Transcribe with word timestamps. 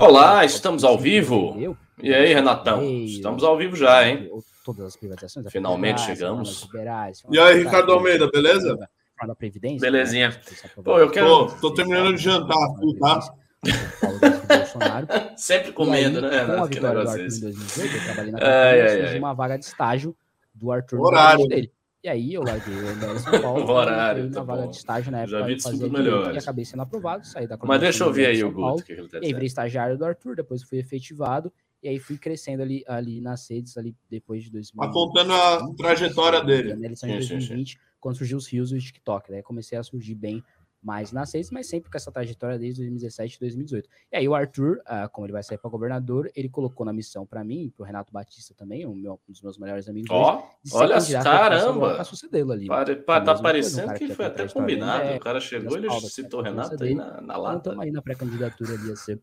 Olá, 0.00 0.44
estamos 0.44 0.84
ao 0.84 0.96
vivo. 0.96 1.56
E 2.00 2.14
aí, 2.14 2.32
Renatão? 2.32 2.84
Estamos 2.84 3.42
ao 3.42 3.58
vivo 3.58 3.74
já, 3.74 4.06
hein? 4.06 4.30
Todas 4.64 4.86
as 4.86 4.96
privatizações. 4.96 5.50
Finalmente 5.50 6.02
chegamos. 6.02 6.68
E 7.28 7.36
aí, 7.36 7.64
Ricardo 7.64 7.90
Almeida, 7.90 8.30
beleza? 8.30 8.78
Da 9.26 9.34
Previdência. 9.34 9.80
Belezinha. 9.80 10.28
Né? 10.28 10.36
Pô, 10.84 11.00
eu 11.00 11.10
quero. 11.10 11.48
Pô, 11.48 11.52
tô 11.60 11.74
terminando 11.74 12.14
de 12.14 12.22
jantar 12.22 12.56
aqui, 12.56 12.96
tá? 13.00 13.34
Sempre 15.36 15.72
comendo, 15.72 16.24
aí, 16.24 16.30
né? 16.30 16.44
Com 16.44 16.62
a 16.62 16.66
vitória 16.66 17.02
do 17.02 17.10
Arthur 17.10 17.24
em 17.24 17.40
2018, 17.40 17.96
eu 17.96 18.04
trabalhei 18.04 18.30
na 18.30 18.38
Previdência, 18.38 19.18
uma 19.18 19.34
vaga 19.34 19.58
de 19.58 19.64
estágio 19.64 20.16
do 20.54 20.70
Arthur 20.70 21.00
Horário. 21.00 21.48
dele. 21.48 21.72
E 22.08 22.10
aí 22.10 22.32
eu 22.32 22.42
larguei 22.42 22.74
o 22.74 22.96
MBL 22.96 23.18
São 23.18 23.32
Paulo. 23.42 23.70
Horário, 23.70 24.24
na 24.30 24.36
tá 24.36 24.42
vaga 24.42 24.62
bom. 24.62 24.70
de 24.70 24.76
estágio 24.78 25.12
na 25.12 25.18
época. 25.18 25.38
Já 25.38 25.46
vi 25.46 25.56
de 25.56 25.62
fazer 25.62 25.90
melhores. 25.90 26.36
E 26.36 26.38
acabei 26.38 26.64
sendo 26.64 26.80
aprovado, 26.80 27.26
saí 27.26 27.46
da 27.46 27.58
Mas 27.62 27.80
deixa 27.82 28.04
eu 28.04 28.10
ver 28.12 28.26
aí 28.28 28.42
o 28.42 28.50
Paulo, 28.50 28.76
Guto. 28.76 28.84
que 28.86 28.92
ele 28.92 29.08
tá 29.08 29.18
E 29.18 29.26
aí 29.26 29.32
virei 29.34 29.46
estagiário 29.46 29.98
do 29.98 30.06
Arthur, 30.06 30.36
depois 30.36 30.62
fui 30.62 30.78
efetivado. 30.78 31.52
E 31.82 31.88
aí 31.88 31.98
fui 31.98 32.16
crescendo 32.16 32.62
ali, 32.62 32.82
ali 32.88 33.20
nas 33.20 33.48
redes, 33.50 33.76
ali 33.76 33.94
depois 34.10 34.42
de 34.42 34.50
2000. 34.50 34.80
Tá 34.80 34.90
contando 34.90 35.32
a 35.34 35.60
trajetória 35.76 36.42
dele. 36.42 36.74
Na 36.76 36.86
eleição 36.86 37.06
de 37.10 37.16
Sim, 37.16 37.20
sim, 37.20 37.28
sim. 37.28 37.34
2020, 37.40 37.78
quando 38.00 38.16
surgiu 38.16 38.38
os 38.38 38.48
rios 38.48 38.72
e 38.72 38.76
o 38.76 38.80
TikTok. 38.80 39.30
Daí 39.30 39.42
comecei 39.42 39.76
a 39.76 39.82
surgir 39.82 40.14
bem 40.14 40.42
mais 40.82 41.10
nas 41.12 41.32
redes, 41.34 41.50
mas 41.50 41.66
sempre 41.68 41.90
com 41.90 41.96
essa 41.96 42.10
trajetória 42.12 42.58
desde 42.58 42.80
2017 42.82 43.36
e 43.36 43.40
2018. 43.40 43.88
E 44.12 44.16
aí 44.16 44.28
o 44.28 44.34
Arthur, 44.34 44.80
ah, 44.86 45.08
como 45.08 45.26
ele 45.26 45.32
vai 45.32 45.42
sair 45.42 45.58
para 45.58 45.68
governador, 45.70 46.30
ele 46.36 46.48
colocou 46.48 46.86
na 46.86 46.92
missão 46.92 47.26
para 47.26 47.42
mim, 47.42 47.72
pro 47.76 47.84
Renato 47.84 48.12
Batista 48.12 48.54
também, 48.54 48.86
um, 48.86 48.94
meu- 48.94 49.20
um 49.28 49.32
dos 49.32 49.42
meus 49.42 49.58
melhores 49.58 49.88
amigos. 49.88 50.08
Ó, 50.10 50.48
ser 50.64 50.76
olha, 50.76 50.98
caramba. 51.22 51.94
pra 51.96 52.04
sucedê-lo 52.04 52.52
ali. 52.52 52.66
Pare- 52.66 52.92
É 52.92 52.96
Tá 52.96 53.34
um 53.34 53.42
parecendo 53.42 53.92
que 53.94 54.06
já 54.08 54.14
foi 54.14 54.26
até 54.26 54.46
combinado. 54.48 55.04
dele, 55.04 55.16
O 55.16 55.20
cara 55.20 55.40
chegou, 55.40 55.76
ele 55.76 55.88
pautas, 55.88 56.12
citou 56.12 56.40
o 56.40 56.42
que 56.42 56.48
é 56.48 56.52
Renato 56.52 56.82
aí 56.84 56.94
na, 56.94 57.04
na 57.20 57.20
Então 57.20 57.42
lata. 57.42 57.56
estamos 57.58 57.80
aí 57.84 57.90
na 57.90 58.02
pré-candidatura 58.02 58.72
ali 58.74 58.92
a 58.92 58.96
ser 58.96 59.20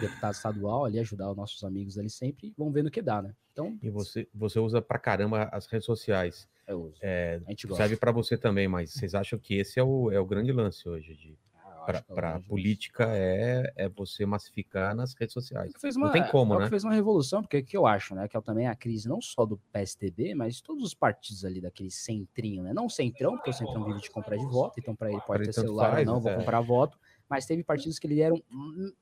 deputado 0.00 0.34
estadual, 0.34 0.84
ali 0.84 0.98
ajudar 0.98 1.30
os 1.30 1.36
nossos 1.36 1.62
amigos 1.64 1.96
ali 1.96 2.10
sempre, 2.10 2.48
e 2.48 2.54
vamos 2.58 2.74
ver 2.74 2.82
no 2.82 2.90
que 2.90 3.00
dá, 3.00 3.22
né? 3.22 3.32
Então, 3.52 3.78
E 3.82 3.88
você, 3.88 4.28
você 4.34 4.58
usa 4.58 4.82
pra 4.82 4.98
caramba 4.98 5.48
as 5.52 5.66
redes 5.66 5.86
sociais. 5.86 6.48
Eu 6.68 6.82
uso. 6.82 6.98
É, 7.00 7.40
A 7.46 7.50
gente 7.50 7.66
gosta. 7.66 7.82
serve 7.84 7.96
pra 7.96 8.12
você 8.12 8.36
também, 8.36 8.68
mas 8.68 8.92
vocês 8.92 9.14
acham 9.14 9.38
que 9.38 9.54
esse 9.54 9.78
é 9.80 9.82
o, 9.82 10.10
é 10.10 10.20
o 10.20 10.26
grande 10.26 10.52
lance 10.52 10.88
hoje? 10.88 11.14
De, 11.14 11.38
Ah, 11.54 11.84
acho 11.88 12.04
que 12.04 12.12
é 12.12 12.38
política 12.46 13.04
é, 13.16 13.72
é 13.76 13.88
você 13.88 14.26
massificar 14.26 14.94
nas 14.94 15.14
redes 15.14 15.32
sociais. 15.32 15.70
É 15.70 15.72
que 15.74 15.80
fez 15.80 15.96
Não 15.96 16.04
uma, 16.06 16.12
tem 16.12 16.22
como, 16.30 16.54
é 16.54 16.58
né? 16.60 16.68
fez 16.68 16.84
uma 16.84 16.92
revolução, 16.92 17.40
porque 17.42 17.58
o 17.58 17.64
que 17.64 17.76
eu 17.76 17.86
acho, 17.86 18.14
né? 18.14 18.28
Que 18.28 18.36
é 18.36 18.40
também 18.40 18.66
a 18.68 18.74
crise 18.76 19.08
não 19.08 19.20
só 19.20 19.46
do 19.46 19.56
PSTB, 19.72 20.34
mas 20.34 20.56
de 20.56 20.62
todos 20.62 20.84
os 20.84 20.94
partidos 20.94 21.44
ali 21.44 21.60
daquele 21.60 21.90
centrinho, 21.90 22.62
né? 22.62 22.72
Não 22.74 22.86
o 22.86 22.90
centrão, 22.90 23.36
porque 23.36 23.50
o 23.50 23.54
centrão 23.54 23.84
vive 23.84 24.00
de 24.00 24.10
comprar 24.10 24.36
de 24.36 24.44
voto, 24.46 24.78
então 24.78 24.94
para 24.94 25.10
ele 25.10 25.20
pode 25.26 25.42
ele 25.42 25.46
ter 25.52 25.60
celular 25.60 25.92
faz, 25.92 26.06
ou 26.08 26.14
não, 26.14 26.20
vou 26.20 26.30
É. 26.32 26.36
comprar 26.36 26.60
voto. 26.60 26.98
Mas 27.28 27.44
teve 27.46 27.62
partidos 27.62 27.98
que 27.98 28.06
ele 28.06 28.20
eram 28.20 28.42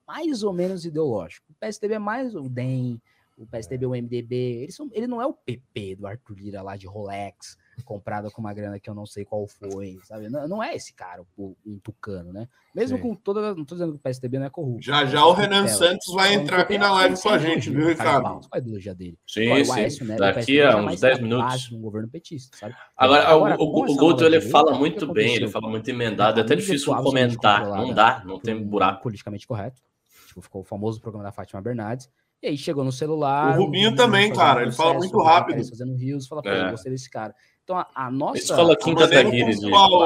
mais 0.07 0.43
ou 0.43 0.53
menos 0.53 0.85
ideológicos. 0.85 1.49
O 1.51 1.55
PSTB 1.55 1.95
é 1.95 1.99
mais 1.99 2.35
o 2.35 2.49
DEM, 2.49 3.01
o 3.37 3.47
PSTB 3.47 3.85
é 3.85 3.89
o 3.89 3.91
MDB. 3.91 4.35
Eles 4.63 4.75
são, 4.75 4.89
ele 4.93 5.07
não 5.07 5.21
é 5.21 5.27
o 5.27 5.33
PP 5.33 5.97
do 5.97 6.07
Arthur 6.07 6.35
Lira 6.37 6.63
lá 6.63 6.77
de 6.77 6.87
Rolex, 6.87 7.57
comprado 7.85 8.31
com 8.31 8.41
uma 8.41 8.55
grana 8.55 8.81
que 8.81 8.89
eu 8.89 8.95
não 8.95 9.05
sei 9.05 9.25
qual 9.25 9.47
foi, 9.47 9.99
sabe? 10.05 10.29
Não, 10.31 10.49
não 10.49 10.63
é 10.63 10.75
esse 10.75 10.95
cara, 10.95 11.23
o, 11.37 11.55
um 11.65 11.79
tucano, 11.79 12.33
né? 12.33 12.49
Mesmo 12.75 12.97
Sim. 12.97 13.03
com 13.03 13.15
toda. 13.15 13.55
Não 13.55 13.65
tô 13.65 13.75
dizendo 13.75 13.93
que 13.93 13.99
o 13.99 14.01
PSTB 14.01 14.39
não 14.39 14.47
é 14.47 14.51
corrupto. 14.51 14.83
Já 14.83 15.05
já 15.05 15.25
o 15.27 15.33
Renan 15.33 15.67
Tutela. 15.67 15.79
Santos 15.79 16.15
vai 16.15 16.33
Então, 16.33 16.45
entrar 16.45 16.61
aqui 16.61 16.79
na 16.79 16.93
live 16.93 17.21
com 17.21 17.29
a 17.29 17.39
gente, 17.39 17.71
viu, 17.71 17.89
Ricardo? 17.89 18.23
Qual 18.23 18.41
a 18.53 18.59
ideologia 18.59 18.95
dele? 18.95 19.19
Sim, 19.27 19.53
o 19.53 19.65
sim. 19.65 19.73
Aécio 19.73 20.07
Daqui 20.07 20.35
PSDB 20.35 20.63
a 20.63 20.77
uns 20.77 21.01
10 21.01 21.01
teve 21.01 21.23
minutos. 21.23 21.71
num 21.71 21.81
governo 21.81 22.09
petista, 22.09 22.57
sabe? 22.57 22.75
Agora, 22.97 23.29
Agora, 23.29 23.57
o, 23.59 23.65
o, 23.65 23.93
o 23.93 23.97
Guto, 23.97 24.25
ele 24.25 24.41
fala 24.41 24.79
muito 24.79 25.13
bem, 25.13 25.35
ele 25.37 25.49
fala 25.49 25.69
muito 25.69 25.89
emendado, 25.89 26.41
é 26.41 26.43
até 26.43 26.57
difícil 26.57 26.95
comentar. 26.97 27.61
Não 27.61 27.67
controlada 27.67 27.95
dá, 27.95 28.25
não 28.25 28.41
tem 28.41 28.55
um 28.55 28.65
buraco. 28.65 29.03
Politicamente 29.03 29.47
correto. 29.47 29.83
Tipo, 30.29 30.41
ficou 30.41 30.61
o 30.63 30.65
famoso 30.65 31.01
programa 31.01 31.25
da 31.25 31.33
Fátima 31.33 31.61
Bernardes. 31.63 32.11
E 32.43 32.49
aí 32.49 32.57
chegou 32.57 32.85
no 32.85 32.93
celular. 32.93 33.59
O 33.59 33.65
Rubinho 33.65 33.91
Rubinho 33.91 33.97
também, 33.97 34.33
cara, 34.33 34.63
ele 34.63 34.73
fala 34.73 34.95
muito 34.95 35.17
o 35.17 35.23
rápido. 35.23 35.65
Fazendo 35.69 35.95
rios, 35.95 36.27
fala, 36.27 36.43
pô, 36.43 36.49
É. 36.49 36.67
eu 36.67 36.71
gostei 36.73 36.93
desse 36.93 37.11
cara. 37.11 37.35
Então, 37.67 37.79
a, 37.79 37.87
a 37.97 38.11
nossa. 38.13 38.39
Isso 38.39 38.55
fala 38.55 38.77
Kim 38.77 38.95
Kataguiri 38.95 39.43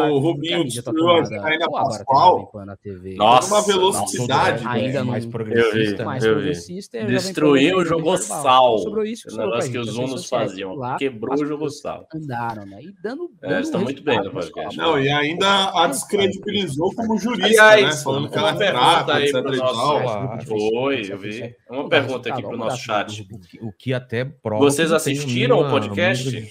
o 0.09 0.19
que 0.22 0.26
Rubinho 0.26 0.59
tá 0.60 0.65
destruiu 0.65 1.10
a 1.10 1.12
tomada- 1.16 1.28
Janaína 1.37 1.59
tem 1.66 1.71
Pascoal. 1.71 2.50
Nossa, 3.19 3.54
uma 3.54 3.62
velocidade, 3.66 4.59
Tudo 4.62 4.69
ainda 4.71 4.88
é 4.88 5.03
não- 5.03 5.04
mais 5.10 5.25
Eu 5.26 5.31
progressista. 5.31 5.97
vi. 5.98 6.04
mais 6.04 6.25
progressista. 6.25 7.04
Destruiu, 7.04 7.84
jogou 7.84 8.16
Carnaval. 8.19 8.43
sal. 8.43 8.78
Sobrou 8.78 9.04
isso, 9.04 9.28
O 9.28 9.31
sobrou 9.32 9.48
pra 9.50 9.59
negócio 9.59 9.72
que 9.72 9.78
os 9.78 9.94
Unos 9.98 10.26
faziam. 10.26 10.75
Lá, 10.75 10.97
Quebrou, 10.97 11.37
jogou 11.47 11.66
pessoas 11.66 11.81
sal. 11.82 12.06
Andaram, 12.15 12.65
né? 12.65 12.82
E 12.82 12.94
dando. 13.03 13.31
É, 13.43 13.60
está 13.60 13.77
muito 13.78 14.03
bem 14.03 14.19
no 14.22 14.31
podcast. 14.31 14.78
Não, 14.78 14.98
e 14.98 15.10
ainda 15.10 15.65
a 15.75 15.87
descredibilizou 15.87 16.94
como 16.94 17.19
jurista, 17.19 17.77
né? 17.77 17.92
Falando 17.92 18.31
que 18.31 18.38
ela 18.38 18.53
é 18.53 18.56
fraca, 18.71 19.15
aí 19.16 19.25
etc. 19.25 19.34
Foi, 20.47 21.12
eu 21.12 21.19
vi. 21.19 21.54
Uma 21.69 21.88
pergunta 21.91 22.32
aqui 22.32 22.42
pro 22.42 22.56
nosso 22.56 22.78
chat. 22.78 23.28
O 23.31 23.38
que, 23.38 23.59
o 23.65 23.72
que 23.72 23.92
até 23.92 24.25
prova. 24.25 24.65
Vocês 24.65 24.88
que 24.88 24.91
não 24.91 24.97
assistiram 24.97 25.60
o 25.60 25.71
podcast 25.71 26.27
o- 26.28 26.47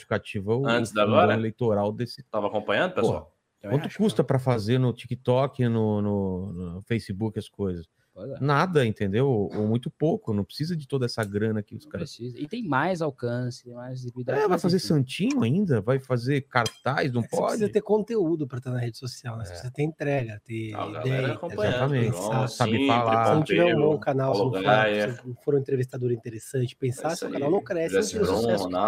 antes 0.68 0.92
o 0.92 0.96
da 0.96 0.99
agora? 1.04 1.34
eleitoral 1.34 1.92
desse. 1.92 2.24
Tava 2.24 2.48
acompanhando, 2.48 2.94
pessoal? 2.94 3.36
Quanto 3.62 3.88
acho, 3.88 3.98
custa 3.98 4.24
para 4.24 4.40
fazer 4.40 4.78
no 4.78 4.94
TikTok, 4.94 5.68
no, 5.68 6.02
no, 6.02 6.54
no 6.54 6.82
Facebook 6.84 7.38
as 7.38 7.50
coisas? 7.50 7.88
É. 8.26 8.40
Nada, 8.40 8.86
entendeu? 8.86 9.28
Ou, 9.28 9.56
ou 9.56 9.68
muito 9.68 9.90
pouco. 9.90 10.34
Não 10.34 10.44
precisa 10.44 10.76
de 10.76 10.88
toda 10.88 11.06
essa 11.06 11.24
grana 11.24 11.62
que 11.64 11.76
os 11.76 11.84
Não 11.86 11.92
caras. 11.92 12.16
precisa. 12.16 12.40
E 12.40 12.48
tem 12.48 12.64
mais 12.64 13.02
alcance, 13.02 13.70
mais 13.70 14.02
visibilidade. 14.02 14.40
É, 14.42 14.48
vai 14.48 14.60
fazer 14.60 14.78
enfim. 14.78 14.88
santinho 14.88 15.44
ainda? 15.44 15.82
Vai 15.82 16.00
fazer 16.00 16.42
cartaz? 16.42 17.12
Não 17.12 17.22
É 17.22 17.24
que 17.24 17.30
Você 17.32 17.36
pode? 17.38 17.48
precisa 17.54 17.72
ter 17.72 17.82
conteúdo 17.82 18.48
para 18.48 18.58
estar 18.58 18.72
na 18.72 18.80
rede 18.80 18.98
social, 18.98 19.38
né? 19.38 19.44
Você 19.46 19.50
É. 19.50 19.54
precisa 19.54 19.74
ter 19.74 19.84
entrega, 19.84 20.42
ter 20.46 20.74
A 20.74 20.78
galera 20.92 21.04
ideia. 21.04 21.40
exatamente. 21.54 22.08
João, 22.18 22.48
Sabe 22.48 22.72
Simples, 22.72 22.88
falar. 22.88 23.26
Se 23.28 23.34
não 23.36 23.44
tiver 23.44 23.76
um 23.76 23.80
bom 23.82 23.98
canal, 24.00 24.34
se 24.36 24.40
não, 24.42 24.52
for, 24.52 24.62
se 24.62 25.28
não 25.28 25.36
for 25.44 25.56
um 25.56 25.58
entrevistador 25.60 26.12
interessante, 26.12 26.76
pensar, 26.76 27.12
É 27.12 27.16
seu 27.16 27.28
aí. 27.28 27.34
canal 27.34 27.52
não 27.52 27.64
cresce, 27.64 27.96
não 27.96 28.02
tem 28.04 28.22
o 28.22 28.26
sucesso 28.26 28.68
que 28.68 28.74
tem. 28.74 28.84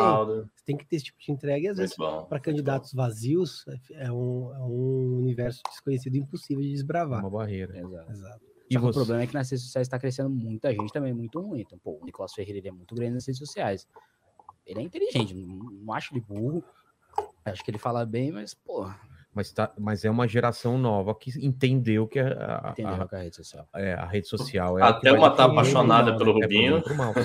Você 0.55 0.65
tem 0.65 0.77
que 0.77 0.85
ter 0.85 0.95
esse 0.97 1.05
tipo 1.05 1.19
de 1.19 1.31
entrega 1.31 1.65
e 1.65 1.67
às 1.69 1.77
vezes 1.77 1.95
para 1.95 2.39
candidatos 2.39 2.93
vazios 2.93 3.65
é 3.93 4.11
um, 4.11 4.53
é 4.53 4.59
um 4.59 5.17
universo 5.19 5.61
desconhecido 5.69 6.15
e 6.15 6.19
impossível 6.19 6.61
de 6.63 6.71
desbravar. 6.71 7.19
Uma 7.21 7.29
barreira. 7.29 7.77
Exato. 7.77 8.11
Exato. 8.11 8.50
E 8.71 8.73
Só 8.75 8.79
que 8.79 8.85
o 8.85 8.87
você? 8.93 8.99
problema 8.99 9.23
é 9.23 9.27
que 9.27 9.33
nas 9.33 9.49
redes 9.51 9.65
sociais 9.65 9.85
está 9.85 9.99
crescendo 9.99 10.29
muita 10.29 10.73
gente 10.73 10.93
também, 10.93 11.11
muito 11.13 11.41
ruim. 11.41 11.59
Então, 11.59 11.77
pô, 11.77 11.99
o 12.01 12.05
Nicolas 12.05 12.33
Ferreira 12.33 12.57
ele 12.59 12.69
é 12.69 12.71
muito 12.71 12.95
grande 12.95 13.15
nas 13.15 13.25
redes 13.27 13.37
sociais. 13.39 13.85
Ele 14.65 14.79
é 14.79 14.83
inteligente, 14.83 15.33
não, 15.33 15.57
não 15.85 15.93
acho 15.93 16.13
ele 16.13 16.21
burro. 16.21 16.63
Acho 17.43 17.61
que 17.65 17.69
ele 17.69 17.77
fala 17.77 18.05
bem, 18.05 18.31
mas, 18.31 18.53
pô, 18.53 18.89
Mas, 19.33 19.51
tá, 19.51 19.73
mas 19.77 20.05
é 20.05 20.09
uma 20.09 20.25
geração 20.25 20.77
nova 20.77 21.13
que 21.13 21.31
entendeu 21.45 22.07
que 22.07 22.19
a, 22.19 22.27
a- 22.27 22.69
entendeu 22.71 22.93
a- 22.93 23.03
o 23.05 23.09
que 23.09 23.15
é 23.15 23.17
a 23.17 23.21
rede 23.23 23.35
social. 23.35 23.67
é, 23.75 23.93
a 23.93 24.05
rede 24.05 24.27
social 24.29 24.79
é. 24.79 24.83
Até 24.83 25.09
vai 25.11 25.19
uma 25.19 25.35
tá 25.35 25.47
o 25.47 25.51
apaixonada 25.51 26.15
pelo 26.17 26.33
né? 26.33 26.39
É 26.39 26.43
Rubinho. 26.43 26.83
mal, 26.95 27.13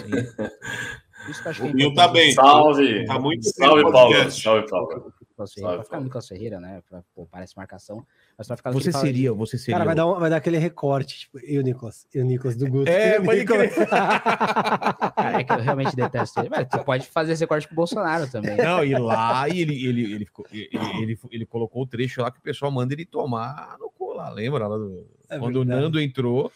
O 1.26 1.48
é 1.48 1.52
Rubinho 1.52 1.94
tá 1.94 2.08
bem. 2.08 2.32
Salve! 2.32 3.04
Tá 3.06 3.18
muito 3.20 3.44
Salve, 3.50 3.82
Paulo. 3.90 4.30
Salve, 4.30 4.68
Paulo. 4.68 4.86
O 4.86 5.12
Nicolas 5.28 5.52
Ferreira, 5.52 5.70
Salve, 5.70 5.76
pra 5.76 5.84
ficar 5.84 5.90
Paulo. 5.90 6.00
no 6.00 6.04
Nicolas 6.04 6.28
Ferreira, 6.28 6.60
né? 6.60 6.82
Pra, 6.88 7.02
pô, 7.14 7.26
parece 7.26 7.56
marcação. 7.56 8.06
Mas 8.38 8.46
pra 8.48 8.56
ficar 8.58 8.70
Você 8.72 8.92
fala 8.92 9.04
seria, 9.06 9.32
você 9.32 9.56
seria. 9.56 9.74
Cara, 9.76 9.84
vai 9.86 9.94
dar, 9.94 10.06
um- 10.06 10.20
vai 10.20 10.28
dar 10.28 10.36
aquele 10.36 10.58
recorte, 10.58 11.20
tipo, 11.20 11.38
eu, 11.42 11.62
Nicolas, 11.62 12.06
eu, 12.12 12.22
Nicolas, 12.22 12.54
do 12.54 12.68
Guto. 12.68 12.90
É, 12.90 13.18
pode 13.24 13.40
Nicolas. 13.40 13.74
Cara, 13.74 15.40
é 15.40 15.44
que 15.44 15.52
eu 15.52 15.58
realmente 15.60 15.96
detesto 15.96 16.40
ele. 16.40 16.50
Mas 16.50 16.68
tu 16.68 16.78
pode 16.84 17.06
fazer 17.06 17.32
esse 17.32 17.46
corte 17.46 17.66
com 17.66 17.72
o 17.72 17.76
Bolsonaro 17.76 18.26
também. 18.30 18.58
Não, 18.58 18.84
e 18.84 18.94
lá 18.98 19.48
e 19.48 19.60
ele, 19.62 19.86
ele, 19.86 20.14
ele, 20.14 20.24
ficou- 20.26 20.44
ele, 20.52 20.68
ele, 21.00 21.18
ele 21.30 21.46
colocou 21.46 21.82
o 21.82 21.86
trecho 21.86 22.20
lá 22.20 22.30
que 22.30 22.38
o 22.38 22.42
pessoal 22.42 22.70
manda 22.70 22.92
ele 22.92 23.06
tomar 23.06 23.76
no 23.80 23.88
cu 23.90 24.12
lá, 24.12 24.28
lembra? 24.28 24.66
Lá 24.68 24.76
do- 24.76 25.06
É 25.30 25.38
quando 25.38 25.56
o 25.56 25.58
verdade. 25.60 25.80
Nando 25.80 25.98
entrou, 26.00 26.52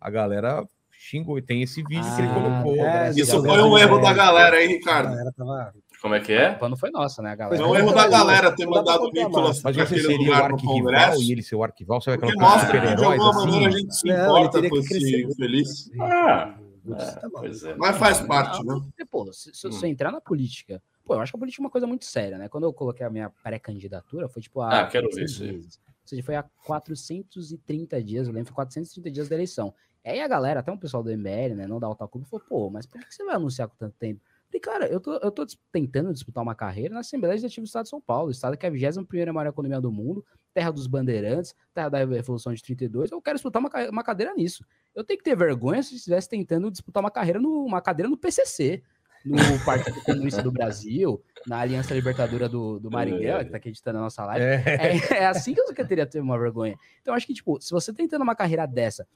a 0.00 0.10
galera 0.10 0.66
xingou. 0.90 1.38
E 1.38 1.42
tem 1.42 1.62
esse 1.62 1.80
vídeo 1.84 2.12
que 2.12 2.20
ele 2.22 2.28
Ah, 2.30 2.34
colocou. 2.34 2.84
é, 2.84 3.10
Isso 3.10 3.24
Sim, 3.36 3.46
foi 3.46 3.62
um 3.62 3.78
é, 3.78 3.82
erro 3.82 3.98
da 4.00 4.12
galera, 4.12 4.60
hein, 4.60 4.68
A 4.68 4.72
Ricardo? 4.72 5.10
galera 5.10 5.32
tava... 5.36 5.74
Como 6.00 6.14
é 6.14 6.20
que 6.20 6.32
A 6.32 6.40
é? 6.42 6.50
culpa 6.50 6.68
não 6.68 6.76
foi 6.76 6.90
nossa, 6.90 7.20
né, 7.22 7.36
galera? 7.36 7.62
Foi 7.62 7.70
um 7.72 7.76
erro 7.76 7.92
da 7.92 8.08
galera 8.08 8.54
ter 8.56 8.64
Não 8.64 8.72
mandado 8.72 9.04
o 9.04 9.10
Nicolas 9.12 9.62
Mas 9.62 9.76
você 9.76 10.00
seria 10.00 10.46
o 10.46 10.56
Congresso. 10.58 11.22
e 11.22 11.32
ele 11.32 11.42
ser 11.42 11.56
o 11.56 11.62
arquival, 11.62 11.96
mostra 11.96 12.16
que, 12.18 12.26
de 12.26 12.32
super-heróis 12.66 13.20
alguma 13.20 13.44
maneira, 13.44 13.66
a 13.66 13.68
assim? 13.68 13.78
gente 13.80 13.94
se 13.96 14.06
Não, 14.06 14.14
importa 14.38 14.68
com 14.70 14.76
esse 14.78 15.22
infeliz. 15.22 15.90
Ah, 16.00 16.54
Guto, 16.82 17.02
é, 17.02 17.06
tá 17.16 17.28
bom. 17.28 17.44
é. 17.44 17.74
Mas 17.76 17.96
faz 17.98 18.20
parte, 18.20 18.64
né? 18.64 18.80
Pô, 19.10 19.30
se, 19.32 19.52
se 19.54 19.66
Hum. 19.66 19.72
você 19.72 19.86
entrar 19.86 20.10
na 20.10 20.20
política, 20.20 20.82
pô, 21.04 21.14
eu 21.14 21.20
acho 21.20 21.30
que 21.32 21.36
a 21.36 21.38
política 21.38 21.62
é 21.62 21.64
uma 21.64 21.70
coisa 21.70 21.86
muito 21.86 22.06
séria, 22.06 22.38
né? 22.38 22.48
Quando 22.48 22.64
eu 22.64 22.72
coloquei 22.72 23.04
a 23.04 23.10
minha 23.10 23.28
pré-candidatura, 23.42 24.28
foi 24.30 24.40
tipo 24.40 24.62
Ah, 24.62 24.80
há 24.80 24.86
quero 24.86 25.08
ver 25.08 25.26
400 25.26 25.66
isso. 25.66 25.80
Ou 25.86 26.08
seja, 26.08 26.22
foi 26.22 26.34
há 26.36 26.44
430 26.64 28.02
dias, 28.02 28.26
eu 28.26 28.32
lembro, 28.32 28.48
foi 28.48 28.54
430 28.56 29.10
dias 29.10 29.28
da 29.28 29.34
eleição. 29.34 29.74
Aí 30.04 30.20
a 30.20 30.26
galera, 30.26 30.60
até 30.60 30.72
um 30.72 30.78
pessoal 30.78 31.02
do 31.02 31.10
MBL, 31.10 31.54
né, 31.54 31.66
não 31.66 31.78
da 31.78 31.86
Alta 31.86 32.08
Clube, 32.08 32.26
falou, 32.26 32.44
pô, 32.48 32.70
mas 32.70 32.86
por 32.86 32.98
que 33.04 33.14
você 33.14 33.22
vai 33.24 33.34
anunciar 33.36 33.68
com 33.68 33.76
tanto 33.76 33.94
tempo? 33.98 34.20
Falei, 34.50 34.60
cara, 34.60 34.86
eu 34.88 34.98
tô, 34.98 35.14
eu 35.14 35.30
tô 35.30 35.46
tentando 35.70 36.12
disputar 36.12 36.42
uma 36.42 36.56
carreira 36.56 36.92
na 36.92 37.00
Assembleia 37.00 37.34
Legislativa 37.34 37.62
do 37.62 37.66
Estado 37.66 37.84
de 37.84 37.90
São 37.90 38.00
Paulo, 38.00 38.32
estado 38.32 38.56
que 38.56 38.66
é 38.66 38.68
a 38.68 38.72
21ª 38.72 39.32
maior 39.32 39.48
economia 39.48 39.80
do 39.80 39.92
mundo, 39.92 40.24
terra 40.52 40.72
dos 40.72 40.88
bandeirantes, 40.88 41.54
terra 41.72 41.88
da 41.88 41.98
Revolução 41.98 42.52
de 42.52 42.60
32, 42.60 43.12
eu 43.12 43.22
quero 43.22 43.36
disputar 43.36 43.62
uma, 43.62 43.70
uma 43.88 44.02
cadeira 44.02 44.34
nisso. 44.34 44.64
Eu 44.92 45.04
tenho 45.04 45.18
que 45.18 45.24
ter 45.24 45.36
vergonha 45.36 45.80
se 45.84 45.94
eu 45.94 45.96
estivesse 45.98 46.28
tentando 46.28 46.68
disputar 46.68 47.00
uma 47.00 47.12
carreira 47.12 47.38
no, 47.38 47.64
uma 47.64 47.80
cadeira 47.80 48.10
no 48.10 48.16
PCC, 48.16 48.82
no 49.24 49.36
Partido 49.64 50.00
Comunista 50.02 50.42
do 50.42 50.50
Brasil, 50.50 51.22
na 51.46 51.60
Aliança 51.60 51.94
Libertadora 51.94 52.48
do, 52.48 52.80
do 52.80 52.90
Marighella, 52.90 53.44
que 53.44 53.50
tá 53.52 53.58
acreditando 53.58 53.98
na 53.98 54.04
nossa 54.04 54.24
live. 54.26 54.44
É, 54.44 54.64
É, 55.12 55.18
é 55.18 55.26
assim 55.26 55.54
que 55.54 55.60
eu 55.60 55.86
teria 55.86 56.06
ter 56.06 56.20
uma 56.20 56.36
vergonha. 56.36 56.74
Então, 57.00 57.14
acho 57.14 57.26
que, 57.26 57.34
tipo, 57.34 57.60
se 57.60 57.70
você 57.70 57.92
tá 57.92 57.98
tentando 57.98 58.22
uma 58.22 58.34
carreira 58.34 58.66
dessa, 58.66 59.06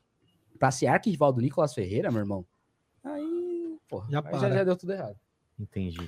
pra 0.61 0.71
ser 0.71 0.87
arquirrival 0.87 1.33
do 1.33 1.41
Nicolas 1.41 1.75
Ferreira, 1.75 2.13
meu 2.13 2.21
irmão, 2.21 2.47
aí, 3.03 3.77
porra, 3.89 4.07
Já 4.11 4.23
aí 4.25 4.41
já, 4.41 4.51
já 4.51 4.65
deu 4.65 4.77
tudo 4.77 4.93
errado. 4.93 5.24
Entendi. 5.59 5.99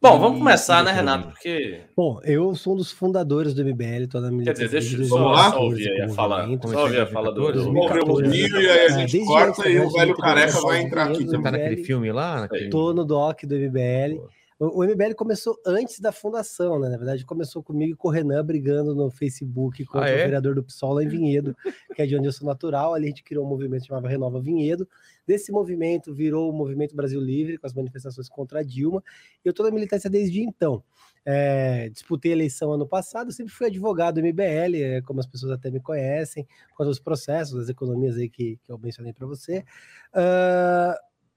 Bom, 0.00 0.18
vamos 0.20 0.38
começar, 0.38 0.82
e 0.82 0.84
né, 0.84 0.90
você, 0.90 0.96
Renato? 0.98 1.28
Porque. 1.28 1.80
Bom, 1.96 2.20
eu 2.24 2.54
sou 2.54 2.74
um 2.74 2.76
dos 2.76 2.92
fundadores 2.92 3.54
do 3.54 3.62
MBL, 3.64 4.06
tô 4.06 4.20
na 4.20 4.28
Quer 4.28 4.34
militância 4.34 4.64
dizer, 4.66 4.80
deixa 4.80 4.96
eu 5.02 5.04
só, 5.06 5.16
2014 5.16 5.50
só 5.54 5.62
ouvir 5.62 5.90
aí 5.90 6.00
a 6.02 6.08
fala. 6.10 6.58
Só 6.62 6.82
ouvir 6.82 7.00
a 7.00 7.06
fala 7.06 7.32
do. 7.32 7.40
do- 7.40 7.52
2014. 7.52 7.72
Morreu 7.72 8.02
o 8.02 8.06
2014. 8.22 8.58
Rio 8.58 8.60
e 8.60 8.68
aí 8.70 8.86
a 8.86 8.88
gente 8.90 9.12
desde 9.12 9.26
corta 9.26 9.68
e 9.68 9.80
o 9.80 9.90
velho 9.90 10.16
careca 10.16 10.60
vai 10.60 10.82
entrar 10.82 11.04
aqui 11.04 11.24
movimento 11.24 11.42
Tá 11.42 11.50
naquele 11.50 11.76
filme 11.84 12.12
lá? 12.12 12.46
Tô 12.70 12.92
no 12.92 13.04
doc 13.04 13.44
do 13.44 13.54
MBL. 13.54 14.20
O, 14.58 14.80
o 14.80 14.84
MBL 14.84 15.14
começou 15.16 15.60
antes 15.66 15.98
da 15.98 16.12
fundação, 16.12 16.78
né? 16.78 16.88
Na 16.88 16.96
verdade, 16.96 17.24
começou 17.24 17.62
comigo 17.62 17.92
e 17.92 17.96
com 17.96 18.08
o 18.08 18.10
Renan 18.10 18.44
brigando 18.44 18.94
no 18.94 19.10
Facebook 19.10 19.84
contra 19.84 20.06
Ah, 20.06 20.10
é? 20.10 20.14
o 20.14 20.24
vereador 20.24 20.54
do 20.54 20.62
PSOL 20.62 21.02
em 21.02 21.08
Vinhedo, 21.08 21.56
que 21.94 22.02
é 22.02 22.06
de 22.06 22.16
onde 22.16 22.28
eu 22.28 22.32
sou 22.32 22.46
natural. 22.46 22.94
Ali 22.94 23.06
a 23.06 23.08
gente 23.08 23.24
criou 23.24 23.44
um 23.44 23.48
movimento 23.48 23.86
chamado 23.86 24.06
Renova 24.06 24.40
Vinhedo. 24.40 24.88
Desse 25.26 25.50
movimento 25.50 26.14
virou 26.14 26.50
o 26.50 26.52
Movimento 26.52 26.94
Brasil 26.94 27.20
Livre, 27.20 27.58
com 27.58 27.66
as 27.66 27.72
manifestações 27.72 28.28
contra 28.28 28.60
a 28.60 28.62
Dilma. 28.62 29.02
E 29.44 29.48
eu 29.48 29.52
tô 29.52 29.62
na 29.62 29.70
militância 29.70 30.08
desde 30.08 30.40
então. 30.40 30.84
É, 31.26 31.88
disputei 31.88 32.32
a 32.32 32.34
eleição 32.34 32.70
ano 32.72 32.86
passado, 32.86 33.32
sempre 33.32 33.52
fui 33.52 33.66
advogado 33.66 34.20
do 34.20 34.20
MBL, 34.20 34.76
é, 34.76 35.00
como 35.00 35.20
as 35.20 35.26
pessoas 35.26 35.52
até 35.52 35.70
me 35.70 35.80
conhecem, 35.80 36.46
por 36.68 36.78
causa 36.78 36.90
dos 36.90 37.00
processos, 37.00 37.58
das 37.58 37.68
economias 37.70 38.16
aí 38.16 38.28
que, 38.28 38.58
que 38.62 38.70
eu 38.70 38.78
mencionei 38.78 39.12
para 39.12 39.26
você. 39.26 39.64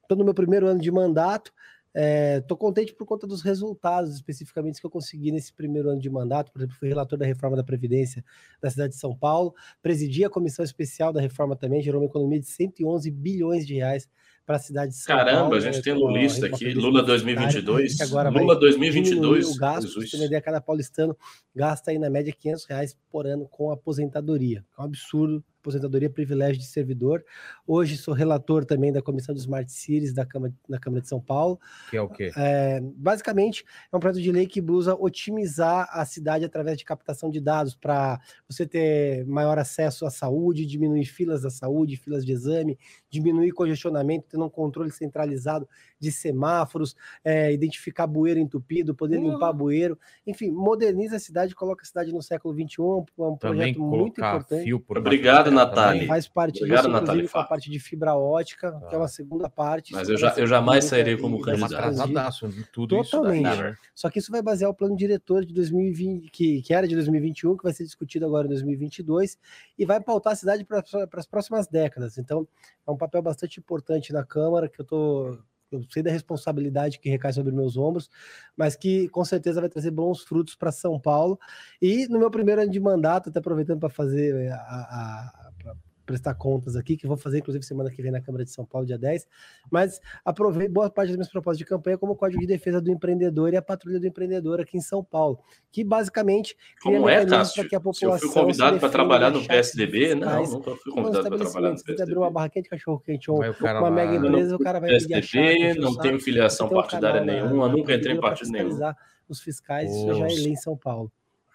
Estou 0.02 0.18
no 0.18 0.26
meu 0.26 0.34
primeiro 0.34 0.68
ano 0.68 0.82
de 0.82 0.92
mandato, 0.92 1.54
Estou 1.94 2.56
contente 2.56 2.94
por 2.94 3.06
conta 3.06 3.26
dos 3.26 3.42
resultados 3.42 4.14
especificamente 4.14 4.80
que 4.80 4.86
eu 4.86 4.90
consegui 4.92 5.32
nesse 5.32 5.52
primeiro 5.52 5.90
ano 5.90 6.00
de 6.00 6.10
mandato. 6.10 6.52
Por 6.52 6.60
exemplo, 6.60 6.76
fui 6.76 6.88
relator 6.88 7.18
da 7.18 7.26
reforma 7.26 7.58
da 7.58 7.64
Previdência 7.64 8.24
da 8.62 8.70
cidade 8.70 8.94
de 8.94 9.00
São 9.00 9.16
Paulo, 9.16 9.54
presidi 9.82 10.24
a 10.24 10.30
comissão 10.30 10.64
especial 10.64 11.12
da 11.12 11.22
reforma 11.22 11.56
também, 11.56 11.82
gerou 11.82 12.02
uma 12.02 12.08
economia 12.08 12.40
de 12.40 12.48
111 12.48 13.10
bilhões 13.10 13.66
de 13.66 13.76
reais 13.76 14.08
para 14.48 14.56
a 14.56 14.60
cidade 14.60 14.94
de 14.94 14.98
São 14.98 15.14
Caramba, 15.14 15.40
Paulo. 15.42 15.56
a 15.56 15.60
gente 15.60 15.76
né, 15.76 15.82
tem 15.82 15.94
lulista 15.94 16.46
aqui. 16.46 16.74
Lula 16.74 17.04
2022. 17.04 17.98
que 17.98 18.04
agora 18.04 18.30
Lula 18.30 18.56
diminuir 18.56 18.60
2022. 18.60 19.56
O 19.56 19.60
gasto, 19.60 19.88
Jesus. 19.88 20.10
você 20.10 20.26
ideia, 20.26 20.42
cada 20.42 20.62
paulistano 20.62 21.18
gasta 21.54 21.92
aí 21.92 22.00
na 22.00 22.10
média 22.10 22.34
500 22.34 22.66
reais 22.66 22.98
por 23.12 23.28
ano 23.28 23.46
com 23.46 23.72
aposentadoria. 23.72 24.64
É 24.78 24.82
um 24.82 24.86
absurdo. 24.86 25.44
Aposentadoria, 25.68 26.10
privilégio 26.10 26.58
de 26.58 26.66
servidor. 26.66 27.26
Hoje 27.66 27.98
sou 27.98 28.14
relator 28.14 28.64
também 28.64 28.90
da 28.94 29.02
Comissão 29.02 29.36
de 29.36 29.42
Smart 29.42 29.70
Cities 29.70 30.14
da 30.14 30.26
Câmara, 30.26 30.54
na 30.68 30.80
Câmara 30.80 31.02
de 31.02 31.10
São 31.10 31.20
Paulo. 31.20 31.60
Que 31.90 31.98
é 31.98 32.02
o 32.02 32.08
quê? 32.08 32.32
É, 32.38 32.80
basicamente, 32.96 33.66
é 33.92 33.98
um 33.98 34.00
projeto 34.00 34.24
de 34.24 34.32
lei 34.32 34.48
que 34.48 34.62
busca 34.62 34.96
otimizar 34.96 35.90
a 35.92 36.06
cidade 36.06 36.46
através 36.46 36.78
de 36.78 36.86
captação 36.86 37.30
de 37.30 37.42
dados 37.42 37.76
para 37.76 38.18
você 38.50 38.66
ter 38.66 39.26
maior 39.26 39.60
acesso 39.60 40.06
à 40.06 40.10
saúde, 40.10 40.66
diminuir 40.66 41.04
filas 41.04 41.42
da 41.42 41.50
saúde, 41.50 41.98
filas 41.98 42.26
de 42.26 42.32
exame, 42.32 42.80
diminuir 43.10 43.52
congestionamento, 43.52 44.28
tendo 44.30 44.46
um 44.46 44.50
controle 44.50 44.90
centralizado 44.90 45.68
de 46.00 46.14
semáforos, 46.14 46.96
é, 47.26 47.52
identificar 47.52 48.08
bueiro 48.08 48.40
entupido, 48.40 48.96
poder 48.96 49.20
limpar 49.20 49.52
bueiro, 49.52 50.00
enfim, 50.26 50.50
moderniza 50.50 51.18
a 51.18 51.20
cidade, 51.20 51.54
coloca 51.54 51.84
a 51.84 51.86
cidade 51.86 52.14
no 52.14 52.22
século 52.22 52.54
XXI, 52.54 52.76
é 52.80 52.84
um 52.84 53.36
Também 53.36 53.38
projeto 53.38 53.82
muito 53.82 54.22
importante. 54.22 54.64
fio 54.64 54.80
por 54.80 54.98
Obrigado, 54.98 55.52
da 55.52 55.57
Natália. 55.66 55.92
também. 55.94 56.08
Faz 56.08 56.28
parte 56.28 56.58
Obrigado, 56.58 56.78
disso, 56.84 56.90
Natália 56.92 57.12
inclusive 57.22 57.34
com 57.34 57.40
a 57.40 57.44
parte 57.44 57.70
de 57.70 57.80
fibra 57.80 58.16
ótica, 58.16 58.80
que 58.90 58.96
é 58.96 58.98
uma 58.98 59.08
segunda 59.08 59.50
parte. 59.50 59.94
Mas 59.94 60.04
isso 60.04 60.12
eu 60.14 60.18
já- 60.18 60.34
eu 60.38 60.48
jamais 60.48 60.86
sairei 60.86 61.18
como 61.18 61.36
É 61.50 61.56
uma 61.56 61.68
candidato. 61.70 62.48
de 62.50 62.64
tudo 62.66 63.00
isso 63.02 63.12
Totalmente. 63.12 63.44
daí, 63.44 63.58
né? 63.62 63.76
Só 63.94 64.10
que 64.10 64.20
isso 64.20 64.32
vai 64.32 64.42
basear 64.42 64.70
o 64.70 64.74
plano 64.74 64.96
diretor 64.96 65.46
de 65.46 65.54
2020, 65.54 66.30
que, 66.30 66.62
que 66.62 66.74
era 66.74 66.88
de 66.88 66.96
2021, 66.96 67.56
que 67.58 67.64
vai 67.64 67.74
ser 67.74 67.84
discutido 67.84 68.26
agora 68.26 68.46
em 68.46 68.50
2022, 68.50 69.38
e 69.78 69.86
vai 69.86 70.00
pautar 70.02 70.34
a 70.34 70.36
cidade 70.36 70.64
para 70.66 70.84
as 71.14 71.26
próximas 71.28 71.68
décadas. 71.68 72.18
Então, 72.18 72.48
é 72.88 72.92
um 72.92 72.98
papel 72.98 73.22
bastante 73.22 73.60
importante 73.60 74.14
na 74.14 74.24
Câmara, 74.24 74.68
que 74.70 74.80
eu 74.82 74.86
tô. 74.86 75.38
Eu 75.72 75.84
sei 75.90 76.02
da 76.02 76.12
responsabilidade 76.12 77.00
que 77.00 77.10
recai 77.10 77.34
sobre 77.34 77.54
meus 77.54 77.76
ombros, 77.78 78.10
mas 78.56 78.76
que 78.76 79.10
com 79.10 79.24
certeza 79.26 79.60
vai 79.60 79.70
trazer 79.70 79.92
bons 79.92 80.22
frutos 80.24 80.56
para 80.56 80.72
São 80.72 81.00
Paulo. 81.00 81.38
E 81.82 82.08
no 82.08 82.18
meu 82.20 82.32
primeiro 82.32 82.62
ano 82.62 82.72
de 82.72 82.80
mandato, 82.80 83.30
até 83.30 83.40
aproveitando 83.40 83.80
para 83.80 83.90
fazer 83.90 84.36
eh, 84.36 84.52
a, 84.52 84.58
a- 84.58 85.52
pra 85.62 85.76
prestar 86.08 86.34
contas 86.34 86.76
aqui, 86.76 86.98
que 86.98 87.06
eu 87.06 87.10
vou 87.10 87.18
fazer 87.18 87.40
inclusive 87.40 87.64
semana 87.64 87.92
que 87.92 88.02
vem 88.02 88.12
na 88.12 88.22
Câmara 88.22 88.44
de 88.44 88.50
São 88.50 88.66
Paulo, 88.66 88.88
dia 88.88 88.98
10, 88.98 89.28
mas 89.70 90.02
aprovei 90.26 90.68
boa 90.68 90.90
parte 90.90 91.10
das 91.10 91.18
minhas 91.18 91.30
propostas 91.30 91.60
de 91.60 91.66
campanha 91.66 91.98
como 91.98 92.14
o 92.14 92.16
Código 92.16 92.40
de 92.40 92.48
Defesa 92.48 92.82
do 92.82 92.90
Empreendedor 92.90 93.54
e 93.54 93.58
a 93.58 93.62
Patrulha 93.62 94.00
do 94.00 94.08
Empreendedor 94.08 94.62
aqui 94.62 94.78
em 94.78 94.82
São 94.82 95.04
Paulo, 95.04 95.40
que 95.72 95.84
basicamente 95.84 96.58
Como 96.82 97.08
é, 97.08 97.26
Cássio? 97.26 97.62
para 97.62 97.70
que 97.70 97.76
a 97.76 97.80
Se 97.80 97.84
população 97.84 98.12
eu 98.14 98.20
fui 98.20 98.28
se 98.30 98.34
convidado 98.34 98.80
para 98.80 98.90
trabalhar 98.90 99.30
no 99.30 99.46
PSDB, 99.46 100.16
não, 100.16 100.44
nunca 100.44 100.76
fui 100.78 100.92
convidado 100.92 101.30
para 101.30 101.38
trabalhar 101.38 101.72
no. 101.72 101.78
Se 101.78 101.84
você 101.84 102.02
abrir 102.02 102.18
uma 102.18 102.22
PSDB. 102.22 102.34
barraquinha 102.34 102.64
de 102.64 102.70
cachorro 102.70 103.00
quente 103.00 103.30
ou 103.30 103.40
uma 103.40 103.92
mega 103.92 104.16
empresa, 104.16 104.56
o 104.56 104.60
cara 104.60 104.80
vai 104.80 104.90
PSDB, 104.90 105.74
não 105.76 105.96
tenho 105.98 106.20
filiação 106.20 106.68
um 106.68 106.70
partidária 106.70 107.22
nenhuma, 107.22 107.68
nunca 107.68 107.94
entrei 107.94 108.16
em 108.16 108.20
partido 108.20 108.52
nenhum. 108.52 108.80
Os 109.28 109.42
fiscais, 109.42 109.92
já 109.92 110.26
lei 110.26 110.54
em 110.54 110.56
São 110.56 110.78
Paulo. 110.78 111.12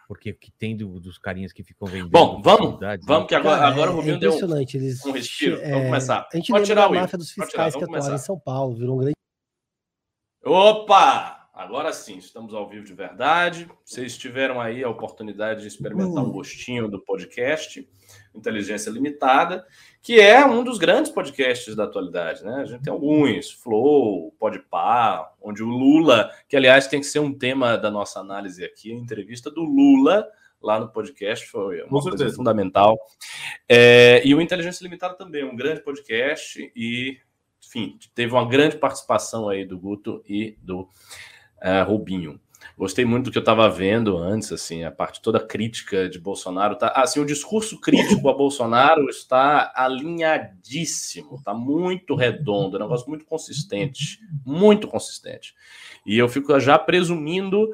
Porque 0.09 0.31
o 0.31 0.37
que 0.39 0.51
tem 0.53 0.77
do- 0.77 1.01
dos 1.01 1.17
carinhas 1.19 1.53
que 1.53 1.63
ficam 1.63 1.87
vendendo. 1.89 2.11
Bom, 2.11 2.41
vamos, 2.43 2.75
cidades, 2.75 3.07
vamos 3.07 3.23
né? 3.23 3.29
que 3.29 3.35
agora, 3.35 3.59
Cara, 3.59 3.69
agora 3.73 3.91
é- 3.91 3.95
o 3.95 3.95
é 3.95 3.97
Rubinho 3.97 4.19
deu 4.19 4.33
um. 4.33 4.59
Eles, 4.59 5.05
um 5.05 5.13
respiro. 5.13 5.61
é, 5.61 5.71
Vamos 5.71 5.87
começar. 5.87 6.29
A 6.33 6.37
gente 6.37 6.53
Pode 6.53 6.67
tirar 6.67 6.89
o 6.89 6.95
máfia 6.95 7.19
dos 7.19 7.31
fiscais 7.31 7.73
tirar, 7.73 7.87
que 7.87 7.95
atuaram 7.97 8.15
em. 8.15 8.19
São 8.19 8.39
Paulo. 8.39 8.75
Virou 8.77 8.97
um 8.97 8.99
grande 8.99 9.15
Opa! 10.45 11.39
Agora 11.55 11.93
sim, 11.93 12.17
estamos 12.19 12.55
ao 12.55 12.69
vivo 12.69 12.85
de 12.85 12.95
verdade. 12.95 13.69
Vocês 13.85 14.17
tiveram 14.19 14.61
aí 14.61 14.83
a 14.83 14.89
oportunidade 14.89 15.61
de 15.61 15.69
experimentar 15.69 16.25
um 16.25 16.33
gostinho 16.33 16.89
do 16.89 17.01
podcast 17.05 17.89
Inteligência 18.35 18.91
Limitada, 18.91 19.65
que 20.03 20.21
é 20.21 20.45
um 20.45 20.65
dos 20.65 20.79
grandes 20.79 21.13
podcasts 21.13 21.77
da 21.77 21.85
atualidade, 21.85 22.45
né? 22.45 22.57
A 22.57 22.65
gente 22.65 22.83
tem 22.83 22.93
alguns, 22.93 23.53
Flow, 23.53 24.33
Podpah, 24.33 25.33
onde 25.41 25.63
o 25.63 25.69
Lula, 25.69 26.29
que 26.49 26.57
aliás 26.57 26.89
tem 26.89 26.99
que 26.99 27.07
ser 27.07 27.21
um 27.21 27.33
tema 27.33 27.79
da 27.79 27.89
nossa 27.89 28.19
análise 28.19 28.65
aqui, 28.65 28.91
a 28.91 28.97
entrevista 28.97 29.49
do 29.49 29.63
Lula 29.63 30.29
lá 30.61 30.81
no 30.81 30.89
podcast 30.89 31.47
foi 31.47 31.83
uma 31.83 32.03
coisa 32.03 32.31
fundamental. 32.33 32.99
É, 33.69 34.21
e 34.25 34.35
o 34.35 34.41
Inteligência 34.41 34.83
Limitada 34.83 35.15
também, 35.15 35.45
um 35.45 35.55
grande 35.55 35.83
podcast 35.83 36.73
e, 36.75 37.19
enfim, 37.65 37.97
teve 38.13 38.33
uma 38.33 38.49
grande 38.49 38.77
participação 38.77 39.49
aí 39.49 39.65
do 39.65 39.79
Guto 39.79 40.21
e 40.29 40.59
do 40.61 40.89
é, 41.61 41.81
Rubinho. 41.83 42.41
Gostei 42.77 43.05
muito 43.05 43.27
do 43.27 43.31
que 43.31 43.39
eu 43.39 43.43
estava 43.43 43.69
vendo 43.69 44.17
antes, 44.17 44.51
assim, 44.53 44.85
a 44.85 44.91
parte 44.91 45.21
toda 45.21 45.39
crítica 45.39 46.09
de 46.09 46.19
Bolsonaro. 46.19 46.77
Tá, 46.77 46.89
assim, 46.97 47.21
o 47.21 47.27
discurso 47.27 47.81
crítico 47.81 48.29
a 48.29 48.35
Bolsonaro 48.35 49.09
está 49.09 49.73
alinhadíssimo, 49.75 51.37
está 51.37 51.55
muito 51.55 52.15
redondo, 52.15 52.77
é 52.77 52.81
um 52.81 52.83
negócio 52.83 53.09
muito 53.09 53.25
consistente, 53.25 54.21
muito 54.45 54.89
consistente. 54.89 55.55
E 56.05 56.19
eu 56.19 56.29
fico 56.29 56.59
já 56.59 56.79
presumindo 56.79 57.71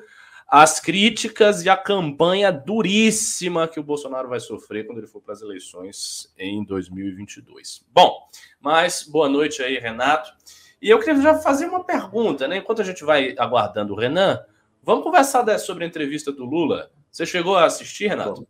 as 0.49 0.81
críticas 0.81 1.63
e 1.63 1.69
a 1.69 1.77
campanha 1.77 2.51
duríssima 2.51 3.69
que 3.69 3.79
o 3.79 3.83
Bolsonaro 3.83 4.31
vai 4.31 4.41
sofrer 4.41 4.87
quando 4.87 4.99
ele 4.99 5.07
for 5.07 5.21
para 5.21 5.35
as 5.35 5.43
eleições 5.43 6.33
em 6.39 6.65
2022. 6.65 7.85
Bom, 7.93 8.27
mas 8.59 9.03
boa 9.03 9.29
noite 9.29 9.63
aí, 9.63 9.79
Renato. 9.79 10.33
E 10.81 10.89
eu 10.89 10.99
queria 11.01 11.21
já 11.21 11.35
fazer 11.35 11.67
uma 11.67 11.85
pergunta, 11.85 12.49
né? 12.49 12.57
Enquanto 12.59 12.81
a 12.81 12.85
gente 12.85 13.05
vai 13.05 13.35
aguardando 13.37 13.93
o 13.93 13.97
Renan, 13.97 14.41
vamos 14.89 15.05
conversar 15.05 15.59
sobre 15.59 15.85
a 15.85 15.87
entrevista 15.87 16.33
do 16.33 16.47
Lula. 16.47 16.91
Você 17.13 17.27
chegou 17.27 17.57
a 17.57 17.67
assistir, 17.67 18.09
Renato? 18.09 18.49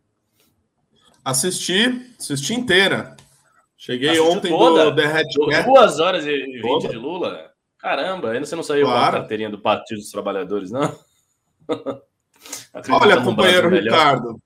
Assisti, 1.24 2.14
assisti 2.16 2.54
inteira. 2.54 3.16
Cheguei 3.76 4.10
Assistiu 4.10 4.30
ontem 4.32 4.48
toda? 4.48 4.90
do 4.92 5.02
Hatchet. 5.02 5.64
Duas 5.64 5.98
horas 5.98 6.24
e 6.24 6.36
vinte 6.62 6.88
de 6.88 6.96
Lula? 6.96 7.50
Caramba, 7.76 8.30
ainda 8.30 8.46
você 8.46 8.54
não 8.54 8.62
saiu 8.62 8.86
com 8.86 8.92
Claro. 8.92 9.16
a 9.16 9.20
carteirinha 9.20 9.50
do 9.50 9.58
Partido 9.58 9.98
dos 9.98 10.10
Trabalhadores, 10.10 10.70
não? 10.70 10.96
Olha, 12.88 13.16
num 13.16 13.24
companheiro. 13.24 13.68
Ricardo. 13.68 14.40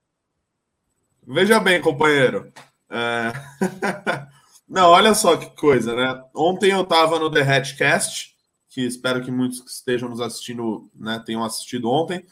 Veja 1.26 1.60
bem, 1.60 1.80
companheiro. 1.80 2.50
É, 2.90 3.32
Não, 4.66 4.88
olha 4.88 5.14
só 5.14 5.36
que 5.36 5.50
coisa, 5.54 5.94
né? 5.94 6.22
Ontem 6.34 6.70
eu 6.70 6.80
estava 6.82 7.18
no 7.18 7.30
The 7.30 7.42
Hatchcast, 7.42 8.31
que 8.72 8.80
espero 8.80 9.22
que 9.22 9.30
muitos 9.30 9.60
que 9.60 9.70
estejam 9.70 10.08
nos 10.08 10.18
assistindo 10.18 10.90
né, 10.98 11.22
tenham 11.24 11.44
assistido 11.44 11.90
ontem. 11.90 12.24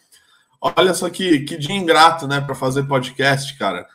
Olha 0.59 0.95
só 0.95 1.11
que, 1.11 1.41
que 1.41 1.59
dia 1.59 1.77
ingrato, 1.77 2.27
né, 2.27 2.41
para 2.41 2.55
fazer 2.55 2.85
podcast, 2.85 3.59
cara. 3.59 3.87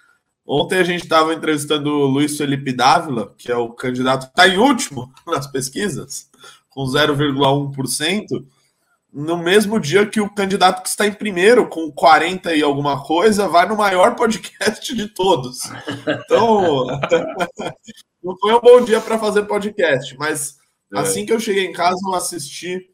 Ontem 0.45 0.77
a 0.77 0.83
gente 0.83 1.03
estava 1.03 1.33
entrevistando 1.33 1.89
o 1.89 2.05
Luiz 2.05 2.37
Felipe 2.37 2.71
Dávila, 2.71 3.33
que 3.35 3.51
é 3.51 3.57
o 3.57 3.69
candidato 3.69 4.27
que 4.27 4.31
está 4.31 4.47
em 4.47 4.59
último 4.59 5.11
nas 5.25 5.47
pesquisas, 5.47 6.29
com 6.69 6.83
0,1% 6.83 8.45
no 9.11 9.37
mesmo 9.37 9.79
dia 9.79 10.05
que 10.05 10.21
o 10.21 10.29
candidato 10.29 10.83
que 10.83 10.89
está 10.89 11.07
em 11.07 11.13
primeiro, 11.13 11.67
com 11.67 11.91
40 11.91 12.53
e 12.53 12.61
alguma 12.61 13.01
coisa, 13.01 13.47
vai 13.47 13.67
no 13.67 13.77
maior 13.77 14.13
podcast 14.13 14.93
de 14.93 15.07
todos. 15.07 15.61
Então, 16.05 16.85
não 18.21 18.37
foi 18.37 18.53
um 18.53 18.59
bom 18.59 18.81
dia 18.81 19.01
para 19.01 19.17
fazer 19.17 19.43
podcast, 19.43 20.15
mas 20.19 20.57
É. 20.95 20.99
assim 21.01 21.25
que 21.25 21.33
eu 21.33 21.39
cheguei 21.39 21.65
em 21.65 21.73
casa, 21.73 21.97
eu 22.05 22.13
assisti 22.15 22.89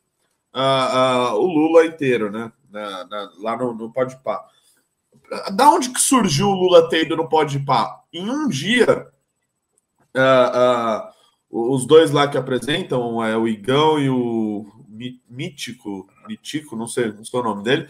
ah, 0.54 1.30
ah, 1.30 1.36
o 1.36 1.46
Lula 1.46 1.86
inteiro, 1.86 2.32
né? 2.32 2.52
Na- 2.70 3.06
na- 3.06 3.32
lá 3.40 3.58
no, 3.58 3.74
no 3.74 3.92
Podpah. 3.92 4.46
Da 5.54 5.70
onde 5.70 5.90
que 5.90 6.00
surgiu 6.02 6.48
o 6.50 6.54
Lula 6.56 6.90
ter 6.90 7.04
ido 7.06 7.16
no 7.16 7.28
Podpah? 7.30 8.02
Em 8.14 8.30
um 8.30 8.48
dia, 8.48 9.08
ah, 10.16 11.12
os 11.50 11.86
dois 11.86 12.12
lá 12.12 12.28
que 12.28 12.38
apresentam, 12.38 13.24
é 13.24 13.38
o 13.38 13.48
Igão 13.48 14.00
e 14.00 14.10
o 14.10 14.66
Mítico, 15.30 16.08
Mítico, 16.28 16.76
não 16.76 16.88
sei, 16.88 17.12
não 17.12 17.26
sei 17.26 17.40
o 17.40 17.44
nome 17.44 17.64
dele, 17.64 17.88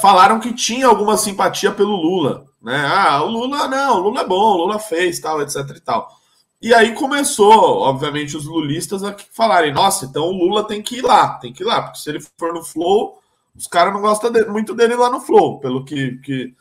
falaram 0.00 0.38
que 0.38 0.52
tinha 0.52 0.86
alguma 0.86 1.16
simpatia 1.16 1.72
pelo 1.72 1.96
Lula, 1.96 2.44
né? 2.60 2.84
Ah, 2.86 3.22
o 3.22 3.30
Lula 3.30 3.66
não, 3.68 3.96
o 3.96 4.00
Lula 4.00 4.20
é 4.22 4.26
bom, 4.26 4.54
o 4.54 4.56
Lula 4.58 4.78
fez, 4.78 5.18
tal, 5.20 5.40
etc 5.40 5.56
e 5.76 5.80
tal. 5.80 6.15
E 6.60 6.72
aí 6.74 6.94
começou, 6.94 7.80
obviamente, 7.80 8.36
os 8.36 8.46
lulistas 8.46 9.04
a 9.04 9.14
falarem, 9.30 9.72
nossa, 9.74 10.06
então 10.06 10.24
o 10.24 10.32
Lula 10.32 10.66
tem 10.66 10.80
que 10.82 10.96
ir 10.98 11.02
lá, 11.02 11.34
tem 11.38 11.52
que 11.52 11.62
ir 11.62 11.66
lá, 11.66 11.82
porque 11.82 11.98
se 11.98 12.08
ele 12.08 12.20
for 12.38 12.52
no 12.54 12.64
Flow, 12.64 13.20
os 13.54 13.66
caras 13.66 13.92
não 13.92 14.00
gostam 14.00 14.30
de- 14.32 14.44
muito 14.46 14.74
dele 14.74 14.94
lá 14.96 15.10
no 15.10 15.20
Flow, 15.20 15.60
pelo 15.60 15.84
que, 15.84 16.16
que 16.18 16.54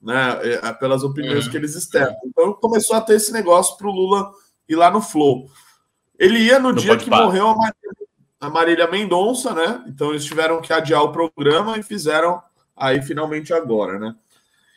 né, 0.00 0.38
é, 0.42 0.72
pelas 0.74 1.02
opiniões 1.02 1.44
Uhum. 1.46 1.50
que 1.50 1.56
eles 1.56 1.74
externam. 1.74 2.14
Então 2.24 2.52
começou 2.54 2.96
a 2.96 3.00
ter 3.00 3.14
esse 3.14 3.32
negócio 3.32 3.76
para 3.76 3.88
o 3.88 3.92
Lula 3.92 4.30
ir 4.68 4.76
lá 4.76 4.90
no 4.90 5.00
Flow. 5.02 5.48
Ele 6.18 6.38
ia 6.38 6.58
no, 6.58 6.72
dia 6.72 6.96
que 6.96 7.10
morreu 7.10 7.48
a 7.48 7.56
Marília, 7.56 7.96
a 8.40 8.50
Marília 8.50 8.88
Mendonça, 8.90 9.52
né? 9.52 9.84
Então 9.88 10.10
eles 10.10 10.24
tiveram 10.24 10.60
que 10.60 10.72
adiar 10.72 11.02
o 11.02 11.12
programa 11.12 11.78
e 11.78 11.82
fizeram 11.82 12.40
aí 12.76 13.02
finalmente 13.02 13.52
agora, 13.52 13.98
né? 13.98 14.14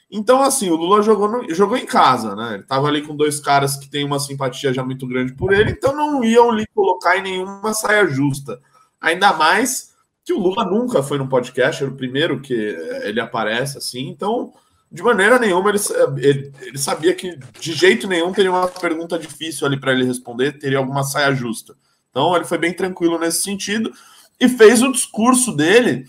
Então, 0.10 0.42
assim, 0.44 0.70
o 0.70 0.76
Lula 0.76 1.02
jogou, 1.02 1.28
no- 1.28 1.54
jogou 1.54 1.76
em 1.78 1.86
casa, 1.86 2.36
né? 2.36 2.56
Ele 2.56 2.64
tava 2.64 2.88
ali 2.88 3.02
com 3.02 3.16
dois 3.16 3.40
caras 3.40 3.76
que 3.76 3.90
têm 3.90 4.06
uma 4.06 4.20
simpatia 4.20 4.72
já 4.74 4.84
muito 4.84 5.08
grande 5.08 5.34
por 5.34 5.52
ele, 5.52 5.72
então 5.72 5.96
não 5.96 6.24
iam 6.24 6.52
lhe 6.52 6.66
colocar 6.74 7.18
em 7.18 7.24
nenhuma 7.24 7.74
saia 7.74 8.08
justa. 8.08 8.60
Ainda 9.02 9.34
mais 9.34 9.94
que 10.24 10.34
o 10.34 10.40
Lula 10.40 10.64
nunca 10.66 11.04
foi 11.04 11.18
no 11.18 11.28
podcast, 11.28 11.84
era 11.84 11.92
o 11.92 11.96
primeiro 11.96 12.40
que 12.40 12.54
eh, 12.54 13.10
ele 13.10 13.20
aparece, 13.20 13.78
assim, 13.78 14.08
então, 14.08 14.54
de 14.92 15.04
maneira 15.04 15.38
nenhuma, 15.40 15.70
ele, 15.70 15.80
ele, 16.18 16.54
ele 16.62 16.78
sabia 16.78 17.14
que 17.14 17.38
de 17.60 17.74
jeito 17.74 18.08
nenhum 18.08 18.32
teria 18.32 18.52
uma 18.52 18.68
pergunta 18.68 19.18
difícil 19.20 19.66
ali 19.68 19.80
para 19.80 19.92
ele 19.92 20.06
responder, 20.06 20.58
teria 20.60 20.78
alguma 20.78 21.04
saia 21.04 21.34
justa. 21.34 21.76
Então, 22.10 22.36
ele 22.36 22.46
foi 22.46 22.58
bem 22.58 22.74
tranquilo 22.74 23.20
nesse 23.20 23.42
sentido 23.44 23.92
e 24.40 24.48
fez 24.48 24.82
o 24.82 24.92
discurso 24.92 25.56
dele 25.56 26.06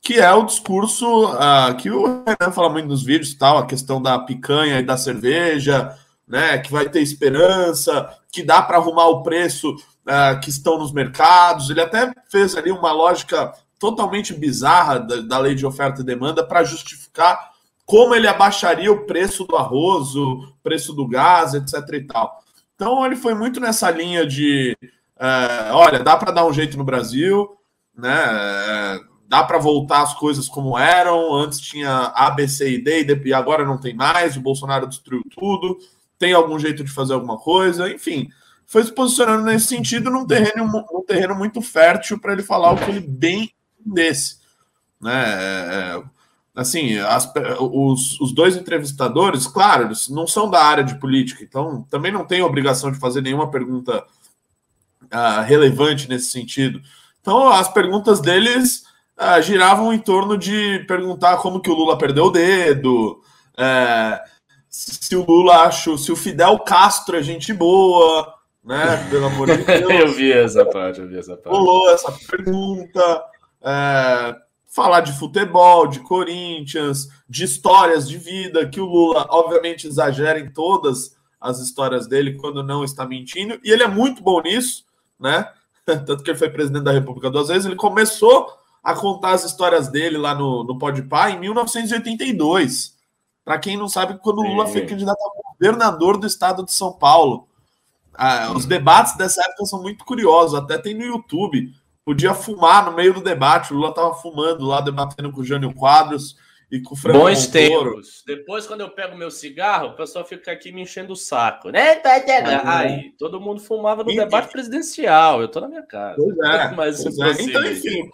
que 0.00 0.14
é 0.14 0.32
o 0.32 0.44
discurso 0.44 1.26
ah, 1.38 1.74
que 1.74 1.90
o 1.90 2.24
Renan 2.24 2.52
fala 2.52 2.70
muito 2.70 2.88
nos 2.88 3.02
vídeos, 3.02 3.34
tal, 3.34 3.58
a 3.58 3.66
questão 3.66 4.00
da 4.00 4.18
picanha 4.18 4.78
e 4.78 4.84
da 4.84 4.96
cerveja, 4.96 5.96
né, 6.26 6.58
que 6.58 6.70
vai 6.70 6.88
ter 6.88 7.00
esperança, 7.00 8.08
que 8.30 8.42
dá 8.42 8.62
para 8.62 8.76
arrumar 8.76 9.06
o 9.08 9.22
preço 9.22 9.74
ah, 10.06 10.36
que 10.36 10.50
estão 10.50 10.78
nos 10.78 10.92
mercados. 10.92 11.70
Ele 11.70 11.80
até 11.80 12.12
fez 12.30 12.56
ali 12.56 12.70
uma 12.70 12.92
lógica 12.92 13.52
totalmente 13.78 14.34
bizarra 14.34 14.98
da, 14.98 15.20
da 15.20 15.38
lei 15.38 15.54
de 15.54 15.66
oferta 15.66 16.00
e 16.00 16.04
demanda 16.04 16.44
para 16.44 16.64
justificar 16.64 17.52
como 17.88 18.14
ele 18.14 18.28
abaixaria 18.28 18.92
o 18.92 19.06
preço 19.06 19.46
do 19.46 19.56
arroz, 19.56 20.14
o 20.14 20.52
preço 20.62 20.92
do 20.92 21.08
gás, 21.08 21.54
etc. 21.54 21.74
e 21.94 22.02
tal. 22.02 22.38
Então 22.74 23.04
ele 23.06 23.16
foi 23.16 23.32
muito 23.32 23.58
nessa 23.58 23.90
linha 23.90 24.26
de, 24.26 24.76
eh, 25.18 25.70
olha, 25.72 25.98
dá 26.00 26.14
para 26.14 26.30
dar 26.30 26.44
um 26.44 26.52
jeito 26.52 26.76
no 26.76 26.84
Brasil, 26.84 27.48
né? 27.96 29.00
Dá 29.28 29.44
para 29.44 29.58
voltar 29.58 30.02
as 30.02 30.14
coisas 30.14 30.48
como 30.48 30.76
eram. 30.78 31.34
Antes 31.34 31.60
tinha 31.60 32.12
A, 32.14 32.30
B, 32.30 32.48
C 32.48 32.72
e 32.72 32.82
D, 32.82 33.20
e 33.26 33.34
agora 33.34 33.64
não 33.64 33.78
tem 33.78 33.94
mais. 33.94 34.36
O 34.36 34.40
Bolsonaro 34.40 34.86
destruiu 34.86 35.22
tudo. 35.30 35.78
Tem 36.18 36.32
algum 36.32 36.58
jeito 36.58 36.82
de 36.82 36.90
fazer 36.90 37.12
alguma 37.12 37.36
coisa, 37.36 37.90
enfim. 37.90 38.28
Foi 38.66 38.82
se 38.82 38.92
posicionando 38.92 39.44
nesse 39.44 39.66
sentido 39.66 40.10
num 40.10 40.26
terreno, 40.26 40.66
num 40.66 41.04
terreno 41.06 41.34
muito 41.34 41.60
fértil 41.60 42.18
para 42.18 42.32
ele 42.32 42.42
falar 42.42 42.72
o 42.72 42.76
que 42.76 42.90
ele 42.90 43.00
bem 43.00 43.52
entendesse. 43.78 44.38
Né? 45.00 45.12
É, 45.12 45.96
é, 45.96 46.02
assim, 46.56 46.98
as 46.98 47.30
os, 47.60 48.20
os 48.20 48.34
dois 48.34 48.56
entrevistadores, 48.56 49.46
claro, 49.46 49.84
eles 49.84 50.08
não 50.08 50.26
são 50.26 50.50
da 50.50 50.62
área 50.62 50.82
de 50.82 50.98
política, 50.98 51.44
então 51.44 51.86
também 51.88 52.10
não 52.10 52.24
tem 52.24 52.42
obrigação 52.42 52.90
de 52.90 52.98
fazer 52.98 53.22
nenhuma 53.22 53.50
pergunta 53.50 54.04
ah, 55.10 55.40
relevante 55.40 56.08
nesse 56.08 56.30
sentido. 56.30 56.82
Então, 57.20 57.48
as 57.48 57.72
perguntas 57.72 58.20
deles 58.20 58.87
ah, 59.18 59.40
giravam 59.40 59.92
em 59.92 59.98
torno 59.98 60.38
de 60.38 60.84
perguntar 60.86 61.38
como 61.38 61.60
que 61.60 61.68
o 61.68 61.74
Lula 61.74 61.98
perdeu 61.98 62.26
o 62.26 62.30
dedo, 62.30 63.20
é, 63.56 64.20
se 64.68 65.16
o 65.16 65.24
Lula 65.24 65.64
acha, 65.64 65.96
se 65.98 66.12
o 66.12 66.16
Fidel 66.16 66.58
Castro 66.60 67.16
é 67.16 67.22
gente 67.22 67.52
boa, 67.52 68.32
né? 68.62 69.08
Pelo 69.10 69.26
amor 69.26 69.48
de 69.48 69.56
Deus 69.64 69.90
eu 69.90 70.12
vi 70.12 70.30
essa 70.30 70.64
parte, 70.64 71.00
eu 71.00 71.08
vi 71.08 71.18
essa 71.18 71.36
parte. 71.36 71.48
rolou 71.48 71.90
essa 71.90 72.12
pergunta, 72.30 73.24
é, 73.60 74.36
falar 74.66 75.00
de 75.00 75.12
futebol, 75.18 75.88
de 75.88 75.98
Corinthians, 76.00 77.08
de 77.28 77.44
histórias 77.44 78.08
de 78.08 78.16
vida, 78.18 78.68
que 78.68 78.80
o 78.80 78.86
Lula, 78.86 79.26
obviamente, 79.30 79.88
exagera 79.88 80.38
em 80.38 80.48
todas 80.52 81.16
as 81.40 81.58
histórias 81.58 82.06
dele 82.06 82.36
quando 82.36 82.62
não 82.62 82.84
está 82.84 83.04
mentindo, 83.04 83.58
e 83.64 83.70
ele 83.72 83.82
é 83.82 83.88
muito 83.88 84.22
bom 84.22 84.40
nisso, 84.40 84.84
né? 85.18 85.50
Tanto 85.84 86.22
que 86.22 86.30
ele 86.30 86.38
foi 86.38 86.50
presidente 86.50 86.84
da 86.84 86.92
República 86.92 87.30
duas 87.30 87.48
vezes, 87.48 87.66
ele 87.66 87.74
começou 87.74 88.57
a 88.82 88.94
contar 88.94 89.32
as 89.32 89.44
histórias 89.44 89.88
dele 89.88 90.16
lá 90.16 90.34
no, 90.34 90.64
no 90.64 90.78
Podpah 90.78 91.30
em 91.30 91.38
1982. 91.40 92.96
Para 93.44 93.58
quem 93.58 93.76
não 93.76 93.88
sabe, 93.88 94.18
quando 94.22 94.38
o 94.40 94.46
Lula 94.46 94.66
foi 94.66 94.84
candidato 94.86 95.18
a 95.18 95.52
governador 95.52 96.18
do 96.18 96.26
estado 96.26 96.64
de 96.64 96.72
São 96.72 96.92
Paulo. 96.92 97.48
Ah, 98.14 98.52
os 98.54 98.66
debates 98.66 99.16
dessa 99.16 99.40
época 99.42 99.64
são 99.64 99.80
muito 99.80 100.04
curiosos, 100.04 100.58
até 100.58 100.76
tem 100.76 100.92
no 100.94 101.04
YouTube. 101.04 101.72
Podia 102.04 102.34
fumar 102.34 102.84
no 102.84 102.92
meio 102.96 103.14
do 103.14 103.20
debate, 103.22 103.72
o 103.72 103.76
Lula 103.76 103.94
tava 103.94 104.14
fumando 104.14 104.66
lá, 104.66 104.80
debatendo 104.80 105.30
com 105.30 105.40
o 105.40 105.44
Jânio 105.44 105.72
Quadros 105.74 106.36
e 106.70 106.80
com 106.80 106.94
o 106.94 106.96
Franco 106.96 107.18
Bons 107.20 107.46
Montoro. 107.46 107.90
tempos. 107.92 108.22
Depois, 108.26 108.66
quando 108.66 108.80
eu 108.80 108.90
pego 108.90 109.16
meu 109.16 109.30
cigarro, 109.30 109.88
o 109.88 109.96
pessoal 109.96 110.24
fica 110.24 110.50
aqui 110.52 110.72
me 110.72 110.82
enchendo 110.82 111.12
o 111.12 111.16
saco. 111.16 111.70
Né? 111.70 111.94
Uhum. 111.94 112.60
Aí, 112.64 113.12
todo 113.18 113.40
mundo 113.40 113.60
fumava 113.60 114.02
no 114.04 114.10
Então- 114.10 114.24
debate 114.24 114.50
presidencial. 114.50 115.40
Eu 115.40 115.48
tô 115.48 115.60
na 115.60 115.68
minha 115.68 115.82
casa. 115.82 116.16
Pois 116.16 116.36
é, 116.38 116.70
Mas 116.76 117.02
pois 117.02 117.18
é. 117.18 117.42
Então, 117.42 117.64
enfim, 117.64 118.10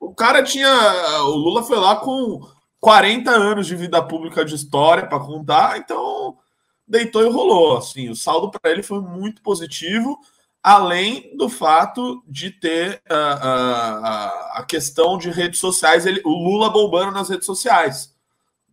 o 0.00 0.14
cara 0.14 0.42
tinha. 0.42 0.70
O 1.24 1.36
Lula 1.36 1.62
foi 1.62 1.78
lá 1.78 1.96
com 1.96 2.40
40 2.80 3.30
anos 3.30 3.66
de 3.66 3.74
vida 3.74 4.02
pública 4.02 4.44
de 4.44 4.54
história 4.54 5.06
para 5.06 5.20
contar, 5.20 5.78
então 5.78 6.36
deitou 6.86 7.22
e 7.22 7.30
rolou. 7.30 7.78
Assim, 7.78 8.08
o 8.08 8.16
saldo 8.16 8.50
para 8.50 8.70
ele 8.70 8.82
foi 8.82 9.00
muito 9.00 9.42
positivo, 9.42 10.18
além 10.62 11.36
do 11.36 11.48
fato 11.48 12.22
de 12.28 12.50
ter 12.50 13.02
ah, 13.08 13.40
ah, 13.42 14.60
a 14.60 14.64
questão 14.64 15.18
de 15.18 15.30
redes 15.30 15.58
sociais, 15.58 16.06
ele, 16.06 16.20
o 16.24 16.30
Lula 16.30 16.70
bombando 16.70 17.12
nas 17.12 17.28
redes 17.28 17.46
sociais. 17.46 18.14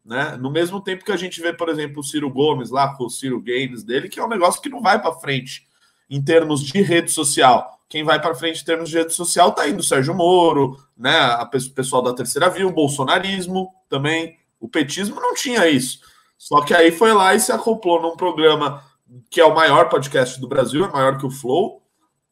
Né? 0.06 0.36
No 0.38 0.52
mesmo 0.52 0.82
tempo 0.82 1.06
que 1.06 1.14
a 1.14 1.18
gente 1.18 1.42
vê, 1.42 1.54
por 1.54 1.70
exemplo, 1.70 2.02
o 2.02 2.04
Ciro 2.04 2.30
Gomes 2.30 2.70
lá 2.70 2.94
com 2.96 3.06
o 3.06 3.10
Ciro 3.10 3.42
Games 3.42 3.84
dele, 3.84 4.10
que 4.10 4.20
é 4.20 4.26
um 4.26 4.30
negócio 4.30 4.62
que 4.62 4.70
não 4.70 4.82
vai 4.82 5.02
para 5.02 5.14
frente 5.14 5.66
em 6.14 6.22
termos 6.22 6.62
de 6.62 6.80
rede 6.80 7.12
social. 7.12 7.80
Quem 7.90 8.04
vai 8.04 8.22
para 8.22 8.36
frente 8.36 8.62
em 8.62 8.66
termos 8.66 8.90
de 8.90 8.98
rede 8.98 9.14
social 9.14 9.52
tá 9.52 9.68
indo 9.68 9.82
Sérgio 9.82 10.14
Moro, 10.14 10.78
né? 10.96 11.18
A 11.18 11.46
pessoal 11.46 12.04
da 12.04 12.14
terceira 12.14 12.50
via, 12.50 12.68
o 12.68 12.72
bolsonarismo 12.72 13.72
também. 13.90 14.38
O 14.60 14.70
petismo 14.70 15.20
não 15.20 15.34
tinha 15.34 15.68
isso. 15.68 16.02
Só 16.38 16.62
que 16.62 16.74
aí 16.74 16.92
foi 16.92 17.14
lá 17.14 17.34
e 17.34 17.40
se 17.40 17.52
acoplou 17.52 18.00
num 18.00 18.16
programa 18.16 18.84
que 19.30 19.42
é 19.42 19.46
o 19.46 19.56
maior 19.56 19.90
podcast 19.90 20.40
do 20.40 20.48
Brasil, 20.48 20.86
é 20.86 20.92
maior 20.92 21.18
que 21.18 21.26
o 21.26 21.32
Flow, 21.32 21.82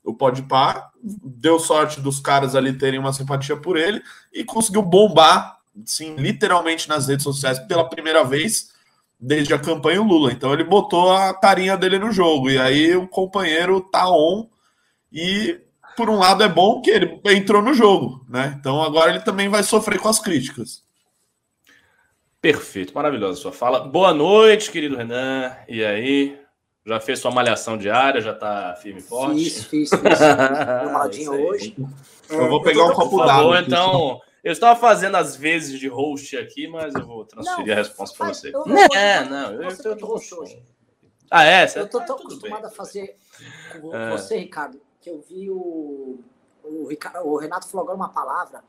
o 0.04 0.14
Podpah, 0.14 0.92
deu 1.04 1.60
sorte 1.60 2.00
dos 2.00 2.20
caras 2.20 2.56
ali 2.56 2.74
terem 2.74 3.00
uma 3.00 3.14
simpatia 3.14 3.58
por 3.58 3.78
ele 3.78 4.02
e 4.32 4.44
conseguiu 4.44 4.82
bombar, 4.82 5.58
sim, 5.86 6.16
literalmente 6.16 6.88
nas 6.88 7.08
redes 7.08 7.24
sociais 7.24 7.60
pela 7.60 7.88
primeira 7.88 8.24
vez 8.24 8.71
desde 9.22 9.54
a 9.54 9.60
campanha 9.60 10.02
o 10.02 10.06
Lula. 10.06 10.32
Então 10.32 10.52
ele 10.52 10.64
botou 10.64 11.14
a 11.14 11.34
carinha 11.34 11.78
dele 11.78 12.00
no 12.00 12.12
jogo 12.12 12.50
e 12.50 12.58
aí 12.58 12.96
o 12.96 13.08
companheiro 13.08 13.80
tá 13.80 14.10
on 14.10 14.50
e 15.14 15.60
por 15.96 16.10
um 16.10 16.18
lado 16.18 16.44
é 16.44 16.50
bom 16.50 16.82
que 16.82 16.90
ele 16.90 17.22
entrou 17.26 17.62
no 17.62 17.74
jogo, 17.74 18.26
né? 18.28 18.56
Então 18.60 18.82
agora 18.82 19.12
ele 19.12 19.20
também 19.20 19.48
vai 19.48 19.62
sofrer 19.62 20.00
com 20.00 20.10
as 20.10 20.20
críticas. 20.20 20.84
Perfeito, 22.42 22.96
maravilhosa 22.96 23.38
a 23.38 23.42
sua 23.42 23.52
fala. 23.52 23.82
Boa 23.82 24.14
noite, 24.14 24.72
querido 24.72 24.98
Renan. 24.98 25.56
E 25.68 25.86
aí? 25.86 26.42
Já 26.84 27.00
fez 27.00 27.20
sua 27.20 27.30
malhação 27.30 27.78
diária? 27.78 28.20
Já 28.20 28.34
tá 28.34 28.76
firme 28.82 29.00
e 29.00 29.04
forte? 29.04 29.44
Fiz, 29.44 29.64
fiz, 29.66 29.90
fiz. 29.92 30.00
Hoje. 31.30 31.76
Eu 32.28 32.50
vou 32.50 32.64
pegar 32.64 32.86
um 32.86 32.94
copo 32.94 33.24
d'água. 33.24 33.62
então. 33.62 34.20
Eu 34.44 34.52
estava 34.52 34.80
fazendo 34.80 35.18
as 35.18 35.36
vezes 35.36 35.80
de 35.80 35.88
host 35.88 36.36
aqui, 36.38 36.68
mas 36.68 36.96
eu 36.96 37.06
vou 37.06 37.24
transferir 37.26 37.68
Não, 37.68 37.74
a 37.74 37.78
resposta 37.78 38.18
para 38.18 38.34
você. 38.34 38.50
eu- 38.56 38.66
Não, 38.66 38.76
eu- 38.78 38.94
é, 38.96 39.30
não. 39.30 39.54
Eu, 39.54 39.70
Você 39.72 39.88
eu, 39.88 39.92
tá 39.92 39.98
de 39.98 40.04
host 40.04 40.34
hoje. 40.34 40.64
Ah, 41.30 41.44
é? 41.44 41.68
Você- 41.68 41.80
Eu 41.80 41.88
tô 41.88 42.00
ah, 42.00 42.04
tão 42.06 42.16
acostumado 42.18 42.62
bem. 42.62 42.70
a 42.70 42.74
fazer 42.74 43.18
com 43.80 43.96
É. 43.96 44.10
você, 44.12 44.38
Ricardo, 44.38 44.82
que 45.00 45.10
eu 45.10 45.22
vi 45.22 45.50
o, 45.50 46.20
o, 46.64 46.88
Ricardo, 46.88 47.26
o 47.28 47.38
Renato 47.38 47.68
falou 47.68 47.84
agora 47.84 47.96
uma 47.98 48.10
palavra, 48.10 48.64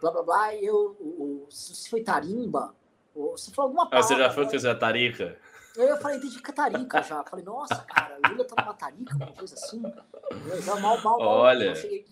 blá 0.00 0.10
blá 0.12 0.22
blá, 0.22 0.54
e 0.54 0.64
eu. 0.64 0.96
O, 1.00 1.46
o- 1.46 1.50
se 1.50 1.90
foi 1.90 2.02
tarimba, 2.02 2.74
ou 3.14 3.36
você 3.36 3.50
falou 3.50 3.68
alguma 3.70 3.84
Ah, 3.86 3.90
palavra. 3.90 4.08
você 4.08 4.16
já 4.22 4.30
foi 4.30 4.44
né? 4.44 4.50
fazer 4.52 4.68
a 4.70 4.74
tarica? 4.76 5.36
Eu, 5.76 5.88
eu 5.88 5.96
falei, 5.98 6.18
entendi 6.18 6.40
catarica 6.40 7.02
já. 7.02 7.24
Falei, 7.24 7.44
nossa, 7.44 7.74
cara, 7.82 8.18
o 8.24 8.28
Lula 8.30 8.44
tá 8.44 8.62
numa 8.62 8.74
tarica, 8.74 9.16
uma 9.16 9.32
coisa 9.32 9.54
assim. 9.54 9.82
Eu 10.46 10.62
já 10.62 10.76
mal, 10.76 10.96
mal, 11.02 11.18
mal, 11.18 11.28
Olha. 11.28 11.66
mal 11.66 11.76
cheguei. 11.76 12.06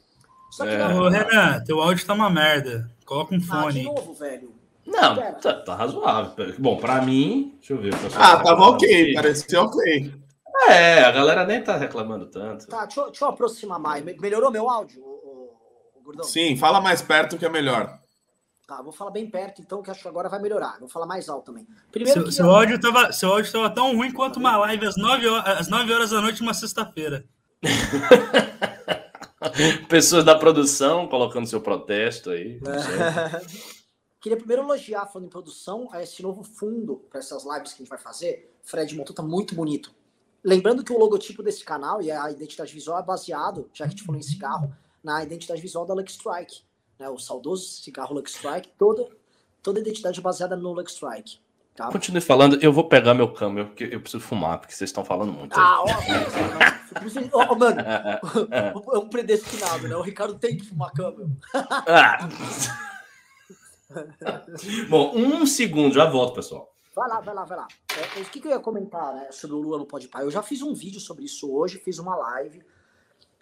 Só 0.51 0.65
que 0.65 0.71
É. 0.71 0.87
Ô, 0.89 1.09
Renan, 1.09 1.63
teu 1.65 1.81
áudio 1.81 2.05
tá 2.07 2.15
uma 2.15 2.29
merda. 2.31 2.91
Coloca 3.05 3.35
um 3.35 3.39
ah, 3.39 3.41
de 3.41 3.47
fone. 3.47 3.83
novo, 3.85 4.15
velho. 4.15 4.55
Não, 4.87 5.17
tá, 5.41 5.53
tá 5.55 5.75
razoável. 5.77 6.55
Bom, 6.59 6.77
para 6.77 7.01
mim, 7.03 7.55
deixa 7.59 7.73
eu 7.75 7.79
ver. 7.81 7.95
Ah, 7.95 7.99
tá 7.99 8.09
tava 8.09 8.45
falando 8.45 8.75
ok, 8.75 9.03
aqui. 9.03 9.15
parecia 9.15 9.63
ok. 9.63 10.15
É, 10.69 11.05
a 11.05 11.13
galera 11.13 11.47
nem 11.47 11.63
tá 11.63 11.77
reclamando 11.77 12.27
tanto. 12.27 12.67
Tá, 12.67 12.85
deixa 12.85 13.01
eu, 13.01 13.07
deixa 13.07 13.25
eu 13.25 13.29
aproximar 13.29 13.79
mais. 13.79 14.05
Me- 14.05 14.17
Melhorou 14.19 14.51
meu 14.51 14.69
áudio, 14.69 15.01
ô, 15.03 15.07
ô, 15.07 15.99
ô, 15.99 16.03
Gordão? 16.03 16.25
Sim, 16.25 16.57
fala 16.57 16.81
mais 16.81 17.01
perto 17.01 17.39
que 17.39 17.47
é 17.47 17.49
melhor. 17.49 17.99
Tá, 18.67 18.83
vou 18.83 18.93
falar 18.93 19.11
bem 19.11 19.29
perto, 19.29 19.61
então, 19.63 19.83
que 19.83 19.91
acho 19.91 20.03
que 20.03 20.09
agora 20.09 20.29
vai 20.29 20.41
melhorar. 20.41 20.77
Vou 20.79 20.89
falar 20.89 21.07
mais 21.07 21.29
alto 21.29 21.47
também. 21.47 21.67
Primeiro 21.91 22.21
Seu, 22.21 22.29
que 22.29 22.33
seu 22.33 22.51
áudio 22.51 22.81
tava, 22.81 23.13
seu 23.13 23.33
áudio 23.33 23.51
tava 23.51 23.71
tão 23.71 23.97
ruim 23.97 24.13
quanto 24.13 24.39
uma 24.39 24.57
live 24.59 24.87
às 24.87 24.97
9 24.97 25.27
horas, 25.29 25.61
às 25.61 25.69
9 25.69 25.93
horas 25.93 26.11
da 26.11 26.21
noite, 26.21 26.43
uma 26.43 26.55
sexta-feira. 26.55 27.25
Pessoas 29.89 30.25
da 30.25 30.39
produção 30.39 31.09
colocando 31.09 31.47
seu 31.47 31.61
protesto 31.61 32.31
aí. 32.31 32.61
Queria 34.21 34.37
primeiro 34.37 34.63
elogiar, 34.63 35.07
falando 35.07 35.29
em 35.29 35.31
produção, 35.31 35.89
a 35.91 36.03
esse 36.03 36.23
novo 36.23 36.43
fundo 36.43 36.97
para 37.09 37.21
essas 37.21 37.45
lives 37.45 37.73
que 37.73 37.77
a 37.77 37.85
gente 37.85 37.89
vai 37.89 37.99
fazer. 37.99 38.55
Fred 38.63 38.95
montou, 38.95 39.15
tá 39.17 39.23
muito 39.23 39.55
bonito. 39.55 39.95
Lembrando 40.45 40.85
que 40.85 40.93
o 40.93 40.99
logotipo 40.99 41.43
desse 41.43 41.65
canal 41.65 42.03
e 42.03 42.11
a 42.11 42.31
identidade 42.31 42.73
visual 42.73 42.99
é 42.99 43.03
baseado, 43.03 43.71
já 43.73 43.85
que 43.85 43.89
a 43.89 43.97
gente 43.97 44.05
falou 44.05 44.19
em 44.19 44.23
cigarro, 44.23 44.75
na 45.03 45.23
identidade 45.23 45.61
visual 45.61 45.87
da 45.87 45.95
Lux 45.95 46.13
Strike. 46.13 46.63
Né? 46.99 47.09
O 47.09 47.19
saudoso 47.19 47.67
cigarro 47.67 48.15
Lux 48.15 48.33
Strike, 48.33 48.71
toda, 48.79 49.09
toda 49.63 49.79
a 49.79 49.83
identidade 49.83 50.19
é 50.19 50.23
baseada 50.23 50.55
no 50.55 50.73
Lux 50.73 50.93
Strike. 50.93 51.41
Tá? 51.81 51.91
Continue 51.91 52.21
falando, 52.21 52.59
eu 52.61 52.71
vou 52.71 52.85
pegar 52.85 53.15
meu 53.15 53.33
câmbio, 53.33 53.69
porque 53.69 53.85
eu 53.85 54.03
preciso 54.03 54.23
fumar, 54.23 54.59
porque 54.59 54.75
vocês 54.75 54.91
estão 54.91 55.03
falando 55.03 55.33
muito. 55.33 55.59
Ah, 55.59 55.81
ó, 55.81 55.87
ó, 57.33 57.53
ó, 57.53 57.55
mano, 57.55 57.81
é 58.93 58.99
um 58.99 59.09
predestinado, 59.09 59.89
né? 59.89 59.97
O 59.97 60.03
Ricardo 60.03 60.35
tem 60.35 60.59
que 60.59 60.67
fumar 60.67 60.93
câmbio. 60.93 61.35
Ah. 61.55 62.29
Bom, 64.91 65.17
um 65.17 65.47
segundo, 65.47 65.95
já 65.95 66.05
volto, 66.05 66.35
pessoal. 66.35 66.71
Vai 66.95 67.09
lá, 67.09 67.21
vai 67.21 67.35
lá, 67.35 67.45
vai 67.47 67.57
lá. 67.57 67.69
É, 67.97 68.21
o 68.21 68.27
que, 68.27 68.43
que 68.43 68.47
eu 68.47 68.53
ia 68.53 68.61
comentar 68.61 69.15
né, 69.15 69.33
sobre 69.33 69.57
o 69.57 69.61
Lula 69.61 69.79
no 69.79 69.87
Pode 69.87 70.07
Pai? 70.07 70.23
Eu 70.23 70.31
já 70.31 70.43
fiz 70.43 70.61
um 70.61 70.75
vídeo 70.75 71.01
sobre 71.01 71.25
isso 71.25 71.51
hoje, 71.51 71.79
fiz 71.79 71.99
uma 71.99 72.15
live. 72.15 72.63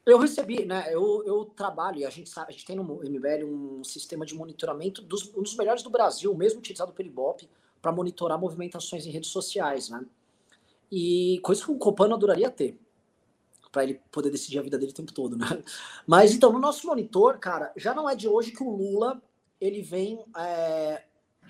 Eu 0.07 0.17
recebi, 0.17 0.65
né? 0.65 0.87
Eu, 0.91 1.25
eu 1.27 1.45
trabalho 1.45 1.99
e 1.99 2.07
a 2.07 2.11
gente, 2.11 2.31
sabe, 2.31 2.51
a 2.51 2.53
gente 2.53 2.65
tem 2.65 2.77
no 2.77 2.85
MBL 2.85 3.45
um 3.45 3.83
sistema 3.83 4.25
de 4.25 4.37
monitoramento 4.37 5.03
dos, 5.03 5.35
um 5.35 5.43
dos 5.43 5.57
melhores 5.57 5.83
do 5.83 5.91
Brasil, 5.91 6.33
mesmo 6.37 6.61
utilizado 6.61 6.93
pelo 6.93 7.09
Ibope, 7.09 7.51
para 7.81 7.93
monitorar 7.93 8.39
movimentações 8.39 9.07
em 9.07 9.11
redes 9.11 9.31
sociais, 9.31 9.89
né? 9.89 10.05
E 10.91 11.41
coisa 11.43 11.65
que 11.65 11.71
o 11.71 11.79
Copano 11.79 12.15
adoraria 12.15 12.51
ter, 12.51 12.79
para 13.71 13.85
ele 13.85 14.01
poder 14.11 14.31
decidir 14.31 14.59
a 14.59 14.63
vida 14.63 14.79
dele 14.79 14.93
o 14.93 14.95
tempo 14.95 15.13
todo, 15.13 15.37
né? 15.37 15.47
Mas 16.07 16.33
então, 16.33 16.53
no 16.53 16.59
nosso 16.59 16.87
monitor, 16.87 17.39
cara, 17.39 17.73
já 17.77 17.95
não 17.95 18.09
é 18.09 18.15
de 18.15 18.27
hoje 18.27 18.53
que 18.53 18.63
o 18.63 18.71
Lula 18.71 19.23
ele 19.61 19.83
vem 19.83 20.25
é, 20.37 21.05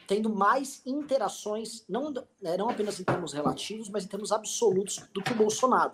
tendo 0.06 0.30
mais 0.30 0.82
interações, 0.86 1.84
não, 1.88 2.12
é, 2.42 2.56
não 2.56 2.70
apenas 2.70 2.98
em 2.98 3.04
termos 3.04 3.32
relativos, 3.32 3.88
mas 3.88 4.04
em 4.04 4.08
termos 4.08 4.32
absolutos 4.32 5.02
do 5.12 5.22
que 5.22 5.32
o 5.32 5.36
Bolsonaro. 5.36 5.92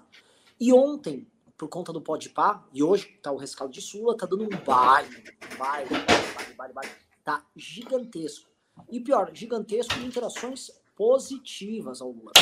E 0.60 0.72
ontem, 0.72 1.26
por 1.58 1.68
conta 1.68 1.92
do 1.92 2.00
Podpah, 2.00 2.64
e 2.72 2.82
hoje 2.82 3.18
tá 3.22 3.32
o 3.32 3.36
rescaldo 3.36 3.72
disso, 3.72 3.98
o 3.98 4.02
Lula 4.02 4.16
tá 4.16 4.26
dando 4.26 4.44
um 4.44 4.64
baile, 4.64 5.24
baile, 5.58 5.90
baile, 5.90 6.54
baile, 6.56 6.74
baile, 6.74 6.92
tá 7.24 7.44
gigantesco. 7.56 8.53
E 8.90 9.00
pior, 9.00 9.30
gigantesco 9.32 9.94
de 9.94 10.06
interações 10.06 10.70
positivas 10.96 12.00
ao 12.00 12.10
Lula. 12.10 12.32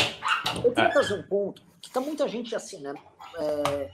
Eu 0.64 0.72
queria 0.72 0.90
trazer 0.90 1.14
um 1.14 1.22
ponto 1.22 1.62
que 1.80 1.90
tá 1.90 2.00
muita 2.00 2.28
gente 2.28 2.54
assim, 2.54 2.80
né? 2.80 2.94
É, 3.38 3.90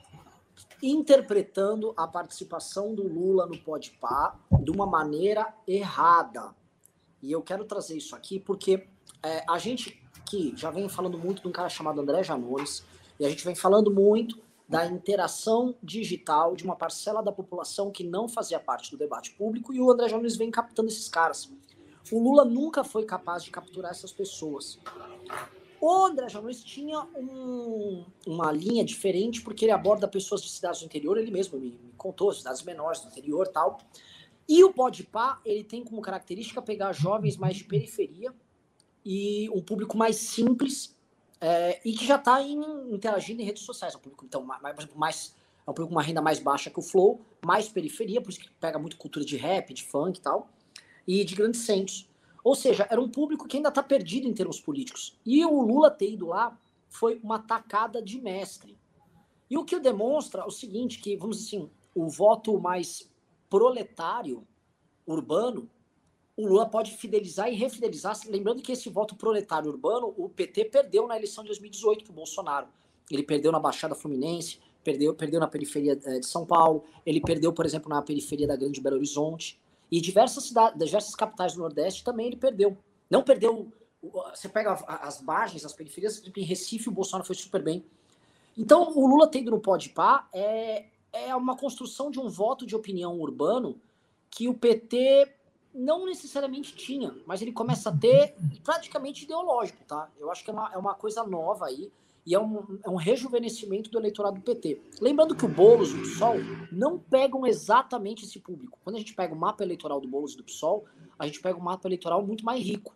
interpretando 0.82 1.94
a 1.96 2.06
participação 2.06 2.94
do 2.94 3.06
Lula 3.06 3.46
no 3.46 3.58
Podpah 3.58 4.36
de 4.60 4.70
uma 4.70 4.86
maneira 4.86 5.54
errada. 5.66 6.54
E 7.22 7.32
eu 7.32 7.42
quero 7.42 7.64
trazer 7.64 7.96
isso 7.96 8.14
aqui 8.14 8.38
porque 8.38 8.86
é, 9.22 9.44
a 9.48 9.58
gente 9.58 10.00
que 10.28 10.52
já 10.56 10.70
vem 10.70 10.88
falando 10.88 11.18
muito 11.18 11.42
de 11.42 11.48
um 11.48 11.52
cara 11.52 11.68
chamado 11.68 12.00
André 12.00 12.22
Janones, 12.22 12.84
e 13.18 13.24
a 13.24 13.28
gente 13.28 13.44
vem 13.44 13.54
falando 13.54 13.90
muito 13.90 14.38
da 14.68 14.86
interação 14.86 15.74
digital 15.82 16.54
de 16.54 16.62
uma 16.64 16.76
parcela 16.76 17.22
da 17.22 17.32
população 17.32 17.90
que 17.90 18.04
não 18.04 18.28
fazia 18.28 18.60
parte 18.60 18.90
do 18.90 18.98
debate 18.98 19.30
público, 19.32 19.72
e 19.72 19.80
o 19.80 19.90
André 19.90 20.08
Janones 20.08 20.36
vem 20.36 20.50
captando 20.50 20.88
esses 20.88 21.08
caras. 21.08 21.50
O 22.10 22.22
Lula 22.22 22.44
nunca 22.44 22.82
foi 22.84 23.04
capaz 23.04 23.44
de 23.44 23.50
capturar 23.50 23.90
essas 23.90 24.12
pessoas. 24.12 24.78
O 25.80 26.06
André 26.06 26.28
Janones 26.28 26.62
tinha 26.62 27.00
um, 27.16 28.04
uma 28.26 28.50
linha 28.50 28.84
diferente, 28.84 29.42
porque 29.42 29.64
ele 29.64 29.72
aborda 29.72 30.08
pessoas 30.08 30.42
de 30.42 30.50
cidades 30.50 30.80
do 30.80 30.86
interior, 30.86 31.16
ele 31.16 31.30
mesmo 31.30 31.58
me, 31.58 31.70
me 31.70 31.92
contou, 31.96 32.32
cidades 32.32 32.62
menores 32.62 33.00
do 33.00 33.08
interior 33.08 33.46
tal. 33.48 33.78
E 34.48 34.64
o 34.64 34.72
Podpah, 34.72 35.40
ele 35.44 35.62
tem 35.62 35.84
como 35.84 36.00
característica 36.00 36.60
pegar 36.62 36.92
jovens 36.92 37.36
mais 37.36 37.56
de 37.56 37.64
periferia 37.64 38.34
e 39.04 39.48
um 39.50 39.60
público 39.60 39.96
mais 39.96 40.16
simples 40.16 40.96
é, 41.40 41.80
e 41.84 41.92
que 41.92 42.04
já 42.04 42.16
está 42.16 42.42
interagindo 42.42 43.42
em 43.42 43.44
redes 43.44 43.62
sociais. 43.62 43.94
É 43.94 43.96
um 43.96 44.00
público, 44.00 44.24
então, 44.24 44.42
mais, 44.42 44.60
mais, 44.94 45.34
é 45.66 45.70
um 45.70 45.74
público 45.74 45.88
com 45.88 45.94
uma 45.94 46.02
renda 46.02 46.20
mais 46.20 46.40
baixa 46.40 46.70
que 46.70 46.78
o 46.78 46.82
Flow, 46.82 47.20
mais 47.44 47.68
periferia, 47.68 48.20
por 48.20 48.30
isso 48.30 48.40
que 48.40 48.50
pega 48.52 48.78
muito 48.78 48.96
cultura 48.96 49.24
de 49.24 49.36
rap, 49.36 49.72
de 49.72 49.84
funk 49.84 50.18
e 50.18 50.22
tal, 50.22 50.48
e 51.08 51.24
de 51.24 51.34
grandes 51.34 51.62
centros. 51.62 52.06
Ou 52.44 52.54
seja, 52.54 52.86
era 52.90 53.00
um 53.00 53.08
público 53.08 53.48
que 53.48 53.56
ainda 53.56 53.70
está 53.70 53.82
perdido 53.82 54.28
em 54.28 54.34
termos 54.34 54.60
políticos. 54.60 55.18
E 55.24 55.44
o 55.44 55.62
Lula 55.62 55.90
ter 55.90 56.12
ido 56.12 56.26
lá 56.26 56.56
foi 56.88 57.18
uma 57.22 57.38
tacada 57.38 58.02
de 58.02 58.20
mestre. 58.20 58.76
E 59.50 59.56
o 59.56 59.64
que 59.64 59.80
demonstra 59.80 60.42
é 60.42 60.44
o 60.44 60.50
seguinte, 60.50 61.00
que, 61.00 61.16
vamos 61.16 61.38
dizer 61.38 61.56
assim, 61.56 61.70
o 61.94 62.08
voto 62.08 62.60
mais 62.60 63.10
proletário 63.48 64.46
urbano, 65.06 65.68
o 66.36 66.46
Lula 66.46 66.68
pode 66.68 66.92
fidelizar 66.92 67.50
e 67.50 67.56
refidelizar, 67.56 68.16
lembrando 68.26 68.62
que 68.62 68.70
esse 68.70 68.88
voto 68.90 69.16
proletário 69.16 69.70
urbano, 69.70 70.14
o 70.16 70.28
PT 70.28 70.66
perdeu 70.66 71.06
na 71.06 71.16
eleição 71.16 71.42
de 71.42 71.48
2018 71.48 72.04
para 72.04 72.12
o 72.12 72.14
Bolsonaro. 72.14 72.68
Ele 73.10 73.22
perdeu 73.22 73.50
na 73.50 73.58
Baixada 73.58 73.94
Fluminense, 73.94 74.58
perdeu, 74.84 75.14
perdeu 75.14 75.40
na 75.40 75.48
periferia 75.48 75.96
de 75.96 76.26
São 76.26 76.44
Paulo, 76.46 76.84
ele 77.04 77.20
perdeu, 77.20 77.52
por 77.52 77.64
exemplo, 77.64 77.88
na 77.88 78.02
periferia 78.02 78.46
da 78.46 78.54
Grande 78.54 78.80
Belo 78.80 78.96
Horizonte. 78.96 79.58
E 79.90 80.00
diversas 80.00 80.44
cidades, 80.44 80.78
diversas 80.78 81.14
capitais 81.14 81.54
do 81.54 81.60
Nordeste 81.60 82.04
também 82.04 82.26
ele 82.26 82.36
perdeu. 82.36 82.76
Não 83.10 83.22
perdeu. 83.22 83.72
Você 84.30 84.48
pega 84.48 84.72
as 84.86 85.20
margens, 85.22 85.64
as 85.64 85.72
periferias, 85.72 86.22
em 86.24 86.42
Recife 86.42 86.88
o 86.88 86.92
Bolsonaro 86.92 87.26
foi 87.26 87.34
super 87.34 87.62
bem. 87.62 87.84
Então, 88.56 88.92
o 88.96 89.06
Lula 89.06 89.28
tendo 89.28 89.50
no 89.50 89.60
Podpah 89.60 90.28
é, 90.32 90.86
é 91.12 91.34
uma 91.34 91.56
construção 91.56 92.10
de 92.10 92.20
um 92.20 92.28
voto 92.28 92.66
de 92.66 92.76
opinião 92.76 93.18
urbano 93.20 93.80
que 94.30 94.48
o 94.48 94.54
PT 94.54 95.32
não 95.72 96.06
necessariamente 96.06 96.74
tinha, 96.74 97.14
mas 97.24 97.40
ele 97.40 97.52
começa 97.52 97.90
a 97.90 97.96
ter 97.96 98.34
praticamente 98.64 99.24
ideológico, 99.24 99.84
tá? 99.84 100.10
Eu 100.18 100.30
acho 100.30 100.44
que 100.44 100.50
é 100.50 100.52
uma, 100.52 100.72
é 100.72 100.76
uma 100.76 100.94
coisa 100.94 101.24
nova 101.24 101.66
aí 101.66 101.90
e 102.28 102.34
é 102.34 102.38
um, 102.38 102.78
é 102.84 102.90
um 102.90 102.96
rejuvenescimento 102.96 103.88
do 103.88 103.98
eleitorado 103.98 104.36
do 104.36 104.42
PT. 104.42 104.82
Lembrando 105.00 105.34
que 105.34 105.46
o 105.46 105.48
Boulos 105.48 105.92
e 105.92 105.94
o 105.94 106.02
PSOL 106.02 106.34
não 106.70 106.98
pegam 106.98 107.46
exatamente 107.46 108.26
esse 108.26 108.38
público. 108.38 108.78
Quando 108.84 108.96
a 108.96 108.98
gente 108.98 109.14
pega 109.14 109.34
o 109.34 109.38
mapa 109.38 109.64
eleitoral 109.64 109.98
do 109.98 110.06
Boulos 110.06 110.34
e 110.34 110.36
do 110.36 110.44
PSOL, 110.44 110.84
a 111.18 111.24
gente 111.24 111.40
pega 111.40 111.58
um 111.58 111.62
mapa 111.62 111.88
eleitoral 111.88 112.22
muito 112.22 112.44
mais 112.44 112.62
rico. 112.62 112.94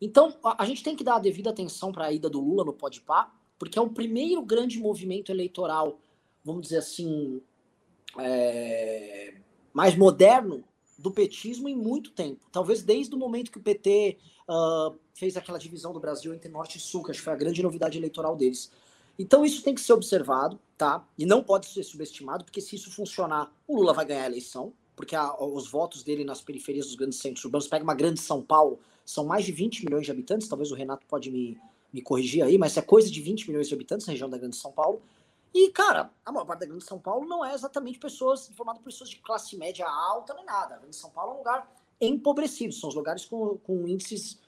Então, 0.00 0.36
a, 0.42 0.64
a 0.64 0.66
gente 0.66 0.82
tem 0.82 0.96
que 0.96 1.04
dar 1.04 1.14
a 1.14 1.20
devida 1.20 1.50
atenção 1.50 1.92
para 1.92 2.06
a 2.06 2.12
ida 2.12 2.28
do 2.28 2.40
Lula 2.40 2.64
no 2.64 2.72
Podpah, 2.72 3.32
porque 3.56 3.78
é 3.78 3.82
o 3.82 3.88
primeiro 3.88 4.42
grande 4.42 4.80
movimento 4.80 5.30
eleitoral, 5.30 6.00
vamos 6.44 6.62
dizer 6.62 6.78
assim, 6.78 7.40
é, 8.18 9.34
mais 9.72 9.96
moderno 9.96 10.64
do 10.98 11.12
petismo 11.12 11.68
em 11.68 11.76
muito 11.76 12.10
tempo. 12.10 12.40
Talvez 12.50 12.82
desde 12.82 13.14
o 13.14 13.18
momento 13.18 13.52
que 13.52 13.58
o 13.58 13.62
PT 13.62 14.18
uh, 14.50 14.98
fez 15.16 15.34
aquela 15.34 15.58
divisão 15.58 15.94
do 15.94 15.98
Brasil 15.98 16.34
entre 16.34 16.48
Norte 16.50 16.76
e 16.76 16.80
Sul, 16.80 17.02
que 17.02 17.10
acho 17.10 17.20
que 17.20 17.24
foi 17.24 17.32
a 17.32 17.36
grande 17.36 17.62
novidade 17.62 17.96
eleitoral 17.96 18.36
deles. 18.36 18.70
Então 19.18 19.46
isso 19.46 19.62
tem 19.62 19.74
que 19.74 19.80
ser 19.80 19.94
observado, 19.94 20.60
tá? 20.76 21.06
E 21.16 21.24
não 21.24 21.42
pode 21.42 21.66
ser 21.66 21.82
subestimado, 21.82 22.44
porque 22.44 22.60
se 22.60 22.76
isso 22.76 22.90
funcionar, 22.90 23.50
o 23.66 23.76
Lula 23.76 23.94
vai 23.94 24.04
ganhar 24.04 24.24
a 24.24 24.26
eleição, 24.26 24.74
porque 24.94 25.16
a, 25.16 25.34
os 25.42 25.70
votos 25.70 26.02
dele 26.02 26.22
nas 26.22 26.42
periferias 26.42 26.86
dos 26.86 26.96
grandes 26.96 27.18
centros 27.18 27.42
urbanos, 27.46 27.66
pega 27.66 27.82
uma 27.82 27.94
grande 27.94 28.20
São 28.20 28.42
Paulo, 28.42 28.78
são 29.06 29.24
mais 29.24 29.46
de 29.46 29.52
20 29.52 29.86
milhões 29.86 30.04
de 30.04 30.10
habitantes, 30.10 30.48
talvez 30.48 30.70
o 30.70 30.74
Renato 30.74 31.06
pode 31.06 31.30
me, 31.30 31.58
me 31.90 32.02
corrigir 32.02 32.42
aí, 32.44 32.58
mas 32.58 32.76
é 32.76 32.82
coisa 32.82 33.10
de 33.10 33.22
20 33.22 33.48
milhões 33.48 33.68
de 33.68 33.74
habitantes 33.74 34.06
na 34.06 34.12
região 34.12 34.28
da 34.28 34.36
grande 34.36 34.56
São 34.56 34.70
Paulo. 34.70 35.00
E, 35.54 35.70
cara, 35.70 36.10
a 36.26 36.30
maior 36.30 36.44
parte 36.44 36.60
da 36.60 36.66
Grande 36.66 36.84
São 36.84 36.98
Paulo 36.98 37.26
não 37.26 37.42
é 37.42 37.54
exatamente 37.54 37.98
pessoas 37.98 38.48
formadas 38.48 38.82
por 38.82 38.90
pessoas 38.90 39.08
de 39.08 39.16
classe 39.16 39.56
média 39.56 39.86
alta 39.88 40.34
nem 40.34 40.44
nada. 40.44 40.74
A 40.74 40.78
Grande 40.78 40.96
São 40.96 41.08
Paulo 41.08 41.30
é 41.30 41.34
um 41.36 41.38
lugar 41.38 41.72
empobrecido, 41.98 42.74
são 42.74 42.90
os 42.90 42.94
lugares 42.94 43.24
com, 43.24 43.56
com 43.58 43.88
índices 43.88 44.38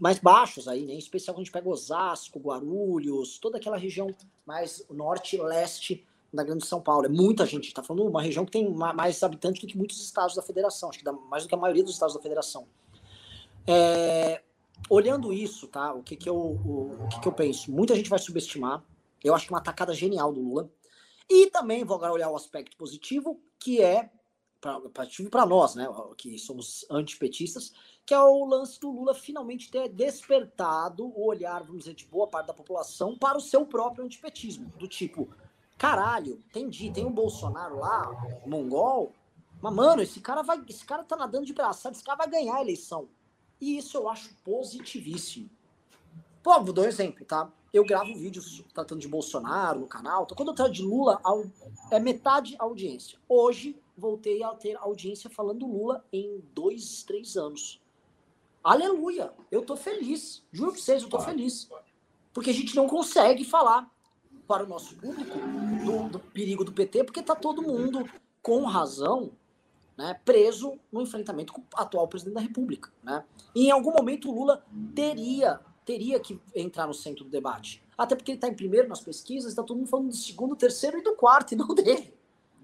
mais 0.00 0.18
baixos 0.18 0.68
aí, 0.68 0.84
né? 0.84 0.94
Em 0.94 0.98
especial 0.98 1.34
quando 1.34 1.42
a 1.42 1.44
gente 1.44 1.52
pega 1.52 1.68
Osasco, 1.68 2.38
Guarulhos, 2.38 3.38
toda 3.38 3.58
aquela 3.58 3.76
região 3.76 4.14
mais 4.46 4.84
norte 4.90 5.36
leste 5.36 6.04
da 6.32 6.42
Grande 6.42 6.66
São 6.66 6.80
Paulo. 6.80 7.06
É 7.06 7.08
muita 7.08 7.46
gente, 7.46 7.68
está 7.68 7.82
falando 7.82 8.08
uma 8.08 8.22
região 8.22 8.44
que 8.44 8.52
tem 8.52 8.68
mais 8.72 9.22
habitantes 9.22 9.60
do 9.60 9.66
que 9.66 9.76
muitos 9.76 10.00
estados 10.02 10.34
da 10.34 10.42
federação, 10.42 10.88
acho 10.90 10.98
que 10.98 11.10
mais 11.10 11.44
do 11.44 11.48
que 11.48 11.54
a 11.54 11.58
maioria 11.58 11.84
dos 11.84 11.92
estados 11.92 12.14
da 12.14 12.20
federação. 12.20 12.66
É, 13.66 14.42
olhando 14.90 15.32
isso, 15.32 15.68
tá? 15.68 15.92
O 15.92 16.02
que 16.02 16.16
que 16.16 16.28
eu, 16.28 16.36
o, 16.36 17.04
o 17.04 17.08
que 17.08 17.20
que 17.20 17.28
eu 17.28 17.32
penso? 17.32 17.70
Muita 17.70 17.94
gente 17.94 18.10
vai 18.10 18.18
subestimar 18.18 18.84
eu 19.24 19.34
acho 19.34 19.46
que 19.46 19.52
uma 19.52 19.58
atacada 19.58 19.94
genial 19.94 20.30
do 20.30 20.40
Lula. 20.40 20.70
E 21.28 21.46
também 21.46 21.82
vou 21.82 21.96
agora 21.96 22.12
olhar 22.12 22.28
o 22.28 22.36
aspecto 22.36 22.76
positivo, 22.76 23.40
que 23.58 23.80
é 23.80 24.10
para 24.60 25.46
nós, 25.46 25.74
né, 25.74 25.86
que 26.16 26.38
somos 26.38 26.86
antipetistas, 26.90 27.72
que 28.06 28.12
é 28.12 28.20
o 28.20 28.44
lance 28.44 28.78
do 28.78 28.90
Lula 28.90 29.14
finalmente 29.14 29.70
ter 29.70 29.88
despertado 29.88 31.06
o 31.06 31.26
olhar, 31.26 31.62
vamos 31.62 31.84
dizer, 31.84 31.94
de 31.94 32.04
boa 32.04 32.26
parte 32.26 32.48
da 32.48 32.54
população 32.54 33.16
para 33.16 33.38
o 33.38 33.40
seu 33.40 33.64
próprio 33.64 34.04
antipetismo, 34.04 34.70
do 34.78 34.86
tipo, 34.86 35.28
caralho, 35.78 36.38
entendi, 36.50 36.90
tem 36.90 37.06
um 37.06 37.12
Bolsonaro 37.12 37.78
lá, 37.78 38.40
mongol, 38.46 39.12
mas 39.60 39.72
mano, 39.72 40.02
esse 40.02 40.20
cara 40.20 40.42
vai, 40.42 40.62
esse 40.68 40.84
cara 40.84 41.02
tá 41.02 41.16
nadando 41.16 41.46
de 41.46 41.54
braçada, 41.54 41.94
esse 41.94 42.04
cara 42.04 42.18
vai 42.18 42.28
ganhar 42.28 42.56
a 42.56 42.60
eleição. 42.60 43.08
E 43.60 43.78
isso 43.78 43.96
eu 43.96 44.08
acho 44.08 44.34
positivíssimo. 44.44 45.48
Pô, 46.42 46.62
vou 46.62 46.74
dar 46.74 46.82
um 46.82 46.86
exemplo, 46.86 47.24
tá? 47.24 47.50
Eu 47.72 47.84
gravo 47.84 48.14
vídeos 48.14 48.62
tratando 48.74 49.00
de 49.00 49.08
Bolsonaro 49.08 49.80
no 49.80 49.86
canal. 49.86 50.24
Então, 50.24 50.36
quando 50.36 50.48
eu 50.48 50.54
trato 50.54 50.72
de 50.72 50.82
Lula, 50.82 51.20
é 51.90 51.98
metade 51.98 52.54
audiência. 52.58 53.18
Hoje, 53.26 53.80
voltei 53.96 54.42
a 54.42 54.50
ter 54.50 54.76
audiência 54.76 55.30
falando 55.30 55.66
Lula 55.66 56.04
em 56.12 56.44
dois, 56.52 57.02
três 57.02 57.36
anos. 57.36 57.80
Aleluia! 58.64 59.30
Eu 59.50 59.60
tô 59.60 59.76
feliz. 59.76 60.42
Juro 60.50 60.72
pra 60.72 60.80
vocês, 60.80 61.02
eu 61.02 61.08
tô 61.10 61.20
feliz. 61.20 61.68
Porque 62.32 62.48
a 62.48 62.54
gente 62.54 62.74
não 62.74 62.88
consegue 62.88 63.44
falar 63.44 63.92
para 64.48 64.64
o 64.64 64.66
nosso 64.66 64.96
público 64.96 65.38
do, 65.84 66.08
do 66.08 66.18
perigo 66.18 66.64
do 66.64 66.72
PT, 66.72 67.04
porque 67.04 67.22
tá 67.22 67.34
todo 67.34 67.60
mundo, 67.60 68.08
com 68.42 68.64
razão, 68.64 69.32
né, 69.98 70.18
preso 70.24 70.78
no 70.90 71.02
enfrentamento 71.02 71.52
com 71.52 71.60
o 71.60 71.64
atual 71.76 72.08
presidente 72.08 72.36
da 72.36 72.40
República. 72.40 72.90
Né? 73.02 73.22
E 73.54 73.66
em 73.66 73.70
algum 73.70 73.92
momento 73.92 74.30
o 74.30 74.34
Lula 74.34 74.64
teria, 74.94 75.60
teria 75.84 76.18
que 76.18 76.40
entrar 76.54 76.86
no 76.86 76.94
centro 76.94 77.24
do 77.24 77.30
debate. 77.30 77.84
Até 77.98 78.16
porque 78.16 78.32
ele 78.32 78.38
está 78.38 78.48
em 78.48 78.54
primeiro 78.54 78.88
nas 78.88 79.00
pesquisas, 79.00 79.50
está 79.50 79.62
todo 79.62 79.76
mundo 79.76 79.88
falando 79.88 80.08
do 80.08 80.16
segundo, 80.16 80.56
terceiro 80.56 80.98
e 80.98 81.02
do 81.02 81.14
quarto, 81.14 81.52
e 81.52 81.56
não 81.56 81.68
dele. 81.74 82.14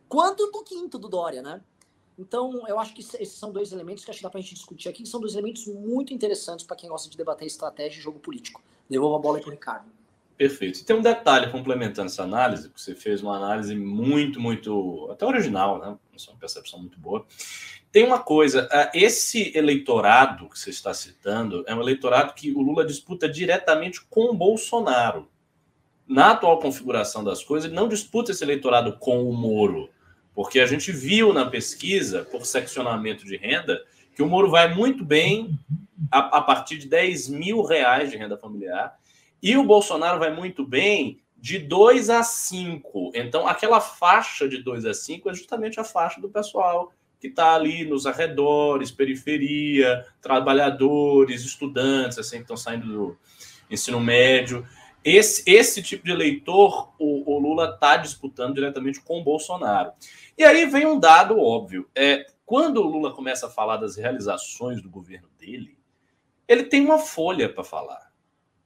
Quanto 0.08 0.50
do 0.50 0.62
quinto 0.64 0.98
do 0.98 1.08
Dória, 1.08 1.42
né? 1.42 1.62
Então, 2.20 2.68
eu 2.68 2.78
acho 2.78 2.92
que 2.92 3.00
esses 3.00 3.32
são 3.32 3.50
dois 3.50 3.72
elementos 3.72 4.04
que 4.04 4.10
acho 4.10 4.18
que 4.18 4.22
dá 4.22 4.28
para 4.28 4.38
a 4.38 4.42
gente 4.42 4.54
discutir 4.54 4.90
aqui, 4.90 5.02
que 5.02 5.08
são 5.08 5.18
dois 5.18 5.32
elementos 5.32 5.66
muito 5.66 6.12
interessantes 6.12 6.66
para 6.66 6.76
quem 6.76 6.90
gosta 6.90 7.08
de 7.08 7.16
debater 7.16 7.46
estratégia 7.46 7.98
e 7.98 8.02
jogo 8.02 8.18
político. 8.18 8.62
Devolvo 8.90 9.16
a 9.16 9.18
bola 9.18 9.40
para 9.40 9.48
o 9.48 9.50
Ricardo. 9.50 9.86
Perfeito. 10.36 10.80
E 10.80 10.84
tem 10.84 10.94
um 10.94 11.00
detalhe 11.00 11.50
complementando 11.50 12.08
essa 12.08 12.22
análise, 12.22 12.68
que 12.68 12.78
você 12.78 12.94
fez 12.94 13.22
uma 13.22 13.36
análise 13.36 13.74
muito, 13.74 14.38
muito, 14.38 15.08
até 15.10 15.24
original, 15.24 15.78
né? 15.78 15.96
É 16.14 16.30
uma 16.30 16.38
percepção 16.38 16.78
muito 16.78 17.00
boa. 17.00 17.24
Tem 17.90 18.04
uma 18.04 18.18
coisa, 18.18 18.68
esse 18.92 19.56
eleitorado 19.56 20.48
que 20.50 20.58
você 20.58 20.70
está 20.70 20.92
citando 20.92 21.64
é 21.66 21.74
um 21.74 21.80
eleitorado 21.80 22.34
que 22.34 22.52
o 22.52 22.60
Lula 22.60 22.84
disputa 22.84 23.28
diretamente 23.28 24.04
com 24.10 24.26
o 24.26 24.34
Bolsonaro. 24.34 25.26
Na 26.06 26.32
atual 26.32 26.58
configuração 26.58 27.24
das 27.24 27.42
coisas, 27.42 27.66
ele 27.66 27.74
não 27.74 27.88
disputa 27.88 28.30
esse 28.30 28.44
eleitorado 28.44 28.98
com 28.98 29.24
o 29.24 29.32
Moro, 29.32 29.88
porque 30.34 30.60
a 30.60 30.66
gente 30.66 30.92
viu 30.92 31.32
na 31.32 31.46
pesquisa, 31.46 32.24
por 32.24 32.46
seccionamento 32.46 33.24
de 33.24 33.36
renda, 33.36 33.82
que 34.14 34.22
o 34.22 34.26
Moro 34.26 34.50
vai 34.50 34.72
muito 34.74 35.04
bem 35.04 35.58
a, 36.10 36.38
a 36.38 36.42
partir 36.42 36.78
de 36.78 36.88
10 36.88 37.28
mil 37.28 37.62
reais 37.62 38.10
de 38.10 38.16
renda 38.16 38.36
familiar 38.36 38.98
e 39.42 39.56
o 39.56 39.64
Bolsonaro 39.64 40.18
vai 40.18 40.34
muito 40.34 40.64
bem 40.64 41.20
de 41.36 41.58
2 41.58 42.10
a 42.10 42.22
5. 42.22 43.12
Então, 43.14 43.46
aquela 43.46 43.80
faixa 43.80 44.48
de 44.48 44.62
2 44.62 44.84
a 44.84 44.92
5 44.92 45.30
é 45.30 45.34
justamente 45.34 45.80
a 45.80 45.84
faixa 45.84 46.20
do 46.20 46.28
pessoal 46.28 46.92
que 47.18 47.28
está 47.28 47.54
ali 47.54 47.84
nos 47.84 48.06
arredores, 48.06 48.90
periferia, 48.90 50.06
trabalhadores, 50.22 51.42
estudantes, 51.42 52.18
assim, 52.18 52.36
que 52.36 52.42
estão 52.42 52.56
saindo 52.56 52.86
do 52.86 53.18
ensino 53.70 54.00
médio. 54.00 54.66
Esse, 55.04 55.42
esse 55.46 55.82
tipo 55.82 56.04
de 56.04 56.12
eleitor, 56.12 56.92
o, 56.98 57.34
o 57.34 57.38
Lula 57.38 57.70
está 57.74 57.96
disputando 57.96 58.54
diretamente 58.54 59.00
com 59.00 59.20
o 59.20 59.24
Bolsonaro. 59.24 59.92
E 60.36 60.44
aí 60.44 60.66
vem 60.66 60.86
um 60.86 60.98
dado 60.98 61.38
óbvio. 61.38 61.88
É, 61.94 62.26
quando 62.44 62.78
o 62.78 62.86
Lula 62.86 63.12
começa 63.12 63.46
a 63.46 63.50
falar 63.50 63.78
das 63.78 63.96
realizações 63.96 64.82
do 64.82 64.90
governo 64.90 65.28
dele, 65.38 65.78
ele 66.46 66.64
tem 66.64 66.84
uma 66.84 66.98
folha 66.98 67.48
para 67.48 67.64
falar. 67.64 68.10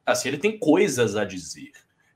Assim, 0.04 0.28
ele 0.28 0.38
tem 0.38 0.58
coisas 0.58 1.16
a 1.16 1.24
dizer. 1.24 1.72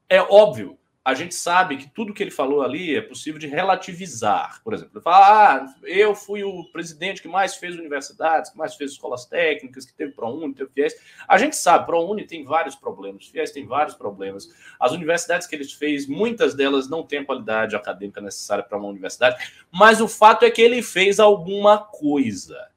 É 0.08 0.20
óbvio, 0.20 0.78
a 1.08 1.14
gente 1.14 1.34
sabe 1.34 1.78
que 1.78 1.88
tudo 1.88 2.12
que 2.12 2.22
ele 2.22 2.30
falou 2.30 2.60
ali 2.60 2.94
é 2.94 3.00
possível 3.00 3.40
de 3.40 3.46
relativizar. 3.46 4.60
Por 4.62 4.74
exemplo, 4.74 4.92
ele 4.96 5.02
fala: 5.02 5.54
ah, 5.54 5.74
eu 5.84 6.14
fui 6.14 6.44
o 6.44 6.64
presidente 6.70 7.22
que 7.22 7.28
mais 7.28 7.56
fez 7.56 7.76
universidades, 7.76 8.50
que 8.50 8.58
mais 8.58 8.74
fez 8.74 8.90
escolas 8.90 9.24
técnicas, 9.24 9.86
que 9.86 9.94
teve 9.94 10.12
ProUni, 10.12 10.52
teve 10.52 10.70
FIES. 10.70 10.92
A 11.26 11.38
gente 11.38 11.56
sabe, 11.56 11.86
ProUni 11.86 12.26
tem 12.26 12.44
vários 12.44 12.76
problemas, 12.76 13.26
FIES 13.26 13.52
tem 13.52 13.64
vários 13.64 13.94
problemas. 13.94 14.50
As 14.78 14.92
universidades 14.92 15.46
que 15.46 15.56
ele 15.56 15.64
fez, 15.64 16.06
muitas 16.06 16.54
delas 16.54 16.90
não 16.90 17.02
têm 17.02 17.20
a 17.20 17.24
qualidade 17.24 17.74
acadêmica 17.74 18.20
necessária 18.20 18.62
para 18.62 18.76
uma 18.76 18.88
universidade, 18.88 19.50
mas 19.72 20.02
o 20.02 20.08
fato 20.08 20.44
é 20.44 20.50
que 20.50 20.60
ele 20.60 20.82
fez 20.82 21.18
alguma 21.18 21.78
coisa. 21.78 22.68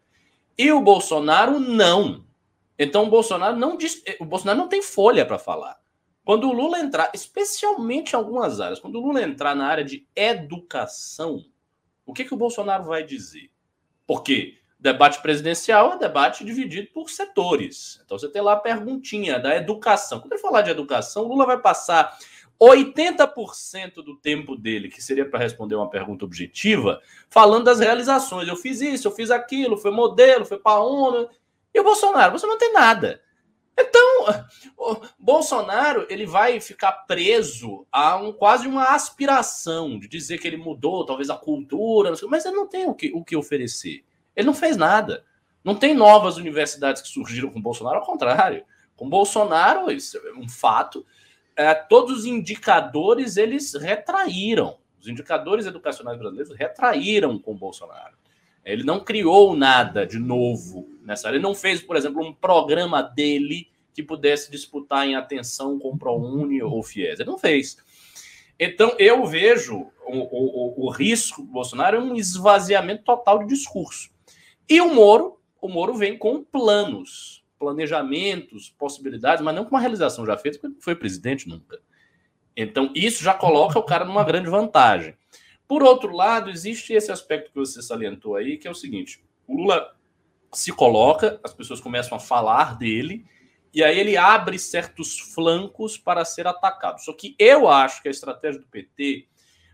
E 0.58 0.72
o 0.72 0.80
Bolsonaro 0.80 1.60
não. 1.60 2.24
Então 2.80 3.04
o 3.04 3.10
Bolsonaro 3.10 3.58
não 3.58 3.76
diz, 3.76 4.02
o 4.22 4.26
Bolsonaro 4.26 4.58
não 4.58 4.70
tem 4.70 4.82
folha 4.82 5.26
para 5.26 5.38
falar. 5.38 5.82
Quando 6.32 6.48
o 6.48 6.54
Lula 6.54 6.80
entrar, 6.80 7.12
especialmente 7.14 8.14
em 8.14 8.16
algumas 8.16 8.62
áreas, 8.62 8.80
quando 8.80 8.96
o 8.96 9.02
Lula 9.02 9.22
entrar 9.22 9.54
na 9.54 9.68
área 9.68 9.84
de 9.84 10.08
educação, 10.16 11.44
o 12.06 12.14
que, 12.14 12.24
que 12.24 12.34
o 12.34 12.38
Bolsonaro 12.38 12.86
vai 12.86 13.04
dizer? 13.04 13.52
Porque 14.08 14.58
debate 14.80 15.22
presidencial 15.22 15.92
é 15.92 15.98
debate 15.98 16.46
dividido 16.46 16.88
por 16.94 17.10
setores. 17.10 18.00
Então 18.06 18.18
você 18.18 18.30
tem 18.30 18.42
lá 18.42 18.54
a 18.54 18.56
perguntinha 18.56 19.40
da 19.40 19.58
educação. 19.58 20.22
Quando 20.22 20.32
ele 20.32 20.42
falar 20.42 20.62
de 20.62 20.70
educação, 20.70 21.26
o 21.26 21.28
Lula 21.28 21.46
vai 21.46 21.60
passar 21.60 22.18
80% 22.58 23.96
do 23.96 24.16
tempo 24.16 24.56
dele, 24.56 24.88
que 24.88 25.04
seria 25.04 25.30
para 25.30 25.38
responder 25.38 25.76
uma 25.76 25.90
pergunta 25.90 26.24
objetiva, 26.24 27.02
falando 27.30 27.66
das 27.66 27.82
realizações. 27.82 28.48
Eu 28.48 28.56
fiz 28.56 28.80
isso, 28.80 29.06
eu 29.06 29.12
fiz 29.12 29.32
aquilo, 29.32 29.76
foi 29.76 29.92
modelo, 29.92 30.46
foi 30.46 30.60
para 30.60 30.78
a 30.78 30.82
ONU. 30.82 31.30
E 31.74 31.80
o 31.82 31.84
Bolsonaro? 31.84 32.40
Você 32.40 32.48
não 32.48 32.58
tem 32.58 32.72
nada. 32.72 33.22
Então, 33.78 34.46
Bolsonaro 35.20 36.06
ele 36.10 36.26
vai 36.26 36.60
ficar 36.60 36.92
preso 36.92 37.86
a 37.92 38.18
um, 38.18 38.34
quase 38.34 38.68
uma 38.68 38.94
aspiração 38.94 39.98
de 39.98 40.08
dizer 40.08 40.40
que 40.40 40.48
ele 40.48 40.58
mudou, 40.58 41.06
talvez 41.06 41.30
a 41.30 41.38
cultura, 41.38 42.14
mas 42.28 42.46
ele 42.46 42.56
não 42.56 42.68
tem 42.68 42.88
o 42.88 42.94
que, 42.94 43.12
o 43.14 43.24
que 43.24 43.36
oferecer. 43.36 44.04
Ele 44.36 44.48
não 44.48 44.54
fez 44.54 44.78
nada. 44.78 45.26
Não 45.64 45.76
tem 45.76 45.94
novas 45.94 46.38
universidades 46.38 47.02
que 47.02 47.08
surgiram 47.08 47.50
com 47.50 47.62
Bolsonaro, 47.62 48.00
ao 48.00 48.06
contrário. 48.06 48.66
Com 48.96 49.10
Bolsonaro, 49.10 49.92
isso 49.92 50.18
é 50.18 50.34
um 50.34 50.50
fato. 50.50 51.06
É, 51.56 51.74
todos 51.74 52.20
os 52.20 52.26
indicadores 52.26 53.38
eles 53.38 53.74
retraíram. 53.74 54.78
Os 55.00 55.08
indicadores 55.08 55.66
educacionais 55.66 56.18
brasileiros 56.18 56.56
retraíram 56.56 57.38
com 57.40 57.56
Bolsonaro. 57.56 58.21
Ele 58.66 58.84
não 58.84 59.00
criou 59.00 59.56
nada 59.56 60.06
de 60.06 60.20
novo 60.20 60.88
nessa 61.04 61.28
área. 61.28 61.38
Ele 61.38 61.44
não 61.44 61.56
fez, 61.56 61.82
por 61.82 61.96
exemplo, 61.96 62.24
um 62.24 62.34
programa 62.34 63.02
dele 63.02 63.68
que 63.94 64.04
pudesse 64.04 64.52
disputar 64.52 65.08
em 65.08 65.16
atenção 65.16 65.80
com 65.80 65.98
ProUni 65.98 66.62
ou 66.62 66.82
FIES. 66.82 67.20
Ele 67.20 67.30
não 67.30 67.38
fez. 67.38 67.78
Então, 68.60 68.96
eu 69.00 69.26
vejo 69.26 69.88
o, 70.06 70.84
o, 70.84 70.86
o 70.86 70.90
risco 70.92 71.42
do 71.42 71.48
Bolsonaro 71.48 71.98
é 71.98 72.00
um 72.00 72.16
esvaziamento 72.16 73.04
total 73.04 73.40
de 73.40 73.48
discurso. 73.48 74.12
E 74.70 74.80
o 74.80 74.94
Moro, 74.94 75.40
o 75.60 75.68
Moro 75.68 75.96
vem 75.96 76.18
com 76.18 76.44
planos, 76.44 77.44
planejamentos, 77.58 78.74
possibilidades, 78.78 79.44
mas 79.44 79.56
não 79.56 79.66
com 79.66 79.72
uma 79.72 79.80
realização 79.80 80.26
já 80.26 80.38
feita, 80.38 80.58
porque 80.58 80.68
ele 80.68 80.76
não 80.76 80.82
foi 80.82 80.96
presidente 80.96 81.50
nunca. 81.50 81.80
Então, 82.56 82.92
isso 82.94 83.24
já 83.24 83.34
coloca 83.34 83.80
o 83.80 83.84
cara 83.84 84.06
numa 84.06 84.24
grande 84.24 84.50
vantagem. 84.50 85.16
Por 85.72 85.84
outro 85.84 86.14
lado, 86.14 86.50
existe 86.50 86.92
esse 86.92 87.14
aspecto 87.14 87.50
que 87.50 87.56
você 87.56 87.82
salientou 87.82 88.36
aí, 88.36 88.58
que 88.58 88.68
é 88.68 88.72
o 88.72 88.76
seguinte: 88.76 89.24
o 89.48 89.56
Lula 89.56 89.96
se 90.52 90.70
coloca, 90.74 91.40
as 91.42 91.54
pessoas 91.54 91.80
começam 91.80 92.18
a 92.18 92.20
falar 92.20 92.78
dele, 92.78 93.26
e 93.74 93.82
aí 93.82 93.98
ele 93.98 94.18
abre 94.18 94.60
certos 94.60 95.18
flancos 95.18 95.98
para 95.98 96.26
ser 96.26 96.46
atacado. 96.46 97.00
Só 97.00 97.14
que 97.14 97.38
eu 97.40 97.70
acho 97.70 98.02
que 98.02 98.10
a 98.10 98.12
estratégia 98.12 98.60
do 98.60 98.68
PT 98.68 99.30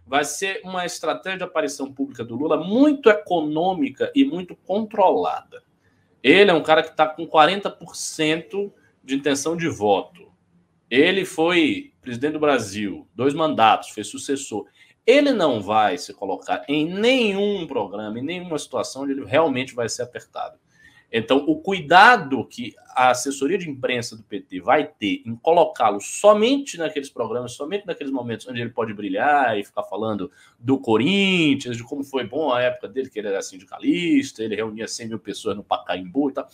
vai 0.05 0.23
ser 0.23 0.61
uma 0.63 0.85
estratégia 0.85 1.39
de 1.39 1.43
aparição 1.45 1.91
pública 1.91 2.23
do 2.23 2.35
Lula 2.35 2.63
muito 2.63 3.09
econômica 3.09 4.11
e 4.13 4.23
muito 4.23 4.55
controlada. 4.55 5.63
Ele 6.21 6.51
é 6.51 6.53
um 6.53 6.61
cara 6.61 6.83
que 6.83 6.91
está 6.91 7.07
com 7.07 7.25
40% 7.25 8.71
de 9.03 9.15
intenção 9.15 9.57
de 9.57 9.67
voto. 9.67 10.31
Ele 10.91 11.25
foi 11.25 11.91
presidente 12.01 12.33
do 12.33 12.39
Brasil, 12.39 13.07
dois 13.15 13.33
mandatos, 13.33 13.89
fez 13.89 14.05
sucessor 14.05 14.67
ele 15.07 15.31
não 15.31 15.61
vai 15.61 15.97
se 15.97 16.13
colocar 16.13 16.65
em 16.67 16.85
nenhum 16.85 17.65
programa, 17.65 18.19
em 18.19 18.23
nenhuma 18.23 18.59
situação 18.59 19.03
onde 19.03 19.13
ele 19.13 19.23
realmente 19.25 19.73
vai 19.73 19.87
ser 19.87 20.01
apertado. 20.01 20.59
Então, 21.09 21.37
o 21.47 21.61
cuidado 21.61 22.45
que 22.45 22.75
a 22.89 23.11
assessoria 23.11 23.57
de 23.57 23.69
imprensa 23.69 24.17
do 24.17 24.23
PT 24.23 24.59
vai 24.59 24.85
ter 24.85 25.21
em 25.25 25.37
colocá-lo 25.37 26.01
somente 26.01 26.77
naqueles 26.77 27.09
programas, 27.09 27.53
somente 27.53 27.87
naqueles 27.87 28.11
momentos 28.11 28.45
onde 28.45 28.59
ele 28.59 28.71
pode 28.71 28.93
brilhar 28.93 29.57
e 29.57 29.63
ficar 29.63 29.83
falando 29.83 30.29
do 30.59 30.77
Corinthians, 30.77 31.77
de 31.77 31.83
como 31.83 32.03
foi 32.03 32.25
bom 32.25 32.51
a 32.51 32.61
época 32.61 32.89
dele, 32.89 33.09
que 33.09 33.17
ele 33.17 33.29
era 33.29 33.41
sindicalista, 33.41 34.43
ele 34.43 34.57
reunia 34.57 34.85
100 34.85 35.07
mil 35.07 35.19
pessoas 35.19 35.55
no 35.55 35.63
Pacaembu 35.63 36.31
e 36.31 36.33
tal. 36.33 36.47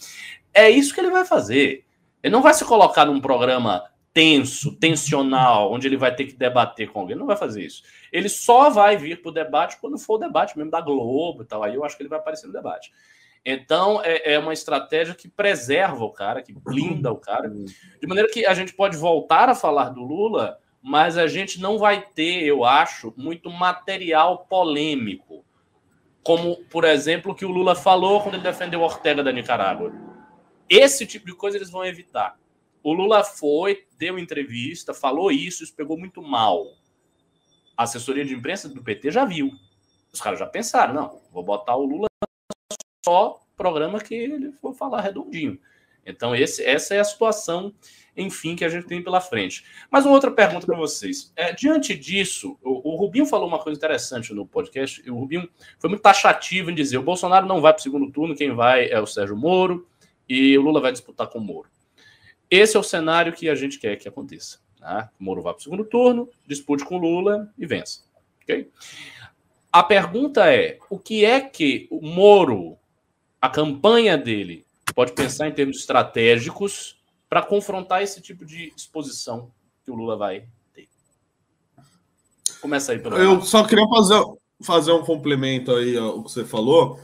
É 0.53 0.69
isso 0.69 0.93
que 0.93 1.01
ele 1.01 1.09
vai 1.09 1.25
fazer. 1.25 1.85
Ele 2.21 2.31
não 2.31 2.43
vai 2.43 2.53
se 2.53 2.63
colocar 2.63 3.05
num 3.05 3.19
programa 3.19 3.83
tenso, 4.13 4.75
tensional, 4.75 5.71
onde 5.71 5.87
ele 5.87 5.97
vai 5.97 6.13
ter 6.15 6.25
que 6.25 6.35
debater 6.35 6.89
com 6.89 6.99
alguém. 6.99 7.15
Não 7.15 7.25
vai 7.25 7.35
fazer 7.35 7.63
isso. 7.63 7.83
Ele 8.11 8.29
só 8.29 8.69
vai 8.69 8.95
vir 8.95 9.21
para 9.21 9.29
o 9.29 9.33
debate 9.33 9.77
quando 9.81 9.97
for 9.97 10.15
o 10.15 10.19
debate 10.19 10.55
mesmo 10.55 10.69
da 10.69 10.79
Globo 10.79 11.41
e 11.41 11.45
tal. 11.45 11.63
Aí 11.63 11.73
eu 11.73 11.83
acho 11.83 11.97
que 11.97 12.03
ele 12.03 12.09
vai 12.09 12.19
aparecer 12.19 12.45
no 12.45 12.53
debate. 12.53 12.91
Então, 13.45 14.01
é, 14.03 14.33
é 14.33 14.39
uma 14.39 14.53
estratégia 14.53 15.15
que 15.15 15.27
preserva 15.27 16.05
o 16.05 16.11
cara, 16.11 16.41
que 16.41 16.53
blinda 16.53 17.11
o 17.11 17.17
cara, 17.17 17.49
de 17.49 18.07
maneira 18.07 18.29
que 18.31 18.45
a 18.45 18.53
gente 18.53 18.73
pode 18.73 18.95
voltar 18.95 19.49
a 19.49 19.55
falar 19.55 19.89
do 19.89 20.01
Lula, 20.01 20.59
mas 20.81 21.17
a 21.17 21.27
gente 21.27 21.59
não 21.59 21.77
vai 21.77 22.01
ter, 22.01 22.43
eu 22.43 22.63
acho, 22.63 23.13
muito 23.17 23.49
material 23.49 24.45
polêmico. 24.45 25.43
Como, 26.23 26.63
por 26.69 26.85
exemplo, 26.85 27.33
o 27.33 27.35
que 27.35 27.43
o 27.43 27.51
Lula 27.51 27.75
falou 27.75 28.21
quando 28.21 28.35
ele 28.35 28.43
defendeu 28.43 28.81
Ortega 28.81 29.21
da 29.21 29.31
Nicarágua. 29.31 29.91
Esse 30.69 31.05
tipo 31.05 31.25
de 31.25 31.35
coisa 31.35 31.57
eles 31.57 31.69
vão 31.69 31.83
evitar. 31.83 32.37
O 32.83 32.91
Lula 32.91 33.23
foi, 33.23 33.87
deu 33.97 34.19
entrevista, 34.19 34.93
falou 34.93 35.31
isso, 35.31 35.63
isso 35.63 35.73
pegou 35.73 35.97
muito 35.97 36.21
mal. 36.21 36.65
A 37.77 37.83
assessoria 37.83 38.25
de 38.25 38.35
imprensa 38.35 38.67
do 38.67 38.83
PT 38.83 39.09
já 39.09 39.23
viu. 39.23 39.51
Os 40.11 40.21
caras 40.21 40.37
já 40.37 40.45
pensaram, 40.45 40.93
não, 40.93 41.21
vou 41.31 41.41
botar 41.41 41.75
o 41.75 41.85
Lula 41.85 42.07
só 43.03 43.39
programa 43.55 43.99
que 43.99 44.13
ele 44.13 44.51
for 44.51 44.73
falar 44.73 45.01
redondinho. 45.01 45.57
Então, 46.05 46.35
esse, 46.35 46.63
essa 46.63 46.93
é 46.93 46.99
a 46.99 47.03
situação, 47.03 47.73
enfim, 48.15 48.55
que 48.55 48.65
a 48.65 48.69
gente 48.69 48.85
tem 48.85 49.01
pela 49.01 49.21
frente. 49.21 49.63
Mas 49.89 50.05
uma 50.05 50.13
outra 50.13 50.29
pergunta 50.29 50.65
para 50.65 50.75
vocês. 50.75 51.31
É, 51.35 51.53
diante 51.53 51.95
disso, 51.95 52.57
o, 52.61 52.91
o, 52.91 52.95
Rubinho 52.97 53.25
falou 53.25 53.47
uma 53.47 53.59
coisa 53.59 53.77
interessante 53.77 54.33
no 54.33 54.45
podcast. 54.45 55.09
O 55.09 55.15
Rubinho 55.15 55.47
foi 55.79 55.89
muito 55.89 56.01
taxativo 56.01 56.69
em 56.69 56.75
dizer: 56.75 56.97
o 56.97 57.03
Bolsonaro 57.03 57.45
não 57.45 57.61
vai 57.61 57.71
para 57.71 57.79
o 57.79 57.83
segundo 57.83 58.11
turno, 58.11 58.35
quem 58.35 58.53
vai 58.53 58.89
é 58.89 58.99
o 58.99 59.07
Sérgio 59.07 59.37
Moro 59.37 59.87
e 60.27 60.57
o 60.57 60.61
Lula 60.61 60.81
vai 60.81 60.91
disputar 60.91 61.27
com 61.27 61.39
o 61.39 61.41
Moro. 61.41 61.69
Esse 62.53 62.77
é 62.77 62.79
o 62.79 62.83
cenário 62.83 63.33
que 63.33 63.49
a 63.49 63.55
gente 63.55 63.79
quer 63.79 63.95
que 63.95 64.07
aconteça. 64.07 64.59
Tá? 64.79 65.09
O 65.19 65.23
Moro 65.23 65.41
vá 65.41 65.53
para 65.53 65.59
o 65.59 65.63
segundo 65.63 65.83
turno, 65.83 66.29
dispute 66.45 66.85
com 66.85 66.97
o 66.97 66.99
Lula 66.99 67.51
e 67.57 67.65
vença. 67.65 68.01
Okay? 68.43 68.69
A 69.71 69.81
pergunta 69.81 70.53
é: 70.53 70.77
o 70.87 70.99
que 70.99 71.25
é 71.25 71.41
que 71.41 71.87
o 71.89 71.99
Moro 71.99 72.77
a 73.41 73.49
campanha 73.49 74.17
dele 74.17 74.65
pode 74.93 75.13
pensar 75.13 75.47
em 75.47 75.51
termos 75.51 75.79
estratégicos 75.79 77.01
para 77.27 77.41
confrontar 77.41 78.03
esse 78.03 78.21
tipo 78.21 78.45
de 78.45 78.71
exposição 78.77 79.51
que 79.83 79.89
o 79.89 79.95
Lula 79.95 80.15
vai 80.15 80.45
ter. 80.73 80.87
Começa 82.61 82.91
aí 82.91 82.99
pelo. 82.99 83.17
Eu 83.17 83.41
só 83.41 83.63
queria 83.65 83.87
fazer, 83.87 84.23
fazer 84.61 84.91
um 84.91 85.03
complemento 85.03 85.73
aí 85.75 85.97
ao 85.97 86.23
que 86.23 86.31
você 86.31 86.45
falou. 86.45 86.99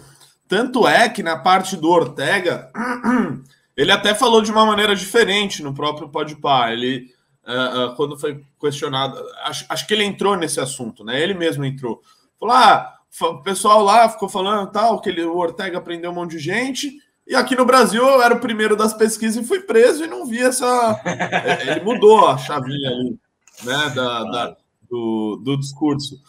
Tanto 0.47 0.87
é 0.87 1.09
que 1.09 1.23
na 1.23 1.37
parte 1.39 1.75
do 1.75 1.89
Ortega, 1.89 2.71
ele 3.79 3.93
até 3.93 4.13
falou 4.13 4.41
de 4.41 4.51
uma 4.51 4.65
maneira 4.65 4.93
diferente 4.93 5.63
no 5.63 5.73
próprio 5.73 6.09
Podpah. 6.09 6.73
Ele, 6.73 7.09
uh, 7.47 7.85
uh, 7.85 7.95
quando 7.95 8.19
foi 8.19 8.43
questionado, 8.59 9.17
acho, 9.45 9.65
acho 9.69 9.87
que 9.87 9.93
ele 9.93 10.03
entrou 10.03 10.35
nesse 10.35 10.59
assunto, 10.59 11.01
né? 11.01 11.21
Ele 11.23 11.33
mesmo 11.33 11.63
entrou. 11.63 12.01
Falou: 12.37 12.55
ah, 12.55 12.93
o 13.21 13.41
pessoal 13.41 13.81
lá 13.81 14.09
ficou 14.09 14.27
falando 14.27 14.69
tal, 14.69 14.99
que 14.99 15.07
ele, 15.07 15.23
o 15.23 15.37
Ortega 15.37 15.79
prendeu 15.79 16.11
um 16.11 16.15
monte 16.15 16.31
de 16.31 16.39
gente. 16.39 16.91
E 17.25 17.33
aqui 17.33 17.55
no 17.55 17.63
Brasil 17.63 18.05
eu 18.05 18.21
era 18.21 18.35
o 18.35 18.41
primeiro 18.41 18.75
das 18.75 18.93
pesquisas 18.93 19.41
e 19.41 19.47
fui 19.47 19.61
preso 19.61 20.03
e 20.03 20.07
não 20.07 20.25
vi 20.25 20.39
essa. 20.39 21.01
É, 21.05 21.71
ele 21.71 21.79
mudou 21.79 22.27
a 22.27 22.37
chavinha 22.37 22.89
ali, 22.89 23.17
né? 23.63 23.89
Da, 23.95 24.23
da 24.25 24.57
do, 24.89 25.39
do 25.41 25.57
discurso. 25.57 26.19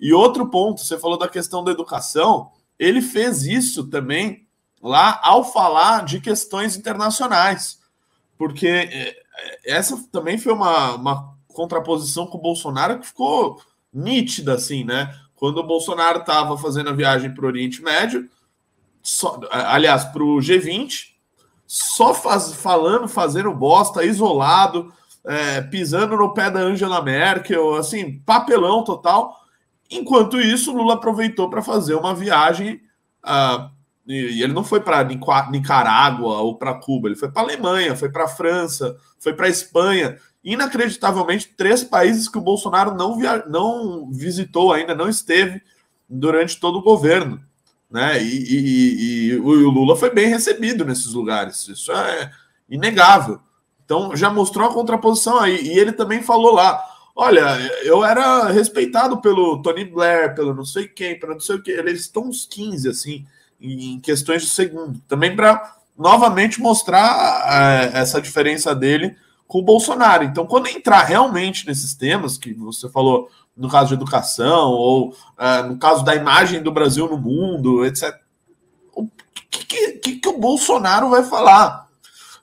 E 0.00 0.14
outro 0.14 0.48
ponto, 0.48 0.80
você 0.80 0.98
falou 0.98 1.18
da 1.18 1.28
questão 1.28 1.62
da 1.62 1.70
educação, 1.70 2.50
ele 2.78 3.02
fez 3.02 3.42
isso 3.42 3.90
também 3.90 4.43
lá 4.84 5.18
ao 5.22 5.42
falar 5.42 6.04
de 6.04 6.20
questões 6.20 6.76
internacionais. 6.76 7.80
Porque 8.36 8.68
é, 8.68 9.16
essa 9.64 9.96
também 10.12 10.36
foi 10.36 10.52
uma, 10.52 10.94
uma 10.96 11.34
contraposição 11.48 12.26
com 12.26 12.36
o 12.36 12.42
Bolsonaro 12.42 12.98
que 12.98 13.06
ficou 13.06 13.58
nítida, 13.90 14.52
assim, 14.52 14.84
né? 14.84 15.18
Quando 15.34 15.58
o 15.58 15.66
Bolsonaro 15.66 16.18
estava 16.18 16.58
fazendo 16.58 16.90
a 16.90 16.92
viagem 16.92 17.32
para 17.32 17.44
o 17.44 17.48
Oriente 17.48 17.82
Médio, 17.82 18.28
só, 19.02 19.40
aliás, 19.50 20.04
para 20.04 20.22
o 20.22 20.36
G20, 20.36 21.14
só 21.66 22.12
faz, 22.12 22.52
falando, 22.52 23.08
fazendo 23.08 23.52
bosta, 23.54 24.04
isolado, 24.04 24.92
é, 25.24 25.62
pisando 25.62 26.16
no 26.16 26.34
pé 26.34 26.50
da 26.50 26.60
Angela 26.60 27.02
Merkel, 27.02 27.74
assim, 27.74 28.18
papelão 28.18 28.84
total. 28.84 29.34
Enquanto 29.90 30.38
isso, 30.38 30.76
Lula 30.76 30.94
aproveitou 30.94 31.48
para 31.48 31.62
fazer 31.62 31.94
uma 31.94 32.14
viagem. 32.14 32.82
Uh, 33.24 33.73
e 34.06 34.42
ele 34.42 34.52
não 34.52 34.64
foi 34.64 34.80
para 34.80 35.04
Nicarágua 35.50 36.40
ou 36.40 36.56
para 36.56 36.74
Cuba, 36.74 37.08
ele 37.08 37.16
foi 37.16 37.30
para 37.30 37.42
Alemanha, 37.42 37.96
foi 37.96 38.10
para 38.10 38.28
França, 38.28 38.96
foi 39.18 39.32
para 39.32 39.48
Espanha 39.48 40.18
inacreditavelmente 40.44 41.54
três 41.56 41.82
países 41.82 42.28
que 42.28 42.36
o 42.36 42.42
Bolsonaro 42.42 42.94
não, 42.94 43.16
via... 43.16 43.44
não 43.48 44.10
visitou 44.12 44.72
ainda, 44.72 44.94
não 44.94 45.08
esteve 45.08 45.62
durante 46.08 46.60
todo 46.60 46.78
o 46.78 46.82
governo. 46.82 47.42
Né? 47.90 48.22
E, 48.22 48.44
e, 48.44 49.28
e, 49.30 49.36
o 49.38 49.70
Lula 49.70 49.96
foi 49.96 50.10
bem 50.10 50.28
recebido 50.28 50.84
nesses 50.84 51.12
lugares, 51.14 51.66
isso 51.68 51.92
é 51.92 52.30
inegável. 52.68 53.40
Então 53.84 54.16
já 54.16 54.30
mostrou 54.30 54.68
a 54.68 54.72
contraposição 54.72 55.38
aí. 55.38 55.62
E 55.62 55.78
ele 55.78 55.92
também 55.92 56.22
falou 56.22 56.52
lá: 56.52 56.82
olha, 57.14 57.56
eu 57.84 58.04
era 58.04 58.48
respeitado 58.48 59.20
pelo 59.20 59.62
Tony 59.62 59.84
Blair, 59.84 60.34
pelo 60.34 60.54
não 60.54 60.64
sei 60.64 60.88
quem, 60.88 61.18
pelo 61.18 61.34
não 61.34 61.40
sei 61.40 61.56
o 61.56 61.62
que. 61.62 61.70
Eles 61.70 62.00
estão 62.00 62.24
uns 62.24 62.46
15, 62.46 62.88
assim, 62.88 63.26
em 63.60 64.00
questões 64.00 64.42
de 64.42 64.48
segundo. 64.48 65.00
Também 65.08 65.34
para 65.34 65.76
novamente 65.96 66.60
mostrar 66.60 67.92
é, 67.92 67.98
essa 67.98 68.20
diferença 68.20 68.74
dele 68.74 69.16
com 69.46 69.58
o 69.58 69.64
Bolsonaro. 69.64 70.24
Então, 70.24 70.46
quando 70.46 70.68
entrar 70.68 71.04
realmente 71.04 71.66
nesses 71.66 71.94
temas 71.94 72.36
que 72.36 72.52
você 72.54 72.88
falou, 72.88 73.28
no 73.56 73.68
caso 73.68 73.88
de 73.88 73.94
educação, 73.94 74.70
ou 74.70 75.10
uh, 75.10 75.68
no 75.68 75.78
caso 75.78 76.04
da 76.04 76.14
imagem 76.14 76.62
do 76.62 76.72
Brasil 76.72 77.08
no 77.08 77.18
mundo, 77.18 77.84
etc., 77.84 78.14
o 78.92 79.08
que, 79.50 79.92
que, 79.92 80.16
que 80.16 80.28
o 80.28 80.38
Bolsonaro 80.38 81.10
vai 81.10 81.22
falar? 81.22 81.88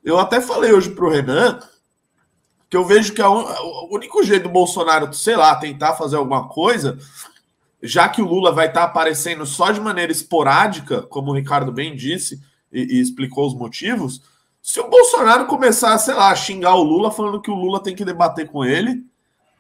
Eu 0.04 0.17
até 0.17 0.39
falei 0.39 0.71
hoje 0.71 0.89
para 0.89 1.06
o 1.06 1.10
Renan 1.10 1.60
que 2.69 2.78
eu 2.78 2.86
vejo 2.86 3.13
que 3.13 3.21
o 3.21 3.93
único 3.93 4.24
jeito 4.24 4.43
do 4.43 4.50
Bolsonaro, 4.50 5.13
sei 5.13 5.36
lá, 5.36 5.54
tentar 5.58 5.95
fazer 5.95 6.15
alguma 6.15 6.47
coisa, 6.47 6.97
já 7.82 8.08
que 8.10 8.22
o 8.22 8.28
Lula 8.28 8.52
vai 8.52 8.67
estar 8.67 8.84
aparecendo 8.84 9.46
só 9.46 9.72
de 9.72 9.80
maneira 9.80 10.12
esporádica, 10.12 11.02
como 11.04 11.32
o 11.32 11.36
Ricardo 11.36 11.72
bem 11.72 11.96
disse 11.96 12.41
e, 12.72 12.98
e 12.98 13.02
explicou 13.02 13.48
os 13.48 13.56
motivos, 13.56 14.22
se 14.62 14.80
o 14.80 14.89
Bolsonaro 14.89 15.48
começar, 15.48 15.98
sei 15.98 16.13
lá, 16.13 16.30
a 16.30 16.36
xingar 16.36 16.76
o 16.76 16.84
Lula, 16.84 17.12
falando 17.12 17.41
que 17.41 17.50
o 17.50 17.56
Lula 17.56 17.82
tem 17.82 17.96
que 17.96 18.06
debater 18.06 18.48
com 18.48 18.63
ele, 18.63 19.04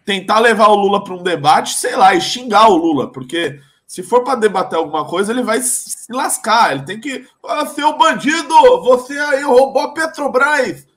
tentar 0.05 0.39
levar 0.39 0.67
o 0.67 0.75
Lula 0.75 1.03
para 1.03 1.15
um 1.15 1.23
debate, 1.23 1.75
sei 1.75 1.95
lá, 1.95 2.13
e 2.13 2.21
xingar 2.21 2.69
o 2.69 2.77
Lula, 2.77 3.11
porque 3.11 3.59
se 3.91 4.01
for 4.01 4.23
para 4.23 4.39
debater 4.39 4.77
alguma 4.77 5.05
coisa, 5.05 5.33
ele 5.33 5.43
vai 5.43 5.59
se 5.59 6.09
lascar. 6.13 6.71
Ele 6.71 6.83
tem 6.83 6.97
que. 6.97 7.27
Ah, 7.45 7.65
seu 7.65 7.97
bandido, 7.97 8.55
você 8.83 9.19
aí 9.19 9.43
roubou 9.43 9.81
a 9.81 9.93
Petrobras. 9.93 10.87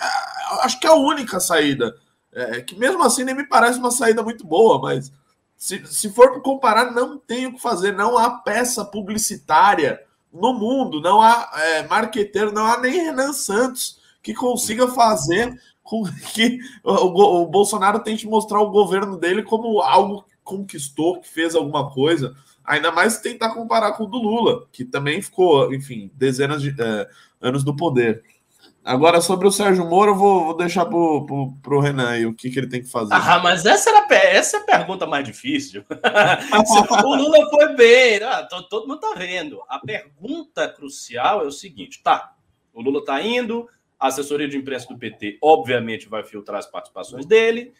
Ah, 0.00 0.64
acho 0.64 0.80
que 0.80 0.86
é 0.88 0.90
a 0.90 0.96
única 0.96 1.38
saída. 1.38 1.94
É, 2.32 2.60
que 2.60 2.76
mesmo 2.76 3.04
assim 3.04 3.22
nem 3.22 3.36
me 3.36 3.46
parece 3.46 3.78
uma 3.78 3.92
saída 3.92 4.20
muito 4.20 4.44
boa, 4.44 4.80
mas 4.80 5.12
se, 5.58 5.84
se 5.88 6.08
for 6.10 6.40
comparar, 6.40 6.92
não 6.92 7.18
tem 7.18 7.46
o 7.46 7.54
que 7.54 7.60
fazer. 7.60 7.92
Não 7.92 8.16
há 8.16 8.30
peça 8.30 8.84
publicitária 8.84 10.00
no 10.32 10.54
mundo, 10.54 11.00
não 11.00 11.20
há 11.20 11.50
é, 11.56 11.86
marqueteiro, 11.88 12.52
não 12.52 12.64
há 12.64 12.78
nem 12.78 12.92
Renan 12.92 13.32
Santos 13.32 13.98
que 14.22 14.32
consiga 14.32 14.86
fazer 14.88 15.58
com 15.82 16.04
que 16.32 16.60
o, 16.84 17.42
o, 17.42 17.46
Bolsonaro 17.46 18.00
tente 18.00 18.26
mostrar 18.26 18.60
o 18.60 18.70
governo 18.70 19.16
dele 19.16 19.42
como 19.42 19.80
algo 19.80 20.22
que 20.22 20.36
conquistou, 20.44 21.20
que 21.20 21.28
fez 21.28 21.56
alguma 21.56 21.90
coisa. 21.90 22.36
Ainda 22.64 22.92
mais 22.92 23.18
tentar 23.18 23.50
comparar 23.50 23.92
com 23.92 24.04
o 24.04 24.06
do 24.06 24.18
Lula, 24.18 24.66
que 24.70 24.84
também 24.84 25.20
ficou, 25.22 25.74
enfim, 25.74 26.10
dezenas 26.14 26.62
de 26.62 26.70
é, 26.80 27.08
anos 27.40 27.64
no 27.64 27.74
poder. 27.74 28.22
Agora, 28.84 29.20
sobre 29.20 29.46
o 29.46 29.50
Sérgio 29.50 29.84
Moro, 29.84 30.12
eu 30.12 30.14
vou, 30.14 30.44
vou 30.46 30.56
deixar 30.56 30.86
pro, 30.86 31.26
pro, 31.26 31.52
pro 31.62 31.80
Renan 31.80 32.08
aí 32.08 32.24
o 32.24 32.34
que, 32.34 32.50
que 32.50 32.58
ele 32.58 32.68
tem 32.68 32.80
que 32.80 32.90
fazer. 32.90 33.12
Ah, 33.12 33.38
mas 33.38 33.66
essa, 33.66 33.90
era, 33.90 34.06
essa 34.14 34.56
é 34.56 34.60
a 34.60 34.64
pergunta 34.64 35.06
mais 35.06 35.24
difícil. 35.24 35.84
o 37.04 37.14
Lula 37.14 37.50
foi 37.50 37.76
bem, 37.76 38.22
ah, 38.22 38.44
todo 38.44 38.88
mundo 38.88 39.00
tá 39.00 39.14
vendo. 39.16 39.60
A 39.68 39.78
pergunta 39.78 40.68
crucial 40.68 41.42
é 41.42 41.46
o 41.46 41.52
seguinte: 41.52 42.02
tá, 42.02 42.34
o 42.72 42.80
Lula 42.80 43.04
tá 43.04 43.20
indo, 43.20 43.68
a 43.98 44.06
assessoria 44.06 44.48
de 44.48 44.56
imprensa 44.56 44.86
do 44.88 44.96
PT, 44.96 45.38
obviamente, 45.42 46.08
vai 46.08 46.24
filtrar 46.24 46.58
as 46.58 46.66
participações 46.66 47.26
dele. 47.26 47.74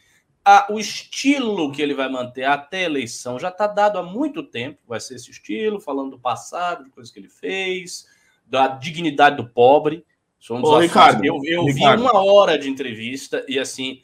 O 0.70 0.78
estilo 0.78 1.70
que 1.70 1.82
ele 1.82 1.94
vai 1.94 2.08
manter 2.08 2.44
até 2.44 2.78
a 2.78 2.86
eleição 2.86 3.38
já 3.38 3.48
está 3.48 3.66
dado 3.66 3.98
há 3.98 4.02
muito 4.02 4.42
tempo. 4.42 4.80
Vai 4.86 4.98
ser 4.98 5.16
esse 5.16 5.30
estilo, 5.30 5.78
falando 5.78 6.12
do 6.12 6.18
passado, 6.18 6.84
de 6.84 6.90
coisas 6.90 7.12
que 7.12 7.18
ele 7.18 7.28
fez, 7.28 8.06
da 8.46 8.66
dignidade 8.66 9.36
do 9.36 9.46
pobre. 9.46 10.04
Somos 10.38 10.68
Ô, 10.68 10.78
Ricardo, 10.78 11.24
eu, 11.24 11.40
eu 11.44 11.64
Ricardo. 11.64 12.00
vi 12.02 12.08
uma 12.08 12.22
hora 12.24 12.58
de 12.58 12.68
entrevista 12.70 13.44
e 13.48 13.58
assim, 13.58 14.02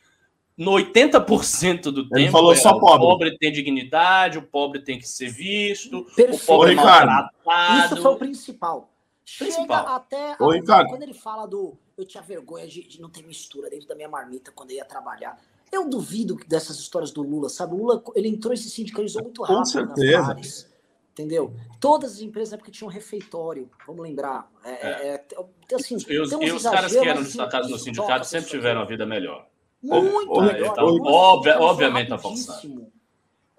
no 0.57 0.73
80% 0.73 1.83
do 1.91 2.01
Ele 2.03 2.09
tempo, 2.11 2.33
falou 2.33 2.55
só 2.57 2.79
pobre. 2.79 3.07
o 3.07 3.09
pobre 3.11 3.39
tem 3.39 3.53
dignidade, 3.53 4.39
o 4.39 4.43
pobre 4.43 4.81
tem 4.81 4.99
que 4.99 5.09
ser 5.09 5.29
visto, 5.31 6.05
Perfeito. 6.17 6.43
o 6.43 6.47
pobre 6.47 6.71
Ô, 6.71 6.73
é 6.73 6.75
maltratado. 6.75 7.85
Isso 7.95 8.03
foi 8.03 8.13
o 8.13 8.17
principal. 8.17 8.91
Chega 9.25 9.53
Principal. 9.53 9.87
até. 9.89 10.37
Ô, 10.39 10.51
a- 10.51 10.55
Ricardo. 10.55 10.89
quando 10.91 11.03
ele 11.03 11.15
fala 11.15 11.47
do. 11.47 11.79
Eu 11.97 12.05
tinha 12.05 12.23
vergonha 12.23 12.67
de, 12.67 12.83
de 12.87 13.01
não 13.01 13.09
ter 13.09 13.23
mistura 13.25 13.71
dentro 13.71 13.87
da 13.89 13.95
minha 13.95 14.09
marmita 14.09 14.51
quando 14.53 14.73
eu 14.73 14.77
ia 14.77 14.85
trabalhar. 14.85 15.41
Eu 15.73 15.89
duvido 15.89 16.37
que 16.37 16.47
dessas 16.47 16.79
histórias 16.79 17.11
do 17.11 17.23
Lula, 17.23 17.49
sabe? 17.49 17.75
O 17.75 17.79
Lula, 17.79 18.03
ele 18.15 18.29
entrou 18.29 18.53
e 18.53 18.57
se 18.57 18.69
sindicalizou 18.69 19.23
muito 19.23 19.39
Com 19.41 19.45
rápido 19.47 19.59
nas 19.61 19.71
certeza. 19.71 20.74
Entendeu? 21.15 21.55
Todas 21.79 22.15
as 22.15 22.21
empresas 22.21 22.51
na 22.51 22.57
época 22.57 22.73
tinham 22.73 22.91
refeitório, 22.91 23.71
vamos 23.87 24.03
lembrar. 24.03 24.51
É, 24.65 24.71
é, 24.71 25.07
é, 25.15 25.19
tem, 25.19 25.39
assim, 25.77 25.97
E 26.09 26.19
os, 26.19 26.33
e 26.33 26.51
os 26.51 26.63
caras 26.65 26.91
que 26.91 26.99
eram 26.99 27.21
assim, 27.21 27.23
destacados 27.29 27.71
no 27.71 27.77
isso 27.77 27.85
sindicato 27.85 28.27
sempre 28.27 28.51
tiveram 28.51 28.81
a 28.81 28.85
vida 28.85 29.07
melhor. 29.07 29.47
Muito 29.81 30.41
melhor. 30.41 30.73
então, 30.73 30.85
O 30.87 30.91
Lula 30.91 31.13
óbvia- 31.13 31.53
sindicalizou 31.53 31.71
obviamente 31.71 32.09
tá 32.09 32.17
rapidíssimo. 32.17 32.93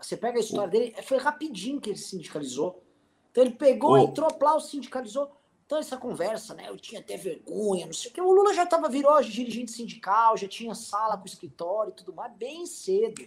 Você 0.02 0.18
pega 0.18 0.38
a 0.38 0.42
história 0.42 0.68
dele, 0.68 0.96
foi 1.04 1.18
rapidinho 1.18 1.80
que 1.80 1.92
ele 1.92 1.98
sindicalizou. 1.98 2.84
Então 3.32 3.42
ele 3.46 3.54
pegou, 3.54 3.92
Ô. 3.92 3.98
entrou 4.00 4.30
lá, 4.42 4.56
o 4.58 4.60
sindicalizou. 4.60 5.32
Então 5.66 5.78
essa 5.78 5.96
conversa, 5.96 6.54
né? 6.54 6.66
Eu 6.68 6.78
tinha 6.78 7.00
até 7.00 7.16
vergonha, 7.16 7.86
não 7.86 7.94
sei 7.94 8.12
o 8.12 8.14
que. 8.14 8.20
O 8.22 8.34
Lula 8.34 8.54
já 8.54 8.64
estava 8.64 8.90
virou 8.90 9.14
dirigente 9.22 9.72
sindical, 9.72 10.36
já 10.36 10.48
tinha 10.48 10.76
sala 10.76 11.18
com 11.18 11.26
escritório 11.26 11.92
e 11.92 11.96
tudo 11.96 12.14
mais, 12.14 12.34
bem 12.36 12.66
cedo. 12.66 13.24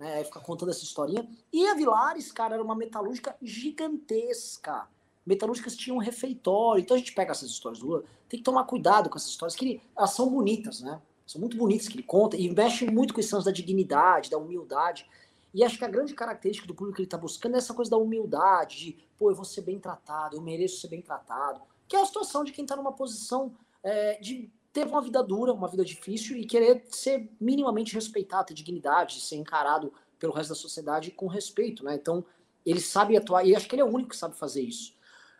Né? 0.00 0.14
Aí 0.14 0.24
Ficar 0.24 0.40
contando 0.40 0.70
essa 0.70 0.82
historinha. 0.82 1.28
E 1.52 1.66
a 1.66 1.74
Vilares, 1.74 2.32
cara, 2.32 2.54
era 2.54 2.64
uma 2.64 2.74
metalúrgica 2.74 3.36
gigantesca. 3.42 4.88
Metalúrgicas 5.26 5.76
tinham 5.76 5.98
um 5.98 6.00
refeitório. 6.00 6.80
Então 6.80 6.96
a 6.96 6.98
gente 6.98 7.12
pega 7.12 7.32
essas 7.32 7.50
histórias 7.50 7.80
do 7.80 7.86
Lula, 7.86 8.04
tem 8.26 8.40
que 8.40 8.44
tomar 8.44 8.64
cuidado 8.64 9.10
com 9.10 9.18
essas 9.18 9.28
histórias, 9.28 9.54
que 9.54 9.64
ele- 9.64 9.82
elas 9.94 10.12
são 10.12 10.30
bonitas, 10.30 10.80
né? 10.80 11.00
São 11.26 11.38
muito 11.38 11.56
bonitas 11.56 11.86
que 11.86 11.96
ele 11.96 12.02
conta 12.02 12.34
e 12.36 12.48
mexe 12.52 12.86
muito 12.86 13.12
com 13.12 13.20
esse 13.20 13.32
lance 13.34 13.44
da 13.44 13.52
dignidade, 13.52 14.30
da 14.30 14.38
humildade. 14.38 15.06
E 15.52 15.62
acho 15.62 15.76
que 15.78 15.84
a 15.84 15.88
grande 15.88 16.14
característica 16.14 16.66
do 16.66 16.74
público 16.74 16.96
que 16.96 17.02
ele 17.02 17.06
está 17.06 17.18
buscando 17.18 17.56
é 17.56 17.58
essa 17.58 17.74
coisa 17.74 17.90
da 17.90 17.98
humildade, 17.98 18.78
de, 18.78 18.96
pô, 19.18 19.30
eu 19.30 19.34
vou 19.34 19.44
ser 19.44 19.60
bem 19.60 19.78
tratado, 19.78 20.36
eu 20.36 20.40
mereço 20.40 20.80
ser 20.80 20.88
bem 20.88 21.02
tratado. 21.02 21.60
Que 21.86 21.94
é 21.94 22.00
a 22.00 22.06
situação 22.06 22.42
de 22.42 22.52
quem 22.52 22.64
está 22.64 22.74
numa 22.74 22.92
posição 22.92 23.52
é, 23.82 24.18
de 24.20 24.50
ter 24.72 24.86
uma 24.86 25.00
vida 25.00 25.22
dura, 25.22 25.52
uma 25.52 25.68
vida 25.68 25.84
difícil 25.84 26.36
e 26.36 26.44
querer 26.44 26.84
ser 26.90 27.28
minimamente 27.40 27.94
respeitado, 27.94 28.48
ter 28.48 28.54
dignidade, 28.54 29.20
ser 29.20 29.36
encarado 29.36 29.92
pelo 30.18 30.32
resto 30.32 30.50
da 30.50 30.54
sociedade 30.54 31.10
com 31.10 31.26
respeito, 31.26 31.84
né? 31.84 31.94
Então, 31.94 32.24
ele 32.64 32.80
sabe 32.80 33.16
atuar, 33.16 33.44
e 33.44 33.56
acho 33.56 33.68
que 33.68 33.74
ele 33.74 33.82
é 33.82 33.84
o 33.84 33.92
único 33.92 34.10
que 34.10 34.16
sabe 34.16 34.36
fazer 34.36 34.62
isso. 34.62 34.94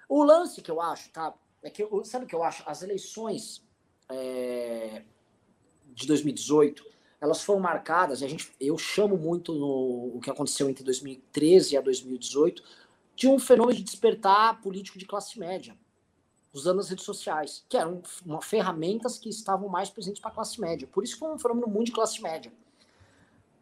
O 0.09 0.25
lance 0.25 0.63
que 0.63 0.71
eu 0.71 0.81
acho, 0.81 1.11
tá? 1.11 1.35
É 1.63 1.71
que, 1.71 1.87
sabe 2.05 2.25
o 2.25 2.29
que 2.29 2.35
eu 2.35 2.43
acho? 2.43 2.63
As 2.67 2.83
eleições 2.83 3.63
é, 4.09 5.05
de 5.87 6.07
2018, 6.07 6.85
elas 7.21 7.43
foram 7.43 7.61
marcadas, 7.61 8.23
a 8.23 8.29
gente, 8.29 8.51
eu 8.59 8.79
chamo 8.79 9.17
muito 9.17 9.53
no, 9.53 10.17
o 10.17 10.21
que 10.21 10.31
aconteceu 10.31 10.69
entre 10.69 10.83
2013 10.83 11.77
e 11.77 11.81
2018, 11.81 12.63
de 13.15 13.29
um 13.29 13.39
fenômeno 13.39 13.77
de 13.77 13.85
despertar 13.85 14.61
político 14.63 14.99
de 14.99 15.05
classe 15.05 15.39
média, 15.39 15.77
usando 16.53 16.81
as 16.81 16.89
redes 16.89 17.05
sociais, 17.05 17.65
que 17.69 17.77
eram 17.77 18.03
uma, 18.25 18.43
ferramentas 18.43 19.19
que 19.19 19.29
estavam 19.29 19.69
mais 19.69 19.89
presentes 19.89 20.21
para 20.21 20.31
a 20.31 20.35
classe 20.35 20.61
média. 20.61 20.89
Por 20.91 21.05
isso 21.05 21.19
foi 21.19 21.31
um 21.33 21.39
fenômeno 21.39 21.69
muito 21.69 21.87
de 21.87 21.93
classe 21.93 22.21
média. 22.21 22.53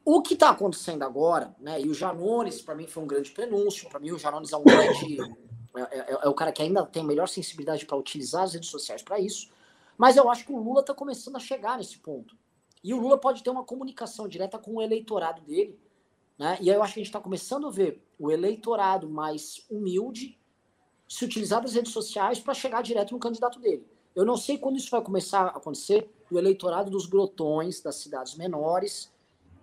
O 0.04 0.22
que 0.22 0.34
está 0.34 0.50
acontecendo 0.50 1.02
agora, 1.02 1.54
né? 1.60 1.80
E 1.80 1.88
o 1.88 1.92
Janones, 1.92 2.62
para 2.62 2.74
mim, 2.74 2.86
foi 2.86 3.02
um 3.02 3.06
grande 3.06 3.30
prenúncio. 3.30 3.88
Para 3.90 4.00
mim, 4.00 4.10
o 4.10 4.18
Janones 4.18 4.52
é 4.52 4.56
um 4.56 4.64
grande. 4.64 5.18
É, 5.76 5.98
é- 5.98 6.18
é 6.22 6.28
o 6.28 6.34
cara 6.34 6.50
que 6.50 6.62
ainda 6.62 6.84
tem 6.86 7.04
melhor 7.04 7.28
sensibilidade 7.28 7.84
para 7.84 7.96
utilizar 7.96 8.42
as 8.44 8.54
redes 8.54 8.70
sociais 8.70 9.02
para 9.02 9.20
isso. 9.20 9.50
Mas 9.98 10.16
eu 10.16 10.30
acho 10.30 10.46
que 10.46 10.52
o 10.52 10.56
Lula 10.56 10.80
está 10.80 10.94
começando 10.94 11.36
a 11.36 11.40
chegar 11.40 11.76
nesse 11.76 11.98
ponto. 11.98 12.34
E 12.82 12.94
o 12.94 13.00
Lula 13.00 13.18
pode 13.18 13.42
ter 13.42 13.50
uma 13.50 13.64
comunicação 13.64 14.26
direta 14.26 14.58
com 14.58 14.76
o 14.76 14.82
eleitorado 14.82 15.42
dele. 15.42 15.78
Né? 16.38 16.56
E 16.60 16.70
aí 16.70 16.76
eu 16.76 16.82
acho 16.82 16.94
que 16.94 17.00
a 17.00 17.02
gente 17.02 17.10
está 17.10 17.20
começando 17.20 17.66
a 17.66 17.70
ver 17.70 18.02
o 18.18 18.30
eleitorado 18.30 19.10
mais 19.10 19.66
humilde 19.68 20.38
se 21.08 21.24
utilizar 21.24 21.62
das 21.62 21.74
redes 21.74 21.92
sociais 21.92 22.38
para 22.38 22.54
chegar 22.54 22.82
direto 22.82 23.12
no 23.12 23.18
candidato 23.18 23.58
dele. 23.58 23.86
Eu 24.14 24.24
não 24.24 24.36
sei 24.36 24.58
quando 24.58 24.76
isso 24.76 24.90
vai 24.90 25.00
começar 25.00 25.42
a 25.42 25.56
acontecer, 25.56 26.10
do 26.30 26.38
eleitorado 26.38 26.90
dos 26.90 27.06
grotões, 27.06 27.80
das 27.80 27.96
cidades 27.96 28.34
menores, 28.34 29.10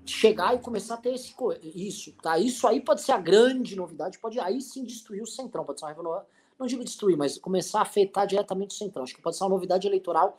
chegar 0.06 0.56
e 0.56 0.60
começar 0.60 0.96
a 0.96 0.98
ter 0.98 1.14
esse, 1.14 1.36
isso. 1.64 2.14
Tá? 2.22 2.40
Isso 2.40 2.68
aí 2.68 2.82
pode 2.82 3.02
ser 3.02 3.12
a 3.12 3.20
grande 3.20 3.76
novidade, 3.76 4.18
pode 4.20 4.40
aí 4.40 4.62
sim 4.62 4.84
destruir 4.84 5.22
o 5.22 5.28
Centrão, 5.28 5.64
pode 5.64 5.80
ser 5.80 5.86
uma 5.86 6.26
não 6.58 6.66
digo 6.68 6.84
destruir, 6.84 7.18
mas 7.18 7.38
começar 7.38 7.80
a 7.80 7.82
afetar 7.82 8.26
diretamente 8.26 8.74
o 8.74 8.78
Centrão. 8.78 9.04
Acho 9.04 9.14
que 9.14 9.22
pode 9.22 9.36
ser 9.36 9.44
uma 9.44 9.50
novidade 9.50 9.86
eleitoral 9.88 10.38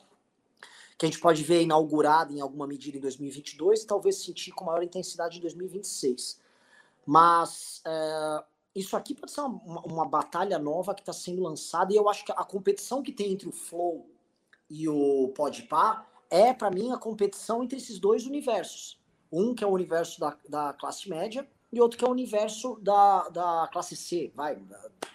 que 0.98 1.04
a 1.04 1.08
gente 1.08 1.20
pode 1.20 1.42
ver 1.42 1.60
inaugurada 1.60 2.32
em 2.32 2.40
alguma 2.40 2.66
medida 2.66 2.96
em 2.96 3.00
2022 3.00 3.82
e 3.82 3.86
talvez 3.86 4.16
sentir 4.16 4.50
com 4.52 4.64
maior 4.64 4.82
intensidade 4.82 5.36
em 5.36 5.40
2026. 5.42 6.40
Mas 7.04 7.82
é, 7.84 8.44
isso 8.76 8.94
aqui 8.96 9.14
pode 9.14 9.32
ser 9.32 9.40
uma, 9.40 9.80
uma- 9.80 10.06
batalha 10.06 10.58
nova 10.58 10.94
que 10.94 11.00
está 11.00 11.12
sendo 11.12 11.42
lançada 11.42 11.92
e 11.92 11.96
eu 11.96 12.08
acho 12.08 12.24
que 12.24 12.32
a 12.32 12.44
competição 12.44 13.02
que 13.02 13.10
tem 13.10 13.32
entre 13.32 13.48
o 13.48 13.52
Flow 13.52 14.06
e 14.68 14.86
o 14.86 15.32
Podpah 15.34 16.06
é, 16.28 16.52
para 16.52 16.70
mim, 16.70 16.92
a 16.92 16.98
competição 16.98 17.62
entre 17.64 17.78
esses 17.78 17.98
dois 17.98 18.26
universos. 18.26 19.00
Um 19.32 19.54
que 19.54 19.64
é 19.64 19.66
o 19.66 19.70
universo 19.70 20.20
da, 20.20 20.36
da 20.48 20.72
classe 20.74 21.08
média 21.08 21.48
e 21.72 21.80
outro 21.80 21.98
que 21.98 22.04
é 22.04 22.08
o 22.08 22.10
universo 22.10 22.78
da, 22.82 23.28
da 23.30 23.68
classe 23.72 23.96
C, 23.96 24.30
vai, 24.34 24.58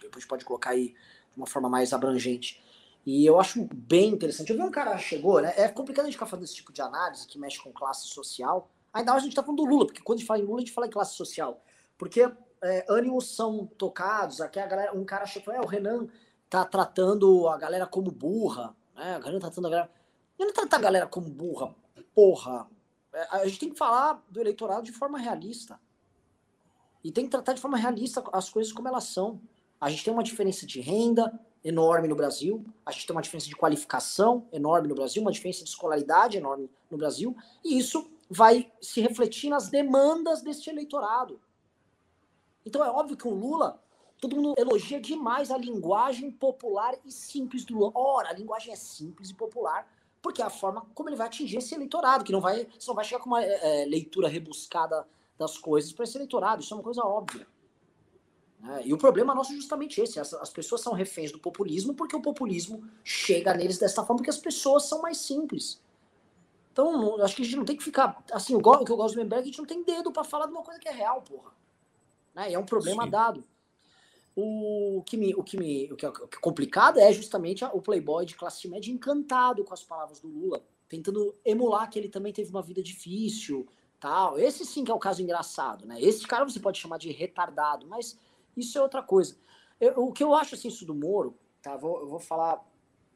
depois 0.02 0.26
pode 0.26 0.44
colocar 0.44 0.72
aí 0.72 0.88
de 0.90 1.38
uma 1.38 1.48
forma 1.48 1.70
mais 1.70 1.94
abrangente. 1.94 2.62
E 3.06 3.26
eu 3.26 3.40
acho 3.40 3.68
bem 3.74 4.10
interessante. 4.10 4.52
Eu 4.52 4.58
vi 4.58 4.64
um 4.64 4.72
cara 4.72 4.98
chegou, 4.98 5.42
né? 5.42 5.54
É 5.56 5.68
complicado 5.68 6.06
a 6.06 6.08
gente 6.08 6.16
ficar 6.16 6.28
fazendo 6.28 6.46
esse 6.46 6.56
tipo 6.56 6.72
de 6.72 6.82
análise 6.82 7.28
que 7.28 7.40
mexe 7.40 7.60
com 7.60 7.72
classe 7.72 8.08
social. 8.08 8.70
Ainda 8.94 9.12
mais 9.12 9.24
a 9.24 9.26
gente 9.26 9.36
tá 9.36 9.44
falando 9.44 9.64
do 9.64 9.66
Lula, 9.66 9.86
porque 9.86 10.02
quando 10.02 10.18
a 10.18 10.20
gente 10.20 10.28
fala 10.28 10.40
em 10.40 10.46
Lula, 10.46 10.58
a 10.58 10.60
gente 10.60 10.72
fala 10.74 10.88
em 10.88 10.92
classe 10.92 11.16
social. 11.16 11.64
Porque 11.98 12.32
é, 12.62 12.86
ânimos 12.90 13.36
são 13.36 13.66
tocados, 13.66 14.40
aqui 14.40 14.60
a 14.60 14.68
galera, 14.68 14.96
um 14.96 15.04
cara 15.04 15.26
chegou, 15.26 15.54
é, 15.54 15.60
o 15.60 15.66
Renan 15.66 16.08
tá 16.50 16.64
tratando 16.66 17.48
a 17.48 17.58
galera 17.58 17.88
como 17.88 18.12
burra, 18.12 18.76
né? 18.96 19.18
O 19.18 19.22
Renan 19.22 19.40
tá 19.40 19.48
tratando 19.48 19.68
a 19.68 19.70
galera. 19.70 19.92
Ele 20.38 20.48
não 20.48 20.54
trata 20.54 20.76
a 20.76 20.80
galera 20.80 21.08
como 21.08 21.30
burra, 21.30 21.74
porra. 22.14 22.68
É, 23.14 23.28
a 23.32 23.48
gente 23.48 23.60
tem 23.60 23.70
que 23.70 23.78
falar 23.78 24.24
do 24.30 24.40
eleitorado 24.40 24.84
de 24.84 24.92
forma 24.92 25.18
realista. 25.18 25.80
E 27.04 27.12
tem 27.12 27.26
que 27.26 27.32
tratar 27.32 27.54
de 27.54 27.62
forma 27.62 27.78
realista 27.78 28.24
as 28.32 28.50
coisas 28.50 28.72
como 28.72 28.88
elas 28.88 29.06
são. 29.06 29.42
A 29.80 29.90
gente 29.90 30.04
tem 30.04 30.14
uma 30.14 30.24
diferença 30.24 30.66
de 30.66 30.80
renda 30.80 31.40
enorme 31.64 32.08
no 32.08 32.16
Brasil, 32.16 32.66
a 32.86 32.92
gente 32.92 33.06
tem 33.06 33.16
uma 33.16 33.22
diferença 33.22 33.48
de 33.48 33.56
qualificação 33.56 34.48
enorme 34.52 34.88
no 34.88 34.96
Brasil, 34.96 35.22
uma 35.22 35.32
diferença 35.32 35.64
de 35.64 35.70
escolaridade 35.70 36.38
enorme 36.38 36.70
no 36.90 36.98
Brasil, 36.98 37.36
e 37.64 37.78
isso 37.78 38.10
vai 38.30 38.72
se 38.82 39.02
refletir 39.02 39.50
nas 39.50 39.70
demandas 39.70 40.42
deste 40.42 40.70
eleitorado. 40.70 41.40
Então 42.66 42.84
é 42.84 42.90
óbvio 42.90 43.18
que 43.18 43.28
o 43.28 43.34
Lula, 43.34 43.82
todo 44.20 44.36
mundo 44.36 44.54
elogia 44.58 45.00
demais 45.00 45.52
a 45.52 45.58
linguagem 45.58 46.32
popular 46.32 46.96
e 47.04 47.12
simples 47.12 47.66
do 47.66 47.76
Lula. 47.76 47.92
Ora, 47.96 48.30
a 48.30 48.34
linguagem 48.34 48.72
é 48.72 48.76
simples 48.76 49.30
e 49.30 49.34
popular, 49.34 49.88
porque 50.22 50.42
é 50.42 50.46
a 50.46 50.50
forma 50.50 50.86
como 50.94 51.10
ele 51.10 51.16
vai 51.16 51.28
atingir 51.28 51.58
esse 51.58 51.74
eleitorado, 51.74 52.24
que 52.24 52.32
não 52.32 52.42
vai, 52.42 52.68
você 52.78 52.88
não 52.88 52.96
vai 52.96 53.06
chegar 53.06 53.22
com 53.22 53.30
uma 53.30 53.44
é, 53.44 53.86
leitura 53.86 54.28
rebuscada 54.28 55.08
das 55.38 55.58
coisas 55.58 55.92
para 55.92 56.04
esse 56.04 56.18
eleitorado, 56.18 56.62
isso 56.62 56.74
é 56.74 56.78
uma 56.78 56.84
coisa 56.84 57.04
óbvia. 57.04 57.48
Né? 58.60 58.84
E 58.86 58.94
o 58.94 58.98
problema 58.98 59.34
nosso 59.34 59.54
é 59.54 59.56
justamente 59.56 60.00
esse: 60.00 60.20
as, 60.20 60.34
as 60.36 60.50
pessoas 60.50 60.82
são 60.82 60.94
reféns 60.94 61.32
do 61.32 61.40
populismo 61.40 61.96
porque 61.96 62.16
o 62.16 62.22
populismo 62.22 62.88
chega 63.04 63.54
neles 63.54 63.80
dessa 63.80 64.04
forma, 64.04 64.18
porque 64.18 64.30
as 64.30 64.38
pessoas 64.38 64.86
são 64.86 65.02
mais 65.02 65.18
simples. 65.18 65.82
Então, 66.72 67.22
acho 67.22 67.36
que 67.36 67.42
a 67.42 67.46
gente 67.46 67.58
não 67.58 67.66
tem 67.66 67.76
que 67.76 67.84
ficar. 67.84 68.24
Assim, 68.32 68.56
o 68.56 68.62
que 68.62 68.92
eu 68.92 68.96
gosto 68.96 69.16
do 69.16 69.20
Memberg, 69.20 69.44
a 69.44 69.46
gente 69.46 69.58
não 69.58 69.66
tem 69.66 69.84
dedo 69.84 70.12
para 70.12 70.24
falar 70.24 70.46
de 70.46 70.54
uma 70.54 70.64
coisa 70.64 70.80
que 70.80 70.88
é 70.88 70.92
real, 70.92 71.22
porra. 71.22 71.52
Né? 72.34 72.52
E 72.52 72.54
é 72.54 72.60
um 72.60 72.66
problema 72.66 73.04
Sim. 73.04 73.10
dado. 73.10 73.44
O 74.36 75.04
que, 75.06 75.18
me, 75.18 75.36
o, 75.36 75.44
que 75.44 75.58
me, 75.58 75.92
o 75.92 75.96
que 75.96 76.06
é 76.06 76.10
é 76.10 76.38
complicado 76.40 77.00
é 77.00 77.12
justamente 77.12 77.66
o 77.66 77.82
playboy 77.82 78.26
de 78.26 78.36
classe 78.36 78.66
média 78.68 78.92
encantado 78.92 79.64
com 79.64 79.74
as 79.74 79.84
palavras 79.84 80.22
do 80.22 80.28
Lula, 80.30 80.64
tentando 80.88 81.36
emular 81.44 81.90
que 81.90 82.00
ele 82.00 82.08
também 82.08 82.32
teve 82.32 82.50
uma 82.50 82.62
vida 82.62 82.82
difícil, 82.82 83.68
tal. 84.00 84.40
Esse 84.40 84.66
sim 84.66 84.86
que 84.86 84.92
é 84.92 84.94
o 84.94 85.00
caso 85.00 85.22
engraçado, 85.22 85.86
né? 85.86 86.02
Esse 86.02 86.26
cara 86.26 86.46
você 86.46 86.60
pode 86.62 86.80
chamar 86.80 86.98
de 86.98 87.12
retardado, 87.12 87.86
mas 87.88 88.18
isso 88.56 88.78
é 88.78 88.82
outra 88.82 89.04
coisa. 89.04 89.36
Eu- 89.80 90.06
o 90.06 90.14
que 90.14 90.24
eu 90.24 90.34
acho 90.34 90.56
assim 90.56 90.70
isso 90.70 90.86
do 90.86 90.96
Moro, 90.96 91.38
tá? 91.62 91.76
Vou, 91.76 92.00
eu 92.00 92.08
vou 92.08 92.20
falar. 92.20 92.66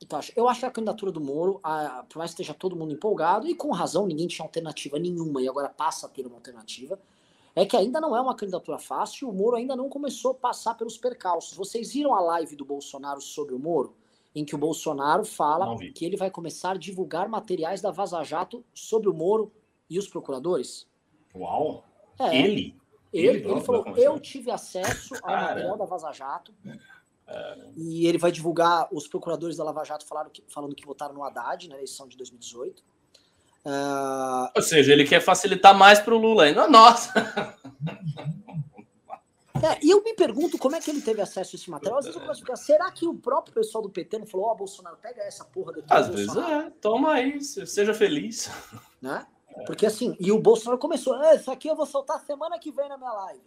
o 0.02 0.06
que 0.06 0.14
eu 0.14 0.20
acho. 0.20 0.34
Eu 0.36 0.50
acho 0.50 0.60
que 0.60 0.66
a 0.66 0.72
candidatura 0.72 1.12
do 1.14 1.22
Moro, 1.22 1.62
a, 1.64 2.04
por 2.04 2.18
mais 2.18 2.32
que 2.32 2.42
esteja 2.42 2.54
todo 2.54 2.76
mundo 2.76 2.94
empolgado, 2.94 3.48
e 3.48 3.56
com 3.56 3.72
razão, 3.72 4.06
ninguém 4.06 4.28
tinha 4.28 4.46
alternativa 4.46 5.00
nenhuma, 5.00 5.42
e 5.42 5.48
agora 5.48 5.70
passa 5.70 6.08
a 6.08 6.10
ter 6.10 6.28
uma 6.28 6.36
alternativa, 6.36 7.00
é 7.56 7.66
que 7.66 7.78
ainda 7.78 8.02
não 8.02 8.16
é 8.16 8.22
uma 8.22 8.36
candidatura 8.36 8.78
fácil, 8.78 9.30
o 9.30 9.34
Moro 9.34 9.56
ainda 9.56 9.76
não 9.76 9.88
começou 9.88 10.32
a 10.32 10.36
passar 10.36 10.76
pelos 10.76 10.98
percalços. 10.98 11.56
Vocês 11.58 11.94
viram 11.94 12.14
a 12.14 12.20
live 12.20 12.56
do 12.56 12.66
Bolsonaro 12.66 13.22
sobre 13.22 13.56
o 13.56 13.60
Moro? 13.60 13.96
Em 14.36 14.44
que 14.44 14.54
o 14.54 14.58
Bolsonaro 14.58 15.24
fala 15.24 15.78
que 15.94 16.04
ele 16.04 16.18
vai 16.18 16.30
começar 16.30 16.72
a 16.72 16.78
divulgar 16.78 17.30
materiais 17.30 17.82
da 17.82 17.92
Vaza 17.92 18.22
Jato 18.24 18.66
sobre 18.74 19.08
o 19.08 19.14
Moro 19.14 19.54
e 19.90 19.98
os 19.98 20.10
procuradores? 20.10 20.86
Uau! 21.34 21.86
É, 22.20 22.38
Ele? 22.38 22.76
ele, 23.14 23.40
Ele 23.40 23.52
ele 23.52 23.62
falou. 23.62 23.86
Eu 23.96 24.20
tive 24.20 24.52
acesso 24.52 25.16
ao 25.16 25.22
Caramba. 25.22 25.48
material 25.48 25.78
da 25.78 25.86
Vaza 25.86 26.12
Jato. 26.12 26.54
E 27.78 28.06
ele 28.08 28.18
vai 28.18 28.32
divulgar. 28.32 28.88
Os 28.92 29.08
procuradores 29.08 29.56
da 29.56 29.64
Lava 29.64 29.84
Jato 29.86 30.06
falaram 30.06 30.30
que, 30.30 30.44
falando 30.48 30.76
que 30.76 30.86
votaram 30.86 31.14
no 31.14 31.24
Haddad 31.24 31.70
na 31.70 31.76
eleição 31.76 32.08
de 32.08 32.18
2018. 32.18 32.84
Ah, 33.66 34.52
Ou 34.56 34.62
seja, 34.62 34.94
ele 34.94 35.06
quer 35.06 35.20
facilitar 35.22 35.76
mais 35.76 36.00
para 36.00 36.14
o 36.14 36.18
Lula 36.18 36.44
ainda. 36.44 36.68
Nossa! 36.68 37.12
É, 39.64 39.80
e 39.84 39.90
eu 39.90 40.04
me 40.04 40.14
pergunto 40.14 40.58
como 40.58 40.76
é 40.76 40.82
que 40.82 40.92
ele 40.92 41.02
teve 41.02 41.22
acesso 41.22 41.56
a 41.56 41.58
esse 41.58 41.70
material. 41.70 42.00
Às 42.00 42.06
vezes 42.06 42.16
eu 42.16 42.22
começo 42.22 42.42
a 42.42 42.46
ficar, 42.46 42.56
será 42.58 42.92
que 42.92 43.08
o 43.08 43.16
próprio 43.16 43.54
pessoal 43.56 43.82
do 43.82 43.90
PT 43.90 44.20
não 44.20 44.28
falou, 44.28 44.48
ó, 44.48 44.56
Bolsonaro, 44.56 44.98
pega 44.98 45.24
essa 45.24 45.46
porra 45.46 45.72
daqui. 45.74 45.88
Às 45.90 46.08
vezes 46.10 46.26
Bolsonaro", 46.28 46.68
é, 46.68 46.70
toma 46.82 47.14
aí, 47.14 47.42
se- 47.42 47.66
seja 47.66 47.94
feliz. 47.94 48.52
Né? 49.02 49.26
Porque 49.66 49.86
assim, 49.86 50.16
e 50.20 50.32
o 50.32 50.40
Bolsonaro 50.40 50.78
começou, 50.78 51.14
ah, 51.14 51.34
isso 51.34 51.50
aqui 51.50 51.70
eu 51.70 51.76
vou 51.76 51.86
soltar 51.86 52.20
semana 52.20 52.60
que 52.60 52.70
vem 52.72 52.90
na 52.90 52.98
minha 52.98 53.12
live. 53.14 53.42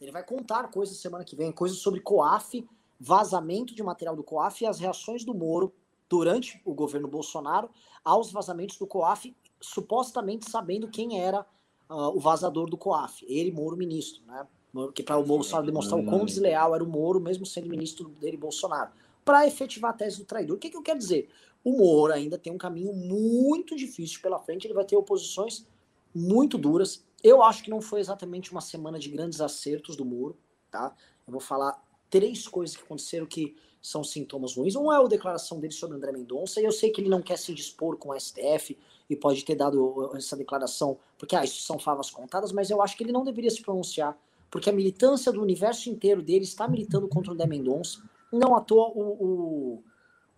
Ele 0.00 0.12
vai 0.12 0.22
contar 0.22 0.68
coisas 0.70 0.96
semana 0.98 1.24
que 1.24 1.34
vem, 1.34 1.50
coisas 1.50 1.78
sobre 1.78 2.00
COAF, 2.00 2.64
vazamento 3.00 3.74
de 3.74 3.82
material 3.82 4.14
do 4.14 4.22
COAF 4.22 4.62
e 4.62 4.66
as 4.66 4.78
reações 4.78 5.24
do 5.24 5.34
Moro 5.34 5.74
durante 6.08 6.62
o 6.64 6.72
governo 6.72 7.08
Bolsonaro 7.08 7.68
aos 8.04 8.30
vazamentos 8.30 8.78
do 8.78 8.86
COAF, 8.86 9.36
supostamente 9.60 10.50
sabendo 10.50 10.88
quem 10.88 11.20
era 11.20 11.44
ah, 11.88 12.08
o 12.08 12.20
vazador 12.20 12.68
do 12.68 12.76
COAF, 12.76 13.24
ele, 13.28 13.50
Moro, 13.50 13.76
ministro, 13.76 14.22
né? 14.26 14.46
Que 14.94 15.02
para 15.02 15.16
o 15.16 15.24
Bolsonaro 15.24 15.66
demonstrar 15.66 15.98
o 15.98 16.04
quão 16.04 16.24
desleal 16.24 16.74
era 16.74 16.84
o 16.84 16.86
Moro, 16.86 17.18
mesmo 17.18 17.46
sendo 17.46 17.68
ministro 17.68 18.08
dele, 18.20 18.36
Bolsonaro, 18.36 18.92
para 19.24 19.46
efetivar 19.46 19.90
a 19.90 19.94
tese 19.94 20.18
do 20.18 20.24
traidor. 20.24 20.56
O 20.56 20.60
que, 20.60 20.70
que 20.70 20.76
eu 20.76 20.82
quero 20.82 20.98
dizer? 20.98 21.28
O 21.64 21.72
Moro 21.72 22.12
ainda 22.12 22.38
tem 22.38 22.52
um 22.52 22.58
caminho 22.58 22.92
muito 22.92 23.74
difícil 23.74 24.20
pela 24.20 24.38
frente, 24.38 24.66
ele 24.66 24.74
vai 24.74 24.84
ter 24.84 24.96
oposições 24.96 25.66
muito 26.14 26.58
duras. 26.58 27.04
Eu 27.22 27.42
acho 27.42 27.62
que 27.62 27.70
não 27.70 27.80
foi 27.80 28.00
exatamente 28.00 28.52
uma 28.52 28.60
semana 28.60 28.98
de 28.98 29.08
grandes 29.08 29.40
acertos 29.40 29.96
do 29.96 30.04
Moro, 30.04 30.36
tá? 30.70 30.94
Eu 31.26 31.32
vou 31.32 31.40
falar 31.40 31.82
três 32.10 32.46
coisas 32.46 32.76
que 32.76 32.82
aconteceram 32.82 33.26
que 33.26 33.56
são 33.80 34.04
sintomas 34.04 34.54
ruins. 34.54 34.76
Um 34.76 34.92
é 34.92 34.96
a 34.96 35.02
declaração 35.04 35.58
dele 35.58 35.72
sobre 35.72 35.96
André 35.96 36.12
Mendonça, 36.12 36.60
e 36.60 36.64
eu 36.64 36.72
sei 36.72 36.90
que 36.90 37.00
ele 37.00 37.08
não 37.08 37.22
quer 37.22 37.38
se 37.38 37.54
dispor 37.54 37.96
com 37.96 38.10
o 38.10 38.20
STF 38.20 38.76
e 39.08 39.16
pode 39.16 39.44
ter 39.44 39.54
dado 39.54 40.10
essa 40.14 40.36
declaração, 40.36 40.98
porque 41.16 41.34
ah, 41.34 41.44
isso 41.44 41.62
são 41.62 41.78
favas 41.78 42.10
contadas, 42.10 42.52
mas 42.52 42.70
eu 42.70 42.82
acho 42.82 42.96
que 42.96 43.02
ele 43.02 43.12
não 43.12 43.24
deveria 43.24 43.50
se 43.50 43.62
pronunciar, 43.62 44.16
porque 44.50 44.68
a 44.68 44.72
militância 44.72 45.32
do 45.32 45.42
universo 45.42 45.88
inteiro 45.88 46.22
dele 46.22 46.44
está 46.44 46.68
militando 46.68 47.08
contra 47.08 47.30
o 47.30 47.34
André 47.34 47.46
Mendonça. 47.46 48.02
Não 48.32 48.54
à 48.54 48.60
toa 48.60 48.88
o, 48.94 49.82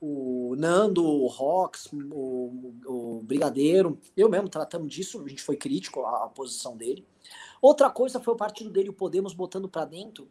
o, 0.00 0.50
o 0.50 0.56
Nando, 0.56 1.04
o 1.04 1.26
Rox, 1.26 1.88
o, 1.92 2.74
o 2.86 3.20
Brigadeiro, 3.22 3.98
eu 4.16 4.28
mesmo 4.28 4.48
tratamos 4.48 4.92
disso, 4.92 5.22
a 5.24 5.28
gente 5.28 5.42
foi 5.42 5.56
crítico 5.56 6.00
à, 6.04 6.24
à 6.24 6.28
posição 6.28 6.76
dele. 6.76 7.06
Outra 7.60 7.90
coisa 7.90 8.20
foi 8.20 8.34
o 8.34 8.36
partido 8.36 8.70
dele, 8.70 8.88
o 8.88 8.92
Podemos, 8.92 9.34
botando 9.34 9.68
para 9.68 9.84
dentro 9.84 10.28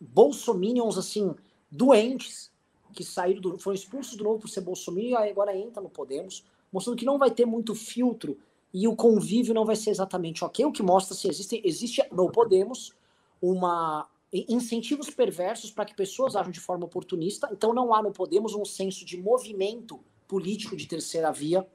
bolsominions, 0.00 0.96
assim, 0.96 1.34
doentes, 1.70 2.50
que 2.94 3.04
saíram 3.04 3.40
do, 3.40 3.58
foram 3.58 3.74
expulsos 3.74 4.16
do 4.16 4.24
novo 4.24 4.40
por 4.40 4.48
ser 4.48 4.62
bolsominion 4.62 5.20
e 5.20 5.30
agora 5.30 5.54
entra 5.56 5.82
no 5.82 5.90
Podemos, 5.90 6.44
mostrando 6.72 6.96
que 6.96 7.04
não 7.04 7.18
vai 7.18 7.30
ter 7.30 7.46
muito 7.46 7.74
filtro 7.74 8.38
e 8.72 8.86
o 8.86 8.94
convívio 8.94 9.52
não 9.52 9.64
vai 9.64 9.76
ser 9.76 9.90
exatamente 9.90 10.44
ok, 10.44 10.64
o 10.64 10.72
que 10.72 10.82
mostra 10.82 11.14
se 11.14 11.28
existe, 11.28 11.60
existe 11.64 12.02
no 12.12 12.30
Podemos 12.30 12.94
uma 13.42 14.06
incentivos 14.32 15.10
perversos 15.10 15.72
para 15.72 15.84
que 15.84 15.94
pessoas 15.94 16.36
ajam 16.36 16.52
de 16.52 16.60
forma 16.60 16.84
oportunista, 16.84 17.48
então 17.50 17.74
não 17.74 17.92
há 17.92 18.00
no 18.00 18.12
Podemos 18.12 18.54
um 18.54 18.64
senso 18.64 19.04
de 19.04 19.16
movimento 19.16 19.98
político 20.28 20.76
de 20.76 20.86
terceira 20.86 21.32
via 21.32 21.66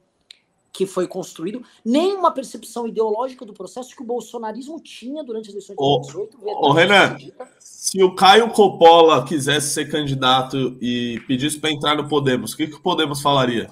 que 0.71 0.85
foi 0.85 1.07
construído, 1.07 1.63
nem 1.85 2.13
uma 2.15 2.31
percepção 2.31 2.85
ideológica 2.85 3.45
do 3.45 3.53
processo 3.53 3.95
que 3.95 4.01
o 4.01 4.05
bolsonarismo 4.05 4.77
tinha 4.81 5.23
durante 5.23 5.47
as 5.47 5.53
eleições 5.53 5.77
de 5.77 5.81
Ô, 5.81 5.99
2018. 6.01 6.37
ô, 6.43 6.71
Renan, 6.73 7.17
Se 7.59 8.03
o 8.03 8.13
Caio 8.13 8.51
Coppola 8.51 9.25
quisesse 9.25 9.73
ser 9.73 9.89
candidato 9.89 10.77
e 10.81 11.21
pedisse 11.27 11.57
para 11.57 11.71
entrar 11.71 11.95
no 11.95 12.09
Podemos, 12.09 12.51
o 12.51 12.57
que, 12.57 12.67
que 12.67 12.75
o 12.75 12.81
Podemos 12.81 13.21
falaria? 13.21 13.69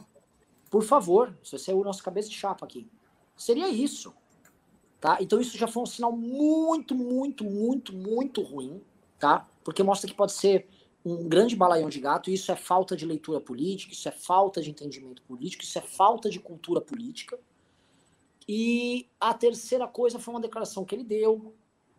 Por 0.74 0.82
favor, 0.82 1.38
você 1.44 1.70
é 1.70 1.76
o 1.76 1.84
nosso 1.84 2.02
cabeça 2.02 2.30
de 2.30 2.36
chapa 2.36 2.66
aqui. 2.66 2.90
Seria 3.38 3.70
isso. 3.70 4.12
Tá? 5.00 5.20
Então 5.22 5.40
isso 5.40 5.56
já 5.56 5.68
foi 5.68 5.84
um 5.84 5.86
sinal 5.86 6.12
muito, 6.12 6.96
muito, 6.96 7.44
muito, 7.44 7.94
muito 7.94 8.42
ruim, 8.42 8.82
tá? 9.20 9.48
Porque 9.64 9.84
mostra 9.84 10.10
que 10.10 10.18
pode 10.18 10.32
ser 10.32 10.68
um 11.06 11.30
grande 11.30 11.56
balaião 11.56 11.90
de 11.90 12.00
gato, 12.00 12.28
e 12.28 12.34
isso 12.34 12.52
é 12.52 12.56
falta 12.56 12.98
de 12.98 13.06
leitura 13.06 13.40
política, 13.40 13.94
isso 13.94 14.10
é 14.10 14.12
falta 14.12 14.64
de 14.64 14.72
entendimento 14.72 15.22
político, 15.22 15.62
isso 15.62 15.78
é 15.78 15.82
falta 15.82 16.28
de 16.28 16.40
cultura 16.40 16.82
política. 16.82 17.40
E 18.50 19.08
a 19.20 19.32
terceira 19.32 19.88
coisa 19.88 20.18
foi 20.18 20.34
uma 20.34 20.42
declaração 20.42 20.84
que 20.84 20.96
ele 20.96 21.04
deu, 21.04 21.54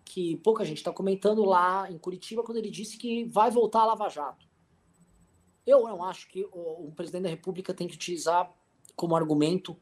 que 0.04 0.36
pouca 0.38 0.64
gente 0.64 0.78
está 0.78 0.92
comentando 0.92 1.44
lá 1.44 1.88
em 1.88 1.96
Curitiba, 1.96 2.42
quando 2.42 2.58
ele 2.58 2.70
disse 2.70 2.98
que 2.98 3.22
vai 3.26 3.52
voltar 3.52 3.82
a 3.82 3.86
Lava 3.86 4.08
Jato. 4.08 4.44
Eu 5.64 5.84
não 5.84 6.02
acho 6.02 6.28
que 6.28 6.42
o, 6.50 6.88
o 6.88 6.92
presidente 6.96 7.22
da 7.22 7.28
República 7.28 7.72
tem 7.72 7.86
que 7.86 7.94
utilizar 7.94 8.52
como 8.96 9.16
argumento 9.16 9.76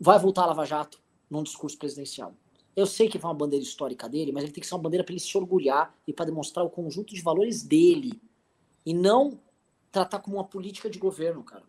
vai 0.00 0.18
voltar 0.18 0.42
a 0.42 0.46
Lava 0.46 0.64
Jato 0.64 1.00
num 1.30 1.42
discurso 1.42 1.76
presidencial. 1.76 2.34
Eu 2.74 2.86
sei 2.86 3.08
que 3.08 3.18
foi 3.18 3.28
uma 3.28 3.36
bandeira 3.36 3.64
histórica 3.64 4.08
dele, 4.08 4.30
mas 4.30 4.44
ele 4.44 4.52
tem 4.52 4.60
que 4.60 4.66
ser 4.66 4.74
uma 4.74 4.82
bandeira 4.82 5.02
para 5.02 5.12
ele 5.12 5.20
se 5.20 5.36
orgulhar 5.36 5.92
e 6.06 6.12
para 6.12 6.26
demonstrar 6.26 6.64
o 6.64 6.70
conjunto 6.70 7.12
de 7.12 7.20
valores 7.20 7.62
dele. 7.62 8.20
E 8.86 8.94
não 8.94 9.40
tratar 9.90 10.20
como 10.20 10.36
uma 10.36 10.44
política 10.44 10.88
de 10.88 10.98
governo, 10.98 11.42
cara. 11.42 11.64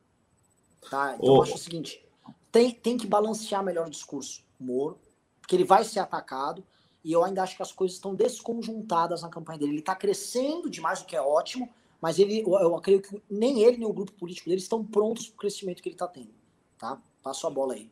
Tá? 0.90 1.16
Então 1.16 1.34
Ô. 1.34 1.38
eu 1.38 1.44
acho 1.44 1.56
o 1.56 1.58
seguinte: 1.58 2.06
tem, 2.52 2.72
tem 2.72 2.98
que 2.98 3.08
balancear 3.08 3.64
melhor 3.64 3.88
o 3.88 3.90
discurso, 3.90 4.44
Moro, 4.60 5.00
porque 5.42 5.56
ele 5.56 5.64
vai 5.64 5.84
ser 5.84 6.00
atacado. 6.00 6.64
E 7.04 7.12
eu 7.12 7.24
ainda 7.24 7.42
acho 7.42 7.56
que 7.56 7.64
as 7.64 7.72
coisas 7.72 7.96
estão 7.96 8.14
desconjuntadas 8.14 9.22
na 9.22 9.30
campanha 9.30 9.60
dele. 9.60 9.72
Ele 9.72 9.80
está 9.80 9.96
crescendo 9.96 10.70
demais, 10.70 11.02
o 11.02 11.06
que 11.06 11.16
é 11.16 11.22
ótimo, 11.22 11.70
mas 12.02 12.20
ele, 12.20 12.42
eu, 12.42 12.80
creio 12.82 13.02
que 13.02 13.22
nem 13.30 13.62
ele 13.64 13.78
nem 13.78 13.88
o 13.88 13.94
grupo 13.94 14.12
político 14.14 14.50
dele 14.50 14.62
estão 14.62 14.84
prontos 14.84 15.28
para 15.28 15.36
o 15.36 15.40
crescimento 15.40 15.82
que 15.82 15.90
ele 15.90 15.96
está 15.96 16.08
tendo. 16.08 16.30
Tá? 16.78 16.98
Passo 17.22 17.46
a 17.48 17.50
bola 17.50 17.74
aí. 17.74 17.90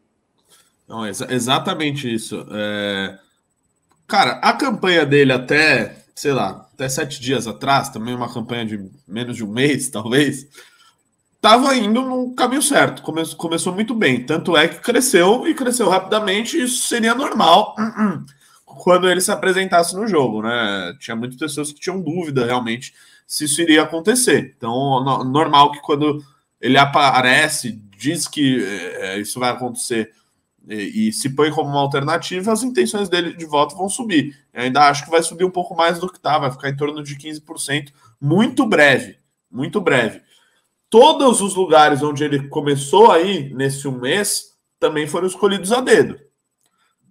Não, 0.88 1.06
exa- 1.06 1.28
exatamente 1.30 2.12
isso. 2.14 2.46
É, 2.52 3.20
Cara, 4.08 4.34
a 4.42 4.54
campanha 4.54 5.06
dele 5.06 5.34
até, 5.34 6.06
sei 6.16 6.32
lá, 6.32 6.70
até 6.74 6.88
sete 6.88 7.20
dias 7.20 7.46
atrás, 7.46 7.90
também 7.90 8.16
uma 8.16 8.34
campanha 8.34 8.66
de 8.66 8.90
menos 9.08 9.36
de 9.36 9.44
um 9.44 9.52
mês, 9.52 9.90
talvez, 9.92 10.48
estava 11.36 11.76
indo 11.76 12.02
no 12.02 12.34
caminho 12.34 12.62
certo. 12.62 13.02
Come- 13.02 13.36
começou 13.36 13.74
muito 13.74 13.94
bem. 13.94 14.26
Tanto 14.26 14.56
é 14.56 14.68
que 14.68 14.80
cresceu 14.80 15.48
e 15.48 15.54
cresceu 15.54 15.90
rapidamente. 15.90 16.62
Isso 16.62 16.88
seria 16.88 17.14
normal 17.14 17.76
quando 18.66 19.10
ele 19.10 19.20
se 19.22 19.32
apresentasse 19.32 19.96
no 19.96 20.08
jogo, 20.08 20.42
né? 20.42 20.96
Tinha 21.00 21.16
muitas 21.16 21.38
pessoas 21.38 21.72
que 21.74 21.80
tinham 21.80 22.02
dúvida 22.02 22.46
realmente 22.46 22.94
se 23.28 23.44
isso 23.44 23.62
iria 23.62 23.84
acontecer. 23.84 24.56
Então, 24.58 25.04
no- 25.04 25.24
normal 25.26 25.72
que 25.74 25.82
quando 25.82 26.24
ele 26.60 26.78
aparece, 26.78 27.74
diz 27.96 28.28
que 28.28 28.64
é, 28.64 29.20
isso 29.20 29.40
vai 29.40 29.52
acontecer 29.52 30.12
e, 30.68 31.08
e 31.08 31.14
se 31.14 31.30
põe 31.30 31.52
como 31.52 31.70
uma 31.70 31.80
alternativa, 31.80 32.52
as 32.52 32.64
intenções 32.64 33.10
dele 33.10 33.34
de 33.34 33.46
voto 33.46 33.76
vão 33.76 33.88
subir. 33.88 34.36
Eu 34.54 34.64
ainda 34.64 34.88
acho 34.88 35.06
que 35.06 35.12
vai 35.12 35.24
subir 35.24 35.46
um 35.46 35.52
pouco 35.52 35.76
mais 35.76 36.00
do 36.00 36.12
que 36.12 36.20
tá, 36.20 36.38
vai 36.38 36.52
ficar 36.52 36.70
em 36.70 36.76
torno 36.76 37.04
de 37.04 37.16
15%, 37.16 37.92
muito 38.20 38.66
breve, 38.66 39.18
muito 39.50 39.80
breve. 39.80 40.22
Todos 40.90 41.42
os 41.42 41.56
lugares 41.56 42.02
onde 42.02 42.24
ele 42.24 42.48
começou 42.48 43.12
aí 43.12 43.54
nesse 43.54 43.88
um 43.88 44.00
mês 44.00 44.58
também 44.80 45.08
foram 45.08 45.28
escolhidos 45.28 45.72
a 45.72 45.82
dedo. 45.82 46.20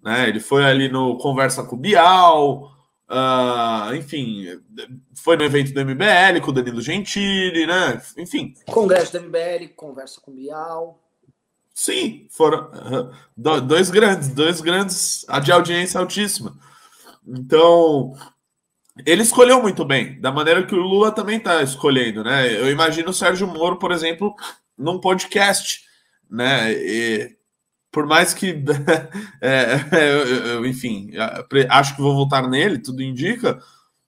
Né? 0.02 0.28
Ele 0.28 0.40
foi 0.40 0.64
ali 0.64 0.88
no 0.88 1.18
Conversa 1.18 1.62
com 1.62 1.76
o 1.76 1.78
Bial, 1.78 2.75
ah, 3.08 3.90
enfim, 3.94 4.46
foi 5.14 5.36
no 5.36 5.44
evento 5.44 5.72
do 5.72 5.80
MBL 5.84 6.40
com 6.42 6.50
o 6.50 6.54
Danilo 6.54 6.80
Gentili, 6.80 7.66
né? 7.66 8.00
Enfim, 8.18 8.54
Congresso 8.66 9.12
do 9.12 9.20
MBL, 9.26 9.68
conversa 9.76 10.20
com 10.20 10.30
o 10.30 10.34
Bial. 10.34 11.02
Sim, 11.74 12.26
foram 12.30 12.70
do- 13.36 13.60
dois 13.60 13.90
grandes, 13.90 14.28
dois 14.28 14.60
grandes 14.60 15.24
a 15.28 15.38
de 15.40 15.52
audiência 15.52 16.00
altíssima. 16.00 16.56
Então, 17.26 18.14
ele 19.04 19.22
escolheu 19.22 19.60
muito 19.60 19.84
bem, 19.84 20.18
da 20.20 20.32
maneira 20.32 20.64
que 20.66 20.74
o 20.74 20.78
Lula 20.80 21.12
também 21.12 21.36
está 21.36 21.62
escolhendo, 21.62 22.24
né? 22.24 22.50
Eu 22.52 22.70
imagino 22.70 23.10
o 23.10 23.14
Sérgio 23.14 23.46
Moro, 23.46 23.78
por 23.78 23.92
exemplo, 23.92 24.34
num 24.76 24.98
podcast, 25.00 25.82
né? 26.30 26.72
E 26.72 27.36
por 27.96 28.04
mais 28.04 28.34
que, 28.34 28.62
é, 29.40 29.80
eu- 29.90 30.26
eu- 30.26 30.66
enfim, 30.66 31.12
acho 31.70 31.96
que 31.96 32.02
vou 32.02 32.14
votar 32.14 32.46
nele, 32.46 32.76
tudo 32.78 33.02
indica, 33.02 33.58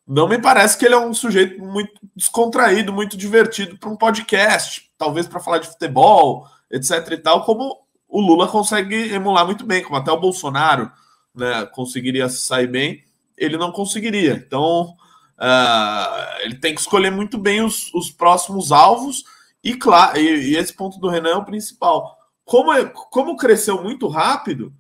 não 0.07 0.29
me 0.29 0.39
parece 0.39 0.77
que 0.77 0.85
ele 0.85 0.93
é 0.95 0.99
um 0.99 1.15
sujeito 1.15 1.59
muito 1.65 1.99
descontraído, 2.15 2.93
muito 2.93 3.17
divertido 3.17 3.79
para 3.79 3.89
um 3.89 3.97
podcast, 3.97 4.91
talvez 4.99 5.27
para 5.27 5.41
falar 5.41 5.57
de 5.57 5.69
futebol, 5.69 6.47
etc 6.71 7.13
e 7.13 7.17
tal, 7.17 7.47
como 7.47 7.79
o 8.07 8.21
Lula 8.21 8.47
consegue 8.47 9.11
emular 9.11 9.47
muito 9.47 9.65
bem, 9.65 9.83
como 9.83 9.97
até 9.97 10.13
o 10.13 10.21
Bolsonaro 10.21 10.93
né, 11.35 11.65
conseguiria 11.73 12.29
sair 12.29 12.67
bem, 12.67 13.03
ele 13.39 13.57
não 13.57 13.73
conseguiria. 13.73 14.35
Então, 14.35 14.95
ah, 15.39 16.37
ele 16.41 16.57
tem 16.57 16.75
que 16.75 16.81
escolher 16.83 17.11
muito 17.11 17.39
bem 17.39 17.63
os, 17.63 17.91
os 17.95 18.11
próximos 18.11 18.71
alvos 18.71 19.25
e, 19.65 19.75
claro, 19.75 20.19
e, 20.19 20.51
e 20.53 20.57
esse 20.59 20.75
ponto 20.75 20.99
do 21.01 21.09
Renan 21.09 21.31
é 21.31 21.37
o 21.37 21.45
principal. 21.47 22.18
Como, 22.49 22.73
é- 22.73 22.87
como 22.87 23.37
cresceu 23.37 23.83
muito 23.83 24.09
rápido, 24.09 24.73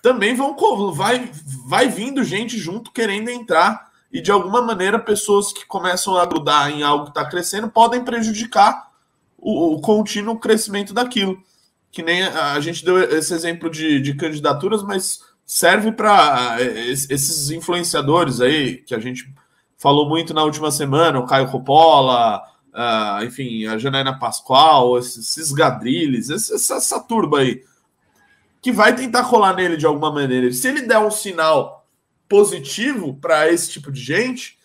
também 0.00 0.34
vão 0.34 0.56
vai, 0.94 1.30
vai 1.66 1.86
vindo 1.86 2.24
gente 2.24 2.56
junto 2.56 2.90
querendo 2.90 3.28
entrar 3.28 3.90
e 4.10 4.22
de 4.22 4.32
alguma 4.32 4.62
maneira 4.62 4.98
pessoas 4.98 5.52
que 5.52 5.66
começam 5.66 6.16
a 6.16 6.24
grudar 6.24 6.70
em 6.70 6.82
algo 6.82 7.04
que 7.04 7.10
está 7.10 7.28
crescendo 7.28 7.68
podem 7.68 8.02
prejudicar 8.02 8.90
o, 9.36 9.74
o 9.74 9.80
contínuo 9.82 10.38
crescimento 10.38 10.94
daquilo. 10.94 11.38
Que 11.90 12.02
nem 12.02 12.22
a, 12.22 12.54
a 12.54 12.60
gente 12.60 12.82
deu 12.82 12.98
esse 12.98 13.34
exemplo 13.34 13.68
de, 13.68 14.00
de 14.00 14.14
candidaturas, 14.14 14.82
mas 14.82 15.20
serve 15.44 15.92
para 15.92 16.56
esses 16.62 17.50
influenciadores 17.50 18.40
aí 18.40 18.78
que 18.78 18.94
a 18.94 18.98
gente 18.98 19.30
falou 19.76 20.08
muito 20.08 20.32
na 20.32 20.44
última 20.44 20.70
semana, 20.70 21.20
o 21.20 21.26
Caio 21.26 21.50
Coppola, 21.50 22.42
uh, 22.72 23.24
enfim, 23.24 23.66
a 23.66 23.78
Janaina 23.78 24.18
Pascoal, 24.18 24.98
esses, 24.98 25.52
gadrilles, 25.52 26.30
essa, 26.30 26.76
essa 26.76 27.00
turba 27.00 27.40
aí, 27.40 27.62
que 28.60 28.72
vai 28.72 28.94
tentar 28.94 29.24
colar 29.24 29.54
nele 29.54 29.76
de 29.76 29.86
alguma 29.86 30.12
maneira. 30.12 30.50
Se 30.52 30.68
ele 30.68 30.82
der 30.82 30.98
um 30.98 31.10
sinal 31.10 31.86
positivo 32.28 33.14
para 33.20 33.50
esse 33.52 33.70
tipo 33.70 33.90
de 33.92 34.00
gente, 34.00 34.58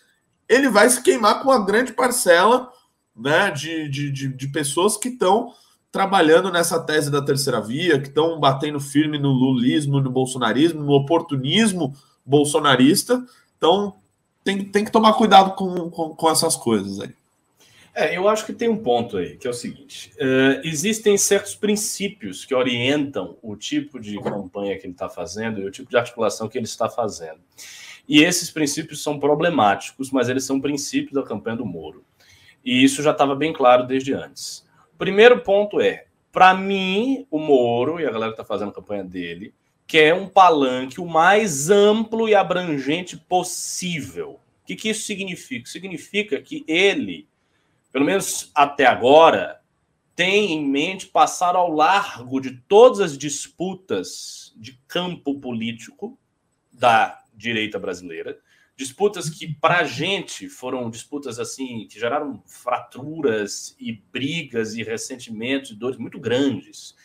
ele 0.48 0.68
vai 0.68 0.88
se 0.88 1.02
queimar 1.02 1.42
com 1.42 1.50
uma 1.50 1.64
grande 1.64 1.92
parcela 1.92 2.70
né, 3.14 3.50
de, 3.50 3.88
de, 3.88 4.10
de, 4.10 4.28
de 4.28 4.48
pessoas 4.48 4.96
que 4.96 5.08
estão 5.08 5.52
trabalhando 5.90 6.50
nessa 6.52 6.80
tese 6.80 7.10
da 7.10 7.20
terceira 7.20 7.60
via, 7.60 8.00
que 8.00 8.08
estão 8.08 8.38
batendo 8.38 8.78
firme 8.78 9.18
no 9.18 9.30
lulismo, 9.30 10.00
no 10.00 10.10
bolsonarismo, 10.10 10.82
no 10.82 10.92
oportunismo 10.92 11.94
bolsonarista. 12.24 13.24
Então, 13.56 13.96
tem, 14.44 14.64
tem 14.64 14.84
que 14.84 14.92
tomar 14.92 15.14
cuidado 15.14 15.54
com, 15.56 15.90
com, 15.90 16.10
com 16.10 16.30
essas 16.30 16.54
coisas 16.56 17.00
aí. 17.00 17.14
É, 17.98 18.16
eu 18.16 18.28
acho 18.28 18.46
que 18.46 18.52
tem 18.52 18.68
um 18.68 18.76
ponto 18.76 19.16
aí, 19.16 19.36
que 19.36 19.44
é 19.44 19.50
o 19.50 19.52
seguinte: 19.52 20.12
uh, 20.20 20.60
existem 20.62 21.18
certos 21.18 21.56
princípios 21.56 22.44
que 22.44 22.54
orientam 22.54 23.36
o 23.42 23.56
tipo 23.56 23.98
de 23.98 24.22
campanha 24.22 24.78
que 24.78 24.86
ele 24.86 24.92
está 24.92 25.08
fazendo 25.08 25.60
e 25.60 25.64
o 25.64 25.70
tipo 25.72 25.90
de 25.90 25.96
articulação 25.96 26.48
que 26.48 26.56
ele 26.56 26.64
está 26.66 26.88
fazendo. 26.88 27.40
E 28.08 28.22
esses 28.22 28.52
princípios 28.52 29.02
são 29.02 29.18
problemáticos, 29.18 30.12
mas 30.12 30.28
eles 30.28 30.44
são 30.44 30.60
princípios 30.60 31.12
da 31.12 31.24
campanha 31.24 31.56
do 31.56 31.66
Moro. 31.66 32.04
E 32.64 32.84
isso 32.84 33.02
já 33.02 33.10
estava 33.10 33.34
bem 33.34 33.52
claro 33.52 33.84
desde 33.84 34.14
antes. 34.14 34.64
Primeiro 34.96 35.40
ponto 35.40 35.80
é, 35.80 36.06
para 36.30 36.54
mim, 36.54 37.26
o 37.28 37.38
Moro 37.40 37.98
e 37.98 38.06
a 38.06 38.12
galera 38.12 38.32
que 38.32 38.40
está 38.40 38.44
fazendo 38.44 38.68
a 38.68 38.74
campanha 38.74 39.02
dele 39.02 39.52
quer 39.88 40.14
um 40.14 40.28
palanque 40.28 41.00
o 41.00 41.06
mais 41.06 41.68
amplo 41.68 42.28
e 42.28 42.34
abrangente 42.36 43.16
possível. 43.16 44.38
O 44.62 44.66
que, 44.66 44.76
que 44.76 44.90
isso 44.90 45.04
significa? 45.04 45.68
Significa 45.68 46.40
que 46.40 46.64
ele, 46.68 47.27
pelo 47.92 48.04
menos 48.04 48.50
até 48.54 48.86
agora, 48.86 49.60
tem 50.18 50.52
em 50.52 50.68
mente 50.68 51.06
passar 51.06 51.54
ao 51.54 51.72
largo 51.72 52.40
de 52.40 52.56
todas 52.68 52.98
as 52.98 53.16
disputas 53.16 54.52
de 54.56 54.72
campo 54.88 55.38
político 55.38 56.18
da 56.72 57.22
direita 57.32 57.78
brasileira, 57.78 58.36
disputas 58.76 59.30
que 59.30 59.54
para 59.54 59.78
a 59.78 59.84
gente 59.84 60.48
foram 60.48 60.90
disputas 60.90 61.38
assim 61.38 61.86
que 61.88 62.00
geraram 62.00 62.42
fraturas 62.46 63.76
e 63.78 63.92
brigas 63.92 64.74
e 64.74 64.82
ressentimentos 64.82 65.70
e 65.70 65.76
dores 65.76 65.98
muito 65.98 66.18
grandes. 66.18 66.96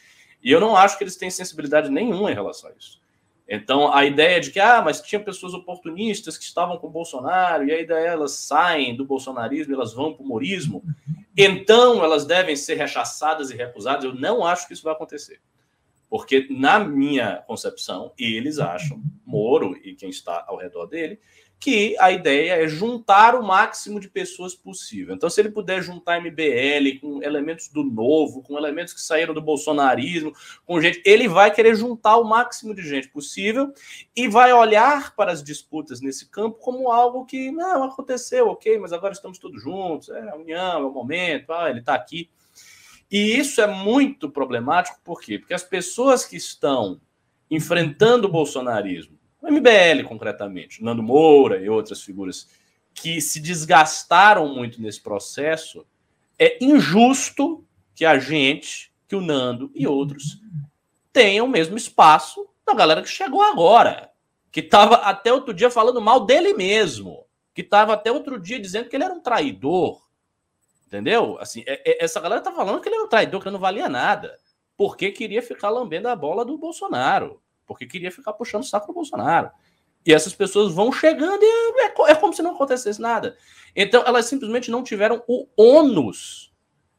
E 0.42 0.52
eu 0.52 0.60
não 0.60 0.76
acho 0.76 0.98
que 0.98 1.04
eles 1.04 1.16
têm 1.16 1.30
sensibilidade 1.30 1.90
nenhuma 1.90 2.32
em 2.32 2.36
relação 2.36 2.72
a 2.72 2.74
isso. 2.74 3.03
Então, 3.48 3.94
a 3.94 4.06
ideia 4.06 4.40
de 4.40 4.52
que, 4.52 4.60
ah, 4.60 4.82
mas 4.82 5.02
tinha 5.02 5.20
pessoas 5.20 5.54
oportunistas 5.54 6.38
que 6.38 6.46
estavam 6.46 6.78
com 6.78 6.88
o 6.88 6.92
Bolsonaro, 6.92 7.66
e 7.66 7.72
aí 7.72 7.86
daí 7.86 8.06
elas 8.06 8.32
saem 8.32 8.96
do 8.96 9.06
bolsonarismo, 9.06 9.74
elas 9.74 9.94
vão 9.94 10.14
para 10.14 10.22
o 10.22 10.26
humorismo, 10.26 10.84
então 11.36 12.04
elas 12.04 12.26
devem 12.26 12.56
ser 12.56 12.76
rechaçadas 12.76 13.52
e 13.52 13.56
recusadas. 13.56 14.06
Eu 14.06 14.14
não 14.14 14.46
acho 14.46 14.68
que 14.68 14.74
isso 14.74 14.84
vai 14.84 14.94
acontecer. 14.94 15.42
Porque, 16.10 16.48
na 16.50 16.80
minha 16.80 17.38
concepção, 17.48 18.14
eles 18.18 18.60
acham, 18.60 19.02
Moro 19.26 19.76
e 19.84 19.96
quem 19.96 20.10
está 20.10 20.46
ao 20.48 20.58
redor 20.58 20.86
dele, 20.86 21.20
que 21.64 21.98
a 21.98 22.12
ideia 22.12 22.62
é 22.62 22.68
juntar 22.68 23.36
o 23.36 23.42
máximo 23.42 23.98
de 23.98 24.10
pessoas 24.10 24.54
possível. 24.54 25.16
Então, 25.16 25.30
se 25.30 25.40
ele 25.40 25.50
puder 25.50 25.82
juntar 25.82 26.20
MBL 26.20 27.00
com 27.00 27.24
elementos 27.24 27.70
do 27.70 27.86
novo, 27.86 28.44
com 28.44 28.58
elementos 28.58 28.94
que 28.94 29.00
saíram 29.00 29.34
do 29.34 29.42
bolsonarismo, 29.42 30.34
com 30.66 30.82
gente, 30.82 31.02
ele 31.06 31.26
vai 31.26 31.50
querer 31.52 31.74
juntar 31.74 32.18
o 32.18 32.26
máximo 32.26 32.76
de 32.76 32.82
gente 32.82 33.08
possível 33.08 33.74
e 34.14 34.28
vai 34.28 34.52
olhar 34.52 35.16
para 35.16 35.32
as 35.32 35.42
disputas 35.42 36.02
nesse 36.02 36.30
campo 36.30 36.60
como 36.60 36.92
algo 36.92 37.26
que 37.26 37.50
não 37.50 37.86
aconteceu, 37.86 38.50
ok, 38.50 38.78
mas 38.78 38.92
agora 38.92 39.14
estamos 39.14 39.38
todos 39.38 39.64
juntos, 39.64 40.10
é 40.10 40.32
a 40.32 40.36
união, 40.36 40.82
é 40.82 40.86
o 40.86 40.92
momento, 40.92 41.54
ah, 41.54 41.70
ele 41.70 41.80
está 41.80 41.94
aqui. 41.94 42.30
E 43.10 43.38
isso 43.38 43.62
é 43.62 43.68
muito 43.68 44.30
problemático, 44.30 45.00
por 45.02 45.22
quê? 45.22 45.40
Porque 45.40 45.54
as 45.54 45.64
pessoas 45.64 46.26
que 46.26 46.36
estão 46.36 47.00
enfrentando 47.50 48.28
o 48.28 48.32
bolsonarismo, 48.32 49.18
o 49.44 49.52
MBL 49.52 50.08
concretamente, 50.08 50.84
Nando 50.84 51.04
Moura 51.04 51.62
e 51.62 51.70
outras 51.70 52.02
figuras 52.02 52.50
que 52.94 53.20
se 53.20 53.40
desgastaram 53.40 54.48
muito 54.48 54.82
nesse 54.82 55.02
processo, 55.02 55.86
é 56.40 56.64
injusto 56.64 57.64
que 57.94 58.06
a 58.06 58.18
gente, 58.18 58.92
que 59.08 59.16
o 59.16 59.22
Nando 59.22 59.70
e 59.76 59.86
outros 59.86 60.42
tenham 61.12 61.46
o 61.46 61.50
mesmo 61.50 61.78
espaço 61.78 62.48
da 62.66 62.74
galera 62.74 63.02
que 63.02 63.10
chegou 63.10 63.42
agora, 63.42 64.10
que 64.52 64.62
estava 64.62 64.96
até 64.96 65.32
outro 65.32 65.54
dia 65.54 65.70
falando 65.70 66.02
mal 66.02 66.26
dele 66.26 66.54
mesmo, 66.54 67.26
que 67.54 67.62
estava 67.62 67.94
até 67.94 68.12
outro 68.12 68.40
dia 68.40 68.60
dizendo 68.60 68.90
que 68.90 68.96
ele 68.96 69.04
era 69.04 69.14
um 69.14 69.22
traidor, 69.22 70.02
Entendeu? 70.94 71.40
Assim, 71.40 71.64
é, 71.66 71.82
é, 71.90 72.06
essa 72.06 72.20
galera 72.20 72.40
tá 72.40 72.52
falando 72.52 72.80
que 72.80 72.88
ele 72.88 72.96
era 72.96 73.06
um 73.06 73.10
traidor, 73.10 73.42
que 73.42 73.50
não 73.50 73.58
valia 73.58 73.90
nada. 73.90 74.38
Porque 74.78 75.12
queria 75.12 75.42
ficar 75.42 75.72
lambendo 75.72 76.08
a 76.08 76.16
bola 76.16 76.46
do 76.46 76.56
Bolsonaro. 76.56 77.42
Porque 77.74 77.86
queria 77.86 78.12
ficar 78.12 78.34
puxando 78.34 78.62
o 78.62 78.66
saco 78.66 78.88
do 78.88 78.94
Bolsonaro. 78.94 79.52
E 80.06 80.14
essas 80.14 80.34
pessoas 80.34 80.74
vão 80.74 80.92
chegando 80.92 81.42
e 81.42 81.82
é, 81.82 82.12
é 82.12 82.16
como 82.16 82.34
se 82.34 82.42
não 82.42 82.52
acontecesse 82.52 83.02
nada. 83.02 83.38
Então, 83.76 84.04
elas 84.06 84.26
simplesmente 84.26 84.70
não 84.70 84.84
tiveram 84.84 85.24
o 85.28 85.48
ônus 85.58 86.54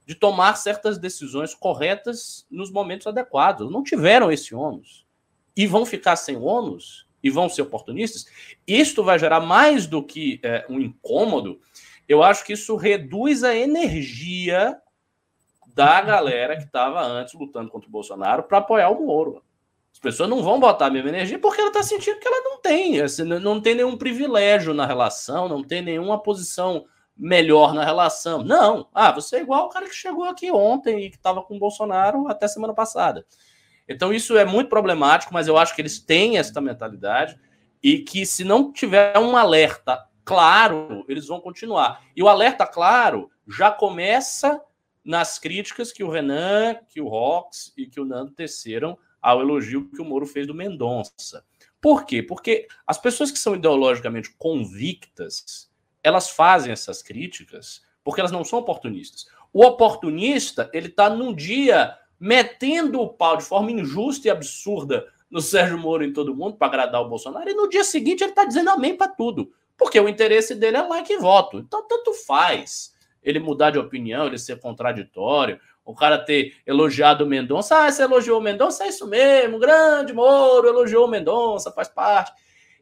de 0.07 0.15
tomar 0.15 0.57
certas 0.57 0.99
decisões 0.99 1.55
corretas 1.55 2.47
nos 2.51 2.71
momentos 2.71 3.07
adequados. 3.07 3.71
Não 3.71 3.83
tiveram 3.83 4.31
esse 4.31 4.55
ônus. 4.55 5.07
E 5.57 5.67
vão 5.67 5.87
ficar 5.87 6.17
sem 6.17 6.37
ônus 6.37 7.07
e 7.23 7.31
vão 7.31 7.49
ser 7.49 7.63
oportunistas. 7.63 8.27
Isto 8.67 9.03
vai 9.03 9.19
gerar 9.19 9.41
mais 9.41 9.87
do 9.87 10.03
que 10.03 10.41
é, 10.43 10.67
um 10.69 10.81
incômodo 10.81 11.61
eu 12.09 12.23
acho 12.23 12.45
que 12.45 12.53
isso 12.53 12.77
reduz 12.77 13.43
a 13.43 13.55
energia 13.55 14.79
da 15.75 16.01
galera 16.01 16.57
que 16.57 16.65
estava 16.65 17.03
antes 17.03 17.35
lutando 17.35 17.71
contra 17.71 17.89
o 17.89 17.93
Bolsonaro 17.93 18.45
para 18.45 18.59
apoiar 18.59 18.91
o 18.91 19.05
Moro. 19.05 19.43
As 20.05 20.13
pessoas 20.13 20.29
não 20.29 20.43
vão 20.43 20.61
botar 20.61 20.87
a 20.87 20.91
mesma 20.91 21.09
energia 21.09 21.39
porque 21.39 21.63
ela 21.63 21.71
está 21.71 21.83
sentindo 21.83 22.21
que 22.21 22.29
ela 22.29 22.43
não 22.43 22.61
tem, 22.61 23.01
assim, 23.01 23.25
não 23.25 23.59
tem 23.59 23.75
nenhum 23.75 23.97
privilégio 23.97 24.75
na 24.75 24.85
relação, 24.85 25.49
não 25.49 25.65
tem 25.65 25.81
nenhuma 25.81 26.23
posição 26.23 26.85
melhor 27.17 27.73
na 27.73 27.83
relação. 27.83 28.45
Não. 28.45 28.87
Ah, 28.93 29.11
você 29.13 29.37
é 29.37 29.41
igual 29.41 29.65
o 29.65 29.69
cara 29.71 29.87
que 29.87 29.95
chegou 29.95 30.25
aqui 30.25 30.53
ontem 30.53 31.07
e 31.07 31.11
que 31.11 31.17
estava 31.17 31.43
com 31.43 31.57
o 31.57 31.59
Bolsonaro 31.59 32.29
até 32.29 32.47
semana 32.47 32.75
passada. 32.75 33.25
Então 33.89 34.13
isso 34.13 34.37
é 34.37 34.45
muito 34.45 34.69
problemático, 34.69 35.33
mas 35.33 35.49
eu 35.49 35.57
acho 35.57 35.75
que 35.75 35.81
eles 35.81 35.99
têm 35.99 36.37
essa 36.37 36.61
mentalidade 36.61 37.41
e 37.83 38.01
que 38.01 38.27
se 38.27 38.45
não 38.45 38.71
tiver 38.71 39.19
um 39.19 39.39
alerta 39.39 40.05
claro, 40.23 41.03
eles 41.09 41.27
vão 41.27 41.41
continuar. 41.41 42.03
E 42.15 42.23
o 42.23 42.29
alerta 42.29 42.67
claro 42.67 43.31
já 43.49 43.71
começa 43.71 44.61
nas 45.03 45.39
críticas 45.39 45.91
que 45.91 46.05
o 46.05 46.11
Renan, 46.11 46.75
que 46.91 47.01
o 47.01 47.09
Rox 47.09 47.73
e 47.75 47.87
que 47.87 47.99
o 47.99 48.05
Nando 48.05 48.33
teceram 48.33 48.99
ao 49.25 49.41
elogio 49.41 49.89
que 49.89 50.03
o 50.03 50.05
Moro 50.05 50.27
fez 50.27 50.47
do 50.47 50.55
Mendonça. 50.55 51.43
Por 51.81 52.05
quê? 52.05 52.23
Porque 52.23 52.69
as 52.87 52.99
pessoas 52.99 53.31
que 53.31 53.39
são 53.39 53.55
ideologicamente 53.55 54.35
convictas, 54.37 55.71
elas 56.03 56.29
fazem 56.29 56.71
essas 56.71 57.03
críticas 57.03 57.83
porque 58.05 58.21
elas 58.21 58.31
não 58.31 58.45
são 58.45 58.59
oportunistas. 58.59 59.27
O 59.51 59.65
oportunista, 59.65 60.69
ele 60.75 60.89
está 60.89 61.09
num 61.09 61.35
dia 61.35 61.97
metendo 62.21 63.01
o 63.01 63.09
pau 63.09 63.39
de 63.39 63.45
forma 63.45 63.71
injusta 63.71 64.29
e 64.29 64.31
absurda 64.31 65.07
no 65.31 65.41
Sérgio 65.41 65.79
Moro 65.79 66.05
em 66.05 66.13
todo 66.13 66.37
mundo 66.37 66.59
para 66.59 66.67
agradar 66.67 67.01
o 67.01 67.09
Bolsonaro, 67.09 67.49
e 67.49 67.55
no 67.55 67.69
dia 67.69 67.83
seguinte 67.83 68.23
ele 68.23 68.31
está 68.31 68.45
dizendo 68.45 68.71
amém 68.71 68.95
para 68.95 69.09
tudo. 69.09 69.51
Porque 69.77 69.99
o 69.99 70.09
interesse 70.09 70.55
dele 70.55 70.77
é 70.77 70.83
like 70.83 71.13
e 71.13 71.17
voto. 71.17 71.59
Então, 71.59 71.87
tanto 71.89 72.13
faz 72.13 72.95
ele 73.23 73.41
mudar 73.41 73.71
de 73.71 73.79
opinião, 73.79 74.27
ele 74.27 74.39
ser 74.39 74.61
contraditório, 74.61 75.59
o 75.85 75.95
cara 75.95 76.19
ter 76.19 76.57
elogiado 76.67 77.25
o 77.25 77.27
Mendonça. 77.27 77.77
Ah, 77.77 77.91
você 77.91 78.03
elogiou 78.03 78.39
o 78.39 78.43
Mendonça? 78.43 78.85
É 78.85 78.89
isso 78.89 79.07
mesmo, 79.07 79.59
grande 79.59 80.13
Moro, 80.13 80.69
elogiou 80.69 81.07
o 81.07 81.09
Mendonça, 81.09 81.71
faz 81.73 81.89
parte. 81.89 82.33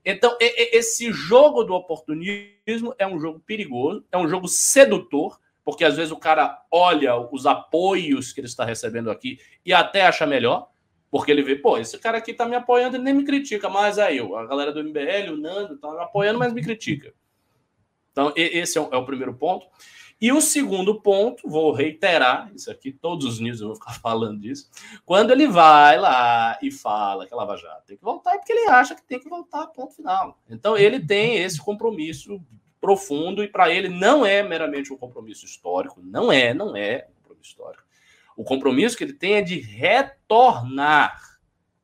Então, 0.04 0.36
esse 0.40 1.12
jogo 1.12 1.62
do 1.62 1.74
oportunismo 1.74 2.94
é 2.98 3.06
um 3.06 3.20
jogo 3.20 3.40
perigoso, 3.40 4.04
é 4.10 4.18
um 4.18 4.28
jogo 4.28 4.48
sedutor, 4.48 5.38
porque 5.64 5.84
às 5.84 5.96
vezes 5.96 6.10
o 6.10 6.16
cara 6.16 6.60
olha 6.70 7.16
os 7.16 7.46
apoios 7.46 8.32
que 8.32 8.40
ele 8.40 8.48
está 8.48 8.64
recebendo 8.64 9.10
aqui 9.10 9.38
e 9.64 9.72
até 9.72 10.06
acha 10.06 10.26
melhor. 10.26 10.72
Porque 11.08 11.30
ele 11.30 11.42
vê, 11.42 11.54
pô, 11.54 11.76
esse 11.76 11.98
cara 11.98 12.16
aqui 12.16 12.32
tá 12.32 12.46
me 12.46 12.56
apoiando 12.56 12.96
e 12.96 12.98
nem 12.98 13.12
me 13.12 13.22
critica 13.22 13.68
mais 13.68 13.98
aí. 13.98 14.16
Eu, 14.16 14.34
a 14.34 14.46
galera 14.46 14.72
do 14.72 14.82
MBL, 14.82 15.30
o 15.30 15.36
Nando, 15.36 15.76
tá 15.76 15.92
me 15.92 16.00
apoiando, 16.00 16.38
mas 16.38 16.54
me 16.54 16.62
critica. 16.62 17.12
Então, 18.10 18.32
esse 18.34 18.78
é 18.78 18.80
é 18.80 18.96
o, 18.96 19.04
primeiro 19.04 19.34
ponto. 19.34 19.66
E 20.22 20.32
o 20.32 20.40
segundo 20.40 21.00
ponto, 21.00 21.48
vou 21.48 21.72
reiterar, 21.72 22.50
isso 22.54 22.70
aqui, 22.70 22.92
todos 22.92 23.26
os 23.26 23.40
news 23.40 23.60
eu 23.60 23.66
vou 23.66 23.76
ficar 23.76 23.92
falando 24.00 24.40
disso. 24.40 24.70
Quando 25.04 25.32
ele 25.32 25.48
vai 25.48 25.98
lá 25.98 26.58
e 26.62 26.70
fala 26.70 27.26
que 27.26 27.34
a 27.34 27.36
Lava 27.36 27.56
Jato 27.56 27.86
tem 27.86 27.96
que 27.96 28.04
voltar, 28.04 28.34
é 28.34 28.38
porque 28.38 28.52
ele 28.52 28.70
acha 28.70 28.94
que 28.94 29.02
tem 29.02 29.18
que 29.18 29.28
voltar, 29.28 29.66
ponto 29.66 29.94
final. 29.94 30.38
Então, 30.48 30.78
ele 30.78 31.04
tem 31.04 31.38
esse 31.38 31.60
compromisso 31.60 32.40
profundo, 32.80 33.44
e 33.44 33.48
para 33.48 33.70
ele 33.70 33.88
não 33.88 34.24
é 34.24 34.42
meramente 34.42 34.92
um 34.92 34.96
compromisso 34.96 35.44
histórico, 35.44 36.00
não 36.02 36.32
é, 36.32 36.54
não 36.54 36.76
é 36.76 37.08
um 37.10 37.14
compromisso 37.22 37.50
histórico 37.50 37.82
o 38.36 38.44
compromisso 38.44 38.96
que 38.96 39.04
ele 39.04 39.12
tem 39.12 39.34
é 39.34 39.42
de 39.42 39.58
retornar 39.58 41.38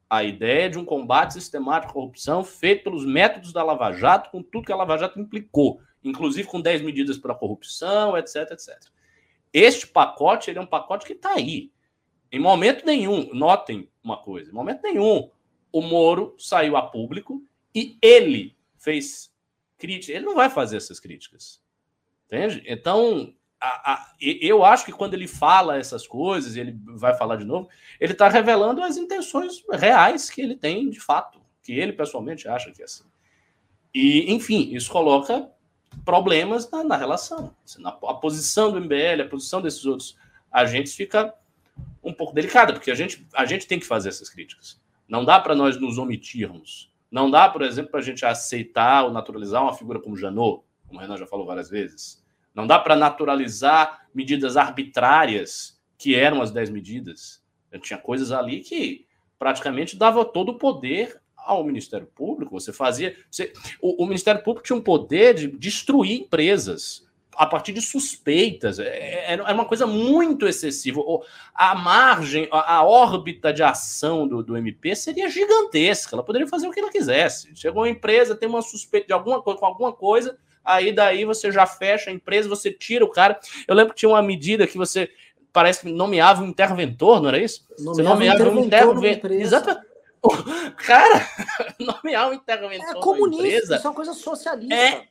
a 0.09 0.25
ideia 0.25 0.71
de 0.71 0.79
um 0.79 0.85
combate 0.85 1.35
sistemático 1.35 1.91
à 1.91 1.95
corrupção 1.95 2.43
feito 2.43 2.85
pelos 2.85 3.05
métodos 3.05 3.53
da 3.53 3.63
Lava 3.63 3.93
Jato, 3.93 4.31
com 4.31 4.43
tudo 4.43 4.65
que 4.65 4.73
a 4.73 4.77
Lava 4.77 4.97
Jato 4.97 5.21
implicou, 5.21 5.81
inclusive 6.09 6.49
com 6.49 6.61
10 6.61 6.83
medidas 6.83 7.19
para 7.19 7.35
corrupção, 7.35 8.17
etc, 8.17 8.51
etc. 8.53 8.79
Este 9.53 9.87
pacote 9.87 10.51
ele 10.51 10.59
é 10.59 10.63
um 10.63 10.67
pacote 10.67 11.07
que 11.07 11.13
está 11.13 11.33
aí. 11.35 11.71
Em 12.31 12.39
momento 12.39 12.85
nenhum, 12.85 13.33
notem 13.33 13.89
uma 14.03 14.17
coisa, 14.17 14.51
em 14.51 14.55
momento 14.55 14.83
nenhum, 14.83 15.31
o 15.73 15.81
Moro 15.81 16.35
saiu 16.39 16.77
a 16.77 16.83
público 16.83 17.43
e 17.75 17.97
ele 18.03 18.57
fez 18.79 19.33
crítica. 19.79 20.13
Ele 20.13 20.27
não 20.27 20.35
vai 20.35 20.51
fazer 20.51 20.77
essas 20.77 21.01
críticas. 21.01 21.61
Entende? 22.27 22.63
Então, 22.67 23.35
a, 23.61 23.93
a, 23.93 24.15
eu 24.21 24.65
acho 24.65 24.85
que 24.85 24.93
quando 24.93 25.15
ele 25.15 25.27
fala 25.27 25.79
essas 25.79 26.07
coisas, 26.07 26.57
ele 26.57 26.79
vai 26.85 27.17
falar 27.17 27.37
de 27.37 27.45
novo, 27.45 27.69
ele 27.99 28.13
está 28.13 28.29
revelando 28.29 28.83
as 28.83 28.97
intenções 28.97 29.65
reais 29.71 30.29
que 30.29 30.41
ele 30.41 30.55
tem 30.55 30.91
de 30.91 31.01
fato, 31.01 31.41
que 31.63 31.73
ele 31.73 31.93
pessoalmente 31.93 32.49
acha 32.49 32.71
que 32.71 32.83
é 32.83 32.85
assim. 32.85 33.05
E, 33.95 34.33
enfim, 34.33 34.75
isso 34.75 34.91
coloca 34.91 35.51
problemas 36.05 36.71
na, 36.71 36.85
na 36.85 36.97
relação. 36.97 37.55
Na, 37.79 37.91
a 37.91 38.15
posição 38.15 38.73
do 38.73 38.81
MBL, 38.81 39.23
a 39.23 39.29
posição 39.29 39.61
desses 39.61 39.85
outros 39.85 40.17
agentes 40.51 40.95
fica 40.95 41.35
um 42.03 42.13
pouco 42.13 42.35
delicada, 42.35 42.73
porque 42.73 42.91
a 42.91 42.95
gente, 42.95 43.27
a 43.35 43.45
gente 43.45 43.67
tem 43.67 43.79
que 43.79 43.87
fazer 43.87 44.09
essas 44.09 44.29
críticas. 44.29 44.81
Não 45.09 45.25
dá 45.25 45.41
para 45.41 45.55
nós 45.55 45.81
nos 45.81 45.99
omitirmos. 45.99 46.93
Não 47.11 47.31
dá, 47.31 47.49
por 47.49 47.63
exemplo, 47.63 47.91
para 47.91 48.01
a 48.01 48.03
gente 48.03 48.25
aceitar 48.25 49.05
ou 49.05 49.11
naturalizar 49.11 49.63
uma 49.63 49.75
figura 49.75 50.01
como 50.01 50.17
Janot, 50.17 50.63
como 50.87 50.99
o 50.99 51.03
Renan 51.03 51.17
já 51.17 51.27
falou 51.27 51.47
várias 51.47 51.71
vezes. 51.71 52.23
Não 52.55 52.67
dá 52.67 52.79
para 52.79 52.97
naturalizar 52.97 54.07
medidas 54.15 54.57
arbitrárias, 54.57 55.79
que 55.97 56.15
eram 56.15 56.43
as 56.43 56.51
10 56.51 56.71
medidas. 56.71 57.43
Tinha 57.83 57.99
coisas 57.99 58.33
ali 58.33 58.61
que 58.61 59.07
praticamente 59.39 59.97
dava 59.97 60.25
todo 60.25 60.51
o 60.51 60.59
poder 60.59 61.21
ao 61.49 61.65
Ministério 61.65 62.07
Público. 62.07 62.59
Você 62.59 62.73
fazia. 62.73 63.17
Você, 63.31 63.53
o, 63.81 64.05
o 64.05 64.07
Ministério 64.07 64.43
Público 64.43 64.67
tinha 64.67 64.77
um 64.77 64.83
poder 64.83 65.35
de 65.35 65.49
destruir 65.49 66.21
empresas 66.21 67.09
a 67.39 67.47
partir 67.47 67.73
de 67.73 67.81
suspeitas. 67.81 68.79
Era 68.79 68.91
é, 68.91 69.35
é, 69.35 69.35
é 69.35 69.53
uma 69.53 69.65
coisa 69.65 69.87
muito 69.87 70.47
excessiva. 70.47 71.01
A 71.55 71.75
margem, 71.75 72.49
a, 72.51 72.85
órbita 72.85 73.53
de 73.53 73.63
ação 73.63 74.27
do, 74.27 74.43
do 74.43 74.57
MP 74.57 74.95
seria 74.95 75.31
gigantesca. 75.31 76.17
Ela 76.17 76.25
poderia 76.25 76.49
fazer 76.49 76.67
o 76.67 76.73
que 76.73 76.81
ela 76.81 76.91
quisesse. 76.91 77.55
Chegou 77.55 77.83
uma 77.83 77.89
empresa, 77.89 78.35
tem 78.35 78.49
uma 78.49 78.61
suspeita 78.61 79.07
de 79.07 79.13
alguma 79.13 79.41
coisa 79.41 79.59
com 79.59 79.67
alguma 79.67 79.93
coisa, 79.93 80.37
aí 80.65 80.93
daí 80.93 81.25
você 81.25 81.51
já 81.53 81.65
fecha 81.65 82.11
a 82.11 82.13
empresa, 82.13 82.49
você 82.49 82.73
tira 82.73 83.05
o 83.05 83.11
cara. 83.11 83.39
Eu 83.67 83.75
lembro 83.75 83.95
que 83.95 84.01
tinha 84.01 84.11
uma 84.11 84.23
medida 84.23 84.67
que 84.67 84.77
você 84.77 85.09
parece 85.53 85.81
que 85.83 85.93
nomeava 85.93 86.43
um 86.43 86.49
interventor, 86.49 87.21
não 87.21 87.29
era 87.29 87.39
isso? 87.39 87.65
Nomeava 87.79 87.95
você 87.95 88.03
nomeava 88.03 88.51
um 88.51 88.65
interventor. 88.65 89.33
Exato. 89.33 89.89
Cara, 90.87 91.29
nomear 91.79 92.31
um 92.31 92.35
interventor. 92.35 92.97
É 92.97 93.01
comunista, 93.01 93.77
isso 93.77 93.87
é 93.87 93.91
uma 93.91 93.95
coisa 93.95 94.15
socialista. 94.15 94.75
É 94.75 95.09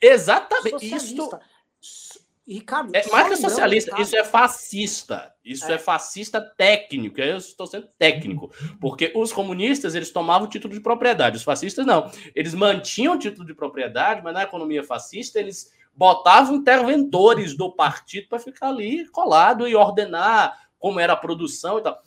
exatamente. 0.00 0.88
Socialista. 0.88 1.40
Isso 1.80 2.24
Ricardo, 2.46 2.94
é 2.94 3.06
mais 3.08 3.28
que 3.28 3.36
socialista, 3.36 3.98
isso 3.98 4.14
é 4.14 4.22
fascista. 4.22 5.32
Isso 5.42 5.64
é, 5.64 5.74
é 5.74 5.78
fascista 5.78 6.42
técnico. 6.42 7.18
Eu 7.18 7.38
estou 7.38 7.66
sendo 7.66 7.88
técnico, 7.98 8.52
porque 8.78 9.10
os 9.16 9.32
comunistas 9.32 9.94
eles 9.94 10.10
tomavam 10.10 10.46
título 10.46 10.74
de 10.74 10.80
propriedade, 10.80 11.38
os 11.38 11.42
fascistas 11.42 11.86
não. 11.86 12.10
Eles 12.34 12.52
mantinham 12.52 13.14
o 13.14 13.18
título 13.18 13.46
de 13.46 13.54
propriedade, 13.54 14.20
mas 14.22 14.34
na 14.34 14.42
economia 14.42 14.84
fascista 14.84 15.40
eles 15.40 15.72
botavam 15.96 16.56
interventores 16.56 17.56
do 17.56 17.72
partido 17.72 18.28
para 18.28 18.38
ficar 18.38 18.68
ali 18.68 19.08
colado 19.08 19.66
e 19.66 19.74
ordenar 19.74 20.68
como 20.78 21.00
era 21.00 21.14
a 21.14 21.16
produção 21.16 21.78
e 21.78 21.82
tal. 21.82 22.02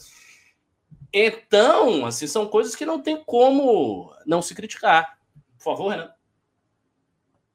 Então, 1.11 2.05
assim, 2.05 2.27
são 2.27 2.47
coisas 2.47 2.75
que 2.75 2.85
não 2.85 3.01
tem 3.01 3.23
como 3.23 4.13
não 4.25 4.41
se 4.41 4.53
criticar. 4.53 5.19
Por 5.57 5.63
favor, 5.63 5.89
Renan. 5.89 6.11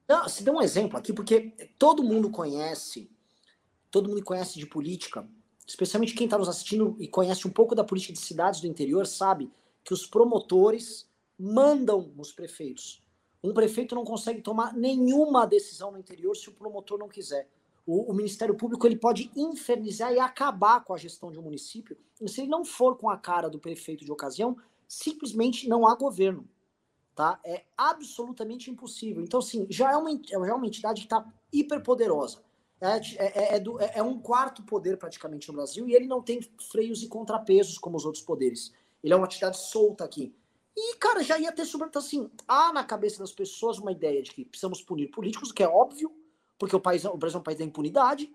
Não, 0.09 0.28
se 0.28 0.42
dê 0.42 0.50
um 0.50 0.61
exemplo 0.61 0.98
aqui, 0.98 1.12
porque 1.12 1.55
todo 1.78 2.03
mundo 2.03 2.30
conhece, 2.30 3.11
todo 3.90 4.09
mundo 4.09 4.22
conhece 4.22 4.59
de 4.59 4.66
política, 4.66 5.26
especialmente 5.66 6.14
quem 6.14 6.26
está 6.26 6.36
nos 6.36 6.48
assistindo 6.48 6.96
e 6.98 7.09
conhece 7.09 7.46
um 7.46 7.50
pouco 7.50 7.74
da 7.74 7.84
política 7.84 8.12
de 8.12 8.18
cidades 8.18 8.61
do 8.61 8.66
interior, 8.66 9.07
sabe 9.07 9.50
que 9.84 9.94
os 9.94 10.07
promotores 10.07 11.09
mandam 11.38 12.12
os 12.18 12.32
prefeitos. 12.32 13.03
Um 13.42 13.53
prefeito 13.53 13.94
não 13.94 14.05
consegue 14.05 14.40
tomar 14.40 14.74
nenhuma 14.74 15.46
decisão 15.46 15.90
no 15.90 15.98
interior 15.98 16.36
se 16.36 16.48
o 16.48 16.53
promotor 16.53 16.98
não 16.98 17.09
quiser. 17.09 17.48
O, 17.86 18.10
o, 18.10 18.14
Ministério 18.14 18.54
Público 18.54 18.86
ele 18.86 18.96
pode 18.96 19.30
infernizar 19.36 20.12
e 20.12 20.18
acabar 20.18 20.84
com 20.84 20.94
a 20.94 20.98
gestão 20.98 21.32
de 21.32 21.38
um 21.38 21.42
município. 21.42 21.96
E 22.20 22.28
se 22.28 22.42
ele 22.42 22.50
não 22.50 22.64
for 22.64 22.96
com 22.96 23.10
a 23.10 23.16
cara 23.16 23.50
do 23.50 23.58
prefeito 23.58 24.04
de 24.04 24.12
ocasião, 24.12 24.56
simplesmente 24.86 25.68
não 25.68 25.86
há 25.86 25.94
governo 25.94 26.48
tá? 27.14 27.38
É 27.44 27.64
absolutamente 27.76 28.70
impossível. 28.70 29.22
Então, 29.22 29.40
assim, 29.40 29.66
já 29.68 29.92
é 29.92 29.96
uma, 29.96 30.10
já 30.10 30.36
é 30.36 30.52
uma 30.52 30.66
entidade 30.66 31.00
que 31.00 31.06
está 31.06 31.24
hiperpoderosa. 31.52 32.42
É, 32.80 32.96
é, 33.16 33.56
é, 33.56 33.60
do, 33.60 33.80
é, 33.80 33.92
é, 33.94 34.02
um 34.02 34.18
quarto 34.18 34.60
poder 34.64 34.96
praticamente 34.96 35.46
no 35.46 35.54
Brasil 35.54 35.88
e 35.88 35.94
ele 35.94 36.08
não 36.08 36.20
tem 36.20 36.40
freios 36.72 37.00
e 37.04 37.06
contrapesos 37.06 37.78
como 37.78 37.96
os 37.96 38.04
outros 38.04 38.24
poderes. 38.24 38.72
Ele 39.04 39.12
é 39.12 39.16
uma 39.16 39.26
entidade 39.26 39.56
solta 39.56 40.04
aqui. 40.04 40.34
E, 40.76 40.96
cara, 40.96 41.22
já 41.22 41.38
ia 41.38 41.52
ter 41.52 41.64
sobre. 41.64 41.86
Então, 41.86 42.00
assim, 42.00 42.28
há 42.48 42.72
na 42.72 42.82
cabeça 42.82 43.20
das 43.20 43.30
pessoas 43.30 43.78
uma 43.78 43.92
ideia 43.92 44.20
de 44.22 44.32
que 44.32 44.44
precisamos 44.44 44.82
punir 44.82 45.08
políticos, 45.08 45.50
o 45.50 45.54
que 45.54 45.62
é 45.62 45.68
óbvio, 45.68 46.12
porque 46.62 46.76
o, 46.76 46.80
país, 46.80 47.04
o 47.04 47.16
Brasil 47.16 47.38
é 47.38 47.40
um 47.40 47.42
país 47.42 47.58
da 47.58 47.64
impunidade. 47.64 48.32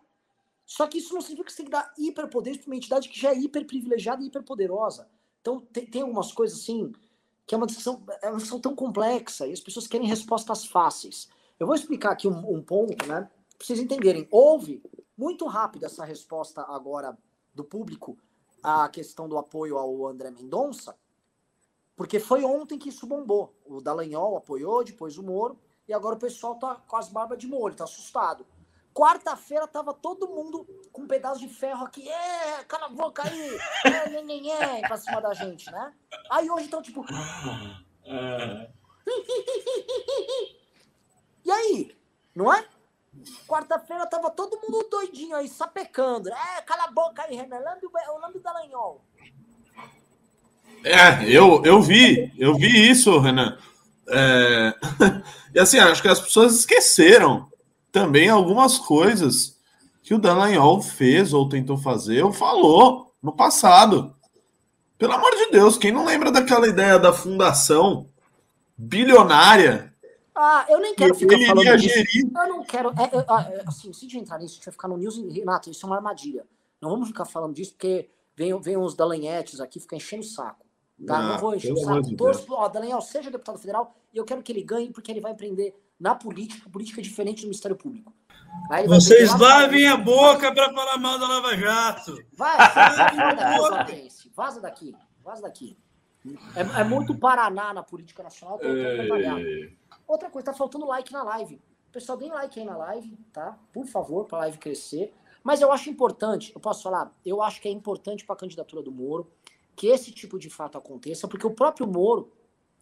Só 0.65 0.85
que 0.85 0.97
isso 0.97 1.13
não 1.13 1.21
significa 1.21 1.45
que 1.45 1.53
você 1.53 1.57
tem 1.59 1.65
que 1.67 1.71
dar 1.71 1.93
hiperpoderes 1.97 2.59
para 2.59 2.67
uma 2.67 2.75
entidade 2.75 3.07
que 3.07 3.17
já 3.17 3.31
é 3.31 3.39
hiperprivilegiada 3.39 4.21
e 4.21 4.27
hiperpoderosa. 4.27 5.07
Então, 5.39 5.61
tem, 5.61 5.85
tem 5.85 6.01
algumas 6.01 6.33
coisas 6.33 6.59
assim 6.59 6.91
que 7.45 7.55
é 7.55 7.57
uma 7.57 7.65
discussão, 7.65 8.03
é 8.21 8.27
uma 8.27 8.35
discussão 8.35 8.59
tão 8.59 8.75
complexa 8.75 9.47
e 9.47 9.53
as 9.53 9.61
pessoas 9.61 9.87
querem 9.87 10.05
respostas 10.05 10.65
fáceis. 10.65 11.29
Eu 11.57 11.65
vou 11.65 11.73
explicar 11.73 12.11
aqui 12.11 12.27
um, 12.27 12.53
um 12.53 12.61
ponto, 12.61 13.07
né? 13.07 13.29
Para 13.57 13.65
vocês 13.65 13.79
entenderem. 13.79 14.27
Houve 14.29 14.83
muito 15.17 15.45
rápido 15.45 15.85
essa 15.85 16.03
resposta 16.03 16.63
agora 16.63 17.17
do 17.55 17.63
público 17.63 18.17
à 18.61 18.89
questão 18.89 19.29
do 19.29 19.37
apoio 19.37 19.77
ao 19.77 20.05
André 20.05 20.31
Mendonça, 20.31 20.97
porque 21.95 22.19
foi 22.19 22.43
ontem 22.43 22.77
que 22.77 22.89
isso 22.89 23.07
bombou. 23.07 23.55
O 23.65 23.79
Dallagnol 23.79 24.35
apoiou, 24.35 24.83
depois 24.83 25.17
o 25.17 25.23
Moro, 25.23 25.57
e 25.87 25.93
agora 25.93 26.15
o 26.15 26.19
pessoal 26.19 26.55
tá 26.55 26.75
com 26.87 26.97
as 26.97 27.09
barbas 27.09 27.37
de 27.37 27.47
molho, 27.47 27.75
tá 27.75 27.85
assustado. 27.85 28.45
Quarta-feira 28.93 29.67
tava 29.67 29.93
todo 29.93 30.27
mundo 30.27 30.67
com 30.91 31.03
um 31.03 31.07
pedaço 31.07 31.39
de 31.39 31.47
ferro 31.47 31.85
aqui. 31.85 32.09
É, 32.09 32.63
cala 32.63 32.87
a 32.87 32.89
boca 32.89 33.21
aí. 33.23 33.57
É, 33.85 34.09
nem, 34.09 34.25
nem, 34.25 34.51
é, 34.51 34.81
pra 34.81 34.97
cima 34.97 35.21
da 35.21 35.35
gente, 35.35 35.71
né? 35.71 35.93
Aí 36.31 36.49
hoje 36.49 36.65
estão 36.65 36.81
tipo. 36.81 37.05
É. 38.03 38.69
e 41.45 41.51
aí? 41.51 41.95
Não 42.35 42.51
é? 42.51 42.65
Quarta-feira 43.47 44.07
tava 44.07 44.31
todo 44.31 44.59
mundo 44.61 44.89
doidinho 44.89 45.35
aí, 45.35 45.47
sapecando. 45.47 46.29
É, 46.29 46.61
cala 46.63 46.85
a 46.85 46.91
boca 46.91 47.21
aí, 47.21 47.35
Renan. 47.35 47.59
Lambe 47.59 47.85
o 47.85 48.19
lambe 48.19 48.39
Dallagnol. 48.39 49.05
É, 50.83 51.23
eu, 51.23 51.63
eu 51.63 51.81
vi, 51.81 52.33
eu 52.37 52.55
vi 52.55 52.89
isso, 52.89 53.19
Renan. 53.19 53.57
É... 54.09 54.73
E 55.55 55.59
assim, 55.59 55.79
acho 55.79 56.03
que 56.03 56.07
as 56.07 56.19
pessoas 56.19 56.53
esqueceram 56.59 57.49
também 57.91 58.29
algumas 58.29 58.77
coisas 58.77 59.57
que 60.03 60.13
o 60.13 60.19
Dallagnol 60.19 60.81
fez 60.81 61.33
ou 61.33 61.49
tentou 61.49 61.77
fazer 61.77 62.23
ou 62.23 62.31
falou 62.31 63.11
no 63.21 63.35
passado. 63.35 64.15
Pelo 64.99 65.13
amor 65.13 65.31
de 65.31 65.49
Deus, 65.49 65.77
quem 65.77 65.91
não 65.91 66.05
lembra 66.05 66.31
daquela 66.31 66.67
ideia 66.67 66.99
da 66.99 67.11
fundação 67.11 68.07
bilionária? 68.77 69.91
Ah, 70.35 70.65
eu 70.69 70.79
nem 70.79 70.93
quero 70.93 71.15
ficar 71.15 71.39
falando 71.47 71.77
disso. 71.77 71.95
Gerir... 71.95 72.25
Eu 72.25 72.47
não 72.47 72.63
quero. 72.63 72.89
É, 72.89 73.03
é, 73.03 73.55
é, 73.57 73.63
assim, 73.65 73.91
se 73.91 74.05
a 74.05 74.09
gente 74.09 74.19
entrar 74.19 74.37
nisso, 74.37 74.53
a 74.53 74.55
gente 74.57 74.65
vai 74.65 74.71
ficar 74.73 74.87
no 74.87 74.97
news. 74.97 75.17
Renato, 75.17 75.71
isso 75.71 75.83
é 75.83 75.87
uma 75.87 75.95
armadilha. 75.95 76.45
Não 76.79 76.91
vamos 76.91 77.07
ficar 77.07 77.25
falando 77.25 77.55
disso, 77.55 77.71
porque 77.73 78.07
vem, 78.35 78.59
vem 78.61 78.77
uns 78.77 78.93
Dallagnets 78.93 79.59
aqui, 79.59 79.79
fica 79.79 79.95
enchendo 79.95 80.21
o 80.21 80.27
saco. 80.27 80.66
Tá? 81.05 81.21
Não, 81.21 81.29
não 81.29 81.37
vou 81.37 81.55
encher 81.55 81.73
o 81.73 81.77
saco. 81.77 82.15
Torço, 82.15 82.53
ó, 82.53 82.67
Dallagnol, 82.67 83.01
seja 83.01 83.29
deputado 83.29 83.59
federal, 83.59 83.95
e 84.13 84.17
eu 84.17 84.25
quero 84.25 84.41
que 84.41 84.51
ele 84.51 84.63
ganhe, 84.63 84.91
porque 84.91 85.11
ele 85.11 85.21
vai 85.21 85.31
empreender 85.31 85.75
na 85.99 86.15
política, 86.15 86.69
política 86.69 87.01
é 87.01 87.03
diferente 87.03 87.41
do 87.41 87.45
Ministério 87.45 87.77
Público. 87.77 88.13
Vocês 88.87 89.37
lavem 89.39 89.87
a 89.87 89.97
boca 89.97 90.53
para 90.53 90.73
falar 90.73 90.97
mal 90.97 91.19
da 91.19 91.27
Lava 91.27 91.55
Jato. 91.55 92.17
Vai, 92.33 92.57
vaza, 92.57 93.05
vaza 94.35 94.61
daqui, 94.61 94.95
vaza 95.23 95.41
daqui. 95.41 95.77
É, 96.55 96.81
é, 96.81 96.83
muito 96.83 97.15
Paraná 97.17 97.73
na 97.73 97.83
política 97.83 98.23
nacional. 98.23 98.59
Outra 100.07 100.29
coisa, 100.29 100.47
tá 100.47 100.53
faltando 100.53 100.85
like 100.85 101.11
na 101.13 101.23
live. 101.23 101.61
Pessoal, 101.91 102.17
deem 102.17 102.31
like 102.31 102.59
aí 102.59 102.65
na 102.65 102.77
live, 102.77 103.17
tá? 103.31 103.57
Por 103.71 103.85
favor, 103.85 104.25
para 104.25 104.39
a 104.39 104.41
live 104.41 104.57
crescer. 104.57 105.13
Mas 105.43 105.61
eu 105.61 105.71
acho 105.71 105.89
importante, 105.89 106.51
eu 106.53 106.59
posso 106.59 106.83
falar, 106.83 107.13
eu 107.25 107.41
acho 107.41 107.61
que 107.61 107.69
é 107.69 107.71
importante 107.71 108.25
para 108.25 108.35
a 108.35 108.37
candidatura 108.37 108.81
do 108.81 108.91
Moro 108.91 109.31
que 109.77 109.87
esse 109.87 110.11
tipo 110.11 110.39
de 110.39 110.49
fato 110.49 110.75
aconteça, 110.77 111.27
porque 111.27 111.45
o 111.45 111.53
próprio 111.53 111.87
Moro 111.87 112.33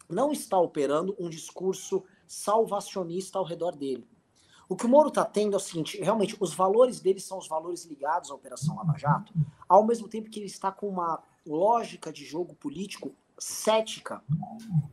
não 0.09 0.31
está 0.31 0.57
operando 0.57 1.13
um 1.19 1.29
discurso 1.29 2.03
salvacionista 2.25 3.37
ao 3.37 3.43
redor 3.43 3.75
dele. 3.75 4.07
O 4.69 4.77
que 4.77 4.85
o 4.85 4.89
Moro 4.89 5.09
está 5.09 5.25
tendo 5.25 5.53
é 5.53 5.57
o 5.57 5.59
seguinte: 5.59 6.01
realmente, 6.01 6.37
os 6.39 6.53
valores 6.53 7.01
dele 7.01 7.19
são 7.19 7.37
os 7.37 7.49
valores 7.49 7.83
ligados 7.83 8.31
à 8.31 8.33
Operação 8.33 8.77
Lava 8.77 8.97
Jato, 8.97 9.33
ao 9.67 9.85
mesmo 9.85 10.07
tempo 10.07 10.29
que 10.29 10.39
ele 10.39 10.47
está 10.47 10.71
com 10.71 10.87
uma 10.87 11.21
lógica 11.45 12.11
de 12.13 12.23
jogo 12.23 12.55
político 12.55 13.13
cética. 13.37 14.23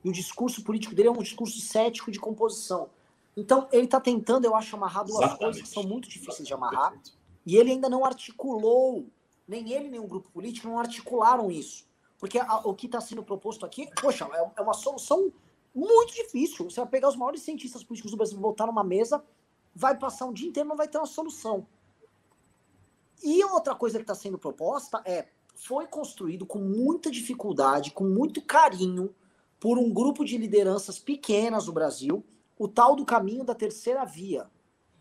E 0.04 0.10
o 0.10 0.12
discurso 0.12 0.64
político 0.64 0.94
dele 0.96 1.08
é 1.08 1.12
um 1.12 1.22
discurso 1.22 1.60
cético 1.60 2.10
de 2.10 2.18
composição. 2.18 2.90
Então, 3.36 3.68
ele 3.72 3.84
está 3.84 4.00
tentando, 4.00 4.44
eu 4.44 4.54
acho, 4.56 4.74
amarrar 4.74 5.04
duas 5.04 5.18
Exatamente. 5.18 5.38
coisas 5.38 5.62
que 5.62 5.68
são 5.68 5.84
muito 5.84 6.08
difíceis 6.08 6.46
de 6.46 6.52
amarrar. 6.52 6.90
Perfeito. 6.90 7.16
E 7.46 7.56
ele 7.56 7.70
ainda 7.70 7.88
não 7.88 8.04
articulou, 8.04 9.06
nem 9.46 9.72
ele, 9.72 9.88
nem 9.88 10.00
o 10.00 10.06
grupo 10.06 10.28
político 10.30 10.68
não 10.68 10.78
articularam 10.78 11.50
isso. 11.50 11.86
Porque 12.22 12.38
a- 12.38 12.58
o 12.58 12.72
que 12.72 12.86
está 12.86 13.00
sendo 13.00 13.20
proposto 13.20 13.66
aqui, 13.66 13.90
poxa, 14.00 14.28
é, 14.32 14.60
é 14.60 14.62
uma 14.62 14.74
solução 14.74 15.32
muito 15.74 16.14
difícil. 16.14 16.70
Você 16.70 16.78
vai 16.78 16.88
pegar 16.88 17.08
os 17.08 17.16
maiores 17.16 17.42
cientistas 17.42 17.82
políticos 17.82 18.12
do 18.12 18.16
Brasil, 18.16 18.38
botar 18.38 18.64
numa 18.64 18.84
mesa, 18.84 19.24
vai 19.74 19.98
passar 19.98 20.26
um 20.26 20.32
dia 20.32 20.48
inteiro, 20.48 20.68
não 20.68 20.76
vai 20.76 20.86
ter 20.86 20.98
uma 20.98 21.06
solução. 21.06 21.66
E 23.24 23.42
outra 23.42 23.74
coisa 23.74 23.98
que 23.98 24.04
está 24.04 24.14
sendo 24.14 24.38
proposta 24.38 25.02
é, 25.04 25.26
foi 25.56 25.88
construído 25.88 26.46
com 26.46 26.60
muita 26.60 27.10
dificuldade, 27.10 27.90
com 27.90 28.04
muito 28.04 28.40
carinho, 28.40 29.12
por 29.58 29.76
um 29.76 29.92
grupo 29.92 30.24
de 30.24 30.38
lideranças 30.38 31.00
pequenas 31.00 31.64
do 31.64 31.72
Brasil, 31.72 32.24
o 32.56 32.68
tal 32.68 32.94
do 32.94 33.04
caminho 33.04 33.42
da 33.42 33.54
terceira 33.54 34.04
via. 34.04 34.48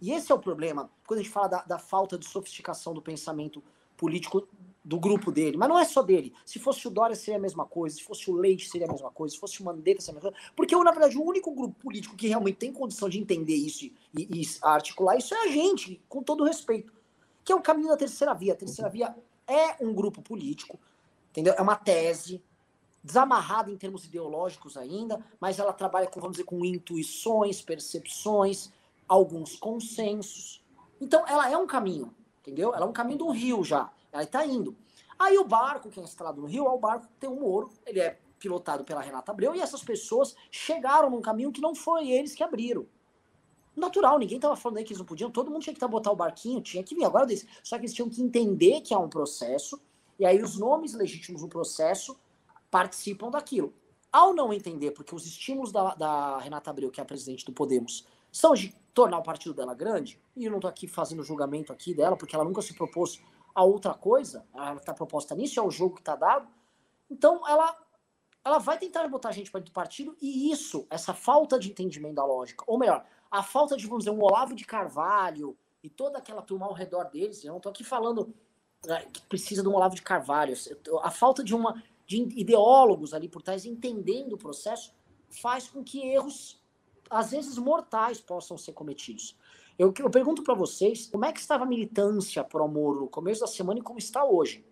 E 0.01 0.11
esse 0.11 0.31
é 0.31 0.35
o 0.35 0.39
problema, 0.39 0.89
quando 1.05 1.19
a 1.19 1.21
gente 1.21 1.31
fala 1.31 1.47
da, 1.47 1.61
da 1.65 1.77
falta 1.77 2.17
de 2.17 2.27
sofisticação 2.27 2.95
do 2.95 3.01
pensamento 3.01 3.63
político 3.95 4.47
do 4.83 4.99
grupo 4.99 5.31
dele. 5.31 5.57
Mas 5.57 5.69
não 5.69 5.79
é 5.79 5.85
só 5.85 6.01
dele. 6.01 6.33
Se 6.45 6.59
fosse 6.59 6.87
o 6.87 6.91
Dória, 6.91 7.15
seria 7.15 7.37
a 7.37 7.41
mesma 7.41 7.65
coisa. 7.65 7.95
Se 7.95 8.03
fosse 8.03 8.29
o 8.29 8.33
Leite, 8.33 8.67
seria 8.67 8.87
a 8.87 8.91
mesma 8.91 9.11
coisa. 9.11 9.33
Se 9.33 9.39
fosse 9.39 9.61
o 9.61 9.65
Mandetta, 9.65 10.01
seria 10.01 10.19
a 10.19 10.23
mesma 10.23 10.31
coisa. 10.31 10.53
Porque, 10.55 10.75
na 10.75 10.91
verdade, 10.91 11.17
o 11.17 11.23
único 11.23 11.51
grupo 11.51 11.75
político 11.79 12.15
que 12.15 12.27
realmente 12.27 12.57
tem 12.57 12.73
condição 12.73 13.07
de 13.07 13.19
entender 13.19 13.55
isso 13.55 13.85
e, 13.85 13.93
e 14.17 14.41
articular 14.61 15.17
isso 15.17 15.33
é 15.33 15.43
a 15.43 15.47
gente, 15.47 16.01
com 16.09 16.23
todo 16.23 16.43
respeito. 16.43 16.93
Que 17.43 17.51
é 17.51 17.55
o 17.55 17.61
caminho 17.61 17.89
da 17.89 17.97
terceira 17.97 18.33
via. 18.33 18.53
A 18.53 18.55
terceira 18.55 18.89
via 18.89 19.15
é 19.47 19.83
um 19.83 19.93
grupo 19.93 20.21
político, 20.21 20.79
entendeu? 21.29 21.53
É 21.57 21.61
uma 21.61 21.75
tese 21.75 22.41
desamarrada 23.03 23.71
em 23.71 23.77
termos 23.77 24.05
ideológicos 24.05 24.77
ainda, 24.77 25.23
mas 25.39 25.57
ela 25.57 25.73
trabalha 25.73 26.07
com, 26.07 26.19
vamos 26.19 26.37
dizer, 26.37 26.45
com 26.45 26.63
intuições, 26.63 27.61
percepções, 27.61 28.71
alguns 29.07 29.55
consensos. 29.55 30.63
Então, 30.99 31.27
ela 31.27 31.49
é 31.49 31.57
um 31.57 31.65
caminho, 31.65 32.13
entendeu? 32.41 32.73
Ela 32.73 32.85
é 32.85 32.87
um 32.87 32.93
caminho 32.93 33.19
do 33.19 33.29
rio 33.29 33.63
já. 33.63 33.91
Ela 34.11 34.23
está 34.23 34.45
indo. 34.45 34.75
Aí 35.17 35.37
o 35.37 35.43
barco 35.43 35.89
que 35.89 35.99
é 35.99 36.03
instalado 36.03 36.41
no 36.41 36.47
rio 36.47 36.65
é 36.65 36.69
o 36.69 36.79
barco 36.79 37.07
que 37.07 37.13
tem 37.19 37.29
um 37.29 37.39
Moro, 37.39 37.69
ele 37.85 37.99
é 37.99 38.19
pilotado 38.39 38.83
pela 38.83 39.01
Renata 39.01 39.31
Abreu, 39.31 39.55
e 39.55 39.61
essas 39.61 39.83
pessoas 39.83 40.35
chegaram 40.49 41.09
num 41.09 41.21
caminho 41.21 41.51
que 41.51 41.61
não 41.61 41.75
foi 41.75 42.09
eles 42.09 42.33
que 42.33 42.43
abriram. 42.43 42.87
Natural, 43.75 44.17
ninguém 44.17 44.37
estava 44.37 44.55
falando 44.55 44.79
aí 44.79 44.83
que 44.83 44.89
eles 44.91 44.99
não 44.99 45.05
podiam, 45.05 45.31
todo 45.31 45.49
mundo 45.49 45.61
tinha 45.61 45.73
que 45.73 45.87
botar 45.87 46.11
o 46.11 46.15
barquinho, 46.15 46.59
tinha 46.59 46.83
que 46.83 46.93
vir. 46.95 47.05
Agora 47.05 47.25
desse. 47.25 47.47
Só 47.63 47.77
que 47.77 47.83
eles 47.83 47.93
tinham 47.93 48.09
que 48.09 48.21
entender 48.21 48.81
que 48.81 48.93
há 48.93 48.99
um 48.99 49.07
processo, 49.07 49.79
e 50.19 50.25
aí 50.25 50.41
os 50.41 50.57
nomes 50.57 50.93
legítimos 50.93 51.41
no 51.41 51.47
processo 51.47 52.19
participam 52.69 53.29
daquilo. 53.29 53.73
Ao 54.11 54.33
não 54.33 54.51
entender, 54.51 54.91
porque 54.91 55.15
os 55.15 55.25
estímulos 55.25 55.71
da, 55.71 55.95
da 55.95 56.39
Renata 56.39 56.69
Abreu, 56.69 56.91
que 56.91 56.99
é 56.99 57.03
a 57.03 57.05
presidente 57.05 57.45
do 57.45 57.53
Podemos, 57.53 58.05
são 58.31 58.53
de 58.53 58.75
tornar 58.93 59.19
o 59.19 59.23
partido 59.23 59.53
dela 59.53 59.73
grande, 59.73 60.19
e 60.35 60.45
eu 60.45 60.51
não 60.51 60.57
estou 60.57 60.69
aqui 60.69 60.85
fazendo 60.87 61.23
julgamento 61.23 61.71
aqui 61.71 61.93
dela, 61.93 62.17
porque 62.17 62.35
ela 62.35 62.43
nunca 62.43 62.61
se 62.61 62.73
propôs 62.73 63.21
a 63.53 63.63
outra 63.63 63.93
coisa, 63.93 64.45
ela 64.53 64.75
está 64.75 64.93
proposta 64.93 65.35
nisso, 65.35 65.59
é 65.59 65.63
o 65.63 65.71
jogo 65.71 65.95
que 65.95 66.01
está 66.01 66.15
dado. 66.15 66.47
Então, 67.09 67.47
ela, 67.47 67.77
ela 68.43 68.57
vai 68.57 68.77
tentar 68.77 69.07
botar 69.07 69.29
a 69.29 69.31
gente 69.31 69.51
para 69.51 69.59
dentro 69.59 69.71
do 69.71 69.75
partido, 69.75 70.15
e 70.21 70.51
isso, 70.51 70.87
essa 70.89 71.13
falta 71.13 71.59
de 71.59 71.69
entendimento 71.69 72.15
da 72.15 72.25
lógica, 72.25 72.63
ou 72.67 72.77
melhor, 72.77 73.05
a 73.29 73.43
falta 73.43 73.77
de, 73.77 73.85
vamos 73.85 74.05
dizer, 74.05 74.15
um 74.15 74.21
Olavo 74.23 74.55
de 74.55 74.65
Carvalho 74.65 75.57
e 75.83 75.89
toda 75.89 76.17
aquela 76.17 76.41
turma 76.41 76.65
ao 76.65 76.73
redor 76.73 77.05
deles, 77.05 77.43
eu 77.43 77.51
não 77.51 77.57
estou 77.57 77.69
aqui 77.69 77.83
falando 77.83 78.33
né, 78.85 79.05
que 79.13 79.21
precisa 79.23 79.61
de 79.61 79.69
um 79.69 79.75
Olavo 79.75 79.95
de 79.95 80.01
Carvalho, 80.01 80.55
a 81.01 81.11
falta 81.11 81.43
de 81.43 81.55
uma 81.55 81.81
de 82.05 82.17
ideólogos 82.37 83.13
ali 83.13 83.29
por 83.29 83.41
trás 83.41 83.65
entendendo 83.65 84.33
o 84.33 84.37
processo 84.37 84.93
faz 85.29 85.69
com 85.69 85.81
que 85.81 86.01
erros 86.05 86.61
às 87.09 87.31
vezes 87.31 87.57
mortais 87.57 88.19
possam 88.19 88.57
ser 88.57 88.73
cometidos. 88.73 89.37
Eu, 89.77 89.93
eu 89.99 90.09
pergunto 90.09 90.43
para 90.43 90.53
vocês, 90.53 91.07
como 91.07 91.25
é 91.25 91.31
que 91.31 91.39
estava 91.39 91.63
a 91.63 91.67
militância 91.67 92.43
pro 92.43 92.67
Moro 92.67 93.01
no 93.01 93.07
começo 93.07 93.41
da 93.41 93.47
semana 93.47 93.79
e 93.79 93.83
como 93.83 93.97
está 93.97 94.23
hoje? 94.23 94.63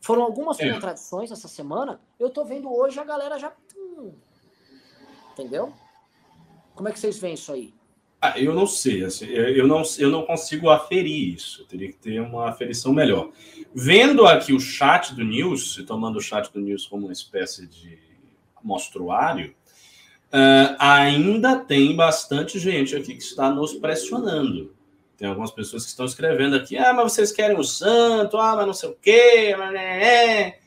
Foram 0.00 0.22
algumas 0.22 0.58
É. 0.58 0.72
contradições 0.72 1.30
essa 1.30 1.46
semana. 1.46 2.00
Eu 2.18 2.28
tô 2.30 2.44
vendo 2.44 2.72
hoje 2.72 2.98
a 2.98 3.04
galera 3.04 3.38
já. 3.38 3.52
hum, 3.76 4.12
entendeu? 5.32 5.72
Como 6.74 6.88
é 6.88 6.92
que 6.92 6.98
vocês 6.98 7.18
veem 7.18 7.34
isso 7.34 7.52
aí? 7.52 7.72
Ah, 8.20 8.38
eu 8.38 8.54
não 8.54 8.66
sei, 8.68 9.04
assim, 9.04 9.26
eu 9.26 9.66
não, 9.66 9.82
eu 9.98 10.08
não 10.08 10.24
consigo 10.24 10.70
aferir 10.70 11.34
isso. 11.34 11.62
Eu 11.62 11.66
teria 11.66 11.88
que 11.88 11.98
ter 11.98 12.20
uma 12.20 12.48
aferição 12.48 12.92
melhor. 12.92 13.30
Vendo 13.74 14.24
aqui 14.26 14.52
o 14.52 14.60
chat 14.60 15.12
do 15.14 15.24
News, 15.24 15.82
tomando 15.86 16.16
o 16.18 16.20
chat 16.20 16.52
do 16.52 16.60
News 16.60 16.86
como 16.86 17.06
uma 17.06 17.12
espécie 17.12 17.66
de 17.66 17.98
mostruário, 18.62 19.54
ah, 20.32 20.76
ainda 20.78 21.56
tem 21.56 21.94
bastante 21.94 22.58
gente 22.58 22.96
aqui 22.96 23.14
que 23.14 23.22
está 23.22 23.50
nos 23.50 23.74
pressionando. 23.74 24.74
Tem 25.16 25.28
algumas 25.28 25.50
pessoas 25.50 25.84
que 25.84 25.90
estão 25.90 26.06
escrevendo 26.06 26.56
aqui, 26.56 26.76
ah, 26.76 26.92
mas 26.92 27.12
vocês 27.12 27.30
querem 27.30 27.58
o 27.58 27.62
santo, 27.62 28.38
ah, 28.38 28.56
mas 28.56 28.66
não 28.66 28.72
sei 28.72 28.88
o 28.88 28.96
quê, 29.00 29.54
né, 29.56 30.04
é. 30.04 30.58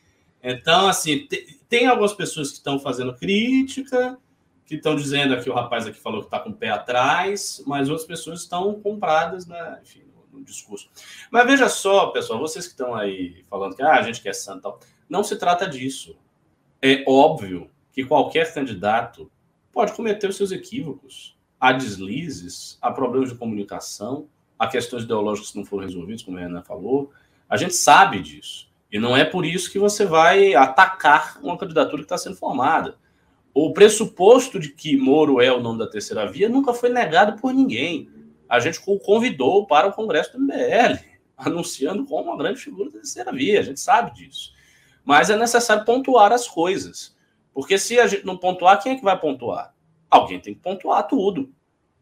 Então, 0.41 0.87
assim, 0.87 1.25
te- 1.25 1.59
tem 1.67 1.87
algumas 1.87 2.13
pessoas 2.13 2.51
que 2.51 2.57
estão 2.57 2.79
fazendo 2.79 3.15
crítica, 3.15 4.17
que 4.65 4.75
estão 4.75 4.95
dizendo 4.95 5.33
aqui, 5.33 5.49
o 5.49 5.53
rapaz 5.53 5.87
aqui 5.87 5.99
falou 5.99 6.21
que 6.21 6.27
está 6.27 6.39
com 6.39 6.51
o 6.51 6.55
pé 6.55 6.69
atrás, 6.69 7.63
mas 7.65 7.89
outras 7.89 8.07
pessoas 8.07 8.41
estão 8.41 8.79
compradas 8.81 9.45
né, 9.47 9.79
enfim, 9.81 10.03
no, 10.31 10.39
no 10.39 10.45
discurso. 10.45 10.89
Mas 11.31 11.45
veja 11.45 11.67
só, 11.67 12.07
pessoal, 12.07 12.39
vocês 12.39 12.65
que 12.65 12.71
estão 12.71 12.95
aí 12.95 13.43
falando 13.49 13.75
que 13.75 13.81
ah, 13.83 13.93
a 13.93 14.03
gente 14.03 14.21
quer 14.21 14.33
santo, 14.33 14.77
não 15.09 15.23
se 15.23 15.35
trata 15.37 15.67
disso. 15.67 16.15
É 16.81 17.03
óbvio 17.07 17.69
que 17.91 18.05
qualquer 18.05 18.53
candidato 18.53 19.31
pode 19.75 19.93
cometer 19.93 20.27
os 20.27 20.37
seus 20.37 20.51
equívocos. 20.51 21.37
Há 21.59 21.71
deslizes, 21.71 22.79
há 22.81 22.89
problemas 22.89 23.29
de 23.29 23.35
comunicação, 23.35 24.27
há 24.57 24.67
questões 24.67 25.03
ideológicas 25.03 25.51
que 25.51 25.57
não 25.57 25.65
foram 25.65 25.83
resolvidas, 25.83 26.23
como 26.23 26.39
a 26.39 26.41
Ana 26.41 26.63
falou. 26.63 27.11
A 27.47 27.57
gente 27.57 27.75
sabe 27.75 28.19
disso. 28.21 28.67
E 28.91 28.97
não 28.97 29.15
é 29.15 29.23
por 29.23 29.45
isso 29.45 29.71
que 29.71 29.77
você 29.77 30.05
vai 30.05 30.55
atacar 30.55 31.39
uma 31.43 31.57
candidatura 31.57 31.97
que 31.97 32.05
está 32.05 32.17
sendo 32.17 32.37
formada 32.37 32.97
o 33.55 33.71
pressuposto 33.71 34.59
de 34.59 34.67
que 34.67 34.97
Moro 34.97 35.39
é 35.39 35.49
o 35.49 35.61
nome 35.61 35.79
da 35.79 35.87
terceira 35.87 36.29
via 36.29 36.49
nunca 36.49 36.73
foi 36.73 36.89
negado 36.89 37.39
por 37.39 37.53
ninguém. 37.53 38.09
A 38.49 38.59
gente 38.59 38.81
o 38.85 38.99
convidou 38.99 39.65
para 39.65 39.87
o 39.87 39.93
Congresso 39.93 40.33
do 40.33 40.43
MBL, 40.43 40.99
anunciando 41.37 42.05
como 42.05 42.29
uma 42.29 42.37
grande 42.37 42.59
figura 42.59 42.91
da 42.91 42.99
terceira 42.99 43.31
via, 43.31 43.61
a 43.61 43.63
gente 43.63 43.79
sabe 43.79 44.13
disso. 44.13 44.51
Mas 45.05 45.29
é 45.29 45.37
necessário 45.37 45.85
pontuar 45.85 46.33
as 46.33 46.49
coisas. 46.49 47.14
Porque 47.55 47.79
se 47.79 47.97
a 47.97 48.05
gente 48.05 48.25
não 48.25 48.35
pontuar, 48.35 48.83
quem 48.83 48.91
é 48.91 48.95
que 48.97 49.03
vai 49.03 49.17
pontuar? 49.17 49.73
Alguém 50.09 50.41
tem 50.41 50.53
que 50.53 50.59
pontuar 50.59 51.07
tudo. 51.07 51.49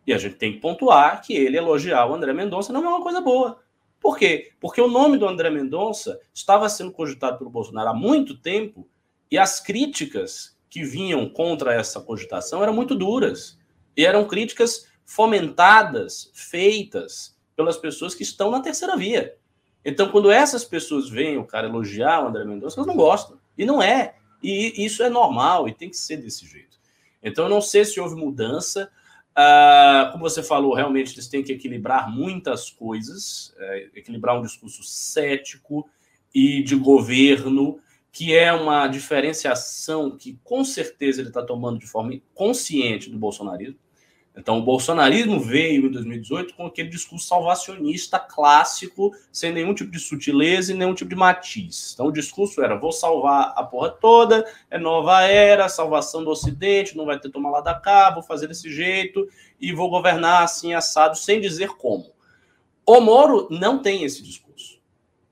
E 0.05 0.11
a 0.11 0.17
gente 0.17 0.35
tem 0.35 0.53
que 0.53 0.59
pontuar 0.59 1.21
que 1.21 1.31
ele 1.31 1.55
elogiar 1.55 2.07
o 2.07 2.15
André 2.15 2.33
Mendonça 2.33 2.73
não 2.73 2.83
é 2.83 2.87
uma 2.87 3.03
coisa 3.03 3.21
boa. 3.21 3.59
Por 3.99 4.17
quê? 4.17 4.51
Porque 4.59 4.81
o 4.81 4.87
nome 4.87 5.15
do 5.15 5.27
André 5.27 5.51
Mendonça 5.51 6.19
estava 6.33 6.67
sendo 6.67 6.91
cogitado 6.91 7.37
pelo 7.37 7.51
Bolsonaro 7.51 7.91
há 7.91 7.93
muito 7.93 8.35
tempo 8.35 8.89
e 9.29 9.37
as 9.37 9.59
críticas 9.59 10.57
que 10.71 10.83
vinham 10.83 11.29
contra 11.29 11.71
essa 11.71 12.01
cogitação 12.01 12.63
eram 12.63 12.73
muito 12.73 12.95
duras. 12.95 13.59
E 13.95 14.03
eram 14.03 14.27
críticas 14.27 14.87
fomentadas, 15.05 16.31
feitas 16.33 17.37
pelas 17.55 17.77
pessoas 17.77 18.15
que 18.15 18.23
estão 18.23 18.49
na 18.49 18.59
terceira 18.59 18.97
via. 18.97 19.37
Então, 19.85 20.09
quando 20.09 20.31
essas 20.31 20.65
pessoas 20.65 21.09
veem 21.09 21.37
o 21.37 21.45
cara 21.45 21.67
elogiar 21.67 22.23
o 22.23 22.29
André 22.29 22.43
Mendonça, 22.43 22.79
elas 22.79 22.87
não 22.87 22.95
gostam. 22.95 23.37
E 23.55 23.65
não 23.65 23.83
é. 23.83 24.15
E 24.43 24.85
isso 24.85 25.01
é 25.01 25.09
normal 25.09 25.67
e 25.69 25.73
tem 25.73 25.89
que 25.89 25.97
ser 25.97 26.17
desse 26.17 26.45
jeito. 26.45 26.77
Então, 27.21 27.45
eu 27.45 27.49
não 27.49 27.61
sei 27.61 27.85
se 27.85 27.99
houve 27.99 28.15
mudança. 28.15 28.91
Ah, 29.35 30.09
como 30.11 30.29
você 30.29 30.43
falou, 30.43 30.75
realmente 30.75 31.13
eles 31.13 31.27
têm 31.27 31.41
que 31.41 31.53
equilibrar 31.53 32.11
muitas 32.11 32.69
coisas, 32.69 33.55
é, 33.57 33.89
equilibrar 33.95 34.37
um 34.37 34.43
discurso 34.43 34.83
cético 34.83 35.89
e 36.35 36.61
de 36.61 36.75
governo, 36.75 37.79
que 38.11 38.35
é 38.35 38.53
uma 38.53 38.87
diferenciação 38.87 40.15
que 40.17 40.37
com 40.43 40.63
certeza 40.63 41.21
ele 41.21 41.29
está 41.29 41.41
tomando 41.41 41.79
de 41.79 41.87
forma 41.87 42.19
consciente 42.33 43.09
do 43.09 43.17
bolsonarismo. 43.17 43.79
Então, 44.35 44.57
o 44.57 44.63
bolsonarismo 44.63 45.39
veio 45.39 45.85
em 45.85 45.91
2018 45.91 46.55
com 46.55 46.65
aquele 46.65 46.89
discurso 46.89 47.27
salvacionista 47.27 48.19
clássico, 48.19 49.15
sem 49.31 49.51
nenhum 49.51 49.75
tipo 49.75 49.91
de 49.91 49.99
sutileza 49.99 50.71
e 50.71 50.75
nenhum 50.75 50.95
tipo 50.95 51.09
de 51.09 51.15
matiz. 51.15 51.91
Então, 51.93 52.07
o 52.07 52.11
discurso 52.11 52.63
era: 52.63 52.75
vou 52.75 52.91
salvar 52.91 53.53
a 53.55 53.63
porra 53.63 53.91
toda, 53.91 54.43
é 54.71 54.79
nova 54.79 55.21
era, 55.21 55.69
salvação 55.69 56.23
do 56.23 56.31
Ocidente, 56.31 56.97
não 56.97 57.05
vai 57.05 57.19
ter 57.19 57.29
tomar 57.29 57.61
da 57.61 57.75
cá, 57.75 58.09
vou 58.09 58.23
fazer 58.23 58.47
desse 58.47 58.71
jeito 58.71 59.29
e 59.61 59.71
vou 59.71 59.89
governar 59.89 60.43
assim, 60.43 60.73
assado, 60.73 61.15
sem 61.15 61.39
dizer 61.39 61.69
como. 61.69 62.11
O 62.85 62.99
Moro 62.99 63.47
não 63.51 63.79
tem 63.79 64.03
esse 64.03 64.23
discurso. 64.23 64.79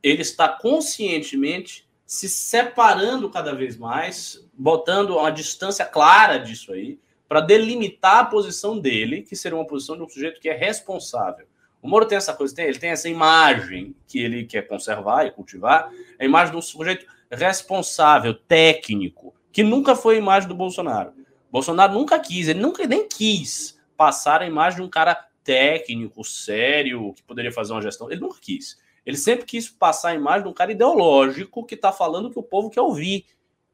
Ele 0.04 0.22
está 0.22 0.48
conscientemente 0.48 1.90
se 2.06 2.30
separando 2.30 3.30
cada 3.30 3.56
vez 3.56 3.78
mais, 3.78 4.46
botando 4.54 5.18
uma 5.18 5.32
distância 5.32 5.86
clara 5.86 6.38
disso 6.38 6.72
aí, 6.72 7.00
para 7.32 7.40
delimitar 7.40 8.18
a 8.18 8.26
posição 8.26 8.78
dele, 8.78 9.22
que 9.22 9.38
seria 9.38 9.58
uma 9.58 9.66
posição 9.66 9.96
de 9.96 10.04
um 10.04 10.10
sujeito 10.10 10.42
que 10.42 10.50
é 10.50 10.54
responsável. 10.54 11.48
O 11.82 11.88
Moro 11.88 12.06
tem 12.06 12.18
essa 12.18 12.34
coisa, 12.34 12.62
ele 12.62 12.78
tem 12.78 12.90
essa 12.90 13.08
imagem 13.08 13.96
que 14.06 14.20
ele 14.20 14.44
quer 14.44 14.68
conservar 14.68 15.26
e 15.26 15.32
cultivar, 15.32 15.90
a 16.20 16.26
imagem 16.26 16.52
de 16.52 16.58
um 16.58 16.62
sujeito 16.62 17.06
responsável, 17.32 18.34
técnico, 18.34 19.34
que 19.50 19.64
nunca 19.64 19.96
foi 19.96 20.16
a 20.16 20.18
imagem 20.18 20.50
do 20.50 20.56
Bolsonaro. 20.56 21.14
Bolsonaro 21.50 21.94
nunca 21.94 22.20
quis, 22.20 22.50
ele 22.50 22.60
nunca 22.60 22.86
nem 22.86 23.08
quis 23.08 23.80
passar 23.96 24.42
a 24.42 24.46
imagem 24.46 24.82
de 24.82 24.86
um 24.86 24.90
cara 24.90 25.16
técnico, 25.42 26.26
sério, 26.26 27.14
que 27.14 27.24
poderia 27.24 27.54
fazer 27.54 27.72
uma 27.72 27.82
gestão. 27.82 28.12
Ele 28.12 28.20
nunca 28.20 28.40
quis. 28.42 28.78
Ele 29.06 29.16
sempre 29.16 29.46
quis 29.46 29.70
passar 29.70 30.10
a 30.10 30.16
imagem 30.16 30.44
de 30.44 30.50
um 30.50 30.54
cara 30.54 30.74
ideológico 30.74 31.66
que 31.66 31.76
está 31.76 31.94
falando 31.94 32.26
o 32.26 32.30
que 32.30 32.40
o 32.40 32.44
povo 32.44 32.70
quer 32.70 32.82
ouvir 32.82 33.26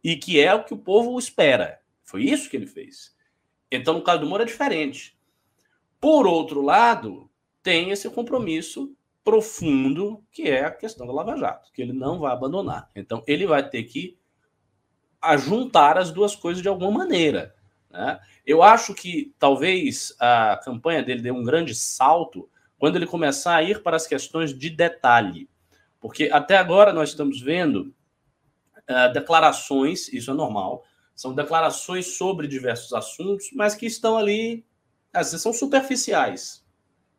e 0.03 0.15
que 0.15 0.39
é 0.39 0.53
o 0.53 0.63
que 0.63 0.75
o 0.75 0.77
povo 0.77 1.17
espera. 1.17 1.79
Foi 2.03 2.21
isso 2.21 2.51
que 2.51 2.55
ele 2.55 2.67
fez. 2.67 3.16
Então, 3.71 3.95
no 3.95 4.01
caso 4.01 4.21
do 4.21 4.27
Moro, 4.27 4.43
é 4.43 4.45
diferente. 4.45 5.17
Por 5.99 6.25
outro 6.25 6.61
lado, 6.61 7.29
tem 7.61 7.91
esse 7.91 8.09
compromisso 8.09 8.95
profundo 9.23 10.23
que 10.31 10.43
é 10.43 10.65
a 10.65 10.71
questão 10.71 11.05
da 11.05 11.13
Lava 11.13 11.35
Jato, 11.35 11.71
que 11.73 11.81
ele 11.81 11.91
não 11.91 12.19
vai 12.19 12.31
abandonar. 12.31 12.89
Então, 12.95 13.23
ele 13.27 13.45
vai 13.45 13.67
ter 13.67 13.83
que 13.83 14.17
ajuntar 15.21 15.97
as 15.97 16.11
duas 16.11 16.35
coisas 16.35 16.61
de 16.61 16.69
alguma 16.69 16.99
maneira. 16.99 17.53
Né? 17.89 18.19
Eu 18.45 18.63
acho 18.63 18.93
que 18.93 19.33
talvez 19.37 20.15
a 20.19 20.59
campanha 20.63 21.03
dele 21.03 21.21
dê 21.21 21.31
um 21.31 21.43
grande 21.43 21.75
salto 21.75 22.49
quando 22.77 22.95
ele 22.95 23.07
começar 23.07 23.55
a 23.55 23.63
ir 23.63 23.81
para 23.81 23.97
as 23.97 24.07
questões 24.07 24.57
de 24.57 24.69
detalhe. 24.69 25.49
Porque 25.99 26.29
até 26.31 26.55
agora 26.55 26.93
nós 26.93 27.09
estamos 27.09 27.41
vendo 27.41 27.93
uh, 28.89 29.11
declarações, 29.13 30.07
isso 30.13 30.31
é 30.31 30.33
normal, 30.33 30.83
são 31.17 31.33
declarações 31.33 32.15
sobre 32.15 32.47
diversos 32.47 32.93
assuntos, 32.93 33.49
mas 33.51 33.73
que 33.73 33.87
estão 33.87 34.15
ali, 34.15 34.63
às 35.11 35.31
vezes 35.31 35.41
são 35.41 35.51
superficiais. 35.51 36.63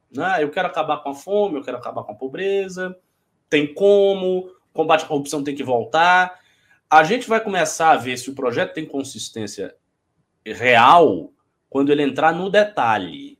Né? 0.08 0.40
Eu 0.40 0.50
quero 0.50 0.68
acabar 0.68 0.98
com 0.98 1.10
a 1.10 1.14
fome, 1.14 1.58
eu 1.58 1.64
quero 1.64 1.78
acabar 1.78 2.04
com 2.04 2.12
a 2.12 2.14
pobreza, 2.14 2.96
tem 3.50 3.74
como, 3.74 4.52
combate 4.72 5.04
à 5.04 5.08
corrupção 5.08 5.42
tem 5.42 5.56
que 5.56 5.64
voltar. 5.64 6.38
A 6.88 7.02
gente 7.02 7.28
vai 7.28 7.42
começar 7.42 7.90
a 7.90 7.96
ver 7.96 8.16
se 8.16 8.30
o 8.30 8.36
projeto 8.36 8.72
tem 8.72 8.86
consistência 8.86 9.74
real 10.46 11.32
quando 11.68 11.90
ele 11.90 12.04
entrar 12.04 12.32
no 12.32 12.48
detalhe. 12.48 13.36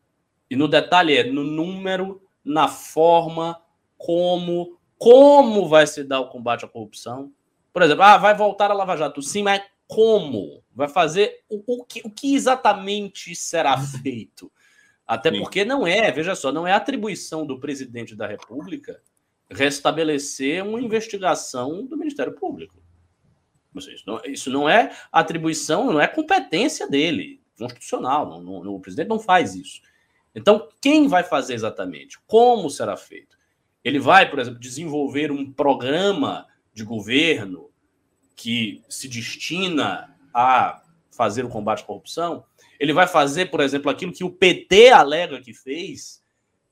E 0.51 0.57
no 0.57 0.67
detalhe 0.67 1.17
é 1.17 1.23
no 1.23 1.45
número, 1.45 2.21
na 2.45 2.67
forma, 2.67 3.63
como, 3.97 4.77
como 4.99 5.69
vai 5.69 5.87
se 5.87 6.03
dar 6.03 6.19
o 6.19 6.29
combate 6.29 6.65
à 6.65 6.69
corrupção. 6.69 7.31
Por 7.73 7.83
exemplo, 7.83 8.03
ah, 8.03 8.19
vai 8.19 8.35
voltar 8.35 8.73
a 8.73 8.75
Lava 8.75 8.97
Jato. 8.97 9.23
Sim, 9.23 9.45
mas 9.45 9.63
como? 9.89 10.63
Vai 10.73 10.89
fazer 10.89 11.43
o, 11.49 11.81
o, 11.81 11.85
que, 11.85 12.03
o 12.05 12.11
que 12.11 12.35
exatamente 12.35 13.35
será 13.35 13.77
feito? 13.81 14.53
Até 15.07 15.31
Sim. 15.31 15.41
porque 15.41 15.65
não 15.65 15.87
é, 15.87 16.13
veja 16.13 16.35
só, 16.35 16.53
não 16.53 16.67
é 16.67 16.73
atribuição 16.73 17.47
do 17.47 17.59
presidente 17.59 18.15
da 18.15 18.27
República 18.27 19.01
restabelecer 19.51 20.63
uma 20.63 20.79
investigação 20.81 21.87
do 21.87 21.97
Ministério 21.97 22.35
Público. 22.35 22.83
Isso 23.75 24.05
não, 24.07 24.21
isso 24.27 24.51
não 24.51 24.69
é 24.69 24.95
atribuição, 25.11 25.93
não 25.93 26.01
é 26.01 26.07
competência 26.07 26.87
dele, 26.89 27.41
constitucional. 27.59 28.29
Não, 28.29 28.63
não, 28.63 28.75
o 28.75 28.81
presidente 28.81 29.09
não 29.09 29.19
faz 29.19 29.55
isso. 29.55 29.81
Então, 30.35 30.69
quem 30.81 31.09
vai 31.09 31.25
fazer 31.25 31.55
exatamente? 31.55 32.19
Como 32.27 32.69
será 32.69 32.97
feito? 32.97 33.39
Ele 33.83 33.99
vai, 33.99 34.29
por 34.29 34.39
exemplo, 34.39 34.61
desenvolver 34.61 35.31
um 35.33 35.51
programa 35.51 36.47
de 36.75 36.85
governo 36.85 37.71
que 38.39 38.85
se 38.89 39.09
destina 39.09 40.17
a 40.33 40.81
fazer 41.11 41.45
o 41.45 41.49
combate 41.49 41.83
à 41.83 41.85
corrupção? 41.85 42.45
Ele 42.79 42.93
vai 42.93 43.09
fazer, 43.09 43.47
por 43.47 43.61
exemplo, 43.61 43.91
aquilo 43.91 44.13
que 44.13 44.23
o 44.23 44.31
PT 44.31 44.91
alega 44.91 45.41
que 45.41 45.53
fez, 45.53 46.23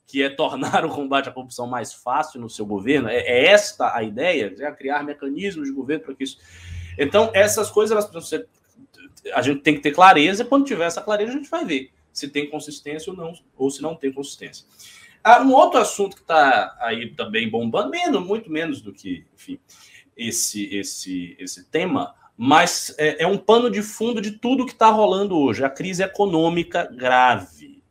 que 0.06 0.22
é 0.22 0.30
tornar 0.30 0.84
o 0.86 0.88
combate 0.88 1.28
à 1.28 1.32
corrupção 1.32 1.66
mais 1.66 1.92
fácil 1.92 2.40
no 2.40 2.48
seu 2.48 2.64
governo? 2.64 3.08
É, 3.08 3.16
é 3.16 3.46
esta 3.46 3.94
a 3.94 4.04
ideia? 4.04 4.54
É 4.56 4.70
criar 4.70 5.02
mecanismos 5.02 5.66
de 5.66 5.74
governo 5.74 6.04
para 6.04 6.14
que 6.14 6.22
isso. 6.22 6.38
Então, 6.96 7.32
essas 7.34 7.68
coisas 7.68 7.90
elas 7.90 8.06
precisam 8.06 8.40
ser. 8.40 8.48
A 9.34 9.42
gente 9.42 9.60
tem 9.60 9.74
que 9.74 9.80
ter 9.80 9.90
clareza, 9.90 10.44
e 10.44 10.46
quando 10.46 10.64
tiver 10.64 10.86
essa 10.86 11.02
clareza, 11.02 11.32
a 11.32 11.34
gente 11.34 11.50
vai 11.50 11.64
ver 11.64 11.90
se 12.12 12.28
tem 12.28 12.48
consistência 12.48 13.10
ou 13.10 13.16
não, 13.16 13.32
ou 13.56 13.70
se 13.70 13.82
não 13.82 13.96
tem 13.96 14.12
consistência. 14.12 14.64
Há 15.22 15.42
um 15.42 15.52
outro 15.52 15.80
assunto 15.80 16.14
que 16.14 16.22
está 16.22 16.76
aí 16.80 17.10
também 17.10 17.50
bombando, 17.50 17.90
menos, 17.90 18.24
muito 18.24 18.48
menos 18.48 18.80
do 18.80 18.92
que, 18.92 19.26
enfim, 19.34 19.58
esse, 20.16 20.74
esse, 20.74 21.36
esse 21.38 21.64
tema, 21.64 22.14
mas 22.36 22.94
é, 22.98 23.24
é 23.24 23.26
um 23.26 23.38
pano 23.38 23.70
de 23.70 23.82
fundo 23.82 24.20
de 24.20 24.32
tudo 24.32 24.66
que 24.66 24.72
está 24.72 24.88
rolando 24.88 25.36
hoje, 25.38 25.64
a 25.64 25.70
crise 25.70 26.02
econômica 26.02 26.88
grave. 26.92 27.82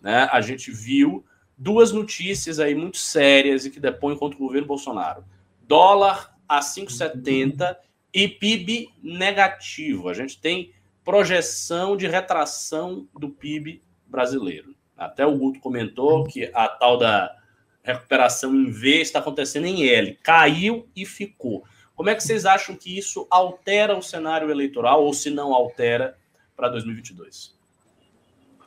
Né? 0.00 0.28
A 0.30 0.40
gente 0.40 0.70
viu 0.70 1.24
duas 1.56 1.92
notícias 1.92 2.58
aí 2.58 2.74
muito 2.74 2.98
sérias 2.98 3.64
e 3.64 3.70
que 3.70 3.80
depõem 3.80 4.16
contra 4.16 4.36
o 4.36 4.40
governo 4.40 4.66
Bolsonaro. 4.66 5.24
Dólar 5.62 6.34
a 6.48 6.60
5,70 6.60 7.76
e 8.12 8.28
PIB 8.28 8.90
negativo. 9.02 10.08
A 10.08 10.14
gente 10.14 10.40
tem 10.40 10.72
projeção 11.04 11.96
de 11.96 12.06
retração 12.06 13.08
do 13.18 13.28
PIB 13.28 13.82
brasileiro. 14.06 14.74
Até 14.96 15.26
o 15.26 15.36
Guto 15.36 15.60
comentou 15.60 16.24
que 16.24 16.50
a 16.54 16.68
tal 16.68 16.96
da 16.96 17.34
recuperação 17.82 18.54
em 18.54 18.70
V 18.70 19.00
está 19.00 19.18
acontecendo 19.18 19.66
em 19.66 19.86
L. 19.86 20.18
Caiu 20.22 20.88
e 20.94 21.04
ficou. 21.04 21.64
Como 21.94 22.10
é 22.10 22.14
que 22.14 22.22
vocês 22.22 22.44
acham 22.44 22.74
que 22.74 22.96
isso 22.98 23.26
altera 23.30 23.96
o 23.96 24.02
cenário 24.02 24.50
eleitoral, 24.50 25.04
ou 25.04 25.14
se 25.14 25.30
não 25.30 25.54
altera, 25.54 26.18
para 26.56 26.68
2022? 26.68 27.54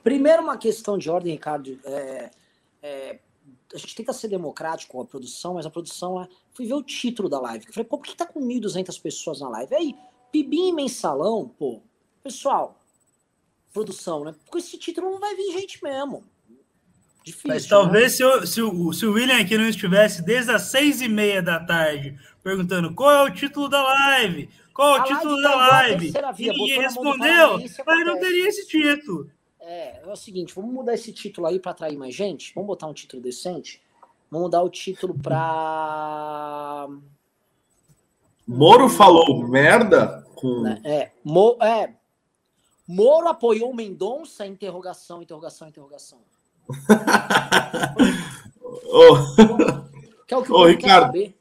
Primeiro, 0.03 0.41
uma 0.41 0.57
questão 0.57 0.97
de 0.97 1.09
ordem, 1.09 1.33
Ricardo. 1.33 1.77
É, 1.83 2.31
é, 2.81 3.19
a 3.73 3.77
gente 3.77 3.95
tenta 3.95 4.13
ser 4.13 4.29
democrático 4.29 4.93
com 4.93 5.01
a 5.01 5.05
produção, 5.05 5.55
mas 5.55 5.65
a 5.65 5.69
produção 5.69 6.21
é. 6.21 6.27
Fui 6.53 6.65
ver 6.65 6.73
o 6.73 6.83
título 6.83 7.27
da 7.27 7.39
live. 7.39 7.65
falei, 7.71 7.87
pô, 7.87 7.97
por 7.97 8.05
que 8.05 8.15
tá 8.15 8.25
com 8.25 8.39
1.200 8.39 9.01
pessoas 9.01 9.41
na 9.41 9.49
live? 9.49 9.75
Aí, 9.75 9.95
Pibim 10.31 10.73
mensalão, 10.73 11.47
pô, 11.47 11.81
pessoal, 12.23 12.79
produção, 13.73 14.23
né? 14.23 14.35
Com 14.49 14.57
esse 14.57 14.77
título 14.77 15.11
não 15.11 15.19
vai 15.19 15.35
vir 15.35 15.51
gente 15.51 15.83
mesmo. 15.83 16.23
Difícil. 17.23 17.49
Mas 17.49 17.67
talvez 17.67 18.03
né? 18.03 18.09
se, 18.09 18.23
o, 18.23 18.47
se, 18.47 18.61
o, 18.61 18.93
se 18.93 19.05
o 19.05 19.11
William 19.11 19.37
aqui 19.37 19.57
não 19.57 19.67
estivesse 19.67 20.23
desde 20.23 20.51
as 20.51 20.63
seis 20.63 21.01
e 21.01 21.09
meia 21.09 21.41
da 21.41 21.59
tarde 21.59 22.17
perguntando 22.47 22.93
qual 22.93 23.11
é 23.11 23.23
o 23.23 23.33
título 23.33 23.67
da 23.67 23.83
live, 23.83 24.49
qual 24.73 24.95
é 24.95 24.99
o 24.99 25.01
a 25.01 25.03
título 25.03 25.41
da 25.41 25.53
live, 25.53 26.13
via, 26.33 26.53
e 26.53 26.57
ninguém 26.57 26.79
respondeu, 26.79 27.59
mas 27.85 28.05
não 28.05 28.17
teria 28.17 28.47
esse 28.47 28.65
título. 28.65 29.29
É, 29.59 30.01
é 30.01 30.07
o 30.07 30.15
seguinte, 30.15 30.55
vamos 30.55 30.73
mudar 30.73 30.93
esse 30.93 31.11
título 31.11 31.45
aí 31.45 31.59
para 31.59 31.71
atrair 31.71 31.97
mais 31.97 32.15
gente? 32.15 32.53
Vamos 32.55 32.67
botar 32.67 32.87
um 32.87 32.93
título 32.93 33.21
decente? 33.21 33.81
Vamos 34.31 34.45
mudar 34.45 34.63
o 34.63 34.69
título 34.69 35.13
para... 35.13 36.87
Moro 38.47 38.87
falou 38.87 39.45
merda 39.45 40.25
com... 40.35 40.65
É, 40.85 41.11
Mo, 41.25 41.57
é, 41.61 41.95
Moro 42.87 43.27
apoiou 43.27 43.73
Mendonça? 43.73 44.47
Interrogação, 44.47 45.21
interrogação, 45.21 45.67
interrogação. 45.67 46.19
que 50.25 50.33
é 50.33 50.37
o 50.37 50.43
que 50.43 50.53
Ô, 50.53 50.65
Ricardo, 50.65 51.07
saber. 51.07 51.36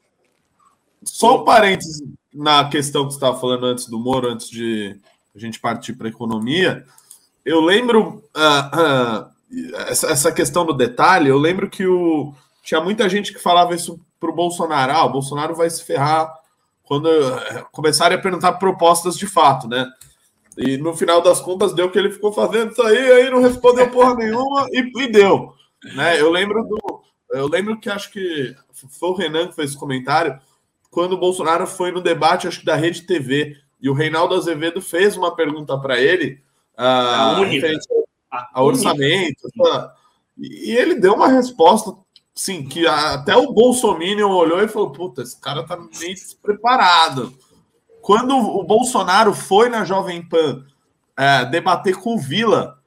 Só 1.17 1.41
um 1.41 1.43
parênteses 1.43 2.03
na 2.31 2.69
questão 2.69 3.03
que 3.03 3.09
você 3.09 3.17
estava 3.17 3.39
falando 3.39 3.65
antes 3.65 3.87
do 3.87 3.97
Moro, 3.97 4.29
antes 4.29 4.47
de 4.51 4.99
a 5.35 5.39
gente 5.39 5.59
partir 5.59 5.93
para 5.93 6.05
a 6.05 6.11
economia. 6.11 6.85
Eu 7.43 7.59
lembro 7.59 8.23
uh, 8.35 9.25
uh, 9.25 9.75
essa, 9.87 10.11
essa, 10.11 10.31
questão 10.31 10.63
do 10.63 10.73
detalhe. 10.73 11.27
Eu 11.27 11.39
lembro 11.39 11.71
que 11.71 11.87
o, 11.87 12.35
tinha 12.61 12.79
muita 12.79 13.09
gente 13.09 13.33
que 13.33 13.39
falava 13.39 13.73
isso 13.73 13.99
para 14.19 14.29
o 14.29 14.35
Bolsonaro. 14.35 14.91
Ah, 14.91 15.05
o 15.05 15.11
Bolsonaro 15.11 15.55
vai 15.55 15.67
se 15.71 15.83
ferrar 15.83 16.31
quando 16.83 17.07
uh, 17.07 17.65
começarem 17.71 18.15
a 18.15 18.21
perguntar 18.21 18.53
propostas 18.53 19.17
de 19.17 19.25
fato, 19.25 19.67
né? 19.67 19.87
E 20.55 20.77
no 20.77 20.95
final 20.95 21.19
das 21.19 21.41
contas 21.41 21.73
deu 21.73 21.89
que 21.89 21.97
ele 21.97 22.11
ficou 22.11 22.31
fazendo 22.31 22.73
isso 22.73 22.83
aí, 22.83 23.11
aí 23.13 23.29
não 23.31 23.41
respondeu 23.41 23.89
porra 23.89 24.13
nenhuma 24.13 24.67
e, 24.71 24.81
e 24.95 25.11
deu. 25.11 25.51
Né? 25.95 26.21
Eu 26.21 26.29
lembro 26.29 26.63
do. 26.63 27.01
Eu 27.31 27.47
lembro 27.47 27.79
que 27.79 27.89
acho 27.89 28.11
que 28.11 28.55
foi 28.71 29.09
o 29.09 29.15
Renan 29.15 29.47
que 29.47 29.55
fez 29.55 29.71
esse 29.71 29.79
comentário 29.79 30.39
quando 30.89 31.13
o 31.13 31.17
Bolsonaro 31.17 31.67
foi 31.67 31.91
no 31.91 32.01
debate, 32.01 32.47
acho 32.47 32.59
que 32.59 32.65
da 32.65 32.75
Rede 32.75 33.03
TV, 33.03 33.57
e 33.81 33.89
o 33.89 33.93
Reinaldo 33.93 34.35
Azevedo 34.35 34.81
fez 34.81 35.15
uma 35.15 35.35
pergunta 35.35 35.77
para 35.77 35.99
ele 35.99 36.41
a, 36.75 37.37
a 38.53 38.63
orçamento. 38.63 39.47
E 40.37 40.71
ele 40.71 40.95
deu 40.95 41.13
uma 41.13 41.27
resposta, 41.27 41.93
sim, 42.33 42.63
que 42.63 42.85
até 42.87 43.35
o 43.35 43.51
Bolsonaro 43.51 44.29
olhou 44.29 44.61
e 44.61 44.67
falou: 44.67 44.91
Puta, 44.91 45.21
esse 45.21 45.39
cara 45.39 45.63
tá 45.63 45.77
meio 45.77 46.13
despreparado. 46.13 47.33
Quando 48.01 48.35
o 48.35 48.63
Bolsonaro 48.63 49.33
foi 49.33 49.69
na 49.69 49.83
Jovem 49.83 50.27
Pan 50.27 50.63
é, 51.17 51.45
debater 51.45 51.95
com 51.95 52.15
o 52.15 52.19
Vila, 52.19 52.77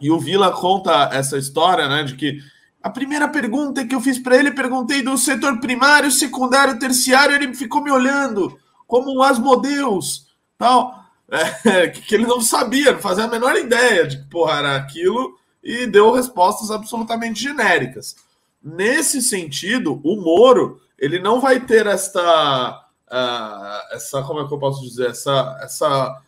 e 0.00 0.10
o 0.10 0.20
Vila 0.20 0.52
conta 0.52 1.10
essa 1.12 1.38
história, 1.38 1.88
né, 1.88 2.02
de 2.02 2.14
que 2.14 2.38
a 2.86 2.90
primeira 2.90 3.26
pergunta 3.26 3.84
que 3.84 3.92
eu 3.92 4.00
fiz 4.00 4.16
para 4.16 4.36
ele, 4.36 4.52
perguntei 4.52 5.02
do 5.02 5.18
setor 5.18 5.58
primário, 5.58 6.08
secundário, 6.08 6.78
terciário, 6.78 7.34
ele 7.34 7.52
ficou 7.52 7.82
me 7.82 7.90
olhando 7.90 8.56
como 8.86 9.12
um 9.12 9.22
asmodeus, 9.24 10.28
tal 10.56 11.04
é, 11.64 11.88
que 11.88 12.14
ele 12.14 12.26
não 12.26 12.40
sabia, 12.40 12.92
não 12.92 13.00
fazia 13.00 13.24
a 13.24 13.28
menor 13.28 13.56
ideia 13.56 14.06
de 14.06 14.18
que 14.18 14.30
porra 14.30 14.58
era 14.58 14.76
aquilo 14.76 15.36
e 15.64 15.84
deu 15.88 16.12
respostas 16.12 16.70
absolutamente 16.70 17.42
genéricas. 17.42 18.14
Nesse 18.62 19.20
sentido, 19.20 20.00
o 20.04 20.22
Moro 20.22 20.80
ele 20.96 21.18
não 21.18 21.40
vai 21.40 21.58
ter 21.58 21.88
esta, 21.88 22.86
uh, 23.08 23.94
essa 23.96 24.22
como 24.22 24.42
é 24.42 24.46
que 24.46 24.54
eu 24.54 24.60
posso 24.60 24.80
dizer 24.80 25.10
essa, 25.10 25.58
essa 25.60 26.22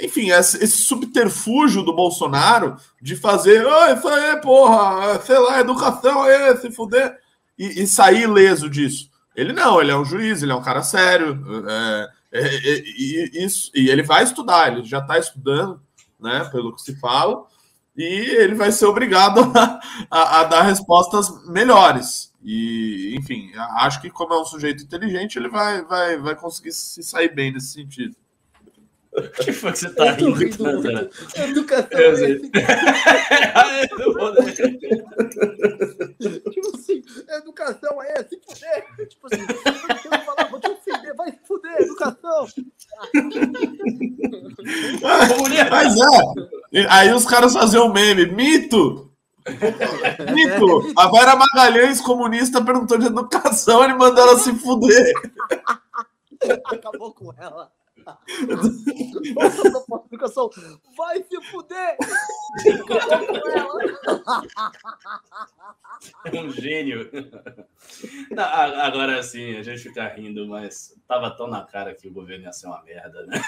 enfim, 0.00 0.30
esse 0.30 0.68
subterfúgio 0.68 1.82
do 1.82 1.94
Bolsonaro 1.94 2.76
de 3.00 3.16
fazer, 3.16 3.66
oh, 3.66 3.92
isso 3.92 4.08
aí, 4.08 4.40
porra, 4.40 5.20
sei 5.20 5.38
lá, 5.38 5.60
educação 5.60 6.22
aí, 6.22 6.56
se 6.56 6.70
fuder, 6.70 7.18
e, 7.58 7.82
e, 7.82 7.86
sair 7.86 8.22
ileso 8.22 8.70
disso. 8.70 9.10
Ele 9.34 9.52
não, 9.52 9.80
ele 9.80 9.90
é 9.90 9.96
um 9.96 10.04
juiz, 10.04 10.42
ele 10.42 10.52
é 10.52 10.54
um 10.54 10.62
cara 10.62 10.82
sério, 10.82 11.44
é, 11.68 12.10
é, 12.32 12.40
é, 12.40 12.82
e, 12.84 13.44
isso, 13.44 13.70
e 13.74 13.88
ele 13.88 14.02
vai 14.02 14.22
estudar, 14.22 14.72
ele 14.72 14.84
já 14.84 14.98
está 14.98 15.18
estudando, 15.18 15.80
né, 16.20 16.48
pelo 16.52 16.74
que 16.74 16.82
se 16.82 16.98
fala, 16.98 17.44
e 17.96 18.04
ele 18.04 18.54
vai 18.54 18.70
ser 18.70 18.86
obrigado 18.86 19.40
a, 19.56 19.80
a, 20.10 20.40
a 20.40 20.44
dar 20.44 20.62
respostas 20.62 21.28
melhores. 21.46 22.32
E, 22.42 23.16
enfim, 23.18 23.50
acho 23.78 24.00
que 24.00 24.10
como 24.10 24.32
é 24.32 24.40
um 24.40 24.44
sujeito 24.44 24.84
inteligente, 24.84 25.36
ele 25.36 25.48
vai, 25.48 25.82
vai, 25.82 26.16
vai 26.16 26.36
conseguir 26.36 26.72
se 26.72 27.02
sair 27.02 27.34
bem 27.34 27.52
nesse 27.52 27.72
sentido. 27.72 28.16
O 29.18 29.30
que 29.30 29.52
foi 29.52 29.72
que 29.72 29.78
você 29.78 29.90
tá 29.90 30.12
rindo, 30.12 30.32
rindo 30.32 31.10
Educação. 31.36 31.88
É 36.20 36.50
tipo 36.50 36.76
assim, 36.76 37.02
educação 37.28 38.02
é 38.02 38.24
se 38.24 38.40
fuder. 38.40 39.08
Tipo 39.08 39.26
assim, 39.26 39.42
eu 40.04 40.20
falar, 40.20 40.50
vou 40.50 40.60
te 40.60 40.68
ofender, 40.68 41.14
vai 41.14 41.32
fuder, 41.44 41.76
educação. 41.80 42.46
Mas 45.70 45.96
é, 46.72 46.86
aí 46.88 47.12
os 47.12 47.24
caras 47.24 47.52
faziam 47.52 47.86
um 47.86 47.92
meme, 47.92 48.26
mito. 48.26 49.10
Mito, 50.34 50.92
a 50.96 51.10
Vera 51.10 51.36
Magalhães, 51.36 52.00
comunista, 52.00 52.62
perguntou 52.62 52.98
de 52.98 53.06
educação, 53.06 53.84
ele 53.84 53.94
mandou 53.94 54.22
ela 54.22 54.38
se 54.38 54.52
fuder. 54.54 55.12
Acabou 56.66 57.12
com 57.12 57.32
ela. 57.38 57.70
Vai 60.96 61.22
se 61.22 61.42
fuder! 61.50 61.96
um 66.34 66.50
gênio. 66.50 67.10
Não, 68.30 68.44
agora 68.44 69.22
sim, 69.22 69.56
a 69.56 69.62
gente 69.62 69.82
fica 69.82 70.06
rindo, 70.08 70.46
mas 70.46 70.94
tava 71.06 71.30
tão 71.30 71.46
na 71.46 71.64
cara 71.64 71.94
que 71.94 72.08
o 72.08 72.12
governo 72.12 72.44
ia 72.44 72.52
ser 72.52 72.66
uma 72.66 72.82
merda, 72.82 73.26
né? 73.26 73.40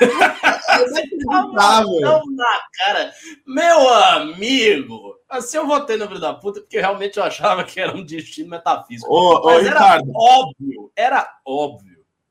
tava 1.54 1.84
tão 2.00 2.26
na 2.26 2.60
cara. 2.72 3.12
Meu 3.46 3.88
amigo! 3.88 5.18
Assim 5.28 5.58
eu 5.58 5.66
votei 5.66 5.96
no 5.96 6.08
filho 6.08 6.20
da 6.20 6.34
puta 6.34 6.60
porque 6.60 6.80
realmente 6.80 7.18
eu 7.18 7.24
achava 7.24 7.64
que 7.64 7.80
era 7.80 7.96
um 7.96 8.04
destino 8.04 8.50
metafísico. 8.50 9.12
Ô, 9.12 9.42
mas 9.44 9.56
ô, 9.56 9.60
era 9.60 9.80
Ricardo. 9.80 10.12
óbvio, 10.14 10.92
era 10.96 11.40
óbvio. 11.46 11.89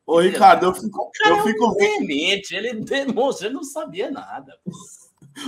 Ô, 0.09 0.19
Ricardo, 0.21 0.65
eu 0.65 0.73
fico, 0.73 1.11
cara 1.21 1.35
eu 1.35 1.43
fico 1.43 1.65
é 1.65 1.67
um 1.67 1.73
demente, 1.75 2.55
ele 2.55 2.73
demonstrou, 2.81 3.47
ele 3.47 3.53
não 3.53 3.63
sabia 3.63 4.09
nada. 4.09 4.57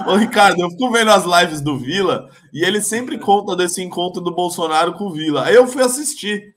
Ô, 0.06 0.16
Ricardo, 0.16 0.62
eu 0.62 0.70
fico 0.70 0.92
vendo 0.92 1.10
as 1.10 1.26
lives 1.26 1.62
do 1.62 1.80
Vila 1.80 2.30
e 2.54 2.64
ele 2.64 2.80
sempre 2.80 3.18
conta 3.18 3.56
desse 3.56 3.82
encontro 3.82 4.22
do 4.22 4.32
Bolsonaro 4.32 4.94
com 4.94 5.06
o 5.06 5.14
Vila. 5.14 5.46
Aí 5.46 5.56
eu 5.56 5.66
fui 5.66 5.82
assistir, 5.82 6.56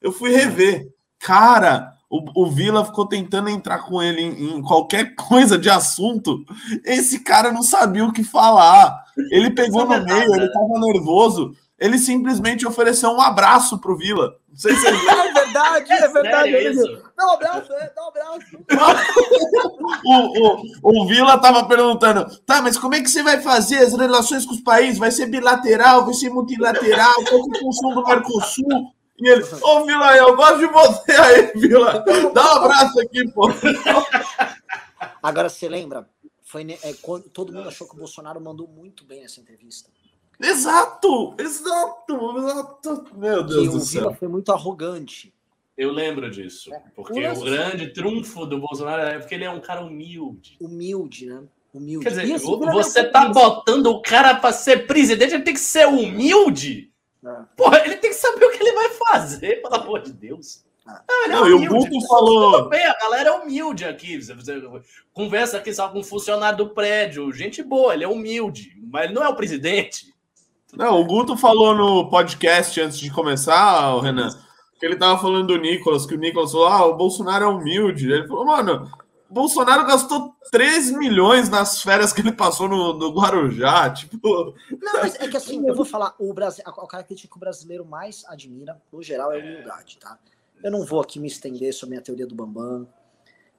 eu 0.00 0.10
fui 0.10 0.30
rever. 0.30 0.88
Cara, 1.18 1.92
o, 2.08 2.44
o 2.46 2.50
Vila 2.50 2.86
ficou 2.86 3.06
tentando 3.06 3.50
entrar 3.50 3.80
com 3.80 4.02
ele 4.02 4.22
em, 4.22 4.56
em, 4.56 4.62
qualquer 4.62 5.12
coisa 5.14 5.58
de 5.58 5.68
assunto. 5.68 6.42
Esse 6.82 7.20
cara 7.20 7.52
não 7.52 7.62
sabia 7.62 8.06
o 8.06 8.14
que 8.14 8.24
falar. 8.24 8.98
Ele 9.30 9.50
pegou 9.50 9.84
no 9.84 10.02
meio, 10.02 10.34
ele 10.34 10.50
tava 10.50 10.80
nervoso. 10.80 11.54
Ele 11.82 11.98
simplesmente 11.98 12.64
ofereceu 12.64 13.10
um 13.10 13.20
abraço 13.20 13.76
pro 13.76 13.96
Vila. 13.96 14.36
Não 14.48 14.56
sei 14.56 14.72
se 14.76 14.86
é 14.86 15.32
verdade, 15.32 15.92
é 15.92 16.08
verdade. 16.08 16.56
É 16.56 16.72
dá 17.16 17.26
um 17.26 17.30
abraço, 17.32 17.72
é, 17.72 17.92
dá 17.92 18.04
um 18.04 18.08
abraço. 18.08 18.56
o, 20.06 21.00
o, 21.00 21.02
o 21.02 21.06
Vila 21.08 21.36
tava 21.38 21.66
perguntando, 21.66 22.24
tá, 22.46 22.62
mas 22.62 22.78
como 22.78 22.94
é 22.94 23.00
que 23.00 23.10
você 23.10 23.24
vai 23.24 23.42
fazer 23.42 23.78
as 23.78 23.94
relações 23.94 24.46
com 24.46 24.54
os 24.54 24.60
países? 24.60 24.96
Vai 24.96 25.10
ser 25.10 25.26
bilateral, 25.26 26.04
vai 26.04 26.14
ser 26.14 26.30
multilateral, 26.30 27.14
qual 27.24 27.40
é 27.52 27.58
a 27.58 27.60
função 27.60 27.94
do 27.94 28.06
Mercosul? 28.06 28.92
E 29.18 29.28
ele, 29.28 29.42
ô 29.42 29.58
oh, 29.62 29.84
Vila, 29.84 30.16
eu 30.16 30.36
gosto 30.36 30.58
de 30.58 30.66
você 30.68 31.12
aí, 31.12 31.52
Vila. 31.56 32.04
Dá 32.32 32.44
um 32.44 32.56
abraço 32.58 33.00
aqui, 33.00 33.28
pô. 33.32 33.48
Agora, 35.20 35.48
você 35.48 35.68
lembra? 35.68 36.08
Foi, 36.44 36.64
é, 36.70 36.92
quando, 37.02 37.28
todo 37.30 37.52
mundo 37.52 37.68
achou 37.68 37.88
que 37.88 37.94
o 37.94 37.98
Bolsonaro 37.98 38.40
mandou 38.40 38.68
muito 38.68 39.04
bem 39.04 39.22
nessa 39.22 39.40
entrevista. 39.40 39.90
Exato! 40.42 41.34
Exato! 41.38 42.38
Exato! 42.38 43.04
Meu 43.16 43.42
Deus 43.42 43.62
que 43.62 43.68
do 43.70 43.76
o 43.76 43.80
céu. 43.80 44.00
Vila 44.02 44.14
foi 44.14 44.28
muito 44.28 44.52
arrogante. 44.52 45.32
Eu 45.76 45.90
lembro 45.90 46.30
disso. 46.30 46.70
Porque 46.94 47.26
Nossa. 47.26 47.40
o 47.40 47.44
grande 47.44 47.92
trunfo 47.92 48.44
do 48.44 48.58
Bolsonaro 48.58 49.02
é 49.02 49.18
porque 49.18 49.34
ele 49.34 49.44
é 49.44 49.50
um 49.50 49.60
cara 49.60 49.80
humilde. 49.80 50.56
Humilde, 50.60 51.26
né? 51.26 51.42
Humilde. 51.72 52.04
Quer 52.04 52.10
dizer, 52.10 52.34
assim, 52.34 52.58
você 52.72 53.04
tá 53.04 53.28
botando 53.28 53.86
o 53.86 54.02
cara 54.02 54.34
pra 54.34 54.52
ser 54.52 54.86
presidente, 54.86 55.34
ele 55.34 55.42
tem 55.42 55.54
que 55.54 55.60
ser 55.60 55.86
humilde? 55.86 56.90
É. 57.24 57.34
Porra, 57.56 57.82
ele 57.84 57.96
tem 57.96 58.10
que 58.10 58.16
saber 58.16 58.44
o 58.44 58.50
que 58.50 58.62
ele 58.62 58.72
vai 58.72 58.90
fazer, 58.90 59.62
pelo 59.62 59.74
amor 59.74 60.02
de 60.02 60.12
Deus. 60.12 60.62
Ah. 60.84 61.00
Não, 61.28 61.46
é 61.46 61.50
e 61.50 61.52
o. 61.52 61.68
Guto 61.68 62.06
falou- 62.08 62.52
Tudo 62.58 62.68
bem, 62.68 62.84
a 62.84 62.98
galera 62.98 63.30
é 63.30 63.32
humilde 63.32 63.84
aqui. 63.84 64.20
Você, 64.20 64.34
você 64.34 64.60
conversa 65.12 65.56
aqui 65.58 65.72
só 65.72 65.88
com 65.88 66.00
um 66.00 66.04
funcionário 66.04 66.58
do 66.58 66.70
prédio. 66.70 67.32
Gente 67.32 67.62
boa, 67.62 67.94
ele 67.94 68.04
é 68.04 68.08
humilde, 68.08 68.76
mas 68.90 69.04
ele 69.04 69.14
não 69.14 69.22
é 69.24 69.28
o 69.28 69.36
presidente. 69.36 70.11
Não, 70.72 71.00
o 71.00 71.04
Guto 71.04 71.36
falou 71.36 71.74
no 71.74 72.08
podcast 72.08 72.80
antes 72.80 72.98
de 72.98 73.10
começar, 73.10 73.94
o 73.94 74.00
Renan, 74.00 74.30
que 74.80 74.86
ele 74.86 74.96
tava 74.96 75.20
falando 75.20 75.48
do 75.48 75.58
Nicolas, 75.58 76.06
que 76.06 76.14
o 76.14 76.18
Nicolas 76.18 76.52
falou: 76.52 76.66
ah, 76.66 76.86
o 76.86 76.96
Bolsonaro 76.96 77.44
é 77.44 77.48
humilde. 77.48 78.10
Ele 78.10 78.26
falou, 78.26 78.46
mano, 78.46 78.90
o 79.28 79.34
Bolsonaro 79.34 79.86
gastou 79.86 80.34
3 80.50 80.92
milhões 80.92 81.50
nas 81.50 81.82
férias 81.82 82.12
que 82.12 82.22
ele 82.22 82.32
passou 82.32 82.68
no, 82.68 82.94
no 82.94 83.12
Guarujá. 83.12 83.90
Tipo, 83.90 84.54
Não, 84.80 84.92
mas 84.94 85.14
é 85.16 85.28
que 85.28 85.36
assim, 85.36 85.66
eu 85.66 85.74
vou 85.74 85.84
falar, 85.84 86.14
o 86.18 86.32
Brasil, 86.32 86.64
a, 86.66 86.70
a 86.70 86.86
característica 86.88 87.30
que 87.30 87.36
o 87.36 87.40
brasileiro 87.40 87.84
mais 87.84 88.24
admira, 88.26 88.80
no 88.90 89.02
geral, 89.02 89.30
é 89.30 89.40
a 89.40 89.44
humildade, 89.44 89.98
tá? 89.98 90.18
Eu 90.62 90.70
não 90.70 90.86
vou 90.86 91.00
aqui 91.00 91.20
me 91.20 91.28
estender 91.28 91.74
sobre 91.74 91.94
a 91.94 91.96
minha 91.96 92.04
teoria 92.04 92.26
do 92.26 92.34
Bambam, 92.34 92.88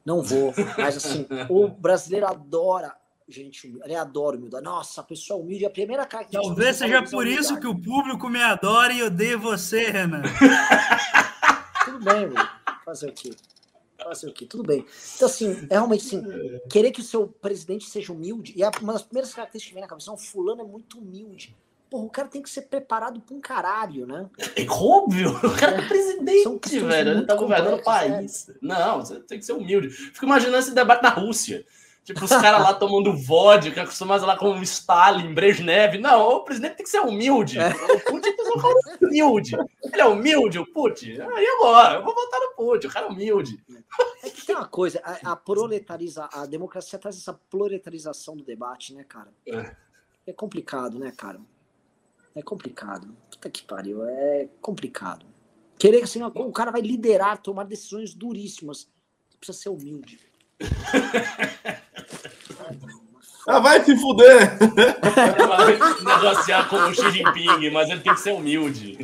não 0.05 0.21
vou, 0.21 0.53
mas 0.77 0.97
assim, 0.97 1.27
o 1.49 1.67
brasileiro 1.67 2.27
adora 2.27 2.95
gente 3.27 3.67
humilde, 3.67 3.85
ele 3.85 3.95
adora 3.95 4.37
humildade. 4.37 4.63
Nossa, 4.63 5.01
a 5.01 5.03
pessoa 5.03 5.39
humilde, 5.39 5.63
é 5.63 5.67
a 5.67 5.71
primeira 5.71 6.05
característica... 6.05 6.55
Talvez 6.55 6.81
eu 6.81 6.87
seja 6.87 7.03
por 7.03 7.25
é 7.25 7.29
isso 7.29 7.53
humildade. 7.53 7.61
que 7.61 7.67
o 7.67 7.81
público 7.81 8.29
me 8.29 8.41
adora 8.41 8.93
e 8.93 9.03
odeia 9.03 9.37
você, 9.37 9.89
Renan. 9.89 10.21
Tudo 11.85 11.99
bem, 11.99 12.29
velho. 12.29 12.49
Fazer 12.85 13.09
o 13.09 13.13
quê? 13.13 13.31
Fazer 14.03 14.27
o 14.27 14.33
quê? 14.33 14.45
Tudo 14.45 14.63
bem. 14.63 14.85
Então, 15.15 15.27
assim, 15.27 15.67
é 15.69 15.73
realmente 15.75 16.05
assim, 16.05 16.23
querer 16.69 16.91
que 16.91 17.01
o 17.01 17.03
seu 17.03 17.27
presidente 17.27 17.89
seja 17.89 18.11
humilde, 18.11 18.53
e 18.55 18.63
é 18.63 18.69
uma 18.81 18.93
das 18.93 19.03
primeiras 19.03 19.33
características 19.33 19.69
que 19.69 19.73
vem 19.73 19.81
na 19.81 19.87
cabeça, 19.87 20.11
não, 20.11 20.17
fulano 20.17 20.61
é 20.61 20.65
muito 20.65 20.99
humilde. 20.99 21.55
Porra, 21.89 22.05
o 22.05 22.09
cara 22.09 22.27
tem 22.27 22.41
que 22.41 22.49
ser 22.49 22.63
preparado 22.63 23.21
pra 23.21 23.35
um 23.35 23.39
caralho, 23.39 24.07
né? 24.07 24.27
É 24.55 24.65
óbvio, 24.67 25.29
o 25.45 25.55
cara 25.55 25.77
é 25.77 25.87
presidente, 25.87 26.41
São 26.41 26.57
questões 26.57 26.83
velho. 26.85 27.11
Ele 27.11 27.25
tá 27.25 27.35
governando 27.35 27.75
o 27.75 27.83
complexas, 27.83 28.45
país. 28.45 28.59
Não, 28.61 28.99
você 28.99 29.19
tem 29.19 29.37
que 29.37 29.45
ser 29.45 29.53
humilde. 29.53 29.89
Fico 29.89 30.25
imaginando 30.25 30.57
esse 30.57 30.73
debate 30.73 31.03
na 31.03 31.09
Rússia. 31.09 31.63
Tipo, 32.03 32.25
os 32.25 32.31
caras 32.31 32.61
lá 32.61 32.73
tomando 32.73 33.15
vodka, 33.15 33.83
acostumados 33.83 34.27
lá 34.27 34.35
com 34.35 34.61
Stalin, 34.61 35.33
Brezhnev. 35.33 35.97
Não, 35.97 36.35
o 36.35 36.43
presidente 36.43 36.75
tem 36.75 36.83
que 36.83 36.89
ser 36.89 36.99
humilde. 36.99 37.57
É. 37.57 37.69
O 37.69 37.99
Putin 37.99 38.21
tem 38.21 38.35
que 38.35 38.43
ser 38.43 38.51
um 38.51 38.61
cara 38.61 38.75
humilde. 39.01 39.55
Ele 39.83 40.01
é 40.01 40.05
humilde, 40.05 40.59
o 40.59 40.65
Putin? 40.65 41.11
Aí 41.11 41.47
agora, 41.57 41.95
eu 41.95 42.03
vou 42.03 42.13
votar 42.13 42.41
no 42.41 42.55
Putin, 42.55 42.87
o 42.87 42.91
cara 42.91 43.05
é 43.05 43.09
humilde. 43.09 43.63
É 44.21 44.29
que 44.29 44.45
tem 44.45 44.53
uma 44.53 44.67
coisa, 44.67 45.01
a, 45.03 45.31
a 45.31 45.35
proletariza, 45.35 46.27
a 46.33 46.45
democracia 46.45 46.99
traz 46.99 47.17
essa 47.17 47.33
proletarização 47.33 48.35
do 48.35 48.43
debate, 48.43 48.93
né, 48.93 49.05
cara? 49.05 49.31
É. 49.47 49.73
É 50.27 50.33
complicado, 50.33 50.99
né, 50.99 51.13
cara? 51.15 51.39
É 52.35 52.41
complicado. 52.41 53.15
Puta 53.31 53.49
que 53.49 53.63
pariu, 53.63 54.05
é 54.05 54.49
complicado. 54.59 55.25
Querer 55.77 56.03
assim, 56.03 56.21
ó, 56.21 56.27
o 56.27 56.51
cara 56.51 56.71
vai 56.71 56.81
liderar, 56.81 57.41
tomar 57.41 57.63
decisões 57.63 58.13
duríssimas. 58.13 58.89
Precisa 59.39 59.57
ser 59.57 59.69
humilde. 59.69 60.19
ah, 63.47 63.59
vai 63.59 63.83
se 63.83 63.97
fuder! 63.97 64.57
Negociar 66.03 66.69
com 66.69 66.77
o 66.77 66.93
Xi 66.93 67.11
Jinping, 67.11 67.69
mas 67.71 67.89
ele 67.89 67.99
tem 67.99 68.13
que 68.13 68.19
ser 68.19 68.31
humilde. 68.31 68.97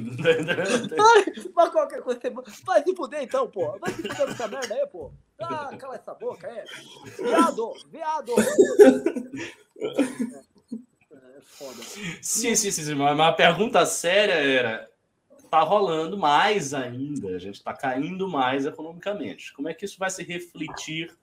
Mas 1.54 1.70
qualquer 1.70 2.02
coisa. 2.02 2.20
Vai 2.66 2.84
se 2.84 2.96
fuder 2.96 3.24
então, 3.24 3.50
pô. 3.50 3.78
Vai 3.80 3.92
se 3.92 4.02
fuder 4.02 4.30
essa 4.30 4.48
merda 4.48 4.74
aí, 4.74 4.88
pô. 4.88 5.12
Ah, 5.42 5.76
cala 5.78 5.96
essa 5.96 6.14
boca, 6.14 6.48
é. 6.48 6.64
Viado, 7.22 7.74
viado. 7.92 8.34
É 11.12 11.42
foda. 11.42 11.84
Sim, 12.22 12.56
sim, 12.56 12.72
sim, 12.72 12.84
sim. 12.84 12.96
Mas 12.96 13.20
a 13.20 13.34
pergunta 13.34 13.86
séria 13.86 14.34
era: 14.36 14.90
tá 15.50 15.60
rolando 15.62 16.18
mais 16.18 16.74
ainda, 16.74 17.36
a 17.36 17.40
gente 17.40 17.56
está 17.56 17.74
caindo 17.74 18.28
mais 18.30 18.66
economicamente. 18.66 19.52
Como 19.54 19.68
é 19.68 19.74
que 19.74 19.84
isso 19.84 20.00
vai 20.00 20.10
se 20.10 20.24
refletir 20.24 21.14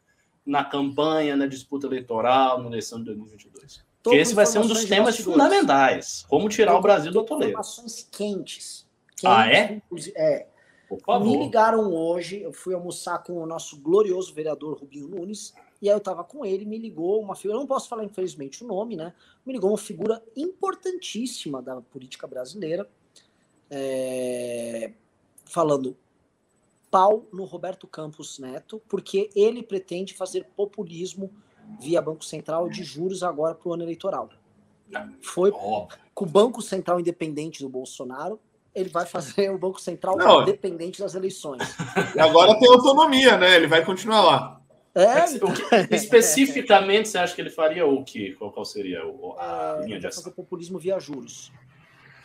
na 0.47 0.65
campanha, 0.65 1.37
na 1.37 1.47
disputa 1.47 1.87
eleitoral, 1.87 2.63
na 2.63 2.69
eleição 2.69 2.99
de 2.99 3.07
2022? 3.07 3.85
Tô 4.03 4.11
Porque 4.11 4.23
esse 4.23 4.35
vai 4.35 4.47
ser 4.47 4.61
um 4.61 4.67
dos 4.67 4.85
temas 4.85 5.19
fundamentais. 5.19 6.25
Como 6.29 6.49
tirar 6.49 6.77
o 6.77 6.81
Brasil 6.81 7.11
do 7.11 7.19
Tô 7.19 7.25
atoleiro. 7.25 7.53
Informações 7.53 8.09
quentes. 8.11 8.87
Ah, 9.25 9.51
é? 9.51 9.83
É. 10.15 10.47
Me 11.21 11.37
ligaram 11.37 11.93
hoje, 11.93 12.41
eu 12.41 12.53
fui 12.53 12.73
almoçar 12.73 13.19
com 13.19 13.43
o 13.43 13.47
nosso 13.47 13.81
glorioso 13.81 14.33
vereador 14.33 14.79
Rubinho 14.79 15.09
Nunes, 15.09 15.53
e 15.83 15.89
aí 15.89 15.97
eu 15.97 16.01
tava 16.01 16.23
com 16.23 16.45
ele, 16.45 16.65
me 16.65 16.79
ligou 16.79 17.21
uma 17.21 17.35
figura, 17.35 17.57
eu 17.57 17.61
não 17.61 17.67
posso 17.67 17.89
falar 17.89 18.05
infelizmente 18.05 18.63
o 18.63 18.67
nome, 18.67 18.95
né? 18.95 19.13
Me 19.45 19.53
ligou 19.53 19.71
uma 19.71 19.79
figura 19.79 20.23
importantíssima 20.37 21.61
da 21.61 21.81
política 21.81 22.27
brasileira, 22.29 22.89
é, 23.69 24.93
falando 25.45 25.97
pau 26.97 27.27
no 27.31 27.45
Roberto 27.45 27.87
Campos 27.87 28.39
Neto, 28.39 28.81
porque 28.89 29.29
ele 29.37 29.63
pretende 29.63 30.15
fazer 30.15 30.47
populismo 30.57 31.31
via 31.79 32.01
Banco 32.01 32.25
Central 32.25 32.71
de 32.71 32.83
juros 32.83 33.23
agora 33.23 33.55
para 33.55 33.69
o 33.69 33.75
ano 33.75 33.83
eleitoral. 33.83 34.31
Foi 35.21 35.51
com 35.51 35.89
o 36.15 36.27
Banco 36.27 36.63
Central 36.63 36.99
independente 36.99 37.63
do 37.63 37.69
Bolsonaro, 37.69 38.41
ele 38.75 38.89
vai 38.89 39.05
fazer 39.05 39.51
o 39.51 39.59
Banco 39.59 39.79
Central 39.79 40.17
Não, 40.17 40.41
independente 40.41 40.99
das 40.99 41.15
eleições. 41.15 41.61
E 42.15 42.19
agora 42.19 42.59
tem 42.59 42.71
autonomia, 42.71 43.37
né? 43.37 43.57
Ele 43.57 43.67
vai 43.67 43.85
continuar 43.85 44.23
lá. 44.23 44.61
É, 44.95 45.31
então... 45.35 45.53
especificamente, 45.91 47.11
você 47.11 47.19
acha 47.19 47.35
que 47.35 47.43
ele 47.43 47.51
faria 47.51 47.87
o 47.87 48.03
quê? 48.03 48.35
Qual, 48.39 48.51
qual 48.51 48.65
seria 48.65 49.03
a 49.03 49.81
é, 49.83 49.85
linha 49.85 50.01
de 50.01 50.07
ação? 50.07 50.23
fazer 50.23 50.35
populismo 50.35 50.79
via 50.79 50.99
juros. 50.99 51.53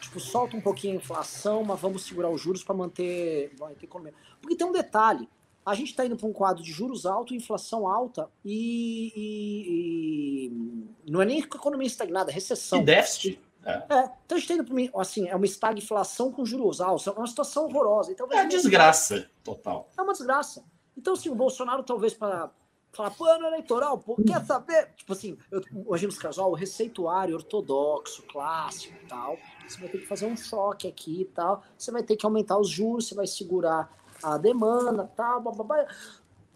Tipo, 0.02 0.20
solta 0.20 0.58
um 0.58 0.62
pouquinho 0.62 0.93
a 0.93 0.97
inflação, 0.97 1.64
mas 1.64 1.80
vamos 1.80 2.04
segurar 2.04 2.30
os 2.30 2.41
juros 2.41 2.64
para 2.64 2.76
manter, 2.76 3.54
manter 3.60 3.86
economia. 3.86 4.14
Porque 4.41 4.56
tem 4.56 4.66
um 4.66 4.72
detalhe: 4.72 5.30
a 5.66 5.76
gente 5.76 5.91
está 5.91 6.06
indo 6.06 6.18
para 6.18 6.28
um 6.28 6.34
quadro 6.34 6.64
de 6.64 6.72
juros 6.72 7.06
alto, 7.06 7.36
inflação 7.36 7.88
alta 7.88 8.30
e, 8.43 9.14
e, 9.16 10.47
e, 10.47 11.12
não 11.12 11.22
é 11.22 11.26
nem 11.26 11.39
economia 11.39 11.88
estagnada, 11.88 12.32
é 12.32 12.34
recessão. 12.34 12.82
E 12.82 12.84
déficit. 12.84 13.39
É. 13.64 13.74
é. 13.74 14.12
então 14.26 14.36
a 14.36 14.39
gente 14.39 14.52
está 14.52 14.54
indo 14.56 14.66
para 14.66 15.02
assim, 15.02 15.28
é 15.28 15.36
uma 15.36 15.45
estagflação 15.45 16.32
com 16.32 16.43
juros 16.43 16.82
altos, 16.82 17.06
é 17.06 17.12
uma 17.12 17.28
situação 17.28 17.66
horrorosa. 17.66 18.12
Então, 18.12 18.28
é 18.32 18.45
desgraça 18.47 19.30
total. 19.43 19.88
É 19.95 20.02
uma 20.02 20.14
desgraça. 20.14 20.64
Então, 20.97 21.14
assim, 21.14 21.30
o 21.30 21.36
Bolsonaro 21.36 21.84
talvez 21.84 22.14
para 22.14 22.49
falar 22.92 23.12
plano 23.12 23.48
eleitoral, 23.48 23.98
pô, 23.98 24.16
quer 24.16 24.44
saber? 24.46 24.89
Tipo 24.96 25.14
assim, 25.14 25.38
eu, 25.50 25.62
hoje 25.86 26.06
nos 26.06 26.18
casal, 26.18 26.52
o 26.52 26.56
receituário 26.56 27.36
ortodoxo, 27.36 28.24
clássico 28.24 28.94
e 29.02 29.08
tal, 29.08 29.38
você 29.68 29.80
vai 29.80 29.89
ter 29.89 30.00
que 30.00 30.08
fazer 30.08 30.26
um 30.26 30.36
choque 30.36 30.88
aqui 30.88 31.22
e 31.22 31.26
tal, 31.26 31.64
você 31.78 31.92
vai 31.92 32.04
ter 32.04 32.18
que 32.18 32.26
aumentar 32.26 32.58
os 32.58 32.70
juros, 32.70 33.08
você 33.08 33.16
vai 33.16 33.28
segurar 33.28 33.89
a 34.22 34.38
demanda, 34.38 35.10
tal, 35.16 35.42
bababá. 35.42 35.86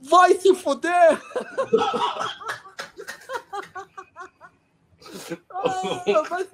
Vai 0.01 0.35
se 0.35 0.53
fuder! 0.53 1.19
ah, 5.49 5.63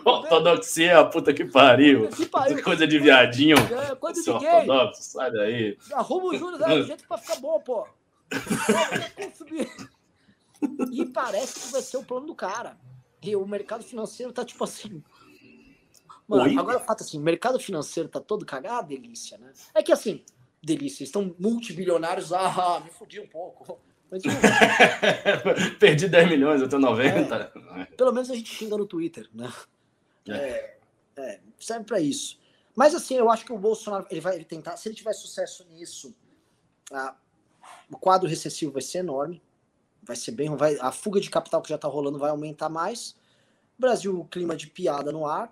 Ortodoxia, 0.06 1.04
puta 1.06 1.34
que 1.34 1.44
pariu. 1.44 2.08
Que 2.10 2.28
pariu. 2.28 2.64
Coisa 2.64 2.86
de 2.86 3.00
viadinho. 3.00 3.58
É, 3.58 3.96
coisa 3.96 4.22
de 4.22 4.40
gay. 4.40 4.60
Ortodoxo, 4.60 5.02
sai 5.02 5.32
daí. 5.32 5.78
Arruma 5.92 6.28
os 6.28 6.40
juros, 6.40 6.62
é 6.62 6.74
o 6.74 6.84
jeito 6.84 7.08
pra 7.08 7.18
ficar 7.18 7.38
bom, 7.38 7.60
pô. 7.60 7.88
e 10.92 11.06
parece 11.08 11.60
que 11.60 11.72
vai 11.72 11.82
ser 11.82 11.98
o 11.98 12.04
plano 12.04 12.28
do 12.28 12.36
cara. 12.36 12.78
E 13.22 13.36
o 13.36 13.46
mercado 13.46 13.84
financeiro 13.84 14.32
tá 14.32 14.44
tipo 14.44 14.64
assim. 14.64 15.04
Mano, 16.28 16.44
Oi? 16.44 16.58
agora 16.58 16.78
o 16.78 16.86
fato 16.86 17.04
assim, 17.04 17.20
o 17.20 17.22
mercado 17.22 17.60
financeiro 17.60 18.10
tá 18.10 18.20
todo 18.20 18.46
cagado, 18.46 18.88
delícia, 18.88 19.38
né? 19.38 19.52
É 19.76 19.84
que 19.84 19.92
assim, 19.92 20.24
delícia, 20.64 21.04
estão 21.04 21.36
multibilionários, 21.38 22.32
ah, 22.32 22.82
me 22.84 22.90
fudi 22.90 23.20
um 23.20 23.28
pouco. 23.28 23.80
Mas, 24.10 24.24
Perdi 25.80 26.08
10 26.08 26.30
milhões, 26.30 26.62
eu 26.62 26.68
tenho 26.68 26.82
90. 26.82 27.54
É, 27.78 27.86
pelo 27.96 28.12
menos 28.12 28.30
a 28.30 28.36
gente 28.36 28.54
xinga 28.54 28.78
no 28.78 28.86
Twitter, 28.86 29.30
né? 29.34 29.52
É, 30.28 30.36
é, 30.36 31.22
é 31.22 31.40
serve 31.60 31.86
para 31.86 32.00
isso. 32.00 32.40
Mas 32.76 32.96
assim, 32.96 33.16
eu 33.16 33.30
acho 33.30 33.46
que 33.46 33.54
o 33.54 33.58
Bolsonaro 33.58 34.06
ele 34.10 34.22
vai 34.22 34.44
tentar, 34.44 34.78
se 34.78 34.88
ele 34.88 34.96
tiver 34.96 35.14
sucesso 35.14 35.66
nisso, 35.70 36.16
ah, 36.92 37.16
o 37.92 37.98
quadro 37.98 38.28
recessivo 38.28 38.72
vai 38.72 38.82
ser 38.82 39.00
enorme, 39.00 39.42
vai 40.02 40.16
ser 40.16 40.32
bem, 40.32 40.56
vai, 40.56 40.78
a 40.80 40.92
fuga 40.92 41.20
de 41.20 41.30
capital 41.30 41.62
que 41.62 41.70
já 41.70 41.76
está 41.76 41.88
rolando 41.88 42.18
vai 42.18 42.30
aumentar 42.30 42.70
mais. 42.70 43.16
Brasil, 43.78 44.28
clima 44.32 44.56
de 44.56 44.68
piada 44.68 45.12
no 45.12 45.26
ar. 45.26 45.48
O 45.48 45.52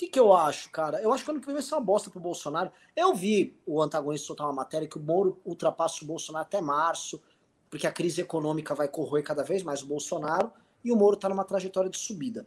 que, 0.00 0.08
que 0.08 0.18
eu 0.18 0.32
acho, 0.32 0.70
cara? 0.70 1.00
Eu 1.00 1.12
acho 1.12 1.24
que 1.24 1.30
ano 1.30 1.40
que 1.40 1.46
vem 1.46 1.54
vai 1.54 1.62
ser 1.62 1.74
uma 1.74 1.80
bosta 1.80 2.10
pro 2.10 2.18
Bolsonaro. 2.18 2.72
Eu 2.96 3.14
vi 3.14 3.58
o 3.66 3.82
antagonista 3.82 4.26
soltar 4.26 4.46
uma 4.46 4.52
matéria 4.52 4.88
que 4.88 4.98
o 4.98 5.00
Moro 5.00 5.40
ultrapassa 5.44 6.02
o 6.02 6.06
Bolsonaro 6.06 6.42
até 6.42 6.60
março, 6.60 7.20
porque 7.68 7.86
a 7.86 7.92
crise 7.92 8.20
econômica 8.20 8.74
vai 8.74 8.88
corroer 8.88 9.22
cada 9.22 9.44
vez 9.44 9.62
mais 9.62 9.82
o 9.82 9.86
Bolsonaro 9.86 10.50
e 10.82 10.90
o 10.90 10.96
Moro 10.96 11.14
está 11.14 11.28
numa 11.28 11.44
trajetória 11.44 11.90
de 11.90 11.98
subida. 11.98 12.46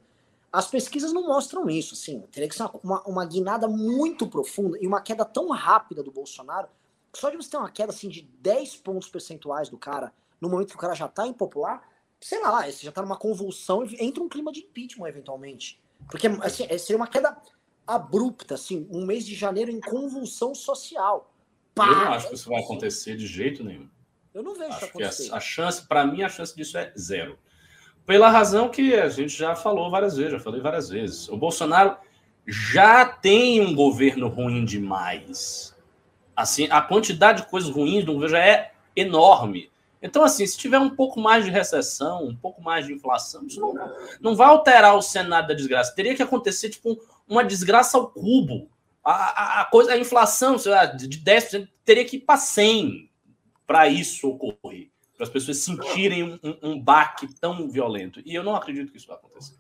As 0.51 0.67
pesquisas 0.67 1.13
não 1.13 1.27
mostram 1.27 1.69
isso, 1.69 1.93
assim. 1.93 2.21
Teria 2.31 2.49
que 2.49 2.55
ser 2.55 2.67
uma, 2.83 3.01
uma 3.03 3.25
guinada 3.25 3.67
muito 3.67 4.27
profunda 4.27 4.77
e 4.81 4.87
uma 4.87 5.01
queda 5.01 5.23
tão 5.23 5.49
rápida 5.49 6.03
do 6.03 6.11
Bolsonaro 6.11 6.67
só 7.13 7.29
de 7.29 7.37
você 7.37 7.49
ter 7.49 7.57
uma 7.57 7.69
queda 7.69 7.91
assim 7.91 8.09
de 8.09 8.21
10 8.21 8.77
pontos 8.77 9.09
percentuais 9.09 9.69
do 9.69 9.77
cara, 9.77 10.11
no 10.41 10.49
momento 10.49 10.69
que 10.69 10.75
o 10.75 10.79
cara 10.79 10.95
já 10.95 11.07
tá 11.07 11.27
impopular, 11.27 11.87
sei 12.19 12.41
lá, 12.41 12.63
você 12.63 12.85
já 12.85 12.91
tá 12.91 13.01
numa 13.01 13.17
convulsão 13.17 13.85
e 13.85 14.03
entra 14.03 14.23
um 14.23 14.29
clima 14.29 14.51
de 14.51 14.61
impeachment 14.61 15.07
eventualmente. 15.07 15.79
Porque 16.09 16.27
assim, 16.27 16.65
é, 16.69 16.77
seria 16.77 16.97
uma 16.97 17.07
queda 17.07 17.37
abrupta, 17.85 18.55
assim, 18.55 18.87
um 18.89 19.05
mês 19.05 19.25
de 19.25 19.35
janeiro 19.35 19.71
em 19.71 19.79
convulsão 19.79 20.55
social. 20.55 21.33
Pá, 21.75 21.87
eu 21.87 21.95
não 21.95 22.13
acho 22.13 22.29
que 22.29 22.35
isso 22.35 22.49
vai 22.49 22.61
acontecer 22.61 23.15
de 23.15 23.27
jeito 23.27 23.63
nenhum. 23.63 23.89
Eu 24.33 24.41
não 24.41 24.53
vejo 24.53 24.71
acho 24.71 24.77
isso 24.77 24.85
acontecer. 24.85 25.33
a, 25.33 25.37
a 25.37 25.39
chance, 25.39 25.87
para 25.87 26.05
mim, 26.05 26.23
a 26.23 26.29
chance 26.29 26.55
disso 26.55 26.77
é 26.77 26.93
zero. 26.97 27.37
Pela 28.05 28.29
razão 28.29 28.69
que 28.69 28.95
a 28.95 29.07
gente 29.09 29.35
já 29.35 29.55
falou 29.55 29.89
várias 29.89 30.17
vezes, 30.17 30.33
já 30.33 30.39
falei 30.39 30.61
várias 30.61 30.89
vezes. 30.89 31.29
O 31.29 31.37
Bolsonaro 31.37 31.97
já 32.45 33.05
tem 33.05 33.61
um 33.61 33.73
governo 33.73 34.27
ruim 34.27 34.65
demais. 34.65 35.72
Assim, 36.35 36.67
a 36.69 36.81
quantidade 36.81 37.43
de 37.43 37.49
coisas 37.49 37.69
ruins 37.69 38.03
do 38.03 38.13
governo 38.13 38.35
já 38.35 38.45
é 38.45 38.73
enorme. 38.95 39.71
Então, 40.01 40.23
assim, 40.23 40.45
se 40.45 40.57
tiver 40.57 40.79
um 40.79 40.89
pouco 40.89 41.19
mais 41.19 41.45
de 41.45 41.51
recessão, 41.51 42.25
um 42.25 42.35
pouco 42.35 42.61
mais 42.61 42.85
de 42.85 42.93
inflação, 42.93 43.45
isso 43.47 43.61
não, 43.61 43.73
não 44.19 44.35
vai 44.35 44.47
alterar 44.47 44.95
o 44.97 45.01
cenário 45.01 45.47
da 45.47 45.53
desgraça. 45.53 45.95
Teria 45.95 46.13
que 46.13 46.21
acontecer, 46.21 46.69
tipo, 46.69 46.99
uma 47.25 47.43
desgraça 47.43 47.97
ao 47.97 48.07
cubo. 48.07 48.69
A, 49.03 49.61
a, 49.61 49.65
coisa, 49.65 49.93
a 49.93 49.97
inflação, 49.97 50.57
sei 50.57 50.73
lá, 50.73 50.85
de 50.85 51.07
10% 51.07 51.69
teria 51.85 52.03
que 52.03 52.17
ir 52.17 52.21
para 52.21 52.37
100 52.37 53.09
para 53.65 53.87
isso 53.87 54.27
ocorrer. 54.27 54.89
Para 55.15 55.23
as 55.25 55.29
pessoas 55.29 55.59
sentirem 55.59 56.23
um, 56.23 56.39
um, 56.43 56.71
um, 56.71 56.81
baque 56.81 57.27
tão 57.39 57.69
violento. 57.69 58.21
E 58.25 58.35
eu 58.35 58.43
não 58.43 58.55
acredito 58.55 58.91
que 58.91 58.97
isso 58.97 59.07
vai 59.07 59.15
acontecer. 59.15 59.55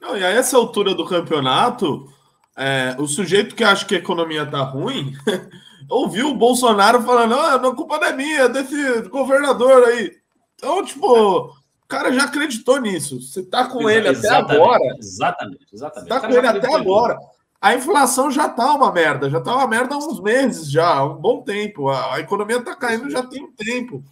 Não, 0.00 0.16
e 0.16 0.24
a 0.24 0.30
essa 0.30 0.56
altura 0.56 0.94
do 0.94 1.04
campeonato, 1.04 2.10
é, 2.56 2.96
o 2.98 3.06
sujeito 3.06 3.54
que 3.54 3.64
acha 3.64 3.84
que 3.84 3.94
a 3.94 3.98
economia 3.98 4.44
está 4.44 4.62
ruim 4.62 5.12
ouviu 5.88 6.30
o 6.30 6.34
Bolsonaro 6.34 7.02
falando: 7.02 7.34
ah, 7.34 7.54
a 7.54 7.74
culpa 7.74 7.98
não 7.98 8.06
é 8.06 8.12
minha, 8.12 8.40
é 8.42 8.48
desse 8.48 9.02
governador 9.08 9.84
aí. 9.84 10.12
Então, 10.56 10.84
tipo, 10.84 11.06
o 11.06 11.88
cara 11.88 12.12
já 12.12 12.24
acreditou 12.24 12.80
nisso. 12.80 13.20
Você 13.20 13.42
tá 13.42 13.66
com 13.66 13.88
ele 13.88 14.08
até 14.08 14.28
agora. 14.28 14.96
Exatamente, 14.98 15.66
exatamente. 15.72 16.08
Você 16.08 16.20
tá 16.20 16.26
com 16.26 16.32
ele 16.32 16.46
até 16.46 16.74
agora. 16.74 17.18
A 17.60 17.74
inflação 17.74 18.30
já 18.30 18.48
tá 18.48 18.74
uma 18.74 18.92
merda, 18.92 19.30
já 19.30 19.40
tá 19.40 19.54
uma 19.54 19.66
merda 19.66 19.94
há 19.94 19.98
uns 19.98 20.20
meses 20.20 20.70
já, 20.70 20.86
há 20.86 21.04
um 21.04 21.16
bom 21.16 21.40
tempo. 21.42 21.88
A, 21.88 22.16
a 22.16 22.20
economia 22.20 22.62
tá 22.62 22.74
caindo 22.74 23.08
já 23.08 23.22
tem 23.22 23.42
um 23.42 23.52
tempo. 23.52 24.04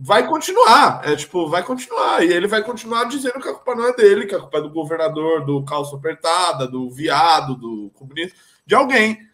Vai 0.00 0.26
continuar, 0.28 1.02
é 1.04 1.16
tipo, 1.16 1.48
vai 1.48 1.64
continuar. 1.64 2.24
E 2.24 2.32
ele 2.32 2.46
vai 2.46 2.62
continuar 2.62 3.04
dizendo 3.04 3.40
que 3.40 3.48
a 3.48 3.54
culpa 3.54 3.74
não 3.74 3.88
é 3.88 3.92
dele, 3.94 4.26
que 4.26 4.34
a 4.34 4.38
culpa 4.38 4.58
é 4.58 4.62
do 4.62 4.70
governador, 4.70 5.44
do 5.44 5.64
calço 5.64 5.96
apertada, 5.96 6.68
do 6.68 6.88
viado, 6.88 7.56
do 7.56 7.90
comunista, 7.94 8.36
de 8.64 8.74
alguém. 8.76 9.27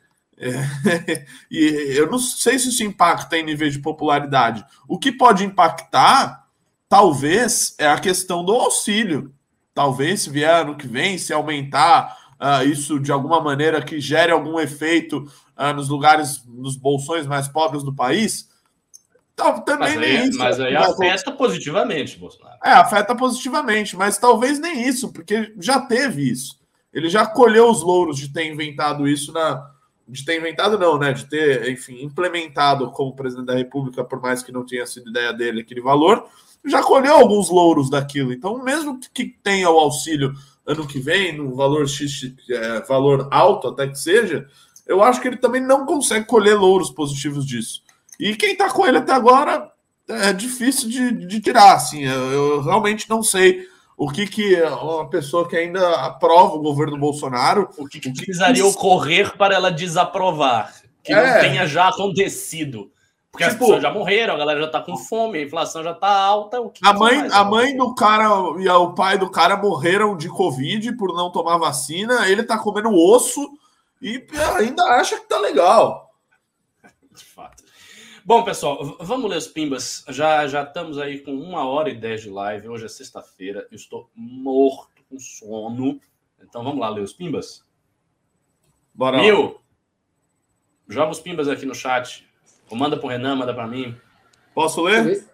É, 0.44 1.24
e 1.50 1.96
eu 1.96 2.10
não 2.10 2.18
sei 2.18 2.58
se 2.58 2.68
isso 2.68 2.84
impacta 2.84 3.38
em 3.38 3.44
nível 3.44 3.70
de 3.70 3.78
popularidade. 3.78 4.64
O 4.86 4.98
que 4.98 5.10
pode 5.10 5.42
impactar, 5.42 6.46
talvez, 6.86 7.74
é 7.78 7.88
a 7.88 7.98
questão 7.98 8.44
do 8.44 8.52
auxílio. 8.52 9.32
Talvez, 9.72 10.20
se 10.20 10.30
vier 10.30 10.62
ano 10.62 10.76
que 10.76 10.86
vem, 10.86 11.16
se 11.16 11.32
aumentar 11.32 12.16
uh, 12.38 12.68
isso 12.68 13.00
de 13.00 13.10
alguma 13.10 13.40
maneira 13.40 13.82
que 13.82 13.98
gere 13.98 14.30
algum 14.30 14.60
efeito 14.60 15.26
uh, 15.56 15.72
nos 15.74 15.88
lugares, 15.88 16.44
nos 16.46 16.76
bolsões 16.76 17.26
mais 17.26 17.48
pobres 17.48 17.82
do 17.82 17.94
país, 17.94 18.50
também 19.34 19.96
mas 19.96 19.98
aí, 19.98 20.28
isso. 20.28 20.38
Mas 20.38 20.60
aí 20.60 20.76
afeta 20.76 21.32
positivamente, 21.32 22.18
Bolsonaro. 22.18 22.58
É, 22.62 22.70
afeta 22.70 23.16
positivamente, 23.16 23.96
mas 23.96 24.18
talvez 24.18 24.60
nem 24.60 24.86
isso, 24.86 25.12
porque 25.12 25.52
já 25.58 25.80
teve 25.80 26.30
isso. 26.30 26.60
Ele 26.92 27.08
já 27.08 27.26
colheu 27.26 27.68
os 27.68 27.82
louros 27.82 28.16
de 28.16 28.32
ter 28.32 28.46
inventado 28.46 29.08
isso 29.08 29.32
na, 29.32 29.73
de 30.06 30.24
ter 30.24 30.38
inventado, 30.38 30.78
não, 30.78 30.98
né? 30.98 31.12
De 31.12 31.26
ter, 31.26 31.68
enfim, 31.70 32.02
implementado 32.02 32.90
como 32.90 33.16
presidente 33.16 33.46
da 33.46 33.54
República, 33.54 34.04
por 34.04 34.20
mais 34.20 34.42
que 34.42 34.52
não 34.52 34.64
tenha 34.64 34.86
sido 34.86 35.10
ideia 35.10 35.32
dele 35.32 35.62
aquele 35.62 35.80
valor, 35.80 36.26
já 36.64 36.82
colheu 36.82 37.14
alguns 37.14 37.48
louros 37.50 37.90
daquilo. 37.90 38.32
Então, 38.32 38.62
mesmo 38.62 38.98
que 39.12 39.36
tenha 39.42 39.68
o 39.70 39.78
auxílio 39.78 40.32
ano 40.66 40.86
que 40.86 40.98
vem, 40.98 41.36
no 41.36 41.54
valor 41.54 41.88
X, 41.88 42.32
é, 42.50 42.80
valor 42.82 43.28
alto 43.30 43.68
até 43.68 43.86
que 43.86 43.98
seja, 43.98 44.46
eu 44.86 45.02
acho 45.02 45.20
que 45.20 45.28
ele 45.28 45.36
também 45.36 45.60
não 45.60 45.84
consegue 45.84 46.26
colher 46.26 46.58
louros 46.58 46.90
positivos 46.90 47.46
disso. 47.46 47.82
E 48.18 48.34
quem 48.36 48.56
tá 48.56 48.70
com 48.70 48.86
ele 48.86 48.98
até 48.98 49.12
agora 49.12 49.70
é 50.08 50.32
difícil 50.32 50.88
de, 50.88 51.26
de 51.26 51.40
tirar, 51.40 51.74
assim. 51.74 52.04
Eu, 52.04 52.32
eu 52.32 52.62
realmente 52.62 53.08
não 53.08 53.22
sei 53.22 53.66
o 53.96 54.10
que, 54.10 54.26
que 54.26 54.60
uma 54.62 55.08
pessoa 55.08 55.48
que 55.48 55.56
ainda 55.56 55.88
aprova 56.00 56.54
o 56.56 56.62
governo 56.62 56.98
Bolsonaro. 56.98 57.68
O 57.78 57.86
que, 57.86 58.00
que 58.00 58.12
precisaria 58.12 58.66
ocorrer 58.66 59.36
para 59.36 59.54
ela 59.54 59.70
desaprovar? 59.70 60.72
que 61.04 61.12
é. 61.12 61.34
não 61.34 61.40
tenha 61.40 61.66
já 61.66 61.88
acontecido. 61.88 62.90
Porque 63.30 63.44
tipo, 63.44 63.56
as 63.56 63.60
pessoas 63.60 63.82
já 63.82 63.92
morreram, 63.92 64.34
a 64.34 64.38
galera 64.38 64.60
já 64.60 64.68
tá 64.68 64.80
com 64.80 64.96
fome, 64.96 65.38
a 65.38 65.42
inflação 65.42 65.82
já 65.82 65.92
tá 65.92 66.08
alta. 66.08 66.58
a 66.82 66.92
mãe, 66.92 67.28
a 67.30 67.44
mãe 67.44 67.76
do 67.76 67.94
cara 67.94 68.28
e 68.58 68.68
o 68.68 68.94
pai 68.94 69.18
do 69.18 69.28
cara 69.28 69.56
morreram 69.56 70.16
de 70.16 70.28
Covid 70.28 70.96
por 70.96 71.12
não 71.12 71.30
tomar 71.30 71.58
vacina. 71.58 72.28
Ele 72.28 72.44
tá 72.44 72.56
comendo 72.56 72.94
osso 72.94 73.50
e 74.00 74.24
ainda 74.56 74.84
acha 74.84 75.18
que 75.18 75.28
tá 75.28 75.38
legal. 75.38 76.10
Bom, 78.26 78.42
pessoal, 78.42 78.96
vamos 79.00 79.28
ler 79.28 79.36
os 79.36 79.46
pimbas. 79.46 80.02
Já, 80.08 80.48
já 80.48 80.62
estamos 80.62 80.96
aí 80.96 81.18
com 81.18 81.34
uma 81.34 81.66
hora 81.66 81.90
e 81.90 81.94
dez 81.94 82.22
de 82.22 82.30
live. 82.30 82.68
Hoje 82.68 82.86
é 82.86 82.88
sexta-feira. 82.88 83.68
Eu 83.70 83.76
estou 83.76 84.08
morto 84.14 85.04
com 85.10 85.18
sono. 85.18 86.00
Então 86.40 86.64
vamos 86.64 86.80
lá 86.80 86.88
ler 86.88 87.02
os 87.02 87.12
pimbas. 87.12 87.62
Bora 88.94 89.18
Mil. 89.18 89.60
Joga 90.88 91.10
os 91.10 91.20
pimbas 91.20 91.48
aqui 91.48 91.66
no 91.66 91.74
chat. 91.74 92.26
Ou 92.70 92.78
manda 92.78 92.96
pro 92.96 93.08
Renan, 93.08 93.36
manda 93.36 93.52
para 93.52 93.66
mim. 93.66 93.94
Posso 94.54 94.80
ler? 94.80 95.28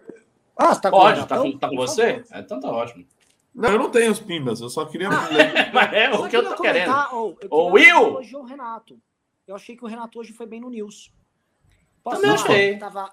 Ah, 0.57 0.75
você 0.75 0.81
tá 0.81 0.91
Pode, 0.91 1.25
tá 1.25 1.39
com, 1.39 1.57
tá 1.57 1.69
com 1.69 1.77
você? 1.77 2.21
É, 2.29 2.39
então 2.41 2.59
tá 2.59 2.69
ótimo. 2.69 3.05
Não, 3.55 3.71
eu 3.71 3.79
não 3.79 3.89
tenho 3.89 4.11
os 4.11 4.19
pimbas, 4.19 4.59
eu 4.59 4.69
só 4.69 4.85
queria. 4.85 5.07
Ah, 5.07 5.29
Mas 5.73 5.93
é 5.93 6.09
o 6.11 6.27
que 6.27 6.35
eu 6.35 6.43
tô 6.43 6.61
querendo. 6.61 6.93
Oh, 7.13 7.37
Ô, 7.49 7.71
Will! 7.71 8.17
o 8.17 8.43
Renato. 8.43 8.99
Eu 9.47 9.55
achei 9.55 9.77
que 9.77 9.85
o 9.85 9.87
Renato 9.87 10.19
hoje 10.19 10.33
foi 10.33 10.45
bem 10.45 10.59
no 10.59 10.69
News. 10.69 11.09
Posso 12.03 12.21
Também 12.21 12.35
achei. 12.35 12.77
Tava... 12.77 13.11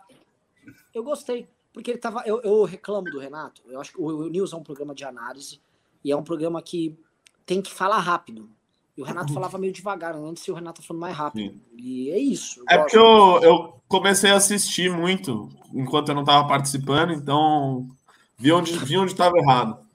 Eu 0.94 1.02
gostei, 1.02 1.48
porque 1.72 1.90
ele 1.90 1.98
tava. 1.98 2.22
Eu, 2.26 2.40
eu, 2.42 2.64
reclamo 2.64 3.10
do 3.10 3.18
Renato. 3.18 3.62
Eu 3.66 3.80
acho 3.80 3.92
que 3.92 4.00
o, 4.00 4.04
o 4.04 4.28
News 4.28 4.52
é 4.52 4.56
um 4.56 4.62
programa 4.62 4.94
de 4.94 5.04
análise 5.04 5.60
e 6.04 6.10
é 6.10 6.16
um 6.16 6.22
programa 6.22 6.60
que 6.62 6.98
tem 7.44 7.62
que 7.62 7.72
falar 7.72 7.98
rápido. 7.98 8.48
E 8.96 9.00
o 9.00 9.04
Renato 9.04 9.32
falava 9.32 9.56
meio 9.58 9.72
devagar, 9.72 10.16
antes 10.16 10.42
se 10.42 10.50
o 10.50 10.54
Renato 10.54 10.82
falando 10.82 11.02
mais 11.02 11.16
rápido. 11.16 11.52
Sim. 11.52 11.60
E 11.76 12.10
é 12.10 12.18
isso. 12.18 12.64
É 12.68 12.76
porque 12.78 12.98
eu, 12.98 13.40
eu 13.42 13.80
comecei 13.86 14.28
a 14.28 14.34
assistir 14.34 14.90
muito 14.90 15.48
enquanto 15.72 16.08
eu 16.08 16.16
não 16.16 16.22
estava 16.22 16.48
participando, 16.48 17.12
então 17.12 17.86
vi 18.36 18.50
onde 18.50 18.76
vi 18.76 18.98
onde 18.98 19.12
estava 19.12 19.38
errado. 19.38 19.86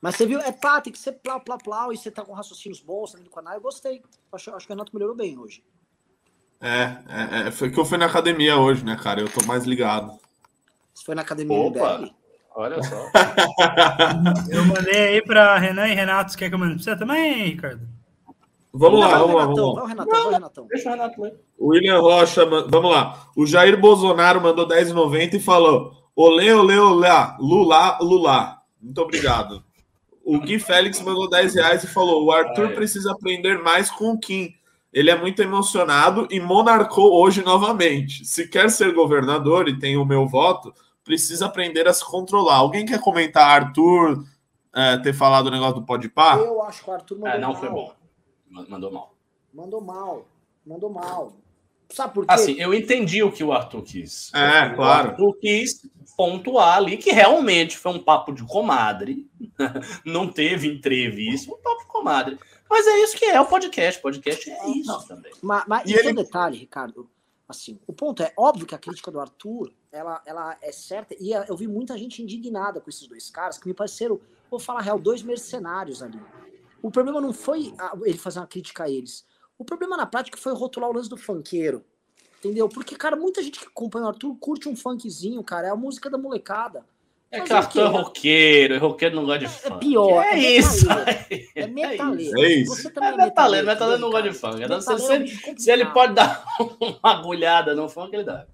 Mas 0.00 0.16
você 0.16 0.24
viu, 0.24 0.40
é 0.40 0.52
pá, 0.52 0.80
tem 0.80 0.90
que 0.90 0.98
ser 0.98 1.12
plau, 1.12 1.38
plau, 1.40 1.58
plau, 1.58 1.92
e 1.92 1.98
você 1.98 2.10
tá 2.10 2.24
com 2.24 2.32
raciocínios 2.32 2.80
bons 2.80 3.12
tá 3.12 3.18
no 3.18 3.28
canal, 3.28 3.54
eu 3.54 3.60
gostei. 3.60 4.02
Acho, 4.32 4.50
acho 4.54 4.66
que 4.66 4.72
o 4.72 4.74
Renato 4.74 4.94
melhorou 4.94 5.14
bem 5.14 5.38
hoje. 5.38 5.62
É, 6.60 6.96
é, 7.08 7.48
é, 7.48 7.50
foi 7.50 7.70
que 7.70 7.78
eu 7.78 7.84
fui 7.84 7.98
na 7.98 8.06
academia 8.06 8.56
hoje, 8.56 8.84
né, 8.84 8.96
cara? 9.02 9.20
Eu 9.20 9.28
tô 9.28 9.44
mais 9.46 9.64
ligado. 9.64 10.18
Você 10.94 11.04
foi 11.04 11.14
na 11.14 11.22
academia 11.22 11.56
Opa, 11.56 12.08
Olha 12.54 12.82
só. 12.82 13.10
eu 14.50 14.64
mandei 14.64 15.08
aí 15.08 15.22
pra 15.22 15.58
Renan 15.58 15.88
e 15.88 15.94
Renato, 15.94 16.32
você 16.32 16.38
quer 16.38 16.48
que 16.48 16.54
eu 16.54 16.58
mande 16.58 16.76
pra 16.76 16.84
você 16.84 16.96
também, 16.96 17.48
Ricardo? 17.48 17.86
Vamos 18.72 19.00
lá, 19.00 19.18
vamos 19.18 19.36
lá, 19.36 19.46
vamos 19.46 19.74
lá. 19.74 19.88
Renatão, 19.88 20.22
vai, 20.24 20.32
Renatão. 20.32 20.66
Deixa 20.66 20.88
o 20.88 20.92
Renato 20.92 21.22
ler. 21.22 21.34
William 21.60 22.00
Rocha, 22.00 22.44
vamos 22.44 22.90
lá. 22.90 23.28
O 23.34 23.46
Jair 23.46 23.78
Bolsonaro 23.78 24.40
mandou 24.40 24.66
10,90 24.66 25.34
e 25.34 25.40
falou: 25.40 25.92
Olê, 26.14 26.52
olê, 26.52 26.78
olê, 26.78 27.08
Lula, 27.38 27.98
Lula. 28.00 28.58
Muito 28.80 29.00
obrigado. 29.00 29.62
O 30.24 30.40
Gui 30.40 30.58
Félix 30.58 31.00
mandou 31.00 31.28
10 31.28 31.54
reais 31.54 31.84
e 31.84 31.86
falou: 31.86 32.24
o 32.24 32.32
Arthur 32.32 32.74
precisa 32.74 33.12
aprender 33.12 33.58
mais 33.62 33.90
com 33.90 34.12
o 34.12 34.18
Kim. 34.18 34.54
Ele 34.96 35.10
é 35.10 35.14
muito 35.14 35.42
emocionado 35.42 36.26
e 36.30 36.40
monarcou 36.40 37.12
hoje 37.20 37.44
novamente. 37.44 38.24
Se 38.24 38.48
quer 38.48 38.70
ser 38.70 38.94
governador 38.94 39.68
e 39.68 39.78
tem 39.78 39.94
o 39.98 40.06
meu 40.06 40.26
voto, 40.26 40.72
precisa 41.04 41.44
aprender 41.44 41.86
a 41.86 41.92
se 41.92 42.02
controlar. 42.02 42.56
Alguém 42.56 42.86
quer 42.86 42.98
comentar 42.98 43.62
Arthur 43.62 44.24
é, 44.74 44.96
ter 44.96 45.12
falado 45.12 45.48
o 45.48 45.50
negócio 45.50 45.74
do 45.74 45.82
Podpah? 45.84 46.38
Eu 46.38 46.62
acho 46.62 46.82
que 46.82 46.88
o 46.88 46.94
Arthur 46.94 47.18
mandou 47.18 47.30
é, 47.30 47.38
não 47.38 47.52
mal. 47.52 47.60
foi 47.60 47.68
bom. 47.68 47.92
Mandou 48.48 48.90
mal. 48.90 49.14
Mandou 49.52 49.80
mal. 49.82 50.26
Mandou 50.66 50.90
mal. 50.90 51.32
Sabe 51.90 52.14
por 52.14 52.26
quê? 52.26 52.32
Assim, 52.32 52.54
eu 52.58 52.72
entendi 52.72 53.22
o 53.22 53.30
que 53.30 53.44
o 53.44 53.52
Arthur 53.52 53.82
quis. 53.82 54.32
É, 54.32 54.68
o 54.68 54.76
claro. 54.76 55.08
O 55.08 55.10
Arthur 55.10 55.38
quis 55.38 55.86
pontuar 56.16 56.78
ali 56.78 56.96
que 56.96 57.12
realmente 57.12 57.76
foi 57.76 57.92
um 57.92 58.02
papo 58.02 58.32
de 58.32 58.42
comadre. 58.44 59.28
Não 60.06 60.26
teve 60.26 60.66
entrevista, 60.66 61.52
um 61.52 61.60
papo 61.60 61.82
de 61.82 61.86
comadre. 61.86 62.38
Mas 62.68 62.86
é 62.86 63.02
isso 63.02 63.16
que 63.16 63.24
é 63.24 63.40
o 63.40 63.46
podcast. 63.46 64.00
Podcast 64.00 64.50
é 64.50 64.68
isso 64.70 64.90
Não, 64.90 65.06
também. 65.06 65.32
Mas, 65.42 65.64
mas 65.66 65.88
e, 65.88 65.92
e 65.92 65.98
ele... 65.98 66.10
um 66.10 66.14
detalhe, 66.14 66.58
Ricardo. 66.58 67.08
Assim, 67.48 67.78
o 67.86 67.92
ponto 67.92 68.22
é 68.22 68.32
óbvio 68.36 68.66
que 68.66 68.74
a 68.74 68.78
crítica 68.78 69.10
do 69.10 69.20
Arthur 69.20 69.72
ela, 69.92 70.20
ela 70.26 70.56
é 70.60 70.72
certa. 70.72 71.14
E 71.18 71.30
eu 71.32 71.56
vi 71.56 71.68
muita 71.68 71.96
gente 71.96 72.22
indignada 72.22 72.80
com 72.80 72.90
esses 72.90 73.06
dois 73.06 73.30
caras 73.30 73.56
que 73.56 73.68
me 73.68 73.74
pareceram, 73.74 74.20
vou 74.50 74.58
falar 74.58 74.80
real, 74.80 74.98
dois 74.98 75.22
mercenários 75.22 76.02
ali. 76.02 76.20
O 76.82 76.90
problema 76.90 77.20
não 77.20 77.32
foi 77.32 77.72
ele 78.04 78.18
fazer 78.18 78.40
uma 78.40 78.46
crítica 78.46 78.84
a 78.84 78.90
eles. 78.90 79.24
O 79.58 79.64
problema 79.64 79.96
na 79.96 80.06
prática 80.06 80.36
foi 80.36 80.52
rotular 80.52 80.90
o 80.90 80.92
lance 80.92 81.08
do 81.08 81.16
funkeiro. 81.16 81.84
Entendeu? 82.38 82.68
Porque, 82.68 82.94
cara, 82.96 83.16
muita 83.16 83.42
gente 83.42 83.58
que 83.58 83.66
acompanha 83.66 84.04
o 84.04 84.08
Arthur 84.08 84.36
curte 84.36 84.68
um 84.68 84.76
funkzinho, 84.76 85.42
cara. 85.42 85.68
É 85.68 85.70
a 85.70 85.76
música 85.76 86.10
da 86.10 86.18
molecada. 86.18 86.84
É 87.30 87.40
que 87.40 87.52
Arthur 87.52 87.80
é 87.80 87.88
roqueiro, 87.88 88.78
roqueiro 88.78 89.16
não 89.16 89.26
gosta 89.26 89.40
de 89.40 89.44
é 89.46 89.48
funk. 89.48 89.74
É 89.74 89.78
pior. 89.78 90.24
É, 90.24 90.34
é 90.34 90.58
isso. 90.58 90.86
É 91.54 91.66
metaleiro. 91.66 92.40
É 92.40 92.48
isso. 92.52 92.74
Você 92.76 92.90
também 92.90 93.10
é, 93.10 93.14
é 93.14 93.16
metaleiro, 93.16 93.66
metaleiro 93.66 94.00
não 94.00 94.10
gosta 94.10 94.30
de 94.30 94.38
funk. 94.38 94.62
Então, 94.62 94.80
se, 94.80 95.12
ele, 95.12 95.28
se 95.58 95.70
ele 95.70 95.86
pode 95.86 96.14
dar 96.14 96.44
uma 96.80 96.98
agulhada 97.02 97.74
no 97.74 97.88
funk, 97.88 98.14
ele 98.14 98.24
dá. 98.24 98.46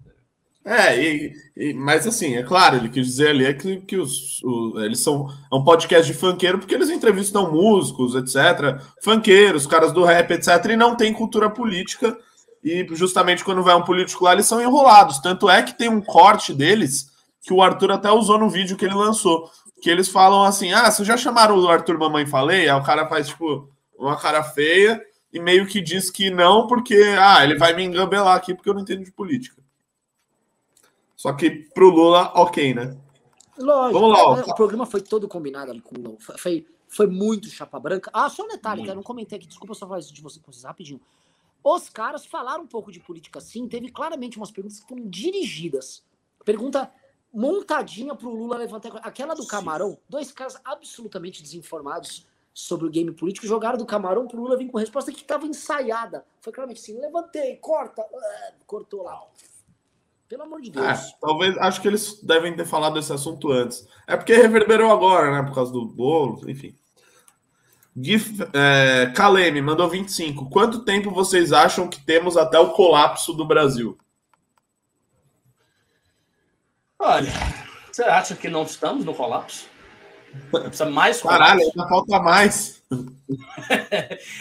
É, 0.64 0.96
e, 0.96 1.32
e, 1.56 1.74
mas 1.74 2.06
assim, 2.06 2.36
é 2.36 2.42
claro, 2.44 2.76
ele 2.76 2.88
quis 2.88 3.04
dizer 3.06 3.30
ali 3.30 3.44
é 3.44 3.52
que, 3.52 3.78
que 3.78 3.96
os, 3.96 4.40
o, 4.44 4.80
eles 4.80 5.00
são 5.00 5.26
é 5.50 5.54
um 5.56 5.64
podcast 5.64 6.06
de 6.06 6.16
funkeiro 6.16 6.58
porque 6.58 6.74
eles 6.74 6.88
entrevistam 6.88 7.52
músicos, 7.52 8.14
etc. 8.14 8.80
Funkeiros, 9.02 9.66
caras 9.66 9.92
do 9.92 10.04
rap, 10.04 10.30
etc. 10.30 10.64
E 10.70 10.76
não 10.76 10.96
tem 10.96 11.12
cultura 11.12 11.50
política. 11.50 12.16
E 12.62 12.86
justamente 12.92 13.44
quando 13.44 13.62
vai 13.62 13.74
um 13.74 13.82
político 13.82 14.24
lá, 14.24 14.34
eles 14.34 14.46
são 14.46 14.62
enrolados. 14.62 15.18
Tanto 15.18 15.50
é 15.50 15.62
que 15.62 15.76
tem 15.76 15.88
um 15.88 16.00
corte 16.00 16.54
deles 16.54 17.11
que 17.43 17.52
o 17.52 17.60
Arthur 17.60 17.93
até 17.93 18.10
usou 18.10 18.39
no 18.39 18.48
vídeo 18.48 18.77
que 18.77 18.85
ele 18.85 18.94
lançou. 18.94 19.51
Que 19.82 19.90
eles 19.90 20.09
falam 20.09 20.44
assim: 20.44 20.73
ah, 20.73 20.90
vocês 20.90 21.06
já 21.06 21.16
chamaram 21.16 21.59
o 21.59 21.69
Arthur 21.69 21.98
Mamãe 21.98 22.24
Falei? 22.24 22.69
Aí 22.69 22.81
o 22.81 22.85
cara 22.85 23.06
faz, 23.09 23.28
tipo, 23.28 23.69
uma 23.98 24.16
cara 24.16 24.43
feia 24.43 25.05
e 25.32 25.40
meio 25.40 25.66
que 25.66 25.81
diz 25.81 26.10
que 26.10 26.31
não, 26.31 26.66
porque 26.66 26.94
ah, 27.19 27.43
ele 27.43 27.59
vai 27.59 27.74
me 27.74 27.82
engambelar 27.82 28.36
aqui 28.36 28.55
porque 28.55 28.69
eu 28.69 28.74
não 28.74 28.82
entendo 28.82 29.05
de 29.05 29.10
política. 29.10 29.60
Só 31.16 31.32
que 31.32 31.51
pro 31.74 31.90
Lula, 31.90 32.32
ok, 32.35 32.74
né? 32.74 32.97
Lógico. 33.59 34.01
Vamos 34.01 34.16
lá. 34.16 34.24
Ó. 34.24 34.40
O 34.40 34.55
programa 34.55 34.86
foi 34.86 35.01
todo 35.01 35.28
combinado 35.28 35.70
ali 35.70 35.81
com 35.81 35.97
o 35.97 36.01
Lula. 36.01 36.19
Foi, 36.39 36.66
foi 36.89 37.06
muito 37.06 37.48
chapa 37.48 37.78
branca. 37.78 38.10
Ah, 38.12 38.28
só 38.28 38.44
um 38.44 38.48
detalhe, 38.48 38.82
que 38.82 38.90
eu 38.90 38.94
não 38.94 39.02
comentei 39.02 39.39
aqui. 39.39 39.47
Desculpa 39.47 39.74
só 39.74 39.86
falar 39.86 40.01
isso 40.01 40.12
de 40.12 40.23
vocês 40.23 40.62
rapidinho. 40.64 41.01
Os 41.62 41.89
caras 41.89 42.27
falaram 42.27 42.64
um 42.64 42.66
pouco 42.66 42.90
de 42.90 43.01
política 43.01 43.40
sim. 43.40 43.69
Teve 43.69 43.90
claramente 43.90 44.36
umas 44.36 44.51
perguntas 44.51 44.81
que 44.81 44.89
foram 44.89 45.09
dirigidas. 45.09 46.02
Pergunta 46.44 46.90
montadinha 47.32 48.14
pro 48.14 48.34
Lula 48.34 48.59
levantar. 48.59 48.96
Aquela 49.02 49.34
do 49.34 49.46
Camarão, 49.46 49.98
dois 50.09 50.30
caras 50.30 50.60
absolutamente 50.64 51.42
desinformados 51.42 52.26
sobre 52.54 52.86
o 52.86 52.90
game 52.90 53.10
político, 53.12 53.46
jogaram 53.46 53.78
do 53.78 53.86
Camarão 53.86 54.26
pro 54.26 54.40
Lula 54.40 54.56
vir 54.56 54.70
com 54.70 54.78
resposta 54.78 55.10
que 55.10 55.22
estava 55.22 55.46
ensaiada. 55.46 56.24
Foi 56.40 56.52
claramente 56.52 56.80
assim: 56.80 57.00
levantei, 57.00 57.56
corta, 57.56 58.02
uh, 58.02 58.64
cortou 58.66 59.02
lá. 59.02 59.20
Pelo 60.28 60.44
amor 60.44 60.60
de 60.62 60.70
Deus. 60.70 60.86
É, 60.86 61.14
talvez, 61.20 61.59
acho 61.59 61.80
que 61.82 61.88
eles 61.88 62.22
devem 62.22 62.56
ter 62.56 62.64
falado 62.64 62.94
desse 62.94 63.12
assunto 63.12 63.50
antes. 63.50 63.86
É 64.06 64.16
porque 64.16 64.34
reverberou 64.34 64.90
agora, 64.90 65.30
né? 65.30 65.42
Por 65.46 65.54
causa 65.54 65.70
do 65.70 65.84
bolo, 65.84 66.48
enfim. 66.48 66.74
Gif, 67.94 68.38
é, 68.54 69.12
Kaleme 69.14 69.60
mandou 69.60 69.88
25. 69.88 70.48
Quanto 70.48 70.84
tempo 70.84 71.10
vocês 71.10 71.52
acham 71.52 71.86
que 71.86 72.02
temos 72.02 72.38
até 72.38 72.59
o 72.59 72.70
colapso 72.70 73.34
do 73.34 73.44
Brasil? 73.44 73.98
Olha, 77.04 77.32
você 77.90 78.04
acha 78.04 78.36
que 78.36 78.48
não 78.48 78.62
estamos 78.62 79.04
no 79.04 79.12
colapso? 79.12 79.68
Precisa 80.52 80.88
mais 80.88 81.20
colapso? 81.20 81.42
Caralho, 81.42 81.60
ainda 81.60 81.88
falta 81.88 82.20
mais. 82.20 82.80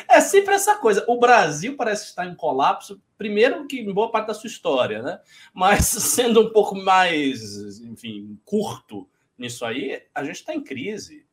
é 0.07 0.21
sempre 0.21 0.53
essa 0.53 0.75
coisa. 0.75 1.03
O 1.07 1.19
Brasil 1.19 1.75
parece 1.75 2.05
estar 2.05 2.23
em 2.27 2.35
colapso, 2.35 3.01
primeiro 3.17 3.65
que 3.65 3.79
em 3.79 3.91
boa 3.91 4.11
parte 4.11 4.27
da 4.27 4.35
sua 4.35 4.47
história, 4.47 5.01
né? 5.01 5.19
Mas 5.51 5.87
sendo 5.89 6.39
um 6.39 6.53
pouco 6.53 6.75
mais, 6.75 7.79
enfim, 7.79 8.39
curto 8.45 9.09
nisso 9.35 9.65
aí, 9.65 10.03
a 10.13 10.23
gente 10.23 10.35
está 10.35 10.53
em 10.53 10.63
crise 10.63 11.25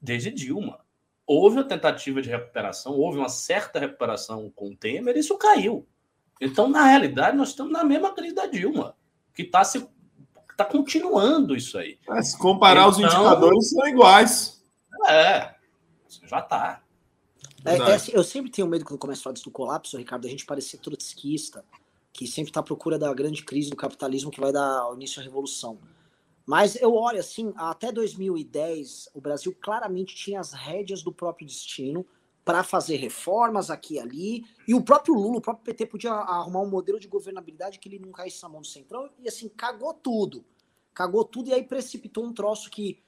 desde 0.00 0.30
Dilma. 0.30 0.78
Houve 1.26 1.56
uma 1.56 1.64
tentativa 1.64 2.22
de 2.22 2.30
recuperação, 2.30 2.92
houve 2.92 3.18
uma 3.18 3.28
certa 3.28 3.80
recuperação 3.80 4.52
com 4.54 4.68
o 4.68 4.76
Temer, 4.76 5.16
e 5.16 5.18
isso 5.18 5.36
caiu. 5.36 5.84
Então, 6.40 6.68
na 6.68 6.84
realidade, 6.84 7.36
nós 7.36 7.48
estamos 7.48 7.72
na 7.72 7.82
mesma 7.82 8.14
crise 8.14 8.36
da 8.36 8.46
Dilma, 8.46 8.94
que 9.34 9.42
está 9.42 9.64
se 9.64 9.84
tá 10.56 10.64
continuando 10.64 11.54
isso 11.54 11.76
aí. 11.76 11.98
É, 12.08 12.22
se 12.22 12.38
comparar 12.38 12.88
então, 12.88 12.90
os 12.90 12.98
indicadores, 12.98 13.70
são 13.70 13.86
iguais. 13.86 14.62
É, 15.08 15.54
já 16.24 16.40
está. 16.40 16.82
É, 17.64 17.76
é, 17.76 17.98
eu 18.12 18.22
sempre 18.22 18.50
tenho 18.50 18.68
medo 18.68 18.84
quando 18.84 18.98
começa 18.98 19.20
a 19.20 19.24
falar 19.24 19.34
disso 19.34 19.46
do 19.46 19.50
colapso, 19.50 19.98
Ricardo, 19.98 20.26
a 20.26 20.30
gente 20.30 20.46
parecer 20.46 20.78
trotskista, 20.78 21.64
que 22.12 22.26
sempre 22.26 22.50
está 22.50 22.60
à 22.60 22.62
procura 22.62 22.98
da 22.98 23.12
grande 23.12 23.44
crise 23.44 23.70
do 23.70 23.76
capitalismo 23.76 24.30
que 24.30 24.40
vai 24.40 24.52
dar 24.52 24.92
início 24.94 25.20
à 25.20 25.24
revolução. 25.24 25.78
Mas 26.46 26.76
eu 26.76 26.94
olho 26.94 27.18
assim, 27.18 27.52
até 27.56 27.90
2010, 27.90 29.10
o 29.12 29.20
Brasil 29.20 29.54
claramente 29.60 30.14
tinha 30.14 30.38
as 30.38 30.52
rédeas 30.52 31.02
do 31.02 31.12
próprio 31.12 31.46
destino, 31.46 32.06
para 32.46 32.62
fazer 32.62 32.94
reformas 32.98 33.70
aqui 33.70 33.94
e 33.94 33.98
ali. 33.98 34.44
E 34.68 34.72
o 34.72 34.80
próprio 34.80 35.16
Lula, 35.16 35.38
o 35.38 35.40
próprio 35.40 35.64
PT 35.64 35.86
podia 35.86 36.12
arrumar 36.12 36.60
um 36.60 36.70
modelo 36.70 37.00
de 37.00 37.08
governabilidade 37.08 37.80
que 37.80 37.88
ele 37.88 37.98
não 37.98 38.12
caísse 38.12 38.40
na 38.40 38.48
mão 38.48 38.60
do 38.60 38.66
Centrão 38.68 39.10
e 39.18 39.28
assim, 39.28 39.48
cagou 39.48 39.92
tudo. 39.92 40.44
Cagou 40.94 41.24
tudo 41.24 41.50
e 41.50 41.52
aí 41.52 41.64
precipitou 41.64 42.24
um 42.24 42.32
troço 42.32 42.70
que, 42.70 43.02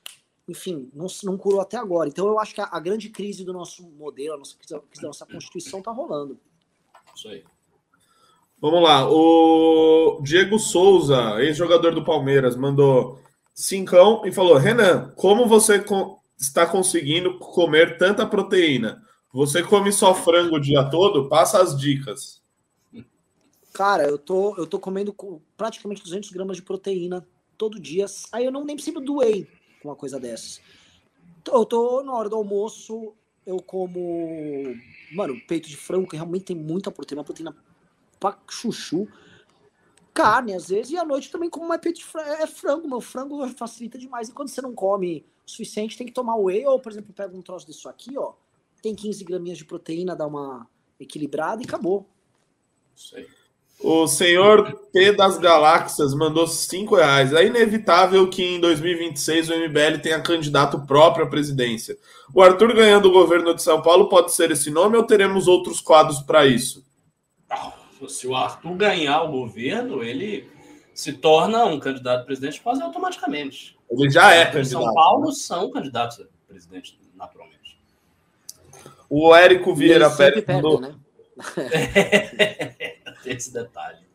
enfim, 0.48 0.90
não, 0.92 1.06
não 1.22 1.38
curou 1.38 1.60
até 1.60 1.76
agora. 1.76 2.08
Então 2.08 2.26
eu 2.26 2.40
acho 2.40 2.52
que 2.52 2.60
a, 2.60 2.68
a 2.68 2.80
grande 2.80 3.10
crise 3.10 3.44
do 3.44 3.52
nosso 3.52 3.88
modelo, 3.92 4.34
a 4.34 4.38
nossa 4.38 4.56
crise 4.56 4.74
da 5.00 5.06
nossa 5.06 5.24
Constituição 5.24 5.80
tá 5.80 5.92
rolando. 5.92 6.36
Isso 7.14 7.28
aí. 7.28 7.44
Vamos 8.60 8.82
lá. 8.82 9.08
O 9.08 10.20
Diego 10.20 10.58
Souza, 10.58 11.40
ex-jogador 11.40 11.94
do 11.94 12.04
Palmeiras, 12.04 12.56
mandou 12.56 13.20
cincão 13.54 14.22
e 14.26 14.32
falou: 14.32 14.56
Renan, 14.56 15.12
como 15.14 15.46
você 15.46 15.80
está 16.36 16.66
conseguindo 16.66 17.38
comer 17.38 17.98
tanta 17.98 18.26
proteína? 18.26 19.06
Você 19.38 19.62
come 19.62 19.92
só 19.92 20.12
frango 20.12 20.56
o 20.56 20.60
dia 20.60 20.82
todo? 20.90 21.28
Passa 21.28 21.62
as 21.62 21.78
dicas. 21.78 22.42
Cara, 23.72 24.02
eu 24.02 24.18
tô, 24.18 24.56
eu 24.56 24.66
tô 24.66 24.80
comendo 24.80 25.14
praticamente 25.56 26.02
200 26.02 26.32
gramas 26.32 26.56
de 26.56 26.62
proteína 26.64 27.24
todo 27.56 27.78
dia. 27.78 28.06
Aí 28.32 28.44
eu 28.44 28.50
não 28.50 28.64
nem 28.64 28.74
preciso 28.74 28.98
doer 28.98 29.46
com 29.80 29.90
uma 29.90 29.94
coisa 29.94 30.18
dessas. 30.18 30.60
Eu 31.46 31.64
tô 31.64 32.02
na 32.02 32.12
hora 32.14 32.28
do 32.28 32.34
almoço, 32.34 33.14
eu 33.46 33.62
como, 33.62 34.74
mano, 35.12 35.40
peito 35.46 35.68
de 35.68 35.76
frango, 35.76 36.08
que 36.08 36.16
realmente 36.16 36.46
tem 36.46 36.56
muita 36.56 36.90
proteína, 36.90 37.22
proteína 37.22 37.56
pra 38.18 38.36
chuchu. 38.50 39.06
Carne, 40.12 40.52
às 40.52 40.68
vezes, 40.68 40.90
e 40.90 40.96
à 40.96 41.04
noite 41.04 41.30
também 41.30 41.48
como 41.48 41.68
mais 41.68 41.80
peito 41.80 42.00
de 42.00 42.04
frango. 42.04 42.28
É 42.28 42.46
frango, 42.48 42.88
meu 42.88 43.00
frango 43.00 43.46
facilita 43.50 43.98
demais. 43.98 44.30
E 44.30 44.32
quando 44.32 44.48
você 44.48 44.60
não 44.60 44.74
come 44.74 45.24
o 45.46 45.48
suficiente, 45.48 45.96
tem 45.96 46.08
que 46.08 46.12
tomar 46.12 46.34
whey, 46.34 46.66
ou, 46.66 46.80
por 46.80 46.90
exemplo, 46.90 47.12
pega 47.14 47.36
um 47.36 47.40
troço 47.40 47.64
disso 47.64 47.88
aqui, 47.88 48.18
ó 48.18 48.34
tem 48.80 48.94
15 48.94 49.24
graminhas 49.24 49.58
de 49.58 49.64
proteína, 49.64 50.16
dá 50.16 50.26
uma 50.26 50.66
equilibrada 50.98 51.62
e 51.62 51.64
acabou. 51.64 52.08
Isso 52.94 53.16
aí. 53.16 53.26
O 53.80 54.08
senhor 54.08 54.76
P 54.92 55.12
das 55.12 55.38
Galáxias 55.38 56.12
mandou 56.12 56.48
5 56.48 56.96
reais. 56.96 57.32
É 57.32 57.46
inevitável 57.46 58.28
que 58.28 58.42
em 58.42 58.60
2026 58.60 59.50
o 59.50 59.56
MBL 59.56 60.00
tenha 60.02 60.20
candidato 60.20 60.84
próprio 60.84 61.26
à 61.26 61.28
presidência. 61.28 61.96
O 62.34 62.42
Arthur 62.42 62.74
ganhando 62.74 63.06
o 63.06 63.12
governo 63.12 63.54
de 63.54 63.62
São 63.62 63.80
Paulo 63.80 64.08
pode 64.08 64.34
ser 64.34 64.50
esse 64.50 64.68
nome 64.68 64.96
ou 64.96 65.04
teremos 65.04 65.46
outros 65.46 65.80
quadros 65.80 66.20
para 66.20 66.44
isso? 66.44 66.84
Se 68.08 68.26
o 68.26 68.34
Arthur 68.34 68.74
ganhar 68.74 69.22
o 69.22 69.30
governo, 69.30 70.02
ele 70.02 70.50
se 70.92 71.12
torna 71.12 71.64
um 71.64 71.78
candidato 71.78 72.22
a 72.22 72.24
presidente 72.24 72.60
quase 72.60 72.82
automaticamente. 72.82 73.78
Ele 73.88 74.10
já 74.10 74.32
é 74.32 74.44
candidato. 74.46 74.82
São 74.82 74.94
Paulo 74.94 75.26
né? 75.26 75.32
são 75.34 75.70
candidatos 75.70 76.20
a 76.20 76.24
presidente 76.48 76.98
naturalmente. 77.14 77.57
O 79.08 79.34
Érico 79.34 79.74
Vieira 79.74 80.10
Pérez. 80.10 80.44
Perde, 80.44 80.80
né? 80.80 80.94
Tem 83.22 83.32
esse 83.36 83.52
detalhe. 83.52 84.08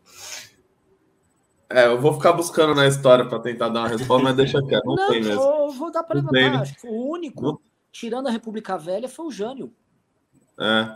É, 1.69 1.87
eu 1.87 1.99
vou 1.99 2.13
ficar 2.13 2.33
buscando 2.33 2.75
na 2.75 2.87
história 2.87 3.25
para 3.25 3.39
tentar 3.39 3.69
dar 3.69 3.79
uma 3.79 3.87
resposta, 3.87 4.23
mas 4.23 4.35
deixa 4.35 4.61
quieto. 4.61 4.85
Não, 4.85 4.95
não 4.95 5.07
tem 5.09 5.23
mesmo. 5.23 5.41
Eu 5.41 5.71
vou 5.71 5.91
dar 5.91 6.03
para 6.03 6.17
levantar. 6.17 6.61
Acho 6.61 6.75
que 6.75 6.87
o 6.87 7.09
único, 7.09 7.41
não. 7.41 7.59
tirando 7.91 8.27
a 8.27 8.31
República 8.31 8.77
Velha, 8.77 9.09
foi 9.09 9.25
o 9.25 9.31
Jânio. 9.31 9.73
É. 10.59 10.95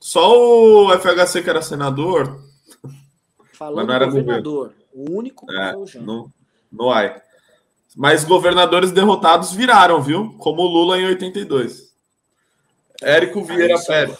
Só 0.00 0.32
o 0.32 0.98
FHC 0.98 1.42
que 1.42 1.50
era 1.50 1.60
senador. 1.60 2.42
Falando 3.52 3.76
mas 3.76 3.86
não 3.86 3.94
era 3.94 4.06
governador. 4.06 4.72
Governo. 4.94 5.14
O 5.14 5.18
único 5.18 5.52
é, 5.52 5.72
foi 5.72 5.82
o 5.82 5.86
Jânio. 5.86 6.06
No, 6.06 6.32
no 6.72 6.90
AI. 6.90 7.20
Mas 7.94 8.24
governadores 8.24 8.92
derrotados 8.92 9.52
viraram, 9.52 10.00
viu? 10.00 10.34
Como 10.38 10.62
o 10.62 10.66
Lula 10.66 10.98
em 10.98 11.06
82. 11.06 11.87
Érico 13.02 13.44
Vieira 13.44 13.78
Pérez. 13.80 14.18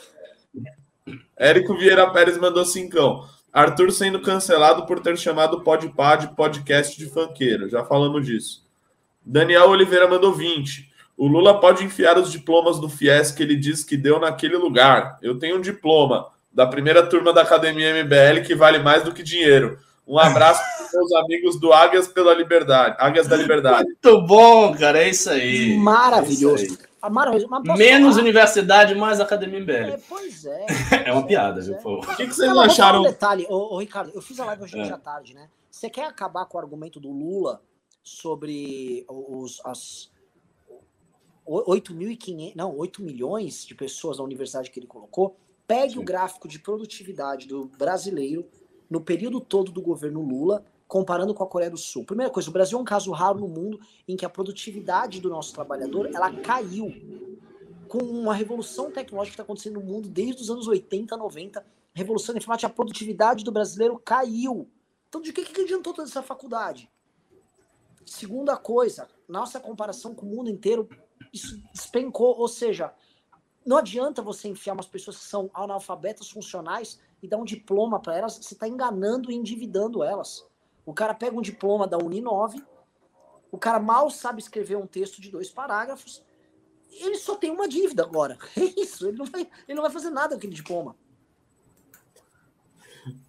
Érico 1.37 1.77
Vieira 1.77 2.11
Pérez 2.11 2.39
mandou 2.39 2.65
cincão. 2.65 3.25
Arthur 3.53 3.91
sendo 3.91 4.21
cancelado 4.21 4.87
por 4.87 5.01
ter 5.01 5.17
chamado 5.17 5.63
Podpah 5.63 6.17
de 6.17 6.29
podcast 6.35 6.97
de 6.97 7.07
fanqueiro. 7.07 7.69
Já 7.69 7.85
falamos 7.85 8.25
disso. 8.27 8.67
Daniel 9.25 9.69
Oliveira 9.69 10.07
mandou 10.07 10.33
20. 10.33 10.89
O 11.17 11.27
Lula 11.27 11.61
pode 11.61 11.85
enfiar 11.85 12.17
os 12.19 12.31
diplomas 12.31 12.79
do 12.79 12.89
FIES 12.89 13.33
que 13.33 13.43
ele 13.43 13.57
diz 13.57 13.83
que 13.83 13.97
deu 13.97 14.21
naquele 14.21 14.57
lugar. 14.57 15.19
Eu 15.21 15.39
tenho 15.39 15.57
um 15.57 15.61
diploma 15.61 16.29
da 16.53 16.67
primeira 16.67 17.05
turma 17.05 17.33
da 17.33 17.43
Academia 17.43 18.05
MBL 18.05 18.47
que 18.47 18.55
vale 18.55 18.79
mais 18.79 19.03
do 19.03 19.13
que 19.13 19.23
dinheiro. 19.23 19.79
Um 20.07 20.19
abraço 20.19 20.63
para 20.63 20.87
os 20.87 20.93
meus 21.11 21.25
amigos 21.25 21.61
do 21.61 21.73
Águias 21.73 22.07
pela 22.07 22.33
Liberdade. 22.33 22.97
Águias 22.99 23.27
da 23.27 23.37
Liberdade. 23.37 23.85
Muito 23.85 24.23
bom, 24.23 24.75
cara. 24.77 25.03
É 25.03 25.09
isso 25.09 25.29
aí. 25.29 25.77
Maravilhoso. 25.77 26.63
É 26.63 26.67
isso 26.67 26.79
aí. 26.81 26.88
Menos 27.77 28.15
falar? 28.17 28.23
universidade, 28.23 28.95
mais 28.95 29.21
academia 29.21 29.61
MBL. 29.61 29.73
É, 29.73 30.01
pois 30.09 30.45
é. 30.45 30.67
é 31.07 31.13
uma 31.13 31.27
piada, 31.27 31.61
viu? 31.61 31.75
É. 31.75 31.81
O 31.81 32.01
que, 32.17 32.27
que 32.27 32.35
vocês 32.35 32.57
acharam? 32.57 33.01
Um 33.01 33.05
detalhe, 33.05 33.47
ô, 33.49 33.75
ô, 33.75 33.79
Ricardo, 33.79 34.11
eu 34.15 34.21
fiz 34.23 34.39
a 34.41 34.45
live 34.47 34.63
hoje 34.63 34.79
é. 34.79 34.93
à 34.93 34.99
tarde, 34.99 35.35
né? 35.35 35.49
Você 35.71 35.89
quer 35.89 36.07
acabar 36.07 36.45
com 36.47 36.57
o 36.57 36.61
argumento 36.61 36.99
do 36.99 37.11
Lula 37.11 37.63
sobre 38.03 39.05
os 39.09 39.61
as 39.65 40.11
8.500, 41.47 42.55
não, 42.55 42.77
8 42.77 43.03
milhões 43.03 43.65
de 43.65 43.75
pessoas 43.75 44.19
na 44.19 44.25
universidade 44.25 44.71
que 44.71 44.79
ele 44.79 44.87
colocou? 44.87 45.37
Pegue 45.67 45.95
Sim. 45.95 45.99
o 46.01 46.03
gráfico 46.03 46.49
de 46.49 46.59
produtividade 46.59 47.47
do 47.47 47.67
brasileiro 47.67 48.47
no 48.89 49.01
período 49.01 49.41
todo 49.41 49.71
do 49.71 49.81
governo 49.81 50.21
Lula 50.21 50.65
comparando 50.89 51.35
com 51.35 51.45
a 51.45 51.47
Coreia 51.47 51.71
do 51.71 51.77
Sul. 51.77 52.05
Primeira 52.05 52.33
coisa, 52.33 52.49
o 52.49 52.53
Brasil 52.53 52.79
é 52.79 52.81
um 52.81 52.85
caso 52.85 53.13
raro 53.13 53.39
no 53.39 53.47
mundo 53.47 53.79
em 54.09 54.17
que 54.17 54.25
a 54.25 54.29
produtividade 54.31 55.21
do 55.21 55.29
nosso 55.29 55.53
trabalhador 55.53 56.11
ela 56.13 56.33
caiu 56.41 56.91
com 57.87 57.99
uma 57.99 58.35
revolução 58.35 58.91
tecnológica 58.91 59.33
que 59.33 59.35
está 59.35 59.43
acontecendo 59.43 59.81
no 59.81 59.87
mundo 59.87 60.09
desde 60.09 60.43
os 60.43 60.51
anos 60.51 60.67
80, 60.67 61.15
90. 61.15 61.65
Revolução 61.95 62.37
informática, 62.37 62.67
a 62.67 62.75
produtividade 62.75 63.45
do 63.45 63.53
brasileiro 63.53 63.99
caiu. 63.99 64.71
Então, 65.09 65.21
de 65.21 65.33
que, 65.33 65.45
que 65.45 65.61
adiantou 65.61 65.93
toda 65.93 66.09
essa 66.09 66.23
faculdade? 66.23 66.91
Segunda 68.07 68.57
coisa, 68.57 69.09
nossa 69.29 69.61
comparação 69.61 70.15
com 70.15 70.25
o 70.25 70.31
mundo 70.31 70.49
inteiro, 70.49 70.89
isso 71.33 71.63
despencou. 71.73 72.39
Ou 72.39 72.49
seja, 72.49 72.95
não 73.65 73.77
adianta 73.77 74.23
você 74.23 74.49
enfiar 74.49 74.73
umas 74.73 74.87
pessoas 74.87 75.19
que 75.19 75.25
são 75.25 75.51
analfabetas 75.53 76.31
funcionais 76.31 76.99
e 77.23 77.29
dar 77.29 77.37
um 77.37 77.45
diploma 77.45 78.01
para 78.01 78.17
elas, 78.17 78.37
você 78.37 78.55
está 78.55 78.67
enganando 78.67 79.31
e 79.31 79.35
endividando 79.35 80.03
elas. 80.03 80.48
O 80.89 80.95
cara 80.95 81.13
pega 81.13 81.37
um 81.37 81.43
diploma 81.43 81.87
da 81.87 81.99
Uninove, 81.99 82.65
o 83.53 83.59
cara 83.59 83.79
mal 83.79 84.09
sabe 84.09 84.41
escrever 84.41 84.79
um 84.79 84.87
texto 84.87 85.21
de 85.21 85.31
dois 85.31 85.51
parágrafos, 85.51 86.25
ele 86.91 87.19
só 87.19 87.35
tem 87.37 87.51
uma 87.51 87.69
dívida 87.69 88.03
agora. 88.03 88.39
É 88.57 88.81
isso, 88.81 89.07
ele 89.07 89.19
não 89.19 89.27
vai, 89.27 89.43
ele 89.43 89.75
não 89.75 89.83
vai 89.83 89.91
fazer 89.91 90.09
nada 90.09 90.31
com 90.31 90.37
aquele 90.37 90.55
diploma. 90.55 90.97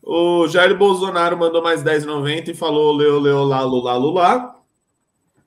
O 0.02 0.48
Jair 0.48 0.77
Bolsonaro 0.77 1.38
mandou 1.38 1.61
mais 1.61 1.84
10,90 1.84 2.48
e 2.48 2.53
falou 2.53 2.94
leu, 2.94 3.19
leu, 3.19 3.44
lá, 3.44 3.61
lulá, 3.61 3.98
lulá. 3.98 4.61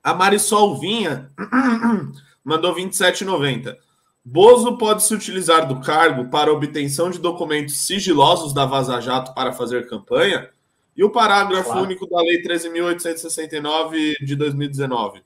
A 0.03 0.13
Marisol 0.13 0.79
Vinha 0.79 1.31
mandou 2.45 2.75
27,90. 2.75 3.75
Bozo 4.23 4.77
pode 4.77 5.01
se 5.01 5.15
utilizar 5.15 5.67
do 5.67 5.81
cargo 5.81 6.29
para 6.29 6.53
obtenção 6.53 7.09
de 7.09 7.17
documentos 7.17 7.87
sigilosos 7.87 8.53
da 8.53 8.67
Vaza 8.67 9.01
Jato 9.01 9.33
para 9.33 9.51
fazer 9.51 9.89
campanha? 9.89 10.53
E 10.95 11.03
o 11.03 11.09
parágrafo 11.09 11.65
claro. 11.65 11.81
único 11.81 12.07
da 12.07 12.21
Lei 12.21 12.41
13.869 12.43 14.15
de 14.21 14.35
2019? 14.35 15.23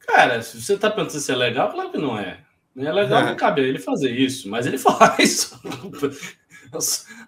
Cara, 0.00 0.40
se 0.40 0.60
você 0.60 0.74
está 0.74 0.90
pensando 0.90 1.20
se 1.20 1.32
é 1.32 1.36
legal, 1.36 1.70
claro 1.70 1.90
que 1.90 1.98
não 1.98 2.18
é. 2.18 2.40
Não 2.74 2.86
é 2.86 2.92
legal, 2.92 3.22
é. 3.22 3.26
não 3.26 3.36
cabe 3.36 3.62
ele 3.62 3.78
fazer 3.78 4.10
isso, 4.10 4.48
mas 4.48 4.66
ele 4.66 4.78
faz. 4.78 5.52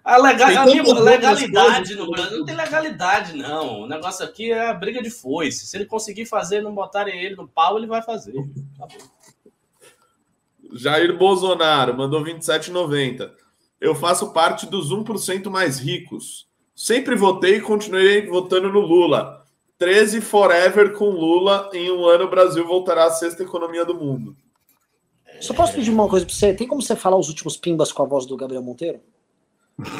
A, 0.03 0.17
legal, 0.17 0.49
a 0.49 0.65
legalidade 0.99 1.95
no 1.95 2.11
Brasil 2.11 2.37
não 2.39 2.45
tem 2.45 2.55
legalidade, 2.55 3.33
não. 3.37 3.81
O 3.81 3.87
negócio 3.87 4.25
aqui 4.25 4.51
é 4.51 4.67
a 4.67 4.73
briga 4.73 5.01
de 5.01 5.09
foice. 5.09 5.65
Se 5.65 5.77
ele 5.77 5.85
conseguir 5.85 6.25
fazer 6.25 6.61
não 6.61 6.73
botarem 6.73 7.23
ele 7.23 7.35
no 7.35 7.47
pau, 7.47 7.77
ele 7.77 7.87
vai 7.87 8.01
fazer. 8.01 8.33
Tá 8.77 8.87
Jair 10.73 11.17
Bolsonaro 11.17 11.97
mandou 11.97 12.23
27,90. 12.23 13.31
Eu 13.81 13.95
faço 13.95 14.31
parte 14.33 14.65
dos 14.65 14.91
1% 14.91 15.49
mais 15.49 15.79
ricos. 15.79 16.48
Sempre 16.79 17.13
votei 17.13 17.57
e 17.57 17.61
continuei 17.61 18.25
votando 18.25 18.71
no 18.71 18.79
Lula. 18.79 19.45
13 19.77 20.21
forever 20.21 20.93
com 20.93 21.09
Lula. 21.09 21.69
Em 21.73 21.91
um 21.91 22.05
ano 22.05 22.23
o 22.23 22.29
Brasil 22.29 22.65
voltará 22.65 23.03
à 23.03 23.11
sexta 23.11 23.43
economia 23.43 23.83
do 23.83 23.93
mundo. 23.93 24.33
Só 25.41 25.53
posso 25.53 25.73
pedir 25.73 25.91
uma 25.91 26.07
coisa 26.07 26.25
para 26.25 26.33
você? 26.33 26.53
Tem 26.53 26.65
como 26.65 26.81
você 26.81 26.95
falar 26.95 27.17
os 27.17 27.27
últimos 27.27 27.57
pimbas 27.57 27.91
com 27.91 28.01
a 28.01 28.05
voz 28.05 28.25
do 28.25 28.37
Gabriel 28.37 28.63
Monteiro? 28.63 29.01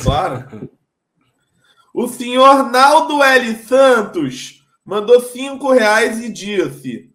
Claro. 0.01 0.69
o 1.93 2.07
senhor 2.07 2.71
Naldo 2.71 3.21
L. 3.21 3.55
Santos 3.55 4.65
mandou 4.85 5.19
cinco 5.19 5.73
reais 5.73 6.23
e 6.23 6.31
disse: 6.31 7.11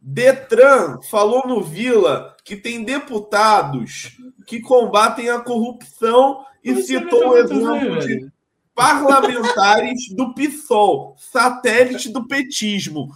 Detran 0.00 1.00
falou 1.02 1.46
no 1.46 1.62
Vila 1.62 2.36
que 2.44 2.56
tem 2.56 2.82
deputados 2.82 4.18
que 4.44 4.60
combatem 4.60 5.30
a 5.30 5.38
corrupção 5.38 6.44
e 6.64 6.72
Mas 6.72 6.86
citou 6.88 7.28
o 7.28 7.36
exemplo 7.36 8.00
de 8.00 8.35
parlamentares 8.76 10.14
do 10.14 10.34
PSOL, 10.34 11.16
satélite 11.18 12.10
do 12.10 12.28
petismo. 12.28 13.10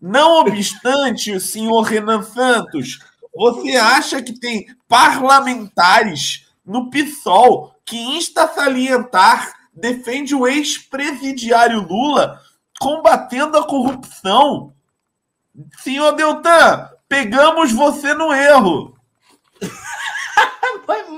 Não 0.00 0.40
obstante, 0.40 1.30
o 1.32 1.40
senhor 1.40 1.82
Renan 1.82 2.22
Santos, 2.22 2.98
você 3.32 3.76
acha 3.76 4.22
que 4.22 4.32
tem 4.40 4.66
parlamentares 4.88 6.48
no 6.64 6.90
PSOL 6.90 7.76
que 7.84 7.96
insta 7.96 8.48
salientar 8.48 9.52
defende 9.74 10.34
o 10.34 10.46
ex-presidiário 10.46 11.86
Lula 11.86 12.40
combatendo 12.80 13.58
a 13.58 13.66
corrupção. 13.66 14.74
Senhor 15.78 16.12
Deltan, 16.12 16.90
pegamos 17.08 17.70
você 17.70 18.14
no 18.14 18.32
erro. 18.32 18.96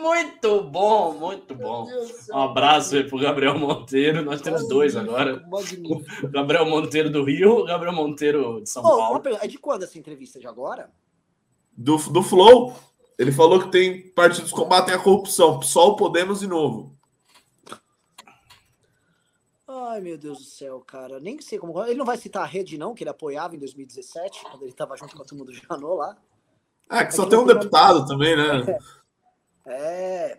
Muito 0.04 0.62
bom, 0.64 1.14
muito 1.14 1.54
bom. 1.54 1.88
Um 2.30 2.38
abraço 2.38 2.94
aí 2.94 3.08
pro 3.08 3.18
Gabriel 3.18 3.58
Monteiro. 3.58 4.22
Nós 4.22 4.42
temos 4.42 4.68
dois 4.68 4.94
agora. 4.94 5.42
O 5.50 6.28
Gabriel 6.28 6.66
Monteiro 6.66 7.08
do 7.08 7.24
Rio, 7.24 7.60
o 7.60 7.64
Gabriel 7.64 7.94
Monteiro 7.94 8.60
de 8.60 8.68
São 8.68 8.84
oh, 8.84 8.88
Paulo. 8.98 9.22
É 9.40 9.48
de 9.48 9.56
quando 9.56 9.84
essa 9.84 9.98
entrevista? 9.98 10.38
De 10.38 10.46
agora? 10.46 10.90
Do, 11.72 11.96
do 11.96 12.22
Flow. 12.22 12.76
Ele 13.18 13.32
falou 13.32 13.58
que 13.60 13.70
tem 13.70 14.10
partidos 14.10 14.50
que 14.50 14.56
combatem 14.56 14.94
a 14.94 14.98
corrupção. 14.98 15.58
PSOL, 15.58 15.96
Podemos 15.96 16.42
e 16.42 16.46
Novo. 16.46 16.94
Ai, 19.66 20.02
meu 20.02 20.18
Deus 20.18 20.36
do 20.36 20.44
céu, 20.44 20.80
cara. 20.86 21.18
Nem 21.18 21.40
sei 21.40 21.58
como. 21.58 21.82
Ele 21.82 21.94
não 21.94 22.04
vai 22.04 22.18
citar 22.18 22.42
a 22.42 22.46
rede, 22.46 22.76
não, 22.76 22.92
que 22.92 23.04
ele 23.04 23.10
apoiava 23.10 23.56
em 23.56 23.58
2017, 23.58 24.42
quando 24.42 24.64
ele 24.64 24.70
estava 24.70 24.98
junto 24.98 25.16
com 25.16 25.22
a 25.22 25.24
turma 25.24 25.46
do 25.46 25.52
Janot 25.54 25.96
lá. 25.96 26.14
Ah, 26.90 27.06
que 27.06 27.14
só 27.14 27.24
tem 27.24 27.38
um 27.38 27.46
deputado 27.46 28.06
também, 28.06 28.36
né? 28.36 28.70
É. 28.70 29.03
é. 29.66 30.38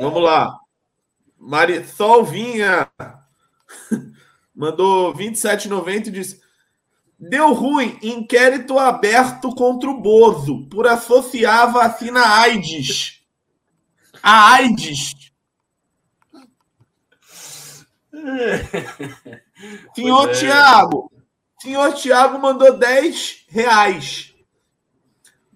Vamos 0.00 0.22
lá. 0.22 0.58
Marisol 1.38 2.24
Vinha 2.24 2.90
mandou 4.54 5.14
27,90 5.14 6.06
e 6.06 6.10
disse: 6.10 6.40
Deu 7.18 7.52
ruim, 7.52 7.98
inquérito 8.02 8.78
aberto 8.78 9.54
contra 9.54 9.88
o 9.90 10.00
Bozo 10.00 10.66
por 10.68 10.86
associar 10.86 11.62
a 11.62 11.66
vacina 11.66 12.20
AIDS. 12.40 13.22
A 14.22 14.54
AIDS. 14.54 15.14
Senhor 19.94 20.30
é. 20.30 20.32
Tiago, 20.32 21.12
senhor 21.60 21.94
Tiago 21.94 22.38
mandou 22.38 22.78
10 22.78 23.46
reais. 23.48 24.34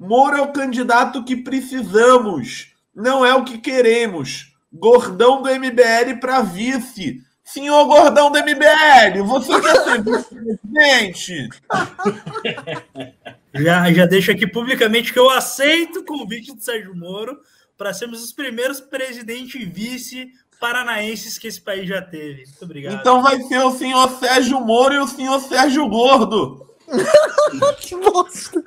Moro 0.01 0.35
é 0.35 0.41
o 0.41 0.51
candidato 0.51 1.23
que 1.23 1.37
precisamos, 1.37 2.73
não 2.95 3.25
é 3.25 3.35
o 3.35 3.45
que 3.45 3.59
queremos. 3.59 4.51
Gordão 4.73 5.43
do 5.43 5.51
MBL 5.51 6.19
para 6.19 6.41
vice. 6.41 7.23
Senhor 7.45 7.85
Gordão 7.85 8.31
do 8.31 8.39
MBL, 8.39 9.23
você 9.27 9.61
quer 9.61 9.77
ser 9.77 10.03
vice-presidente? 10.05 11.49
Já, 13.53 13.93
já 13.93 14.07
deixo 14.07 14.31
aqui 14.31 14.47
publicamente 14.47 15.13
que 15.13 15.19
eu 15.19 15.29
aceito 15.29 15.99
o 15.99 16.05
convite 16.05 16.55
do 16.55 16.63
Sérgio 16.63 16.95
Moro 16.95 17.37
para 17.77 17.93
sermos 17.93 18.23
os 18.23 18.33
primeiros 18.33 18.81
presidente 18.81 19.61
e 19.61 19.65
vice 19.65 20.31
paranaenses 20.61 21.37
que 21.37 21.49
esse 21.49 21.61
país 21.61 21.89
já 21.89 22.01
teve. 22.01 22.45
Muito 22.45 22.65
obrigado. 22.65 23.01
Então 23.01 23.21
vai 23.21 23.41
ser 23.43 23.59
o 23.59 23.73
senhor 23.73 24.09
Sérgio 24.21 24.61
Moro 24.61 24.95
e 24.95 24.99
o 25.01 25.09
senhor 25.09 25.41
Sérgio 25.41 25.89
Gordo. 25.89 26.70
que 27.81 27.97
bosta! 27.97 28.63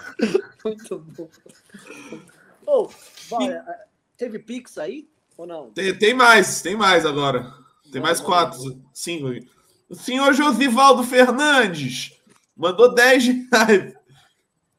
Muito 0.63 0.99
bom. 0.99 1.29
Oh, 2.65 2.89
teve 4.17 4.39
Pix 4.39 4.77
aí 4.77 5.07
ou 5.37 5.45
não? 5.45 5.71
Tem, 5.71 5.97
tem 5.97 6.13
mais, 6.13 6.61
tem 6.61 6.75
mais 6.75 7.05
agora. 7.05 7.53
Tem 7.91 8.01
mais 8.01 8.19
quatro, 8.19 8.81
cinco. 8.93 9.27
O 9.89 9.95
senhor 9.95 10.33
Josivaldo 10.33 11.03
Fernandes 11.03 12.13
mandou 12.55 12.93
10 12.93 13.25
reais. 13.51 13.93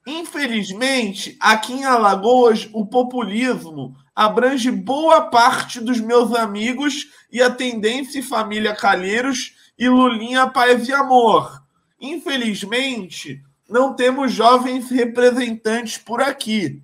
Infelizmente, 0.06 1.36
aqui 1.40 1.72
em 1.72 1.84
Alagoas, 1.84 2.68
o 2.72 2.84
populismo 2.84 3.96
abrange 4.14 4.70
boa 4.70 5.22
parte 5.22 5.80
dos 5.80 5.98
meus 5.98 6.34
amigos 6.34 7.08
e 7.32 7.40
a 7.40 7.50
tendência 7.50 8.22
família 8.22 8.74
Calheiros 8.74 9.54
e 9.78 9.88
Lulinha 9.88 10.46
Paz 10.48 10.88
e 10.88 10.92
Amor. 10.92 11.63
Infelizmente, 12.04 13.42
não 13.68 13.94
temos 13.94 14.32
jovens 14.32 14.90
representantes 14.90 15.96
por 15.96 16.20
aqui. 16.20 16.82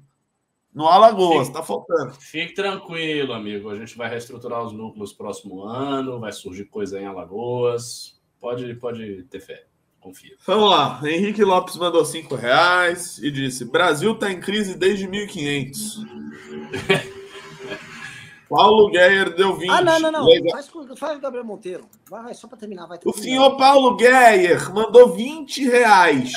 No 0.73 0.87
Alagoas, 0.87 1.49
fique, 1.49 1.59
tá 1.59 1.63
faltando. 1.63 2.15
Fique 2.15 2.55
tranquilo, 2.55 3.33
amigo. 3.33 3.69
A 3.69 3.77
gente 3.77 3.97
vai 3.97 4.09
reestruturar 4.09 4.65
os 4.65 4.73
núcleos 4.73 5.13
próximo 5.13 5.63
ano, 5.63 6.21
vai 6.21 6.33
surgir 6.33 6.65
coisa 6.65 6.99
em 6.99 7.07
Alagoas. 7.07 8.19
Pode, 8.41 8.73
pode 8.77 9.25
ter 9.25 9.41
fé. 9.41 9.65
Confia. 10.01 10.35
Vamos 10.47 10.71
lá. 10.71 10.99
Henrique 11.05 11.45
Lopes 11.45 11.77
mandou 11.77 12.05
cinco 12.07 12.35
reais 12.35 13.19
e 13.19 13.31
disse: 13.31 13.67
Brasil 13.67 14.13
está 14.13 14.33
em 14.33 14.41
crise 14.41 14.75
desde 14.75 15.07
1500. 15.07 16.07
Paulo 18.51 18.91
Gueyer 18.91 19.33
deu 19.37 19.55
20. 19.57 19.71
Ah, 19.71 19.81
não, 19.81 20.01
não, 20.01 20.11
não. 20.11 20.25
Legal. 20.25 20.51
Faz, 20.51 20.69
faz 20.99 21.17
o 21.17 21.21
Gabriel 21.21 21.45
Monteiro. 21.45 21.85
Vai, 22.11 22.25
vai, 22.25 22.35
só 22.35 22.49
para 22.49 22.59
terminar. 22.59 22.85
Vai 22.89 22.99
o 23.05 23.13
senhor 23.13 23.57
Paulo 23.57 23.97
Gueyer 23.97 24.75
mandou 24.75 25.15
20 25.15 25.69
reais 25.69 26.33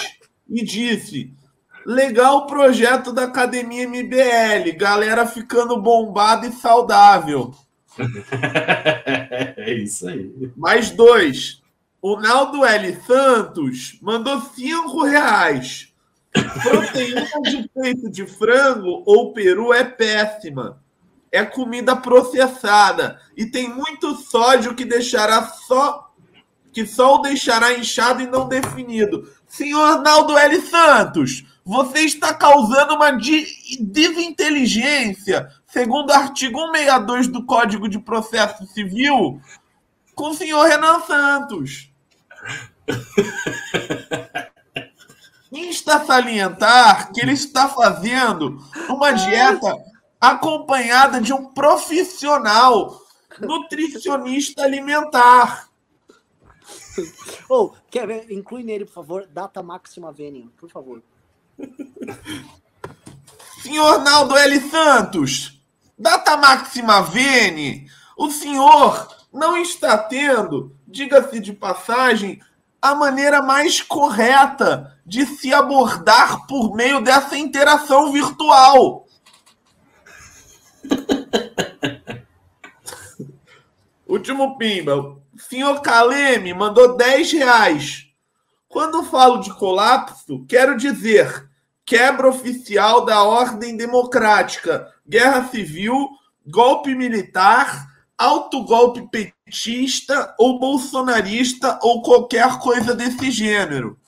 e 0.47 0.63
disse: 0.63 1.33
Legal 1.83 2.37
o 2.37 2.45
projeto 2.45 3.11
da 3.11 3.23
Academia 3.23 3.87
MBL. 3.87 4.77
Galera 4.77 5.25
ficando 5.25 5.81
bombada 5.81 6.45
e 6.45 6.51
saudável. 6.51 7.51
é 9.57 9.73
isso 9.73 10.07
aí. 10.07 10.31
Mais 10.55 10.91
dois. 10.91 11.63
O 11.99 12.19
Naldo 12.19 12.63
L. 12.63 12.95
Santos 13.07 13.97
mandou 14.03 14.39
5 14.39 15.03
reais. 15.03 15.91
Proteína 16.31 17.27
de 17.41 17.69
peito 17.69 18.11
de 18.11 18.27
frango 18.27 19.01
ou 19.03 19.33
peru 19.33 19.73
é 19.73 19.83
péssima 19.83 20.82
é 21.33 21.43
comida 21.43 21.93
processada 21.95 23.19
e 23.35 23.47
tem 23.47 23.67
muito 23.67 24.15
sódio 24.15 24.75
que 24.75 24.85
deixará 24.85 25.47
só 25.47 26.13
que 26.71 26.85
só 26.85 27.15
o 27.15 27.21
deixará 27.21 27.73
inchado 27.73 28.21
e 28.21 28.27
não 28.27 28.47
definido. 28.47 29.27
Senhor 29.47 29.81
Arnaldo 29.81 30.37
L. 30.37 30.61
Santos, 30.61 31.43
você 31.63 32.01
está 32.01 32.33
causando 32.33 32.95
uma 32.95 33.11
desinteligência, 33.11 35.47
segundo 35.67 36.09
o 36.09 36.13
artigo 36.13 36.59
162 36.59 37.27
do 37.27 37.45
Código 37.45 37.87
de 37.87 37.99
Processo 37.99 38.65
Civil, 38.67 39.39
com 40.15 40.29
o 40.29 40.33
senhor 40.33 40.67
Renan 40.67 40.99
Santos. 41.01 41.91
Insta 45.51 46.03
salientar 46.03 47.11
que 47.11 47.21
ele 47.21 47.33
está 47.33 47.69
fazendo 47.69 48.57
uma 48.89 49.11
dieta 49.11 49.75
acompanhada 50.23 51.19
de 51.19 51.33
um 51.33 51.43
profissional 51.43 53.01
nutricionista 53.41 54.63
alimentar. 54.63 55.67
Ou, 57.49 57.65
oh, 57.65 57.73
quer 57.91 58.07
ver? 58.07 58.31
Inclui 58.31 58.63
nele, 58.63 58.85
por 58.85 58.93
favor, 58.93 59.27
data 59.27 59.61
máxima 59.61 60.13
Vênia, 60.13 60.47
por 60.57 60.69
favor. 60.69 61.01
Senhor 63.61 64.01
Naldo 64.01 64.37
L. 64.37 64.61
Santos, 64.69 65.61
data 65.99 66.37
máxima 66.37 67.01
Vene, 67.01 67.89
o 68.17 68.31
senhor 68.31 69.07
não 69.31 69.57
está 69.57 69.97
tendo, 69.97 70.73
diga-se 70.87 71.39
de 71.41 71.51
passagem, 71.51 72.39
a 72.81 72.95
maneira 72.95 73.41
mais 73.41 73.81
correta 73.81 74.97
de 75.05 75.25
se 75.25 75.53
abordar 75.53 76.47
por 76.47 76.73
meio 76.75 77.01
dessa 77.01 77.37
interação 77.37 78.11
virtual. 78.11 79.02
Último 84.13 84.59
pimba. 84.59 85.17
Senhor 85.35 85.81
Kaleme 85.81 86.53
mandou 86.53 86.95
10 86.95 87.31
reais. 87.31 88.05
Quando 88.69 89.03
falo 89.05 89.39
de 89.39 89.51
colapso, 89.55 90.45
quero 90.47 90.77
dizer 90.77 91.49
quebra 91.83 92.29
oficial 92.29 93.05
da 93.05 93.23
ordem 93.23 93.75
democrática, 93.75 94.87
guerra 95.07 95.49
civil, 95.49 96.09
golpe 96.45 96.93
militar, 96.93 97.87
autogolpe 98.15 99.09
petista 99.09 100.35
ou 100.37 100.59
bolsonarista 100.59 101.79
ou 101.81 102.03
qualquer 102.03 102.59
coisa 102.59 102.93
desse 102.93 103.31
gênero. 103.31 103.99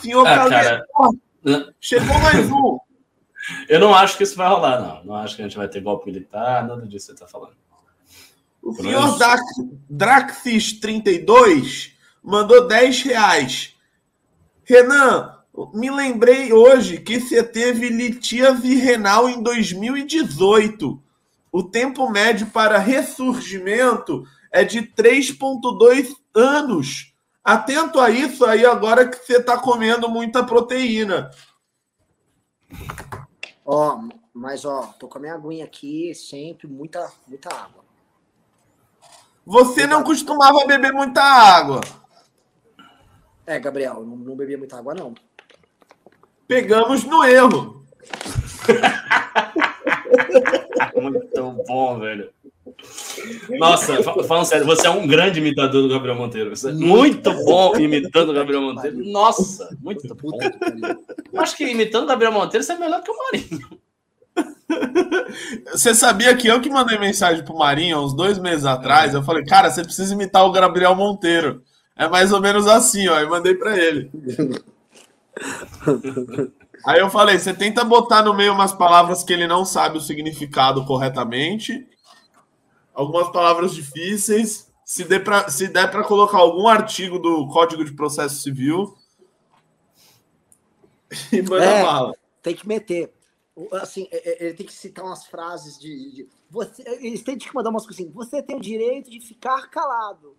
Senhor 0.00 0.26
ah, 0.26 0.34
Kaleme, 0.34 1.72
chegou 1.80 2.18
mais 2.18 2.50
um. 2.50 2.80
Eu 3.68 3.78
não 3.78 3.94
acho 3.94 4.16
que 4.16 4.24
isso 4.24 4.36
vai 4.36 4.48
rolar, 4.48 4.80
não. 4.80 5.04
Não 5.04 5.14
acho 5.14 5.36
que 5.36 5.42
a 5.42 5.44
gente 5.44 5.56
vai 5.56 5.68
ter 5.68 5.80
golpe 5.80 6.06
militar, 6.06 6.66
nada 6.66 6.84
disso 6.84 7.12
que 7.12 7.18
você 7.18 7.24
está 7.24 7.28
falando. 7.28 7.63
O 8.64 8.72
senhor 8.72 9.18
Draxis32 9.92 11.92
mandou 12.22 12.66
10 12.66 13.02
reais. 13.02 13.76
Renan, 14.64 15.38
me 15.74 15.90
lembrei 15.90 16.50
hoje 16.50 16.98
que 16.98 17.20
você 17.20 17.44
teve 17.44 17.90
litíase 17.90 18.74
renal 18.76 19.28
em 19.28 19.42
2018. 19.42 20.98
O 21.52 21.62
tempo 21.62 22.08
médio 22.08 22.46
para 22.46 22.78
ressurgimento 22.78 24.24
é 24.50 24.64
de 24.64 24.80
3,2 24.80 26.16
anos. 26.34 27.12
Atento 27.44 28.00
a 28.00 28.08
isso 28.08 28.46
aí 28.46 28.64
agora 28.64 29.06
que 29.06 29.18
você 29.18 29.36
está 29.36 29.58
comendo 29.58 30.08
muita 30.08 30.42
proteína. 30.42 31.30
Ó, 33.62 34.00
Mas, 34.32 34.64
ó, 34.64 34.86
tô 34.98 35.06
com 35.06 35.18
a 35.18 35.20
minha 35.20 35.34
aguinha 35.34 35.66
aqui, 35.66 36.14
sempre, 36.14 36.66
muita, 36.66 37.12
muita 37.28 37.54
água. 37.54 37.83
Você 39.46 39.86
não 39.86 40.02
costumava 40.02 40.66
beber 40.66 40.92
muita 40.92 41.22
água. 41.22 41.80
É, 43.46 43.58
Gabriel, 43.58 44.04
não, 44.04 44.16
não 44.16 44.36
bebia 44.36 44.56
muita 44.56 44.78
água, 44.78 44.94
não. 44.94 45.14
Pegamos 46.48 47.04
no 47.04 47.24
erro. 47.24 47.84
Muito 51.00 51.64
bom, 51.66 51.98
velho. 51.98 52.30
Nossa, 53.58 54.02
falando 54.02 54.44
sério, 54.44 54.66
você 54.66 54.86
é 54.86 54.90
um 54.90 55.06
grande 55.06 55.38
imitador 55.38 55.82
do 55.82 55.88
Gabriel 55.88 56.16
Monteiro. 56.16 56.54
Você 56.54 56.70
é 56.70 56.72
muito 56.72 57.32
bom 57.44 57.76
imitando 57.76 58.30
o 58.30 58.34
Gabriel 58.34 58.62
Monteiro. 58.62 59.04
Nossa, 59.04 59.76
muito 59.80 60.14
bom. 60.14 60.38
Eu 61.32 61.40
acho 61.40 61.56
que 61.56 61.64
imitando 61.64 62.04
o 62.04 62.06
Gabriel 62.06 62.32
Monteiro 62.32 62.64
você 62.64 62.72
é 62.72 62.78
melhor 62.78 63.02
que 63.02 63.10
o 63.10 63.16
Marinho. 63.16 63.80
Você 65.72 65.94
sabia 65.94 66.36
que 66.36 66.48
eu 66.48 66.60
que 66.60 66.70
mandei 66.70 66.98
mensagem 66.98 67.44
pro 67.44 67.56
Marinho 67.56 68.00
uns 68.00 68.14
dois 68.14 68.38
meses 68.38 68.64
atrás? 68.64 69.14
Eu 69.14 69.22
falei, 69.22 69.44
cara, 69.44 69.70
você 69.70 69.82
precisa 69.82 70.14
imitar 70.14 70.44
o 70.44 70.52
Gabriel 70.52 70.94
Monteiro. 70.94 71.62
É 71.96 72.08
mais 72.08 72.32
ou 72.32 72.40
menos 72.40 72.66
assim, 72.66 73.08
ó. 73.08 73.20
Eu 73.20 73.30
mandei 73.30 73.54
para 73.54 73.76
ele. 73.76 74.10
Aí 76.84 77.00
eu 77.00 77.08
falei, 77.08 77.38
você 77.38 77.54
tenta 77.54 77.82
botar 77.82 78.22
no 78.22 78.34
meio 78.34 78.52
umas 78.52 78.72
palavras 78.72 79.24
que 79.24 79.32
ele 79.32 79.46
não 79.46 79.64
sabe 79.64 79.96
o 79.96 80.02
significado 80.02 80.84
corretamente, 80.84 81.88
algumas 82.92 83.30
palavras 83.30 83.74
difíceis. 83.74 84.70
Se 84.84 85.02
der 85.04 85.24
para 85.24 85.48
se 85.48 85.68
der 85.68 85.90
para 85.90 86.04
colocar 86.04 86.36
algum 86.36 86.68
artigo 86.68 87.18
do 87.18 87.48
Código 87.48 87.82
de 87.82 87.92
Processo 87.92 88.42
Civil 88.42 88.94
e 91.32 91.40
manda 91.40 91.64
é, 91.64 91.82
bala. 91.82 92.14
Tem 92.42 92.54
que 92.54 92.68
meter. 92.68 93.13
Assim, 93.72 94.08
é, 94.10 94.30
é, 94.30 94.44
ele 94.46 94.54
tem 94.54 94.66
que 94.66 94.72
citar 94.72 95.04
umas 95.04 95.26
frases 95.26 95.78
de, 95.78 96.10
de 96.10 96.28
você, 96.50 96.82
eles 97.00 97.22
têm 97.22 97.38
que 97.38 97.54
mandar 97.54 97.70
umas 97.70 97.84
coisas 97.84 98.04
assim. 98.04 98.12
Você 98.12 98.42
tem 98.42 98.56
o 98.56 98.60
direito 98.60 99.08
de 99.08 99.20
ficar 99.20 99.68
calado. 99.70 100.36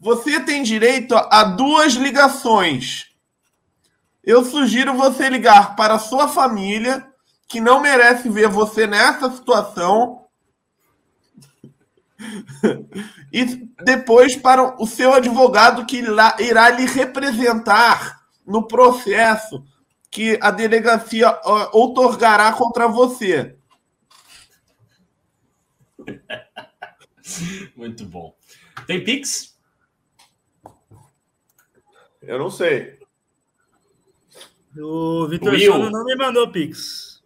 Você 0.00 0.40
tem 0.40 0.62
direito 0.62 1.14
a 1.14 1.44
duas 1.44 1.94
ligações. 1.94 3.14
Eu 4.22 4.44
sugiro 4.44 4.94
você 4.94 5.28
ligar 5.28 5.76
para 5.76 5.94
a 5.94 5.98
sua 5.98 6.26
família, 6.28 7.06
que 7.46 7.60
não 7.60 7.80
merece 7.80 8.28
ver 8.28 8.48
você 8.48 8.86
nessa 8.86 9.30
situação, 9.30 10.26
e 13.32 13.44
depois 13.84 14.34
para 14.34 14.82
o 14.82 14.86
seu 14.86 15.14
advogado 15.14 15.86
que 15.86 15.98
irá 15.98 16.70
lhe 16.70 16.86
representar 16.86 18.23
no 18.46 18.66
processo 18.66 19.64
que 20.10 20.38
a 20.40 20.50
delegacia 20.50 21.38
outorgará 21.72 22.52
contra 22.52 22.86
você. 22.86 23.56
Muito 27.74 28.04
bom. 28.04 28.36
Tem 28.86 29.02
Pix? 29.02 29.58
Eu 32.22 32.38
não 32.38 32.50
sei. 32.50 32.98
O 34.76 35.26
Vitor 35.28 35.52
não 35.90 36.04
me 36.04 36.16
mandou 36.16 36.50
Pix. 36.50 37.22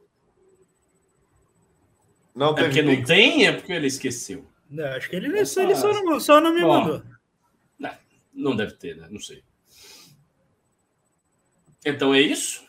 Não 2.35 2.51
é 2.51 2.55
porque 2.55 2.83
Pix. 2.83 2.99
não 2.99 3.05
tem? 3.05 3.47
É 3.47 3.53
porque 3.53 3.73
ele 3.73 3.87
esqueceu. 3.87 4.47
Não, 4.71 4.85
acho 4.89 5.09
que 5.09 5.17
ele, 5.17 5.27
ele 5.27 5.45
só, 5.47 5.63
não, 5.65 6.21
só 6.21 6.41
não 6.41 6.55
me 6.55 6.61
Bom, 6.61 6.69
mandou. 6.69 7.03
Não, 7.79 7.91
não 8.35 8.57
deve 8.57 8.73
ter, 8.75 8.97
né? 8.97 9.09
Não 9.11 9.21
sei. 9.21 9.43
Então 11.85 12.15
é 12.15 12.21
isso? 12.21 12.67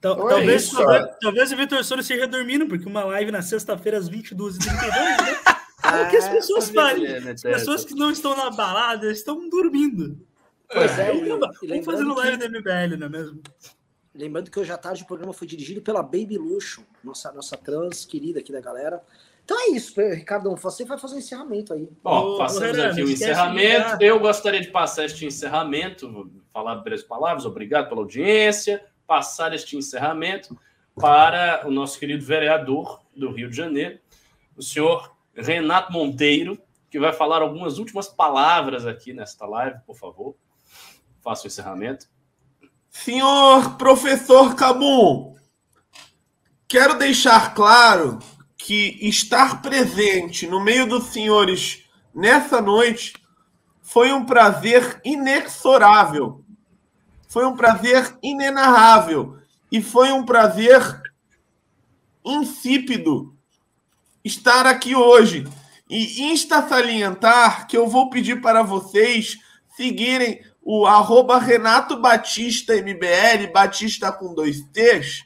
Tal, 0.00 0.14
então 0.14 0.28
talvez, 0.28 0.50
é 0.50 0.56
isso, 0.56 0.76
talvez, 0.76 1.16
talvez, 1.20 1.52
o 1.52 1.56
Vitor 1.56 1.84
Sono 1.84 2.02
esteja 2.02 2.26
dormindo, 2.26 2.66
porque 2.66 2.86
uma 2.86 3.04
live 3.04 3.30
na 3.30 3.40
sexta-feira 3.40 3.98
às 3.98 4.08
22h32, 4.08 4.60
né? 4.66 5.54
É 5.84 6.02
o 6.02 6.10
que 6.10 6.16
as 6.16 6.28
pessoas 6.28 6.70
fazem. 6.70 7.20
Né, 7.20 7.32
as 7.32 7.42
pessoas 7.42 7.84
que 7.84 7.94
não 7.94 8.10
estão 8.10 8.34
na 8.34 8.50
balada 8.50 9.12
estão 9.12 9.48
dormindo. 9.50 10.18
Pois 10.66 10.98
é, 10.98 11.10
é 11.10 11.26
vamos 11.28 11.84
fazendo 11.84 12.14
live 12.14 12.38
que... 12.38 12.48
da 12.48 12.58
MBL, 12.58 12.96
não 12.96 13.06
é 13.06 13.10
mesmo? 13.10 13.42
Lembrando 14.14 14.50
que 14.50 14.58
hoje 14.58 14.72
à 14.72 14.78
tarde 14.78 15.02
o 15.02 15.06
programa 15.06 15.32
foi 15.32 15.46
dirigido 15.46 15.82
pela 15.82 16.02
Baby 16.02 16.38
Luxo, 16.38 16.86
nossa, 17.02 17.30
nossa 17.32 17.56
trans 17.56 18.04
querida 18.06 18.40
aqui 18.40 18.50
da 18.50 18.60
galera. 18.60 19.02
Então 19.44 19.60
é 19.60 19.72
isso, 19.72 20.00
Ricardo. 20.00 20.54
Você 20.56 20.84
vai 20.84 20.98
fazer 20.98 21.14
o 21.14 21.16
um 21.16 21.20
encerramento 21.20 21.74
aí. 21.74 21.88
Bom, 22.02 22.38
passamos 22.38 22.78
aqui 22.78 23.02
o 23.02 23.10
encerramento. 23.10 24.02
Eu 24.02 24.18
gostaria 24.18 24.60
de 24.60 24.68
passar 24.68 25.04
este 25.04 25.26
encerramento, 25.26 26.30
falar 26.50 26.76
breves 26.76 27.04
palavras, 27.04 27.44
obrigado 27.44 27.88
pela 27.88 28.00
audiência, 28.00 28.84
passar 29.06 29.52
este 29.52 29.76
encerramento 29.76 30.58
para 30.98 31.62
o 31.66 31.70
nosso 31.70 31.98
querido 31.98 32.24
vereador 32.24 33.02
do 33.14 33.30
Rio 33.30 33.50
de 33.50 33.56
Janeiro, 33.56 33.98
o 34.56 34.62
senhor 34.62 35.14
Renato 35.34 35.92
Monteiro, 35.92 36.58
que 36.88 36.98
vai 36.98 37.12
falar 37.12 37.42
algumas 37.42 37.78
últimas 37.78 38.08
palavras 38.08 38.86
aqui 38.86 39.12
nesta 39.12 39.44
live, 39.44 39.78
por 39.84 39.96
favor. 39.96 40.36
Faça 41.20 41.44
o 41.44 41.46
encerramento. 41.48 42.06
Senhor 42.88 43.76
professor 43.76 44.54
Cabum, 44.54 45.34
quero 46.68 46.96
deixar 46.96 47.52
claro 47.54 48.20
que 48.56 48.98
estar 49.00 49.60
presente 49.60 50.46
no 50.46 50.62
meio 50.62 50.86
dos 50.86 51.06
senhores 51.06 51.84
nessa 52.14 52.60
noite 52.60 53.14
foi 53.82 54.12
um 54.12 54.24
prazer 54.24 55.00
inexorável. 55.04 56.44
Foi 57.28 57.44
um 57.44 57.54
prazer 57.54 58.16
inenarrável. 58.22 59.38
E 59.70 59.82
foi 59.82 60.12
um 60.12 60.24
prazer 60.24 60.80
insípido 62.24 63.36
estar 64.24 64.66
aqui 64.66 64.94
hoje. 64.94 65.44
E 65.90 66.22
insta 66.22 66.66
salientar 66.66 67.66
que 67.66 67.76
eu 67.76 67.86
vou 67.86 68.08
pedir 68.08 68.40
para 68.40 68.62
vocês 68.62 69.36
seguirem 69.76 70.42
o 70.62 70.86
arroba 70.86 71.38
Renato 71.38 72.00
Batista 72.00 72.74
MBL, 72.74 73.52
Batista 73.52 74.10
com 74.10 74.34
dois 74.34 74.62
T's, 74.72 75.24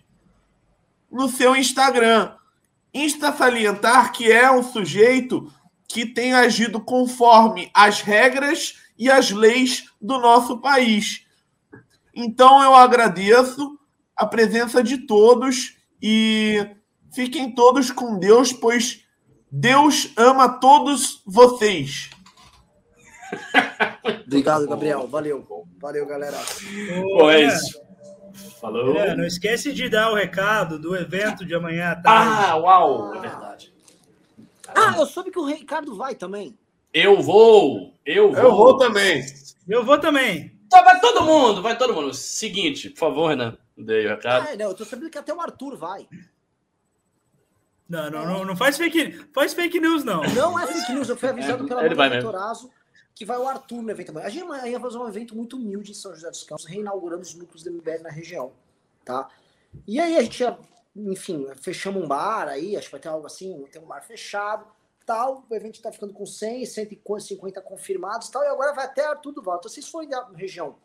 no 1.10 1.28
seu 1.28 1.54
Instagram. 1.54 2.34
Insta 2.92 3.32
salientar 3.32 4.12
que 4.12 4.30
é 4.30 4.50
um 4.50 4.62
sujeito 4.62 5.52
que 5.86 6.06
tem 6.06 6.34
agido 6.34 6.80
conforme 6.80 7.70
as 7.72 8.00
regras 8.00 8.74
e 8.98 9.10
as 9.10 9.30
leis 9.30 9.84
do 10.00 10.18
nosso 10.18 10.58
país. 10.58 11.24
Então 12.14 12.62
eu 12.62 12.74
agradeço 12.74 13.78
a 14.16 14.26
presença 14.26 14.82
de 14.82 14.98
todos 15.06 15.76
e 16.02 16.76
Fiquem 17.14 17.50
todos 17.54 17.90
com 17.90 18.18
Deus, 18.18 18.52
pois 18.52 19.04
Deus 19.50 20.12
ama 20.16 20.48
todos 20.48 21.22
vocês. 21.26 22.10
Obrigado, 24.26 24.68
Gabriel. 24.68 25.06
Valeu. 25.08 25.46
Valeu, 25.80 26.06
galera. 26.06 26.38
Bom, 27.16 27.30
é 27.30 27.44
isso. 27.44 27.87
Falou. 28.60 28.96
É, 28.98 29.16
não 29.16 29.24
esquece 29.24 29.72
de 29.72 29.88
dar 29.88 30.10
o 30.10 30.14
recado 30.14 30.78
do 30.78 30.96
evento 30.96 31.44
de 31.44 31.54
amanhã 31.54 31.92
à 31.92 31.96
tarde. 31.96 32.50
Ah, 32.50 32.56
uau! 32.56 33.14
É 33.14 33.20
verdade. 33.20 33.72
Ah, 34.74 34.94
eu 34.96 35.06
soube 35.06 35.30
que 35.30 35.38
o 35.38 35.44
Ricardo 35.44 35.94
vai 35.96 36.14
também. 36.14 36.58
Eu 36.92 37.22
vou. 37.22 37.94
Eu 38.04 38.32
vou. 38.32 38.42
Eu 38.42 38.54
vou 38.54 38.76
também. 38.76 39.24
Eu 39.68 39.84
vou 39.84 39.98
também. 39.98 40.52
Então 40.66 40.84
vai 40.84 41.00
todo 41.00 41.24
mundo, 41.24 41.62
vai 41.62 41.78
todo 41.78 41.94
mundo. 41.94 42.12
Seguinte, 42.12 42.90
por 42.90 42.98
favor, 42.98 43.28
Renan. 43.28 43.56
Dei 43.76 44.06
o 44.06 44.08
recado. 44.10 44.48
Ah, 44.48 44.56
não, 44.56 44.66
eu 44.66 44.74
tô 44.74 44.84
sabendo 44.84 45.10
que 45.10 45.18
até 45.18 45.32
o 45.32 45.40
Arthur 45.40 45.76
vai. 45.76 46.06
Não, 47.88 48.10
não, 48.10 48.26
não, 48.26 48.44
não 48.44 48.56
faz 48.56 48.76
fake, 48.76 49.30
faz 49.32 49.54
fake 49.54 49.80
news, 49.80 50.04
não. 50.04 50.22
Não 50.34 50.58
é 50.58 50.66
fake 50.66 50.92
news, 50.92 51.08
eu 51.08 51.16
fui 51.16 51.28
avisado 51.28 51.64
é, 51.64 51.68
pela 51.68 51.86
ele 51.86 51.94
vai 51.94 52.20
Torazo 52.20 52.70
que 53.18 53.24
vai 53.24 53.36
o 53.36 53.48
Arthur 53.48 53.82
no 53.82 53.90
evento 53.90 54.16
A 54.16 54.28
gente 54.28 54.46
vai 54.46 54.78
fazer 54.78 54.96
um 54.96 55.08
evento 55.08 55.34
muito 55.34 55.56
humilde 55.56 55.90
em 55.90 55.94
São 55.94 56.14
José 56.14 56.30
dos 56.30 56.44
Campos, 56.44 56.64
reinaugurando 56.64 57.22
os 57.22 57.34
núcleos 57.34 57.64
do 57.64 57.72
MBL 57.72 58.00
na 58.00 58.10
região, 58.10 58.52
tá? 59.04 59.28
E 59.84 59.98
aí 59.98 60.16
a 60.16 60.22
gente, 60.22 60.44
enfim, 60.94 61.44
fechamos 61.56 62.00
um 62.00 62.06
bar 62.06 62.46
aí, 62.46 62.76
acho 62.76 62.86
que 62.86 62.92
vai 62.92 63.00
ter 63.00 63.08
algo 63.08 63.26
assim, 63.26 63.60
tem 63.72 63.82
um 63.82 63.86
bar 63.86 64.06
fechado, 64.06 64.64
tal, 65.04 65.44
o 65.50 65.52
evento 65.52 65.82
tá 65.82 65.90
ficando 65.90 66.12
com 66.12 66.24
100, 66.24 66.64
150 66.64 67.60
confirmados 67.60 68.28
tal, 68.28 68.44
e 68.44 68.46
agora 68.46 68.72
vai 68.72 68.84
até 68.84 69.04
Arthur 69.04 69.32
do 69.32 69.42
Val. 69.42 69.56
Então, 69.58 69.68
vocês 69.68 69.88
forem 69.88 70.08
da 70.08 70.24
região 70.36 70.76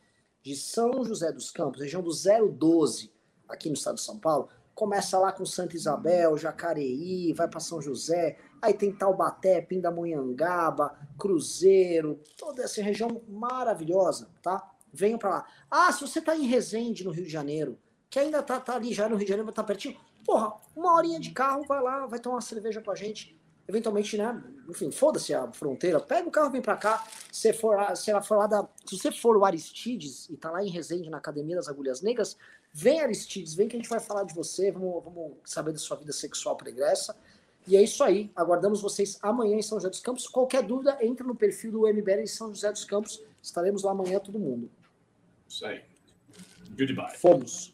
de 0.41 0.55
São 0.55 1.05
José 1.05 1.31
dos 1.31 1.51
Campos, 1.51 1.81
região 1.81 2.01
do 2.01 2.09
012, 2.09 3.13
aqui 3.47 3.67
no 3.69 3.75
estado 3.75 3.97
de 3.97 4.01
São 4.01 4.17
Paulo, 4.17 4.49
Começa 4.75 5.19
lá 5.19 5.31
com 5.31 5.45
Santa 5.45 5.75
Isabel, 5.75 6.35
Jacareí, 6.35 7.31
vai 7.33 7.47
para 7.47 7.59
São 7.59 7.79
José, 7.79 8.39
aí 8.63 8.73
tem 8.73 8.93
Taubaté, 8.93 9.61
Pindamonhangaba, 9.61 10.97
Cruzeiro, 11.19 12.21
toda 12.37 12.63
essa 12.63 12.81
região 12.81 13.21
maravilhosa, 13.27 14.29
tá? 14.41 14.71
Venham 14.91 15.19
para 15.19 15.29
lá. 15.29 15.45
Ah, 15.69 15.91
se 15.91 16.01
você 16.01 16.21
tá 16.21 16.35
em 16.35 16.47
Resende, 16.47 17.03
no 17.03 17.11
Rio 17.11 17.25
de 17.25 17.29
Janeiro, 17.29 17.77
que 18.09 18.17
ainda 18.17 18.41
tá, 18.41 18.59
tá 18.59 18.75
ali 18.75 18.93
já 18.93 19.09
no 19.09 19.17
Rio 19.17 19.25
de 19.25 19.31
Janeiro, 19.31 19.51
tá 19.51 19.63
pertinho, 19.63 19.99
porra, 20.23 20.53
uma 20.75 20.93
horinha 20.93 21.19
de 21.19 21.31
carro, 21.31 21.65
vai 21.67 21.81
lá, 21.83 22.05
vai 22.05 22.19
tomar 22.19 22.35
uma 22.35 22.41
cerveja 22.41 22.81
com 22.81 22.91
a 22.91 22.95
gente. 22.95 23.37
eventualmente, 23.67 24.17
né? 24.17 24.41
Enfim, 24.69 24.91
foda-se 24.91 25.33
a 25.33 25.51
fronteira, 25.51 25.99
pega 25.99 26.27
o 26.27 26.31
carro, 26.31 26.51
vem 26.51 26.61
para 26.61 26.77
cá. 26.77 27.05
Se 27.31 27.51
for, 27.53 27.77
se 27.95 28.11
ela 28.11 28.21
for 28.21 28.37
lá 28.37 28.47
da, 28.47 28.67
se 28.85 28.97
você 28.97 29.11
for 29.11 29.35
o 29.37 29.45
Aristides 29.45 30.29
e 30.29 30.37
tá 30.37 30.51
lá 30.51 30.63
em 30.63 30.69
Resende 30.69 31.09
na 31.09 31.17
Academia 31.17 31.55
das 31.55 31.67
Agulhas 31.67 32.01
Negras, 32.01 32.37
vem 32.71 33.01
Aristides, 33.01 33.53
vem 33.53 33.67
que 33.67 33.75
a 33.75 33.79
gente 33.79 33.89
vai 33.89 33.99
falar 33.99 34.23
de 34.23 34.33
você, 34.33 34.71
vamos, 34.71 35.03
vamos 35.03 35.37
saber 35.45 35.71
da 35.73 35.79
sua 35.79 35.97
vida 35.97 36.13
sexual 36.13 36.55
pregressa. 36.55 37.15
E 37.67 37.77
é 37.77 37.81
isso 37.81 38.03
aí. 38.03 38.31
Aguardamos 38.35 38.81
vocês 38.81 39.17
amanhã 39.21 39.55
em 39.55 39.61
São 39.61 39.77
José 39.77 39.89
dos 39.89 39.99
Campos. 39.99 40.27
Qualquer 40.27 40.63
dúvida, 40.63 40.97
entra 41.01 41.25
no 41.25 41.35
perfil 41.35 41.71
do 41.71 41.87
MBL 41.87 42.21
em 42.21 42.27
São 42.27 42.49
José 42.49 42.71
dos 42.71 42.85
Campos. 42.85 43.21
Estaremos 43.41 43.83
lá 43.83 43.91
amanhã 43.91 44.19
todo 44.19 44.37
mundo. 44.37 44.69
Isso 45.47 45.65
aí. 45.65 45.81
Goodbye. 46.77 47.17
Fomos. 47.17 47.72